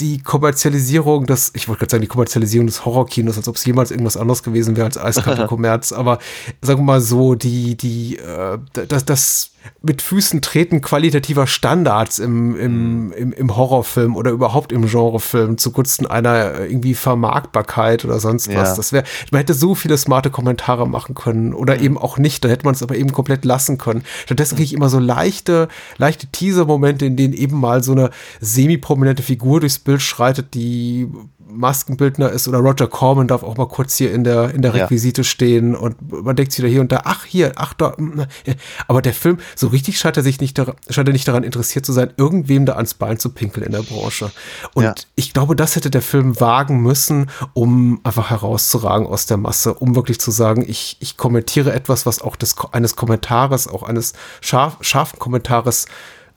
die 0.00 0.18
Kommerzialisierung 0.22 1.26
des, 1.26 1.52
ich 1.54 1.68
wollte 1.68 1.80
gerade 1.80 1.92
sagen, 1.92 2.02
die 2.02 2.08
Kommerzialisierung 2.08 2.66
des 2.66 2.84
Horrorkinos, 2.84 3.36
als 3.36 3.48
ob 3.48 3.56
es 3.56 3.64
jemals 3.64 3.90
irgendwas 3.90 4.16
anderes 4.16 4.42
gewesen 4.42 4.76
wäre 4.76 4.86
als 4.86 4.98
eiskalte 4.98 5.46
Kommerz, 5.48 5.92
aber 5.92 6.18
sagen 6.62 6.80
wir 6.80 6.84
mal 6.84 7.00
so, 7.00 7.34
die, 7.34 7.76
die, 7.76 8.16
äh, 8.16 8.58
das, 8.88 9.04
das 9.04 9.50
mit 9.82 10.02
Füßen 10.02 10.40
treten 10.40 10.80
qualitativer 10.80 11.46
Standards 11.46 12.18
im, 12.18 12.58
im, 12.58 13.12
im, 13.12 13.32
im 13.32 13.56
Horrorfilm 13.56 14.16
oder 14.16 14.30
überhaupt 14.30 14.72
im 14.72 14.86
Genrefilm 14.86 15.58
zugunsten 15.58 16.06
einer 16.06 16.60
irgendwie 16.60 16.94
Vermarktbarkeit 16.94 18.04
oder 18.04 18.18
sonst 18.18 18.48
was. 18.48 18.70
Ja. 18.70 18.76
Das 18.76 18.92
wäre, 18.92 19.04
man 19.30 19.40
hätte 19.40 19.54
so 19.54 19.74
viele 19.74 19.98
smarte 19.98 20.30
Kommentare 20.30 20.88
machen 20.88 21.14
können 21.14 21.52
oder 21.54 21.80
eben 21.80 21.98
auch 21.98 22.18
nicht, 22.18 22.44
dann 22.44 22.50
hätte 22.50 22.64
man 22.64 22.74
es 22.74 22.82
aber 22.82 22.96
eben 22.96 23.12
komplett 23.12 23.44
lassen 23.44 23.78
können. 23.78 24.04
Stattdessen 24.24 24.56
kriege 24.56 24.64
ich 24.66 24.74
immer 24.74 24.88
so 24.88 24.98
leichte, 24.98 25.68
leichte 25.98 26.26
Teaser-Momente, 26.28 27.06
in 27.06 27.16
denen 27.16 27.34
eben 27.34 27.58
mal 27.58 27.82
so 27.82 27.92
eine 27.92 28.10
semi-prominente 28.40 29.22
Figur 29.22 29.60
durchs 29.60 29.78
Bild 29.84 30.02
schreitet, 30.02 30.54
die 30.54 31.08
Maskenbildner 31.46 32.30
ist 32.30 32.48
oder 32.48 32.58
Roger 32.58 32.86
Corman 32.88 33.28
darf 33.28 33.42
auch 33.42 33.56
mal 33.56 33.68
kurz 33.68 33.96
hier 33.96 34.12
in 34.12 34.24
der, 34.24 34.52
in 34.54 34.62
der 34.62 34.74
Ja. 34.74 34.82
Requisite 34.84 35.22
stehen 35.24 35.76
und 35.76 35.96
man 36.24 36.34
denkt 36.34 36.52
sich 36.52 36.60
wieder 36.64 36.70
hier 36.72 36.80
und 36.80 36.90
da, 36.90 37.02
ach 37.04 37.24
hier, 37.26 37.52
ach 37.56 37.74
da, 37.74 37.94
mm, 37.96 38.20
äh. 38.46 38.54
aber 38.88 39.02
der 39.02 39.12
Film, 39.14 39.38
so 39.54 39.68
richtig 39.68 39.98
scheint 39.98 40.16
er 40.16 40.22
sich 40.22 40.40
nicht, 40.40 40.58
dar- 40.58 40.74
scheint 40.88 41.08
er 41.08 41.12
nicht 41.12 41.28
daran 41.28 41.44
interessiert 41.44 41.84
zu 41.86 41.92
sein, 41.92 42.12
irgendwem 42.16 42.66
da 42.66 42.74
ans 42.74 42.94
Bein 42.94 43.18
zu 43.18 43.28
pinkeln 43.28 43.64
in 43.66 43.72
der 43.72 43.82
Branche. 43.82 44.30
Und 44.72 44.82
Ja. 44.84 44.94
ich 45.16 45.32
glaube, 45.32 45.54
das 45.54 45.76
hätte 45.76 45.90
der 45.90 46.02
Film 46.02 46.40
wagen 46.40 46.80
müssen, 46.80 47.30
um 47.52 48.00
einfach 48.04 48.30
herauszuragen 48.30 49.06
aus 49.06 49.26
der 49.26 49.36
Masse, 49.36 49.74
um 49.74 49.94
wirklich 49.94 50.18
zu 50.18 50.30
sagen, 50.30 50.64
ich, 50.66 50.96
ich 51.00 51.16
kommentiere 51.16 51.72
etwas, 51.72 52.06
was 52.06 52.20
auch 52.22 52.36
des, 52.36 52.56
eines 52.72 52.96
Kommentares, 52.96 53.68
auch 53.68 53.82
eines 53.84 54.14
scharf, 54.40 54.78
scharfen 54.80 55.18
Kommentares 55.18 55.86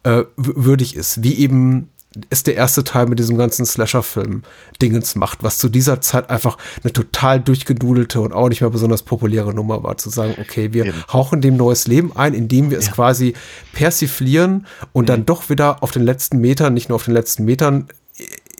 äh, 0.04 0.24
würdig 0.36 0.96
ist, 0.96 1.24
wie 1.24 1.34
eben 1.36 1.90
es 2.30 2.44
der 2.44 2.56
erste 2.56 2.84
Teil 2.84 3.08
mit 3.08 3.20
diesem 3.20 3.38
ganzen 3.38 3.66
Slasher-Film-Dingens 3.66 5.16
macht, 5.16 5.44
was 5.44 5.58
zu 5.58 5.70
dieser 5.70 6.02
Zeit 6.02 6.30
einfach 6.30 6.58
eine 6.84 6.94
total 6.94 7.40
durchgedudelte 7.40 8.22
und 8.22 8.34
auch 8.34 8.50
nicht 8.50 8.62
mehr 8.62 8.70
besonders 8.70 9.04
populäre 9.04 9.54
Nummer 9.54 9.84
war, 9.84 9.98
zu 9.98 10.10
sagen, 10.10 10.36
okay, 10.40 10.74
wir 10.74 10.86
Eben. 10.86 11.04
hauchen 11.12 11.42
dem 11.42 11.58
neues 11.58 11.88
Leben 11.88 12.16
ein, 12.16 12.34
indem 12.34 12.72
wir 12.72 12.78
es 12.78 12.92
quasi 12.92 13.34
persiflieren 13.74 14.66
und 14.94 15.10
dann 15.10 15.26
doch 15.26 15.50
wieder 15.50 15.84
auf 15.84 15.92
den 15.92 16.04
letzten 16.04 16.40
Metern, 16.40 16.74
nicht 16.74 16.90
nur 16.90 16.96
auf 16.96 17.06
den 17.06 17.14
letzten 17.14 17.46
Metern, 17.46 17.88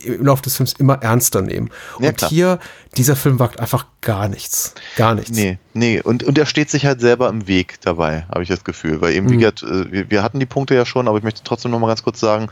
im 0.04 0.26
Laufe 0.26 0.44
des 0.44 0.56
Films 0.56 0.74
immer 0.74 1.02
ernster 1.02 1.42
nehmen. 1.42 1.70
Ja, 2.00 2.10
und 2.10 2.18
klar. 2.18 2.30
hier, 2.30 2.60
dieser 2.96 3.16
Film 3.16 3.40
wagt 3.40 3.60
einfach 3.60 3.88
gar 4.02 4.28
nichts. 4.30 4.76
Gar 4.96 5.16
nichts. 5.16 5.32
Nee, 5.32 5.58
nee. 5.74 6.00
Und, 6.02 6.24
und 6.24 6.38
er 6.38 6.46
steht 6.46 6.70
sich 6.70 6.86
halt 6.86 7.02
selber 7.02 7.30
im 7.30 7.48
Weg 7.48 7.82
dabei, 7.82 8.26
habe 8.30 8.44
ich 8.44 8.50
das 8.50 8.64
Gefühl. 8.64 9.02
Weil 9.02 9.14
eben, 9.14 9.30
wie 9.30 9.36
Mhm. 9.36 9.40
gesagt, 9.40 9.64
äh, 9.64 9.92
wir, 9.92 10.12
wir 10.12 10.24
hatten 10.24 10.40
die 10.40 10.46
Punkte 10.46 10.76
ja 10.76 10.86
schon, 10.86 11.08
aber 11.08 11.18
ich 11.18 11.24
möchte 11.24 11.42
trotzdem 11.44 11.72
noch 11.72 11.80
mal 11.80 11.88
ganz 11.88 12.04
kurz 12.04 12.20
sagen, 12.20 12.50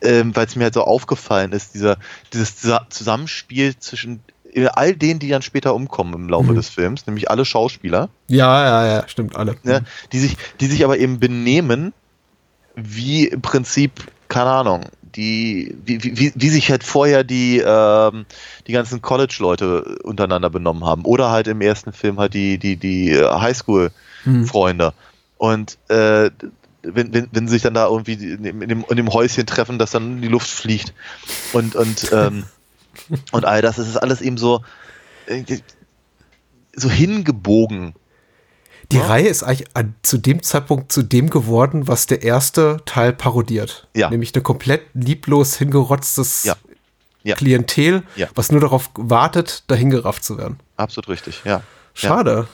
ähm, 0.00 0.34
weil 0.34 0.46
es 0.46 0.56
mir 0.56 0.64
halt 0.64 0.74
so 0.74 0.84
aufgefallen 0.84 1.52
ist, 1.52 1.74
dieser, 1.74 1.98
dieses 2.32 2.56
Zusa- 2.62 2.86
Zusammenspiel 2.88 3.76
zwischen 3.78 4.20
äh, 4.54 4.66
all 4.68 4.96
denen, 4.96 5.20
die 5.20 5.28
dann 5.28 5.42
später 5.42 5.74
umkommen 5.74 6.14
im 6.14 6.28
Laufe 6.30 6.52
Mhm. 6.52 6.56
des 6.56 6.70
Films, 6.70 7.06
nämlich 7.06 7.30
alle 7.30 7.44
Schauspieler, 7.44 8.08
Ja, 8.28 8.64
ja, 8.64 8.86
ja, 9.00 9.08
stimmt, 9.08 9.36
alle. 9.36 9.56
ne, 9.64 9.82
die, 10.12 10.18
sich, 10.18 10.36
die 10.60 10.66
sich 10.66 10.82
aber 10.82 10.96
eben 10.96 11.20
benehmen, 11.20 11.92
wie 12.74 13.26
im 13.26 13.42
Prinzip, 13.42 13.92
keine 14.28 14.50
Ahnung, 14.50 14.86
die, 15.16 15.74
wie, 15.84 16.02
wie, 16.02 16.32
wie- 16.34 16.48
sich 16.48 16.70
halt 16.70 16.84
vorher 16.84 17.24
die, 17.24 17.62
ähm, 17.64 18.26
die 18.66 18.72
ganzen 18.72 19.02
College-Leute 19.02 19.98
untereinander 20.02 20.50
benommen 20.50 20.84
haben. 20.84 21.04
Oder 21.04 21.30
halt 21.30 21.46
im 21.48 21.60
ersten 21.60 21.92
Film 21.92 22.18
halt 22.18 22.34
die, 22.34 22.58
die, 22.58 22.76
die 22.76 23.10
äh, 23.10 23.24
Highschool-Freunde. 23.28 24.92
Und 25.38 25.78
äh, 25.88 26.30
wenn, 26.82 27.12
wenn, 27.12 27.28
wenn 27.32 27.48
sie 27.48 27.54
sich 27.54 27.62
dann 27.62 27.74
da 27.74 27.86
irgendwie 27.88 28.12
in 28.14 28.42
dem, 28.42 28.62
in 28.62 28.96
dem, 28.96 29.12
Häuschen 29.12 29.46
treffen, 29.46 29.78
das 29.78 29.90
dann 29.90 30.16
in 30.16 30.22
die 30.22 30.28
Luft 30.28 30.48
fliegt 30.48 30.94
und, 31.52 31.74
und, 31.74 32.10
ähm, 32.12 32.44
und 33.32 33.44
all 33.44 33.62
das, 33.62 33.78
es 33.78 33.88
ist 33.88 33.96
alles 33.96 34.20
eben 34.20 34.38
so, 34.38 34.62
äh, 35.26 35.42
so 36.74 36.90
hingebogen. 36.90 37.94
Die 38.92 38.96
Ja. 38.98 39.06
Reihe 39.06 39.26
ist 39.28 39.42
eigentlich 39.42 39.68
an, 39.74 39.94
zu 40.02 40.18
dem 40.18 40.42
Zeitpunkt 40.42 40.92
zu 40.92 41.02
dem 41.02 41.28
geworden, 41.30 41.88
was 41.88 42.06
der 42.06 42.22
erste 42.22 42.78
Teil 42.84 43.12
parodiert. 43.12 43.88
Ja. 43.94 44.10
Nämlich 44.10 44.34
eine 44.34 44.42
komplett 44.42 44.82
lieblos 44.94 45.56
hingerotztes 45.56 46.44
Ja. 46.44 46.54
Ja. 47.24 47.34
Klientel, 47.34 48.04
Ja. 48.14 48.28
was 48.36 48.52
nur 48.52 48.60
darauf 48.60 48.90
wartet, 48.94 49.64
dahingerafft 49.66 50.22
zu 50.22 50.38
werden. 50.38 50.60
Absolut 50.76 51.08
richtig, 51.08 51.42
ja. 51.44 51.62
Schade. 51.94 52.46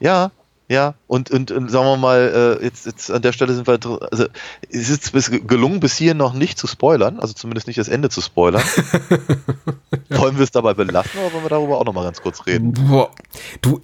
Ja, 0.00 0.30
ja, 0.68 0.94
und, 1.06 1.30
und, 1.30 1.50
und 1.50 1.70
sagen 1.70 1.84
wir 1.86 1.96
mal, 1.96 2.58
äh, 2.60 2.64
jetzt, 2.64 2.86
jetzt 2.86 3.10
an 3.10 3.20
der 3.22 3.32
Stelle 3.32 3.54
sind 3.54 3.66
wir, 3.66 3.78
also 4.10 4.26
es 4.70 4.88
ist 4.88 5.12
bis 5.12 5.30
gelungen, 5.30 5.78
bis 5.80 5.96
hier 5.96 6.14
noch 6.14 6.32
nicht 6.32 6.58
zu 6.58 6.66
spoilern, 6.66 7.20
also 7.20 7.34
zumindest 7.34 7.66
nicht 7.66 7.78
das 7.78 7.88
Ende 7.88 8.08
zu 8.08 8.20
spoilern. 8.22 8.62
wollen 10.08 10.36
wir 10.36 10.44
es 10.44 10.50
dabei 10.50 10.74
belassen 10.74 11.20
oder 11.20 11.32
wollen 11.34 11.44
wir 11.44 11.50
darüber 11.50 11.78
auch 11.78 11.84
nochmal 11.84 12.04
ganz 12.04 12.20
kurz 12.22 12.46
reden? 12.46 12.72
Boah. 12.72 13.10
Du, 13.60 13.80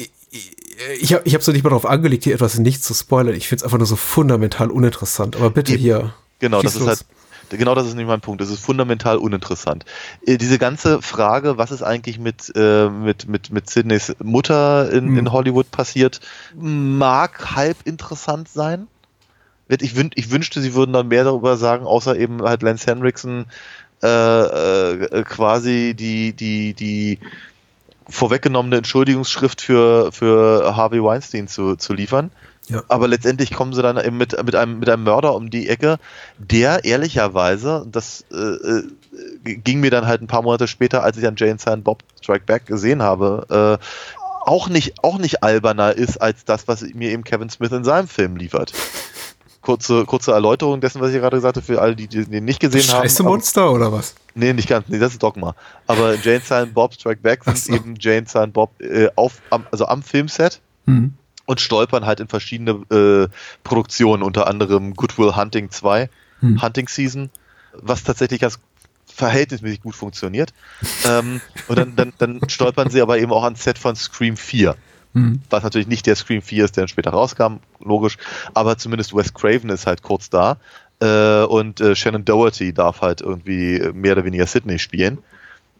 ich, 1.00 1.12
habe 1.14 1.22
ich 1.26 1.34
hab 1.34 1.42
so 1.42 1.52
nicht 1.52 1.62
mal 1.62 1.70
darauf 1.70 1.86
angelegt, 1.86 2.24
hier 2.24 2.34
etwas 2.34 2.58
nicht 2.58 2.82
zu 2.82 2.94
spoilern. 2.94 3.34
Ich 3.34 3.48
finde 3.48 3.60
es 3.60 3.64
einfach 3.64 3.78
nur 3.78 3.86
so 3.86 3.96
fundamental 3.96 4.70
uninteressant. 4.70 5.36
Aber 5.36 5.50
bitte 5.50 5.72
Eben. 5.72 5.82
hier. 5.82 6.14
Genau, 6.38 6.62
das 6.62 6.74
ist 6.74 6.80
los. 6.80 6.88
halt, 6.88 7.04
genau 7.50 7.74
das 7.74 7.86
ist 7.86 7.94
nicht 7.94 8.06
mein 8.06 8.20
Punkt. 8.20 8.40
Das 8.40 8.48
ist 8.50 8.60
fundamental 8.60 9.18
uninteressant. 9.18 9.84
Äh, 10.26 10.38
diese 10.38 10.58
ganze 10.58 11.02
Frage, 11.02 11.58
was 11.58 11.70
ist 11.70 11.82
eigentlich 11.82 12.18
mit, 12.18 12.52
äh, 12.56 12.88
mit, 12.88 13.28
mit, 13.28 13.50
mit 13.50 13.68
Sydneys 13.68 14.14
Mutter 14.22 14.90
in, 14.90 15.08
Hm. 15.08 15.18
in 15.18 15.32
Hollywood 15.32 15.70
passiert, 15.70 16.20
mag 16.56 17.54
halb 17.54 17.76
interessant 17.84 18.48
sein. 18.48 18.86
Ich, 19.68 19.94
wün 19.94 20.10
ich 20.16 20.30
wünschte, 20.32 20.60
sie 20.60 20.74
würden 20.74 20.92
dann 20.92 21.08
mehr 21.08 21.22
darüber 21.22 21.56
sagen, 21.56 21.86
außer 21.86 22.16
eben 22.18 22.42
halt 22.42 22.62
Lance 22.62 22.86
Henriksen 22.86 23.46
äh, 24.02 24.06
äh, 24.08 25.22
quasi 25.24 25.94
die, 25.94 26.32
die, 26.32 26.74
die 26.74 27.18
vorweggenommene 28.10 28.78
Entschuldigungsschrift 28.78 29.60
für, 29.60 30.12
für 30.12 30.76
Harvey 30.76 31.02
Weinstein 31.02 31.48
zu, 31.48 31.76
zu 31.76 31.92
liefern. 31.92 32.30
Ja. 32.68 32.82
Aber 32.88 33.08
letztendlich 33.08 33.52
kommen 33.52 33.72
sie 33.72 33.82
dann 33.82 33.98
eben 33.98 34.16
mit, 34.16 34.42
mit, 34.44 34.54
einem, 34.54 34.78
mit 34.78 34.88
einem 34.88 35.02
Mörder 35.02 35.34
um 35.34 35.50
die 35.50 35.68
Ecke, 35.68 35.98
der 36.38 36.84
ehrlicherweise, 36.84 37.86
das 37.90 38.24
äh, 38.30 38.36
äh, 38.36 38.84
ging 39.42 39.80
mir 39.80 39.90
dann 39.90 40.06
halt 40.06 40.22
ein 40.22 40.28
paar 40.28 40.42
Monate 40.42 40.68
später, 40.68 41.02
als 41.02 41.16
ich 41.16 41.26
an 41.26 41.34
Jane 41.36 41.58
Silent 41.58 41.82
Bob 41.82 42.04
Strike 42.22 42.44
Back 42.46 42.66
gesehen 42.66 43.02
habe, 43.02 43.78
äh, 43.80 43.84
auch 44.46 44.68
nicht, 44.68 45.02
auch 45.02 45.18
nicht 45.18 45.42
alberner 45.42 45.92
ist 45.92 46.18
als 46.18 46.44
das, 46.44 46.68
was 46.68 46.82
mir 46.82 47.10
eben 47.10 47.24
Kevin 47.24 47.50
Smith 47.50 47.72
in 47.72 47.84
seinem 47.84 48.08
Film 48.08 48.36
liefert. 48.36 48.72
Kurze, 49.62 50.06
kurze 50.06 50.32
Erläuterung 50.32 50.80
dessen, 50.80 51.00
was 51.02 51.10
ich 51.12 51.16
gerade 51.20 51.36
gesagt 51.36 51.56
habe, 51.56 51.66
für 51.66 51.82
alle, 51.82 51.94
die 51.94 52.06
den 52.08 52.44
nicht 52.44 52.60
gesehen 52.60 52.80
haben. 52.88 53.02
Scheiße 53.02 53.22
Aber- 53.22 53.30
Monster 53.30 53.70
oder 53.72 53.92
was? 53.92 54.14
Nee, 54.34 54.52
nicht 54.54 54.68
ganz. 54.68 54.88
Nee, 54.88 54.98
das 54.98 55.12
ist 55.12 55.22
Dogma. 55.22 55.54
Aber 55.86 56.14
Jane 56.22 56.40
Silent 56.40 56.72
Bob 56.72 56.94
Strike 56.94 57.20
Back 57.20 57.44
sind 57.44 57.56
so. 57.58 57.72
eben 57.74 57.94
Jane 57.98 58.26
Silent 58.26 58.54
Bob 58.54 58.70
äh, 58.80 59.08
auf, 59.16 59.42
am, 59.50 59.66
also 59.70 59.86
am 59.86 60.02
Filmset 60.02 60.60
Hm. 60.86 61.12
und 61.44 61.60
stolpern 61.60 62.06
halt 62.06 62.20
in 62.20 62.28
verschiedene 62.28 62.70
äh, 62.90 63.28
Produktionen, 63.64 64.22
unter 64.22 64.46
anderem 64.46 64.94
Goodwill 64.94 65.36
Hunting 65.36 65.70
2, 65.70 66.08
Hm. 66.40 66.62
Hunting 66.62 66.88
Season, 66.88 67.28
was 67.74 68.02
tatsächlich 68.02 68.40
ganz 68.40 68.58
verhältnismäßig 69.12 69.82
gut 69.82 69.94
funktioniert. 69.94 70.54
ähm, 71.06 71.40
und 71.68 71.78
dann, 71.78 71.94
dann, 71.96 72.12
dann 72.18 72.40
stolpern 72.48 72.88
sie 72.88 73.02
aber 73.02 73.18
eben 73.18 73.32
auch 73.32 73.44
ans 73.44 73.62
Set 73.62 73.76
von 73.78 73.94
Scream 73.96 74.36
4 74.38 74.74
Hm. 75.12 75.40
was 75.50 75.64
natürlich 75.64 75.88
nicht 75.88 76.06
der 76.06 76.14
Scream 76.14 76.40
4 76.40 76.64
ist, 76.64 76.76
der 76.76 76.82
dann 76.82 76.88
später 76.88 77.10
rauskam, 77.10 77.56
logisch, 77.80 78.16
aber 78.54 78.78
zumindest 78.78 79.14
Wes 79.14 79.34
Craven 79.34 79.68
ist 79.70 79.86
halt 79.86 80.02
kurz 80.02 80.30
da 80.30 80.58
äh, 81.00 81.42
und 81.42 81.80
äh, 81.80 81.96
Shannon 81.96 82.24
Doherty 82.24 82.72
darf 82.72 83.00
halt 83.00 83.20
irgendwie 83.20 83.90
mehr 83.92 84.12
oder 84.12 84.24
weniger 84.24 84.46
Sydney 84.46 84.78
spielen 84.78 85.18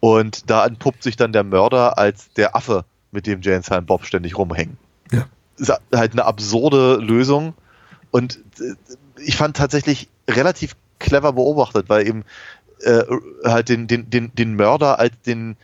und 0.01 0.49
da 0.49 0.65
entpuppt 0.65 1.03
sich 1.03 1.15
dann 1.15 1.31
der 1.31 1.43
Mörder 1.43 1.97
als 1.97 2.33
der 2.33 2.55
Affe, 2.55 2.83
mit 3.11 3.25
dem 3.25 3.41
Jane 3.41 3.61
Silent 3.61 3.87
Bob 3.87 4.05
ständig 4.05 4.37
rumhängen. 4.37 4.77
Ja. 5.11 5.25
Ist 5.57 5.71
halt 5.93 6.11
eine 6.13 6.25
absurde 6.25 6.95
Lösung 6.97 7.53
und 8.11 8.39
äh, 8.59 8.73
ich 9.23 9.37
fand 9.37 9.55
tatsächlich 9.55 10.09
relativ 10.29 10.75
clever 10.99 11.33
beobachtet, 11.33 11.87
weil 11.87 12.05
eben 12.05 12.23
äh, 12.83 13.03
halt 13.45 13.69
den, 13.69 13.87
den, 13.87 14.09
den, 14.09 14.33
den 14.35 14.55
Mörder 14.55 14.99
als 14.99 15.13
den 15.25 15.55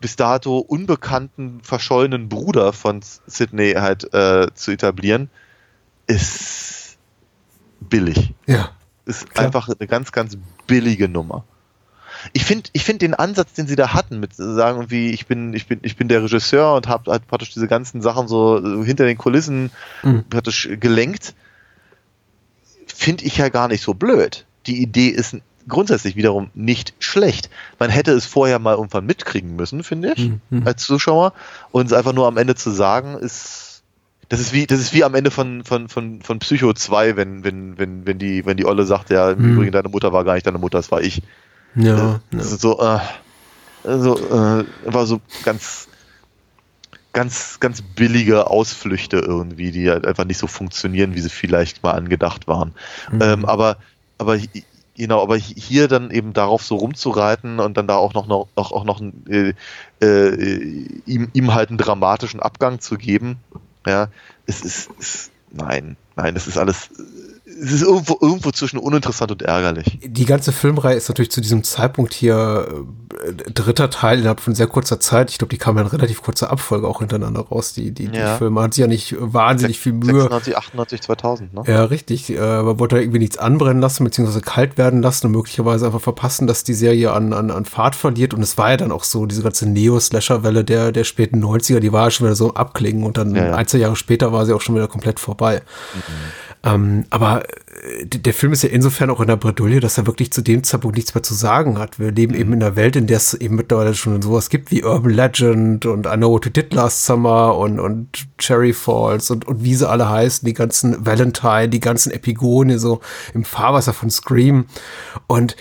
bis 0.00 0.16
dato 0.16 0.58
unbekannten, 0.58 1.60
verschollenen 1.62 2.28
Bruder 2.28 2.72
von 2.72 3.00
Sydney 3.26 3.74
halt 3.74 4.12
äh, 4.12 4.48
zu 4.54 4.72
etablieren, 4.72 5.30
ist 6.06 6.96
billig. 7.80 8.32
Ja. 8.46 8.70
Ist 9.06 9.30
Klar. 9.30 9.46
einfach 9.46 9.68
eine 9.68 9.86
ganz, 9.86 10.12
ganz 10.12 10.36
billige 10.66 11.08
Nummer. 11.08 11.44
Ich 12.32 12.44
finde 12.44 12.70
ich 12.72 12.84
find 12.84 13.02
den 13.02 13.12
Ansatz, 13.12 13.52
den 13.52 13.66
sie 13.66 13.76
da 13.76 13.92
hatten, 13.92 14.18
mit 14.18 14.34
sagen, 14.34 14.78
irgendwie, 14.78 15.10
ich 15.10 15.26
bin, 15.26 15.52
ich 15.52 15.66
bin, 15.66 15.80
ich 15.82 15.96
bin 15.96 16.08
der 16.08 16.22
Regisseur 16.22 16.74
und 16.74 16.88
habe 16.88 17.10
halt 17.10 17.26
praktisch 17.26 17.52
diese 17.52 17.68
ganzen 17.68 18.00
Sachen 18.00 18.28
so 18.28 18.82
hinter 18.82 19.04
den 19.04 19.18
Kulissen 19.18 19.70
Mhm. 20.02 20.24
praktisch 20.30 20.68
gelenkt, 20.80 21.34
finde 22.86 23.24
ich 23.24 23.36
ja 23.36 23.48
gar 23.48 23.68
nicht 23.68 23.82
so 23.82 23.94
blöd. 23.94 24.46
Die 24.66 24.80
Idee 24.80 25.08
ist 25.08 25.36
grundsätzlich 25.68 26.16
wiederum 26.16 26.50
nicht 26.54 26.94
schlecht. 26.98 27.50
Man 27.78 27.90
hätte 27.90 28.12
es 28.12 28.26
vorher 28.26 28.58
mal 28.58 28.74
irgendwann 28.74 29.06
mitkriegen 29.06 29.56
müssen, 29.56 29.82
finde 29.82 30.14
ich, 30.16 30.30
Mhm. 30.50 30.66
Als 30.66 30.84
Zuschauer. 30.84 31.32
Und 31.70 31.86
es 31.86 31.92
einfach 31.92 32.12
nur 32.12 32.26
am 32.26 32.36
Ende 32.36 32.54
zu 32.54 32.70
sagen, 32.70 33.16
ist, 33.18 33.82
das 34.28 34.40
ist 34.40 34.52
wie, 34.52 34.66
das 34.66 34.80
ist 34.80 34.92
wie 34.94 35.04
am 35.04 35.14
Ende 35.14 35.30
von, 35.30 35.64
von, 35.64 35.88
von, 35.88 36.22
von 36.22 36.38
Psycho 36.38 36.72
2, 36.72 37.16
wenn, 37.16 37.44
wenn, 37.44 37.78
wenn, 37.78 38.06
wenn 38.06 38.18
die, 38.18 38.44
wenn 38.46 38.56
die 38.56 38.66
Olle 38.66 38.84
sagt, 38.84 39.10
ja, 39.10 39.30
im 39.30 39.38
Mhm. 39.38 39.52
Übrigen, 39.54 39.72
deine 39.72 39.88
Mutter 39.88 40.12
war 40.12 40.24
gar 40.24 40.34
nicht 40.34 40.46
deine 40.46 40.58
Mutter, 40.58 40.78
das 40.78 40.90
war 40.90 41.02
ich. 41.02 41.22
Ja. 41.74 41.94
Äh, 41.94 41.98
ja. 41.98 42.20
Das 42.30 42.52
ist 42.52 42.60
so, 42.60 42.80
äh, 42.80 42.98
also, 43.84 44.16
äh, 44.16 44.64
war 44.84 45.06
so 45.06 45.20
ganz, 45.44 45.88
ganz, 47.12 47.60
ganz 47.60 47.82
billige 47.82 48.48
Ausflüchte 48.48 49.18
irgendwie, 49.18 49.70
die 49.70 49.90
halt 49.90 50.06
einfach 50.06 50.24
nicht 50.24 50.38
so 50.38 50.46
funktionieren, 50.46 51.14
wie 51.14 51.20
sie 51.20 51.30
vielleicht 51.30 51.82
mal 51.82 51.92
angedacht 51.92 52.46
waren. 52.48 52.72
Mhm. 53.12 53.22
Ähm, 53.22 53.44
aber, 53.44 53.76
aber, 54.18 54.38
genau, 54.96 55.22
aber 55.22 55.36
hi- 55.36 55.54
hier 55.56 55.88
dann 55.88 56.10
eben 56.10 56.32
darauf 56.32 56.62
so 56.64 56.76
rumzureiten 56.76 57.60
und 57.60 57.76
dann 57.76 57.86
da 57.88 57.96
auch 57.96 58.14
noch, 58.14 58.26
noch, 58.26 58.48
auch, 58.56 58.84
noch 58.84 59.00
äh, 59.28 59.54
äh, 60.02 60.86
ihm, 61.06 61.30
ihm 61.32 61.54
halt 61.54 61.68
einen 61.70 61.78
dramatischen 61.78 62.40
Abgang 62.40 62.80
zu 62.80 62.96
geben, 62.96 63.38
ja, 63.86 64.08
es 64.46 64.62
ist, 64.62 64.90
es, 64.98 65.30
nein, 65.50 65.96
nein, 66.16 66.34
das 66.34 66.46
ist 66.46 66.58
alles, 66.58 66.90
es 67.46 67.72
ist 67.72 67.82
irgendwo, 67.82 68.16
irgendwo 68.22 68.50
zwischen 68.52 68.78
uninteressant 68.78 69.30
und 69.30 69.42
ärgerlich. 69.42 69.98
Die 70.02 70.24
ganze 70.24 70.50
Filmreihe 70.50 70.96
ist 70.96 71.08
natürlich 71.08 71.30
zu 71.30 71.42
diesem 71.42 71.62
Zeitpunkt 71.62 72.14
hier 72.14 72.66
äh, 73.22 73.32
dritter 73.52 73.90
Teil 73.90 74.18
innerhalb 74.20 74.40
von 74.40 74.54
sehr 74.54 74.66
kurzer 74.66 74.98
Zeit. 74.98 75.30
Ich 75.30 75.36
glaube, 75.36 75.50
die 75.50 75.58
kamen 75.58 75.78
in 75.78 75.86
relativ 75.86 76.22
kurzer 76.22 76.50
Abfolge 76.50 76.88
auch 76.88 77.00
hintereinander 77.00 77.40
raus. 77.42 77.74
Die, 77.74 77.90
die, 77.90 78.08
die 78.08 78.16
Ja. 78.18 78.38
Filme 78.38 78.62
hat 78.62 78.72
sich 78.72 78.80
ja 78.80 78.86
nicht 78.86 79.14
wahnsinnig 79.18 79.78
viel 79.78 79.92
Mühe. 79.92 80.22
96, 80.22 80.56
98, 80.56 81.00
2000, 81.02 81.54
ne? 81.54 81.62
Ja, 81.66 81.84
richtig. 81.84 82.30
Äh, 82.30 82.62
man 82.62 82.78
wollte 82.78 82.98
irgendwie 82.98 83.18
nichts 83.18 83.36
anbrennen 83.36 83.82
lassen, 83.82 84.04
beziehungsweise 84.04 84.40
kalt 84.40 84.78
werden 84.78 85.02
lassen 85.02 85.26
und 85.26 85.32
möglicherweise 85.32 85.84
einfach 85.84 86.00
verpassen, 86.00 86.46
dass 86.46 86.64
die 86.64 86.74
Serie 86.74 87.12
an, 87.12 87.34
an, 87.34 87.50
an 87.50 87.66
Fahrt 87.66 87.94
verliert. 87.94 88.32
Und 88.32 88.40
es 88.42 88.56
war 88.56 88.70
ja 88.70 88.76
dann 88.78 88.90
auch 88.90 89.04
so, 89.04 89.26
diese 89.26 89.42
ganze 89.42 89.68
Neo-Slasher-Welle 89.68 90.64
der, 90.64 90.92
der 90.92 91.04
späten 91.04 91.44
90er, 91.44 91.80
die 91.80 91.92
war 91.92 92.04
ja 92.04 92.10
schon 92.10 92.26
wieder 92.26 92.36
so 92.36 92.54
abklingen 92.54 93.04
und 93.04 93.18
dann 93.18 93.34
Ja, 93.34 93.48
ja. 93.48 93.54
ein, 93.54 93.66
zwei 93.66 93.78
Jahre 93.78 93.96
später 93.96 94.32
war 94.32 94.46
sie 94.46 94.54
auch 94.54 94.62
schon 94.62 94.74
wieder 94.74 94.88
komplett 94.88 95.20
vorbei. 95.20 95.60
Ähm, 96.64 97.04
aber 97.10 97.44
äh, 97.44 98.06
der 98.06 98.32
Film 98.32 98.52
ist 98.52 98.62
ja 98.62 98.70
insofern 98.70 99.10
auch 99.10 99.20
in 99.20 99.26
der 99.26 99.36
Bredouille, 99.36 99.80
dass 99.80 99.98
er 99.98 100.06
wirklich 100.06 100.32
zu 100.32 100.40
dem 100.40 100.64
Zeitpunkt 100.64 100.96
nichts 100.96 101.14
mehr 101.14 101.22
zu 101.22 101.34
sagen 101.34 101.78
hat. 101.78 101.98
Wir 101.98 102.10
leben 102.10 102.34
eben 102.34 102.54
in 102.54 102.62
einer 102.62 102.74
Welt, 102.74 102.96
in 102.96 103.06
der 103.06 103.18
es 103.18 103.34
eben 103.34 103.56
mittlerweile 103.56 103.94
schon 103.94 104.20
sowas 104.22 104.48
gibt 104.48 104.70
wie 104.70 104.82
Urban 104.82 105.12
Legend 105.12 105.84
und 105.84 106.06
I 106.06 106.16
Know 106.16 106.30
What 106.30 106.46
You 106.46 106.50
Did 106.50 106.72
Last 106.72 107.04
Summer 107.04 107.56
und, 107.58 107.78
und 107.78 108.26
Cherry 108.38 108.72
Falls 108.72 109.30
und, 109.30 109.46
und 109.46 109.62
wie 109.62 109.74
sie 109.74 109.88
alle 109.88 110.08
heißen, 110.08 110.46
die 110.46 110.54
ganzen 110.54 111.04
Valentine, 111.04 111.68
die 111.68 111.80
ganzen 111.80 112.12
Epigone 112.12 112.78
so 112.78 113.00
im 113.34 113.44
Fahrwasser 113.44 113.92
von 113.92 114.08
Scream. 114.08 114.64
Und 115.26 115.56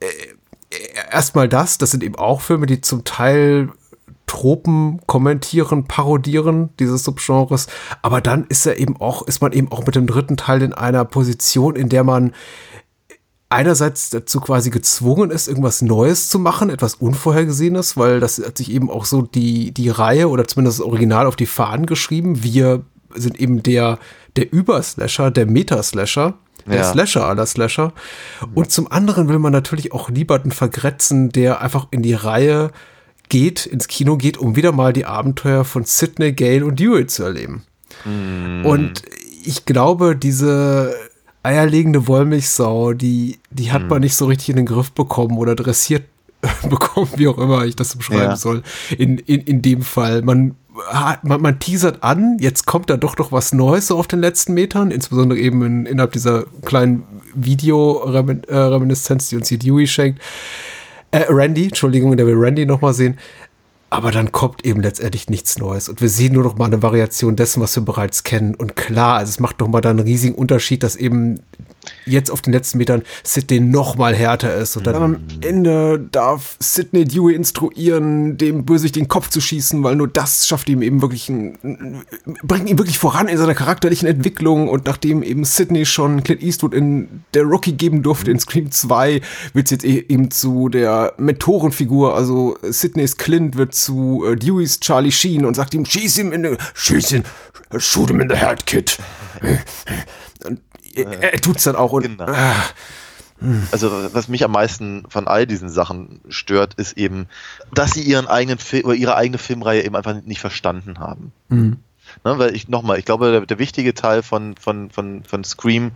äh, 0.00 0.06
erstmal 1.12 1.48
das, 1.48 1.76
das 1.76 1.90
sind 1.90 2.02
eben 2.02 2.16
auch 2.16 2.40
Filme, 2.40 2.64
die 2.64 2.80
zum 2.80 3.04
Teil 3.04 3.68
Tropen 4.28 5.00
kommentieren, 5.06 5.84
parodieren 5.84 6.68
dieses 6.78 7.02
Subgenres, 7.02 7.66
aber 8.02 8.20
dann 8.20 8.46
ist 8.48 8.66
er 8.66 8.78
eben 8.78 8.96
auch, 9.00 9.26
ist 9.26 9.42
man 9.42 9.52
eben 9.52 9.72
auch 9.72 9.84
mit 9.84 9.96
dem 9.96 10.06
dritten 10.06 10.36
Teil 10.36 10.62
in 10.62 10.72
einer 10.72 11.04
Position, 11.04 11.74
in 11.74 11.88
der 11.88 12.04
man 12.04 12.32
einerseits 13.50 14.10
dazu 14.10 14.40
quasi 14.40 14.70
gezwungen 14.70 15.30
ist, 15.30 15.48
irgendwas 15.48 15.82
Neues 15.82 16.28
zu 16.28 16.38
machen, 16.38 16.70
etwas 16.70 16.94
Unvorhergesehenes, 16.96 17.96
weil 17.96 18.20
das 18.20 18.38
hat 18.38 18.58
sich 18.58 18.70
eben 18.70 18.90
auch 18.90 19.04
so 19.04 19.22
die, 19.22 19.72
die 19.72 19.88
Reihe 19.88 20.28
oder 20.28 20.46
zumindest 20.46 20.80
das 20.80 20.86
Original 20.86 21.26
auf 21.26 21.36
die 21.36 21.46
Fahnen 21.46 21.86
geschrieben. 21.86 22.42
Wir 22.42 22.82
sind 23.14 23.40
eben 23.40 23.62
der, 23.62 23.98
der 24.36 24.52
Überslasher, 24.52 25.30
der 25.30 25.46
Metaslasher, 25.46 26.34
der 26.66 26.76
Ja. 26.76 26.84
Slasher 26.84 27.26
aller 27.26 27.46
Slasher. 27.46 27.94
Und 28.54 28.70
zum 28.70 28.92
anderen 28.92 29.28
will 29.30 29.38
man 29.38 29.52
natürlich 29.52 29.92
auch 29.92 30.10
niemanden 30.10 30.50
vergrätzen, 30.50 31.30
der 31.30 31.62
einfach 31.62 31.86
in 31.90 32.02
die 32.02 32.12
Reihe 32.12 32.70
geht, 33.28 33.66
ins 33.66 33.88
Kino 33.88 34.16
geht, 34.16 34.38
um 34.38 34.56
wieder 34.56 34.72
mal 34.72 34.92
die 34.92 35.04
Abenteuer 35.06 35.64
von 35.64 35.84
Sidney, 35.84 36.32
Gale 36.32 36.64
und 36.64 36.78
Dewey 36.80 37.06
zu 37.06 37.22
erleben. 37.24 37.62
Und 38.04 39.02
ich 39.44 39.64
glaube, 39.64 40.14
diese 40.16 40.94
eierlegende 41.42 42.06
Wollmilchsau, 42.06 42.92
die, 42.92 43.38
die 43.50 43.72
hat 43.72 43.88
man 43.88 44.00
nicht 44.00 44.14
so 44.14 44.26
richtig 44.26 44.50
in 44.50 44.56
den 44.56 44.66
Griff 44.66 44.92
bekommen 44.92 45.36
oder 45.38 45.54
dressiert 45.56 46.04
bekommen, 46.68 47.10
wie 47.16 47.26
auch 47.28 47.38
immer 47.38 47.64
ich 47.64 47.74
das 47.76 47.96
beschreiben 47.96 48.22
Ja. 48.22 48.36
soll. 48.36 48.62
In, 48.96 49.18
in, 49.18 49.40
in 49.40 49.62
dem 49.62 49.82
Fall. 49.82 50.22
Man, 50.22 50.54
hat- 50.90 51.24
man, 51.24 51.40
man 51.40 51.58
teasert 51.58 52.02
an, 52.04 52.36
jetzt 52.40 52.66
kommt 52.66 52.88
da 52.90 52.96
doch 52.96 53.16
noch 53.18 53.32
was 53.32 53.52
Neues 53.52 53.88
so 53.88 53.98
auf 53.98 54.06
den 54.06 54.20
letzten 54.20 54.54
Metern, 54.54 54.90
insbesondere 54.92 55.38
eben 55.40 55.62
in, 55.64 55.86
innerhalb 55.86 56.12
dieser 56.12 56.44
kleinen 56.64 57.02
Video-Reminiszenz, 57.34 59.28
die 59.30 59.36
uns 59.36 59.48
hier 59.48 59.58
Dewey 59.58 59.86
schenkt. 59.86 60.20
Äh, 61.10 61.24
Randy, 61.28 61.64
Entschuldigung, 61.64 62.16
der 62.16 62.26
will 62.26 62.36
Randy 62.36 62.66
nochmal 62.66 62.94
sehen. 62.94 63.18
Aber 63.90 64.10
dann 64.10 64.32
kommt 64.32 64.66
eben 64.66 64.82
letztendlich 64.82 65.30
nichts 65.30 65.58
Neues. 65.58 65.88
Und 65.88 66.02
wir 66.02 66.10
sehen 66.10 66.34
nur 66.34 66.44
noch 66.44 66.58
mal 66.58 66.66
eine 66.66 66.82
Variation 66.82 67.36
dessen, 67.36 67.62
was 67.62 67.74
wir 67.74 67.82
bereits 67.84 68.22
kennen. 68.22 68.54
Und 68.54 68.76
klar, 68.76 69.16
also 69.18 69.30
es 69.30 69.40
macht 69.40 69.60
noch 69.60 69.68
mal 69.68 69.80
da 69.80 69.90
einen 69.90 70.00
riesigen 70.00 70.34
Unterschied, 70.34 70.82
dass 70.82 70.94
eben 70.94 71.40
jetzt 72.06 72.30
auf 72.30 72.42
den 72.42 72.52
letzten 72.52 72.78
Metern 72.78 73.02
Sidney 73.22 73.60
noch 73.60 73.96
mal 73.96 74.14
härter 74.14 74.54
ist. 74.54 74.76
Und 74.76 74.86
dann 74.86 74.96
am 74.96 75.20
Ende 75.40 75.98
darf 76.10 76.56
Sidney 76.60 77.04
Dewey 77.04 77.34
instruieren, 77.34 78.36
dem 78.36 78.64
Bösewicht 78.64 78.96
den 78.96 79.08
Kopf 79.08 79.28
zu 79.28 79.40
schießen, 79.40 79.82
weil 79.82 79.96
nur 79.96 80.08
das 80.08 80.46
schafft 80.46 80.68
ihm 80.68 80.82
eben 80.82 81.02
wirklich 81.02 81.28
ein, 81.28 82.04
bringt 82.42 82.68
ihn 82.68 82.78
wirklich 82.78 82.98
voran 82.98 83.28
in 83.28 83.38
seiner 83.38 83.54
charakterlichen 83.54 84.08
Entwicklung. 84.08 84.68
Und 84.68 84.86
nachdem 84.86 85.22
eben 85.22 85.44
Sidney 85.44 85.86
schon 85.86 86.22
Clint 86.22 86.42
Eastwood 86.42 86.74
in 86.74 87.24
der 87.34 87.44
Rocky 87.44 87.72
geben 87.72 88.02
durfte 88.02 88.30
in 88.30 88.38
Scream 88.38 88.70
2, 88.70 89.20
wird 89.52 89.66
es 89.66 89.70
jetzt 89.70 89.84
e- 89.84 90.04
eben 90.08 90.30
zu 90.30 90.68
der 90.68 91.14
Mentorenfigur. 91.18 92.14
Also 92.14 92.56
Sidneys 92.62 93.16
Clint 93.16 93.56
wird 93.56 93.74
zu 93.74 94.24
äh, 94.26 94.36
Deweys 94.36 94.80
Charlie 94.80 95.12
Sheen 95.12 95.44
und 95.44 95.54
sagt 95.54 95.74
ihm, 95.74 95.84
schieß 95.84 96.18
ihm 96.18 96.32
in 96.32 96.56
schieß 96.74 97.12
ihn, 97.12 97.24
shoot 97.76 98.08
him 98.08 98.20
in 98.20 98.28
the 98.28 98.36
head, 98.36 98.66
kid. 98.66 98.98
Und 100.96 101.12
er, 101.12 101.34
er 101.34 101.40
tut's 101.40 101.64
dann 101.64 101.76
auch 101.76 101.92
und 101.92 102.02
Genau. 102.02 102.24
ah, 102.26 102.54
Also 103.70 103.90
was 104.12 104.28
mich 104.28 104.44
am 104.44 104.50
meisten 104.52 105.04
von 105.08 105.28
all 105.28 105.46
diesen 105.46 105.68
Sachen 105.68 106.20
stört, 106.28 106.74
ist 106.74 106.96
eben, 106.98 107.26
dass 107.72 107.92
sie 107.92 108.02
ihren 108.02 108.26
eigenen 108.26 108.58
Film 108.58 108.86
oder 108.86 108.94
ihre 108.96 109.16
eigene 109.16 109.38
Filmreihe 109.38 109.84
eben 109.84 109.94
einfach 109.94 110.14
nicht 110.24 110.40
verstanden 110.40 110.98
haben. 110.98 111.32
Ne, 112.24 112.38
weil 112.38 112.56
ich 112.56 112.68
nochmal, 112.68 112.98
ich 112.98 113.04
glaube, 113.04 113.30
der, 113.30 113.46
der 113.46 113.58
wichtige 113.58 113.94
Teil 113.94 114.22
von, 114.22 114.56
von, 114.56 114.90
von, 114.90 115.22
von 115.24 115.44
Scream 115.44 115.92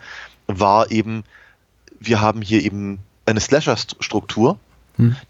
war 0.46 0.90
eben, 0.90 1.24
wir 1.98 2.20
haben 2.20 2.42
hier 2.42 2.62
eben 2.62 2.98
eine 3.26 3.40
Slasher-Struktur, 3.40 4.58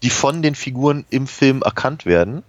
die 0.03 0.09
von 0.09 0.41
den 0.41 0.55
Figuren 0.55 1.05
im 1.09 1.25
Film 1.25 1.61
erkannt 1.61 2.05
werden, 2.05 2.43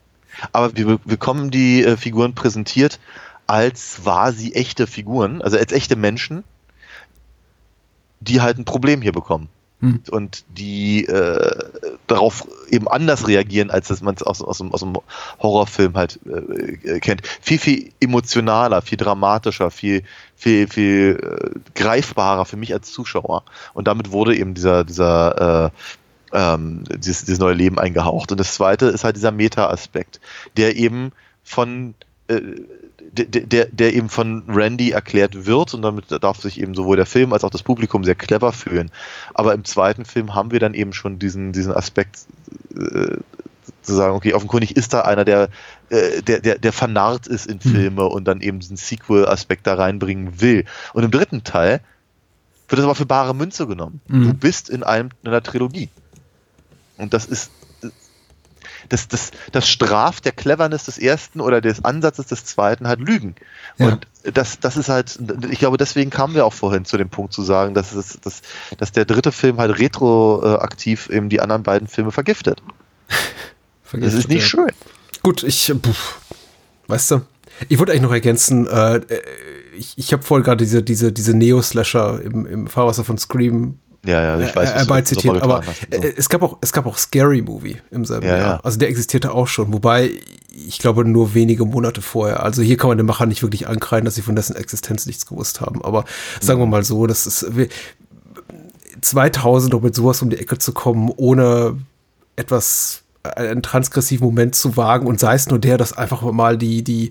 aber 0.52 0.76
wir 0.76 0.84
be- 0.86 0.98
bekommen 1.04 1.50
die 1.52 1.84
äh, 1.84 1.96
Figuren 1.96 2.34
präsentiert 2.34 2.98
als 3.46 4.04
war 4.04 4.32
sie 4.32 4.54
echte 4.54 4.86
Figuren, 4.86 5.40
also 5.40 5.56
als 5.56 5.70
echte 5.72 5.94
Menschen, 5.96 6.42
die 8.28 8.40
halt 8.40 8.58
ein 8.58 8.64
Problem 8.64 9.02
hier 9.02 9.12
bekommen. 9.12 9.48
Hm. 9.80 10.00
Und 10.10 10.44
die 10.56 11.04
äh, 11.06 11.64
darauf 12.06 12.46
eben 12.70 12.88
anders 12.88 13.28
reagieren, 13.28 13.70
als 13.70 13.88
dass 13.88 14.00
man 14.00 14.14
es 14.14 14.22
aus, 14.22 14.40
aus, 14.40 14.60
aus 14.60 14.80
dem 14.80 14.96
Horrorfilm 15.40 15.94
halt 15.94 16.20
äh, 16.26 16.72
äh, 16.94 17.00
kennt. 17.00 17.22
Viel, 17.40 17.58
viel 17.58 17.92
emotionaler, 18.00 18.82
viel 18.82 18.98
dramatischer, 18.98 19.70
viel, 19.70 20.02
viel, 20.36 20.68
viel 20.68 21.18
äh, 21.20 21.58
greifbarer 21.74 22.44
für 22.44 22.56
mich 22.56 22.72
als 22.72 22.92
Zuschauer. 22.92 23.42
Und 23.74 23.88
damit 23.88 24.12
wurde 24.12 24.36
eben 24.36 24.54
dieser, 24.54 24.84
dieser 24.84 25.66
äh, 25.66 25.70
ähm, 26.32 26.84
dieses, 26.96 27.24
dieses 27.24 27.38
neue 27.38 27.54
Leben 27.54 27.78
eingehaucht. 27.78 28.32
Und 28.32 28.38
das 28.38 28.54
zweite 28.54 28.86
ist 28.86 29.04
halt 29.04 29.16
dieser 29.16 29.32
Meta-Aspekt, 29.32 30.20
der 30.56 30.76
eben 30.76 31.12
von 31.42 31.94
äh, 32.28 32.40
der, 33.12 33.26
der, 33.26 33.66
der 33.66 33.94
eben 33.94 34.08
von 34.08 34.44
Randy 34.48 34.90
erklärt 34.90 35.46
wird 35.46 35.74
und 35.74 35.82
damit 35.82 36.06
darf 36.10 36.40
sich 36.40 36.60
eben 36.60 36.74
sowohl 36.74 36.96
der 36.96 37.06
Film 37.06 37.32
als 37.32 37.44
auch 37.44 37.50
das 37.50 37.62
Publikum 37.62 38.02
sehr 38.02 38.14
clever 38.14 38.52
fühlen. 38.52 38.90
Aber 39.34 39.54
im 39.54 39.64
zweiten 39.64 40.04
Film 40.04 40.34
haben 40.34 40.50
wir 40.50 40.58
dann 40.58 40.74
eben 40.74 40.92
schon 40.92 41.18
diesen, 41.18 41.52
diesen 41.52 41.72
Aspekt 41.72 42.26
äh, 42.74 43.18
zu 43.82 43.94
sagen, 43.94 44.14
okay, 44.14 44.32
offenkundig 44.34 44.76
ist 44.76 44.92
da 44.92 45.02
einer, 45.02 45.24
der, 45.24 45.48
äh, 45.90 46.22
der, 46.22 46.40
der, 46.40 46.58
der 46.58 46.72
vernarrt 46.72 47.26
ist 47.26 47.46
in 47.46 47.60
Filme 47.60 48.06
und 48.06 48.24
dann 48.24 48.40
eben 48.40 48.58
diesen 48.58 48.76
Sequel-Aspekt 48.76 49.66
da 49.66 49.74
reinbringen 49.74 50.40
will. 50.40 50.64
Und 50.92 51.04
im 51.04 51.10
dritten 51.10 51.44
Teil 51.44 51.80
wird 52.68 52.78
das 52.78 52.84
aber 52.84 52.94
für 52.94 53.06
bare 53.06 53.34
Münze 53.34 53.66
genommen. 53.66 54.00
Mhm. 54.08 54.24
Du 54.24 54.34
bist 54.34 54.70
in 54.70 54.82
einem 54.82 55.10
in 55.22 55.28
einer 55.28 55.42
Trilogie. 55.42 55.90
Und 56.96 57.12
das 57.14 57.26
ist 57.26 57.50
das, 58.88 59.08
das, 59.08 59.30
das 59.52 59.68
straft 59.68 60.24
der 60.24 60.32
Cleverness 60.32 60.84
des 60.84 60.98
ersten 60.98 61.40
oder 61.40 61.60
des 61.60 61.84
Ansatzes 61.84 62.26
des 62.26 62.44
zweiten 62.44 62.88
halt 62.88 63.00
Lügen. 63.00 63.34
Ja. 63.78 63.88
Und 63.88 64.06
das, 64.32 64.60
das 64.60 64.76
ist 64.76 64.88
halt, 64.88 65.18
ich 65.50 65.58
glaube, 65.58 65.76
deswegen 65.76 66.10
kamen 66.10 66.34
wir 66.34 66.46
auch 66.46 66.52
vorhin 66.52 66.84
zu 66.84 66.96
dem 66.96 67.08
Punkt 67.08 67.32
zu 67.32 67.42
sagen, 67.42 67.74
dass, 67.74 67.92
es, 67.94 68.18
dass, 68.20 68.42
dass 68.78 68.92
der 68.92 69.04
dritte 69.04 69.32
Film 69.32 69.58
halt 69.58 69.78
retroaktiv 69.78 71.10
eben 71.10 71.28
die 71.28 71.40
anderen 71.40 71.62
beiden 71.62 71.88
Filme 71.88 72.12
vergiftet. 72.12 72.62
Das 73.92 74.00
vergiss 74.00 74.14
ist 74.14 74.28
nicht 74.28 74.42
ja. 74.42 74.48
schön. 74.48 74.72
Gut, 75.22 75.44
ich, 75.44 75.70
äh, 75.70 75.74
pff, 75.76 76.18
weißt 76.88 77.12
du, 77.12 77.20
ich 77.68 77.78
wollte 77.78 77.92
eigentlich 77.92 78.02
noch 78.02 78.12
ergänzen, 78.12 78.66
äh, 78.66 78.96
äh, 78.96 79.22
ich, 79.76 79.96
ich 79.96 80.12
habe 80.12 80.22
vorhin 80.22 80.44
gerade 80.44 80.64
diese, 80.64 80.82
diese, 80.82 81.12
diese 81.12 81.36
Neo-Slasher 81.36 82.20
im, 82.22 82.46
im 82.46 82.66
Fahrwasser 82.66 83.04
von 83.04 83.18
Scream 83.18 83.78
Ja, 84.04 84.22
ja, 84.38 84.40
ich 84.40 84.54
weiß, 84.54 84.70
äh, 84.70 84.72
was 84.74 84.80
herbeizitiert, 84.80 85.34
sofort 85.36 85.42
aber 85.42 85.66
hast. 85.66 85.92
äh, 85.92 86.12
es 86.16 86.28
gab 86.28 86.42
auch, 86.42 86.58
es 86.60 86.72
gab 86.72 86.86
auch 86.86 86.98
Scary 86.98 87.42
Movie 87.42 87.76
im 87.90 88.04
selben 88.04 88.26
Ja, 88.26 88.36
Jahr. 88.36 88.46
ja. 88.56 88.60
Also 88.62 88.78
der 88.78 88.88
existierte 88.88 89.32
auch 89.32 89.46
schon, 89.48 89.72
wobei 89.72 90.10
ich 90.66 90.78
glaube 90.78 91.04
nur 91.04 91.34
wenige 91.34 91.64
Monate 91.64 92.00
vorher. 92.02 92.42
Also 92.42 92.62
hier 92.62 92.76
kann 92.76 92.88
man 92.88 92.96
den 92.98 93.06
Macher 93.06 93.26
nicht 93.26 93.42
wirklich 93.42 93.66
ankreiden, 93.66 94.04
dass 94.04 94.14
sie 94.14 94.22
von 94.22 94.36
dessen 94.36 94.54
Existenz 94.56 95.06
nichts 95.06 95.26
gewusst 95.26 95.60
haben. 95.60 95.82
Aber 95.84 96.04
sagen 96.40 96.60
wir 96.60 96.66
mal 96.66 96.84
so, 96.84 97.06
das 97.06 97.26
ist 97.26 97.56
wir- 97.56 97.68
2000 99.00 99.72
noch 99.72 99.82
mit 99.82 99.94
sowas 99.94 100.22
um 100.22 100.30
die 100.30 100.38
Ecke 100.38 100.58
zu 100.58 100.72
kommen, 100.72 101.10
ohne 101.16 101.78
etwas, 102.36 103.02
einen 103.22 103.62
transgressiven 103.62 104.26
Moment 104.26 104.54
zu 104.54 104.76
wagen 104.76 105.06
und 105.06 105.18
sei 105.20 105.34
es 105.34 105.48
nur 105.48 105.58
der, 105.58 105.78
dass 105.78 105.92
einfach 105.96 106.22
mal 106.22 106.56
die, 106.58 106.82
die, 106.84 107.10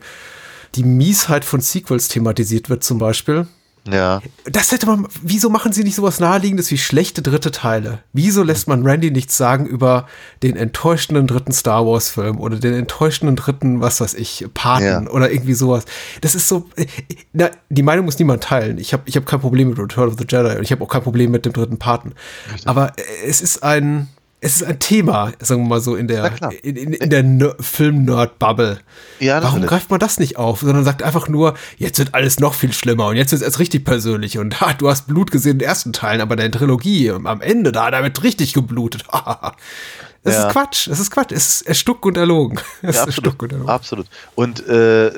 die 0.75 0.83
Miesheit 0.83 1.43
von 1.45 1.59
Sequels 1.61 2.07
thematisiert 2.07 2.69
wird 2.69 2.83
zum 2.83 2.97
Beispiel. 2.97 3.47
Ja, 3.85 4.21
Das 4.45 4.71
hätte 4.71 4.85
man, 4.85 5.07
wieso 5.21 5.49
machen 5.49 5.73
sie 5.73 5.83
nicht 5.83 5.95
sowas 5.95 6.19
naheliegendes 6.21 6.71
wie 6.71 6.77
schlechte 6.77 7.21
dritte 7.21 7.51
Teile? 7.51 7.99
Wieso 8.13 8.41
lässt 8.41 8.67
man 8.69 8.85
Randy 8.85 9.11
nichts 9.11 9.35
sagen 9.37 9.65
über 9.65 10.07
den 10.41 10.55
enttäuschenden 10.55 11.27
dritten 11.27 11.51
Star 11.51 11.85
Wars 11.85 12.09
Film 12.09 12.39
oder 12.39 12.57
den 12.57 12.73
enttäuschenden 12.73 13.35
dritten, 13.35 13.81
was 13.81 13.99
weiß 13.99 14.13
ich, 14.13 14.45
Paten 14.53 14.85
Ja. 14.85 15.01
oder 15.11 15.31
irgendwie 15.31 15.53
sowas? 15.53 15.83
Das 16.21 16.33
ist 16.33 16.47
so, 16.47 16.69
na, 17.33 17.49
die 17.69 17.83
Meinung 17.83 18.05
muss 18.05 18.17
niemand 18.19 18.43
teilen. 18.43 18.77
Ich 18.77 18.93
habe 18.93 19.03
ich 19.05 19.17
hab 19.17 19.25
kein 19.25 19.41
Problem 19.41 19.69
mit 19.69 19.79
Return 19.79 20.07
of 20.07 20.15
the 20.17 20.25
Jedi 20.29 20.55
und 20.55 20.63
ich 20.63 20.71
habe 20.71 20.81
auch 20.83 20.89
kein 20.89 21.03
Problem 21.03 21.31
mit 21.31 21.45
dem 21.45 21.51
dritten 21.51 21.77
Paten. 21.77 22.13
Aber 22.63 22.93
äh, 22.97 23.01
es 23.27 23.41
ist 23.41 23.63
ein, 23.63 24.07
es 24.43 24.57
ist 24.57 24.63
ein 24.63 24.79
Thema, 24.79 25.31
sagen 25.39 25.63
wir 25.63 25.69
mal 25.69 25.79
so, 25.81 25.95
in 25.95 26.07
der, 26.07 26.31
in, 26.63 26.75
in, 26.75 26.93
in 26.93 27.09
der 27.09 27.23
Ner- 27.23 27.55
Film-Nerd-Bubble. 27.59 28.79
Ja, 29.19 29.41
Warum 29.41 29.61
greift 29.65 29.89
man 29.89 29.99
das 29.99 30.19
nicht 30.19 30.37
auf, 30.37 30.59
sondern 30.61 30.83
sagt 30.83 31.01
einfach 31.03 31.27
nur, 31.29 31.53
jetzt 31.77 31.97
wird 31.99 32.13
alles 32.13 32.39
noch 32.39 32.53
viel 32.53 32.73
schlimmer 32.73 33.07
und 33.07 33.15
jetzt 33.15 33.31
wird 33.31 33.41
es 33.41 33.45
erst 33.47 33.59
richtig 33.59 33.85
persönlich 33.85 34.37
und 34.37 34.59
ha, 34.61 34.73
du 34.73 34.89
hast 34.89 35.07
Blut 35.07 35.31
gesehen 35.31 35.53
in 35.53 35.59
den 35.59 35.67
ersten 35.67 35.93
Teilen, 35.93 36.21
aber 36.21 36.33
in 36.35 36.39
der 36.39 36.51
Trilogie 36.51 37.11
am 37.11 37.41
Ende, 37.41 37.71
da, 37.71 37.89
da 37.91 38.03
wird 38.03 38.21
richtig 38.23 38.53
geblutet. 38.53 39.03
Das 40.25 40.35
Ja. 40.35 40.47
ist 40.47 40.53
Quatsch, 40.53 40.87
das 40.87 40.99
ist 41.01 41.11
Quatsch, 41.11 41.33
es 41.33 41.55
ist 41.55 41.67
erstuck 41.67 42.05
und 42.05 42.15
erlogen. 42.15 42.57
Es 42.81 42.95
ja 42.95 43.03
absolut. 43.03 43.43
und 43.43 43.51
erlogen. 43.51 43.69
absolut. 43.69 44.05
Und 44.35 44.65
äh, 44.69 45.11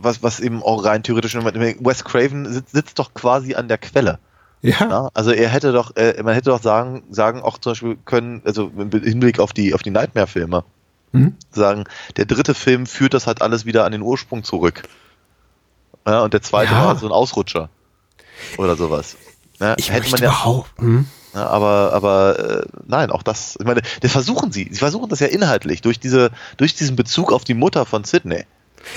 was, 0.00 0.22
was 0.22 0.38
eben 0.38 0.62
auch 0.62 0.84
rein 0.84 1.02
theoretisch, 1.02 1.34
Wes 1.34 2.04
Craven 2.04 2.52
sitzt, 2.52 2.70
sitzt 2.70 2.98
doch 3.00 3.12
quasi 3.14 3.56
an 3.56 3.66
der 3.66 3.78
Quelle. 3.78 4.20
Ja, 4.66 4.88
Ja, 4.88 5.10
also 5.12 5.30
er 5.30 5.50
hätte 5.50 5.72
doch, 5.72 5.94
äh, 5.96 6.20
man 6.22 6.32
hätte 6.34 6.48
doch 6.48 6.62
sagen, 6.62 7.02
sagen 7.10 7.42
auch 7.42 7.58
zum 7.58 7.72
Beispiel 7.72 7.96
können, 8.06 8.40
also 8.46 8.70
im 8.76 8.90
Hinblick 8.90 9.38
auf 9.38 9.52
die, 9.52 9.74
auf 9.74 9.82
die 9.82 9.90
Nightmare-Filme, 9.90 10.64
Mhm. 11.12 11.36
sagen, 11.52 11.84
der 12.16 12.24
dritte 12.24 12.54
Film 12.54 12.86
führt 12.86 13.12
das 13.14 13.26
halt 13.26 13.42
alles 13.42 13.66
wieder 13.66 13.84
an 13.84 13.92
den 13.92 14.00
Ursprung 14.02 14.42
zurück. 14.42 14.82
Ja, 16.06 16.22
und 16.22 16.32
der 16.34 16.40
zweite 16.42 16.72
Ja. 16.72 16.86
war 16.86 16.96
so 16.96 17.06
ein 17.06 17.12
Ausrutscher. 17.12 17.68
Oder 18.58 18.74
sowas. 18.76 19.16
Ne? 19.60 19.74
Ich 19.78 19.92
Hätte 19.92 20.10
man 20.10 20.20
ja, 20.22 20.30
behaupten. 20.30 21.08
Ja, 21.34 21.46
aber, 21.46 21.92
aber 21.92 22.38
äh, 22.38 22.66
nein, 22.86 23.10
auch 23.10 23.22
das, 23.22 23.56
ich 23.60 23.66
meine, 23.66 23.82
das 24.00 24.12
versuchen 24.12 24.50
sie. 24.50 24.68
Sie 24.70 24.78
versuchen 24.78 25.08
das 25.10 25.20
ja 25.20 25.26
inhaltlich 25.26 25.82
durch 25.82 26.00
diese, 26.00 26.30
durch 26.56 26.74
diesen 26.74 26.96
Bezug 26.96 27.32
auf 27.32 27.44
die 27.44 27.54
Mutter 27.54 27.84
von 27.86 28.04
Sydney. 28.04 28.44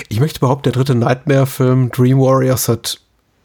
Ich 0.08 0.18
möchte 0.20 0.40
behaupten, 0.40 0.64
der 0.64 0.72
dritte 0.72 0.94
Nightmare-Film 0.94 1.90
Dream 1.90 2.18
Warriors 2.20 2.68
hat 2.68 3.00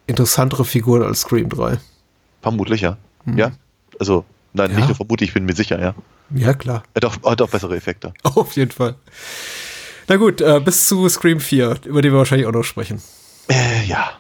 interessantere 0.08 0.66
Figuren 0.66 1.04
als 1.04 1.22
Scream 1.22 1.50
3. 1.50 1.78
Vermutlich, 2.44 2.82
ja. 2.82 2.98
Ja. 3.26 3.52
Also, 4.00 4.24
nein, 4.54 4.70
Ja. 4.72 4.76
nicht 4.78 4.88
nur 4.88 4.96
vermutlich, 4.96 5.30
ich 5.30 5.34
bin 5.34 5.46
mir 5.46 5.56
sicher, 5.56 5.80
ja. 5.82 5.96
Ja, 6.36 6.54
klar. 6.54 6.84
Hat 6.96 7.06
auch, 7.06 7.16
hat 7.24 7.42
auch 7.42 7.50
bessere 7.50 7.76
Effekte. 7.76 8.14
Auf 8.24 8.56
jeden 8.56 8.72
Fall. 8.72 8.96
Na 10.08 10.18
gut, 10.18 10.42
äh, 10.42 10.60
bis 10.60 10.88
zu 10.88 11.08
Scream 11.10 11.40
4, 11.40 11.78
über 11.86 12.02
den 12.02 12.12
wir 12.12 12.18
wahrscheinlich 12.20 12.46
auch 12.48 12.52
noch 12.52 12.64
sprechen. 12.64 13.02
Äh, 13.50 13.86
ja. 13.86 14.12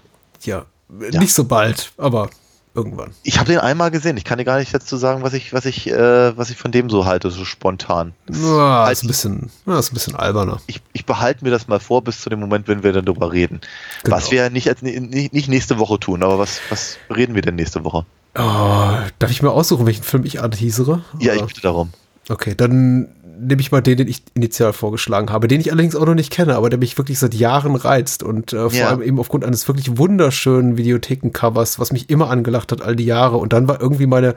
Ja, 0.41 0.65
Ja. 1.11 1.19
nicht 1.19 1.33
so 1.33 1.43
bald, 1.45 1.91
aber 1.97 2.29
irgendwann. 2.75 3.11
Ich 3.23 3.39
habe 3.39 3.49
den 3.51 3.59
einmal 3.59 3.91
gesehen. 3.91 4.17
Ich 4.17 4.23
kann 4.23 4.37
dir 4.37 4.45
gar 4.45 4.57
nicht 4.59 4.73
dazu 4.73 4.97
sagen, 4.97 5.23
was 5.23 5.33
ich, 5.33 5.53
was 5.53 5.65
ich, 5.65 5.89
äh, 5.89 6.37
was 6.37 6.49
ich 6.49 6.57
von 6.57 6.71
dem 6.71 6.89
so 6.89 7.05
halte, 7.05 7.29
so 7.29 7.45
spontan. 7.45 8.13
Ja, 8.31 8.85
Halt- 8.85 8.93
ist 8.93 9.03
ein 9.03 9.07
bisschen, 9.07 9.51
ja, 9.65 9.79
ist 9.79 9.91
ein 9.91 9.95
bisschen 9.95 10.15
alberner. 10.15 10.59
Ich, 10.67 10.81
ich 10.93 11.05
behalte 11.05 11.43
mir 11.43 11.51
das 11.51 11.67
mal 11.67 11.79
vor 11.79 12.03
bis 12.03 12.21
zu 12.21 12.29
dem 12.29 12.39
Moment, 12.39 12.67
wenn 12.67 12.83
wir 12.83 12.93
dann 12.93 13.05
drüber 13.05 13.31
reden. 13.31 13.61
Genau. 14.03 14.15
Was 14.15 14.31
wir 14.31 14.43
ja 14.43 14.49
nicht, 14.49 14.67
als, 14.69 14.81
nicht, 14.81 15.33
nicht 15.33 15.49
nächste 15.49 15.77
Woche 15.79 15.99
tun, 15.99 16.23
aber 16.23 16.39
was, 16.39 16.59
was 16.69 16.97
reden 17.13 17.35
wir 17.35 17.41
denn 17.41 17.55
nächste 17.55 17.83
Woche? 17.83 18.05
Oh, 18.35 18.97
darf 19.19 19.29
ich 19.29 19.41
mir 19.43 19.51
aussuchen, 19.51 19.85
welchen 19.85 20.03
Film 20.03 20.25
ich 20.25 20.41
anteasere? 20.41 21.03
Ja, 21.19 21.33
ich 21.33 21.43
bitte 21.45 21.61
darum. 21.61 21.91
Okay, 22.29 22.55
dann 22.55 23.09
nehme 23.39 23.61
ich 23.61 23.71
mal 23.71 23.81
den, 23.81 23.97
den 23.97 24.07
ich 24.07 24.23
initial 24.33 24.73
vorgeschlagen 24.73 25.29
habe, 25.31 25.47
den 25.47 25.59
ich 25.59 25.71
allerdings 25.71 25.95
auch 25.95 26.05
noch 26.05 26.13
nicht 26.15 26.31
kenne, 26.31 26.55
aber 26.55 26.69
der 26.69 26.79
mich 26.79 26.97
wirklich 26.97 27.19
seit 27.19 27.33
Jahren 27.33 27.75
reizt 27.75 28.23
und 28.23 28.53
äh, 28.53 28.69
vor 28.69 28.71
Ja. 28.73 28.89
allem 28.89 29.01
eben 29.01 29.19
aufgrund 29.19 29.43
eines 29.45 29.67
wirklich 29.67 29.97
wunderschönen 29.97 30.77
Videothekencovers, 30.77 31.79
was 31.79 31.91
mich 31.91 32.09
immer 32.09 32.29
angelacht 32.29 32.71
hat 32.71 32.81
all 32.81 32.95
die 32.95 33.05
Jahre. 33.05 33.37
Und 33.37 33.53
dann 33.53 33.67
war 33.67 33.81
irgendwie 33.81 34.05
meine 34.07 34.35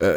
äh, 0.00 0.14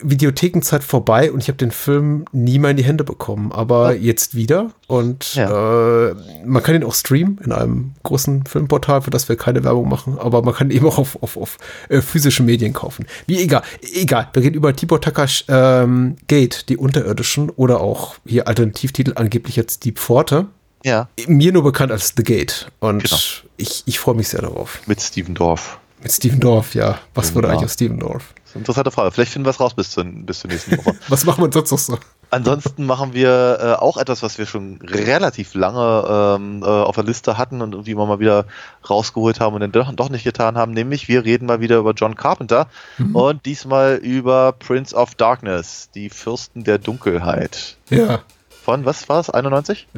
Videothekenzeit 0.00 0.84
vorbei 0.84 1.32
und 1.32 1.40
ich 1.40 1.48
habe 1.48 1.56
den 1.58 1.70
Film 1.70 2.24
nie 2.32 2.58
mehr 2.58 2.70
in 2.70 2.76
die 2.76 2.84
Hände 2.84 3.04
bekommen, 3.04 3.52
aber 3.52 3.94
jetzt 3.94 4.34
wieder 4.34 4.70
und 4.86 5.34
äh, 5.36 6.14
man 6.44 6.62
kann 6.62 6.74
ihn 6.74 6.84
auch 6.84 6.94
streamen 6.94 7.38
in 7.44 7.52
einem 7.52 7.92
großen 8.02 8.44
Filmportal, 8.46 9.02
für 9.02 9.10
das 9.10 9.28
wir 9.28 9.36
keine 9.36 9.64
Werbung 9.64 9.88
machen, 9.88 10.18
aber 10.18 10.42
man 10.42 10.54
kann 10.54 10.70
ihn 10.70 10.76
eben 10.76 10.86
auch 10.86 10.98
auf, 10.98 11.22
auf, 11.22 11.36
auf 11.36 11.58
äh, 11.88 12.00
physischen 12.00 12.46
Medien 12.46 12.72
kaufen. 12.72 13.06
Wie 13.26 13.38
egal, 13.40 13.62
egal, 13.94 14.28
wir 14.32 14.42
reden 14.42 14.54
über 14.56 14.74
Tibor 14.74 15.00
Takash 15.00 15.44
ähm, 15.48 16.16
Gate, 16.26 16.68
die 16.68 16.76
Unterirdischen 16.76 17.50
oder 17.50 17.80
auch 17.80 18.16
hier 18.24 18.46
Alternativtitel 18.48 19.12
angeblich 19.16 19.56
jetzt 19.56 19.84
Deep 19.84 19.98
Forte. 19.98 20.46
Ja, 20.84 21.08
Mir 21.26 21.52
nur 21.52 21.64
bekannt 21.64 21.90
als 21.90 22.14
The 22.16 22.22
Gate 22.22 22.70
und 22.78 23.02
Genau. 23.02 23.16
ich, 23.56 23.82
ich 23.86 23.98
freue 23.98 24.14
mich 24.14 24.28
sehr 24.28 24.42
darauf. 24.42 24.80
mit 24.86 25.02
Steven 25.02 25.34
Dorf. 25.34 25.78
Mit 26.02 26.12
Steven 26.12 26.40
Dorf, 26.40 26.74
ja. 26.74 26.98
Was 27.14 27.34
wurde 27.34 27.34
Wunderbar. 27.34 27.50
eigentlich 27.52 27.64
aus 27.64 27.72
Steven 27.74 27.98
Dorf? 27.98 28.34
Das 28.34 28.50
ist 28.50 28.56
eine 28.56 28.60
interessante 28.60 28.90
Frage. 28.90 29.10
Vielleicht 29.10 29.32
finden 29.32 29.46
wir 29.46 29.50
es 29.50 29.60
raus 29.60 29.74
bis 29.74 29.90
zur, 29.90 30.04
bis 30.04 30.40
zur 30.40 30.50
nächsten 30.50 30.78
Woche. 30.78 30.96
Was 31.08 31.24
machen 31.24 31.44
wir 31.44 31.52
sonst 31.52 31.70
noch 31.70 31.78
so? 31.78 31.98
Ansonsten 32.30 32.84
machen 32.84 33.14
wir 33.14 33.58
äh, 33.60 33.72
auch 33.82 33.96
etwas, 33.96 34.22
was 34.22 34.36
wir 34.36 34.44
schon 34.44 34.78
relativ 34.82 35.54
lange 35.54 36.36
ähm, 36.38 36.62
äh, 36.62 36.66
auf 36.66 36.94
der 36.94 37.04
Liste 37.04 37.38
hatten 37.38 37.62
und 37.62 37.72
irgendwie 37.72 37.92
immer 37.92 38.04
mal 38.04 38.20
wieder 38.20 38.44
rausgeholt 38.88 39.40
haben 39.40 39.54
und 39.54 39.62
dann 39.62 39.72
doch, 39.72 39.90
doch 39.94 40.10
nicht 40.10 40.24
getan 40.24 40.58
haben. 40.58 40.72
Nämlich, 40.72 41.08
wir 41.08 41.24
reden 41.24 41.46
mal 41.46 41.60
wieder 41.60 41.78
über 41.78 41.92
John 41.92 42.16
Carpenter 42.16 42.68
und 43.14 43.46
diesmal 43.46 43.94
über 43.94 44.52
Prince 44.52 44.94
of 44.94 45.14
Darkness, 45.14 45.88
die 45.94 46.10
Fürsten 46.10 46.64
der 46.64 46.76
Dunkelheit. 46.76 47.78
Ja. 47.88 48.20
Von, 48.62 48.84
was 48.84 49.08
war 49.08 49.20
es? 49.20 49.30
91? 49.30 49.88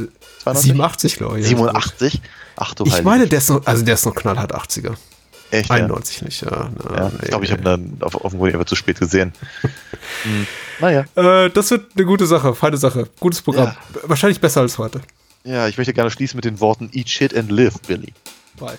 92? 0.44 0.62
87, 0.70 1.16
glaube 1.16 1.40
ich. 1.40 1.48
87? 1.48 2.22
Ach 2.54 2.74
du 2.74 2.84
Ich 2.84 3.02
meine, 3.02 3.26
der 3.26 3.38
ist 3.38 3.50
noch, 3.50 3.66
also 3.66 3.84
der 3.84 3.94
ist 3.94 4.06
noch 4.06 4.14
knallhart 4.14 4.54
80er. 4.54 4.94
Echt, 5.50 5.68
ja? 5.68 5.76
91 5.76 6.22
nicht, 6.22 6.42
ja. 6.42 6.70
Na, 6.84 6.96
Ja, 6.96 7.08
nee, 7.08 7.18
ich 7.22 7.28
glaube, 7.28 7.44
ich 7.44 7.52
habe 7.52 7.62
dann 7.62 7.96
auf, 8.00 8.14
auf 8.14 8.30
dem 8.32 8.38
Grund 8.38 8.52
einfach 8.52 8.66
zu 8.66 8.76
spät 8.76 8.98
gesehen. 8.98 9.32
hm. 10.22 10.46
Naja. 10.80 11.04
Äh, 11.14 11.50
das 11.50 11.70
wird 11.70 11.86
eine 11.96 12.04
gute 12.04 12.26
Sache, 12.26 12.54
feine 12.54 12.76
Sache. 12.76 13.08
Gutes 13.18 13.42
Programm. 13.42 13.74
Wahrscheinlich 14.04 14.40
besser 14.40 14.60
als 14.60 14.78
heute. 14.78 15.00
Ja, 15.44 15.68
ich 15.68 15.78
möchte 15.78 15.92
gerne 15.92 16.10
schließen 16.10 16.36
mit 16.36 16.44
den 16.44 16.60
Worten 16.60 16.90
Eat 16.92 17.08
shit 17.08 17.36
and 17.36 17.50
live, 17.50 17.74
Billy. 17.86 18.12
Bye. 18.58 18.78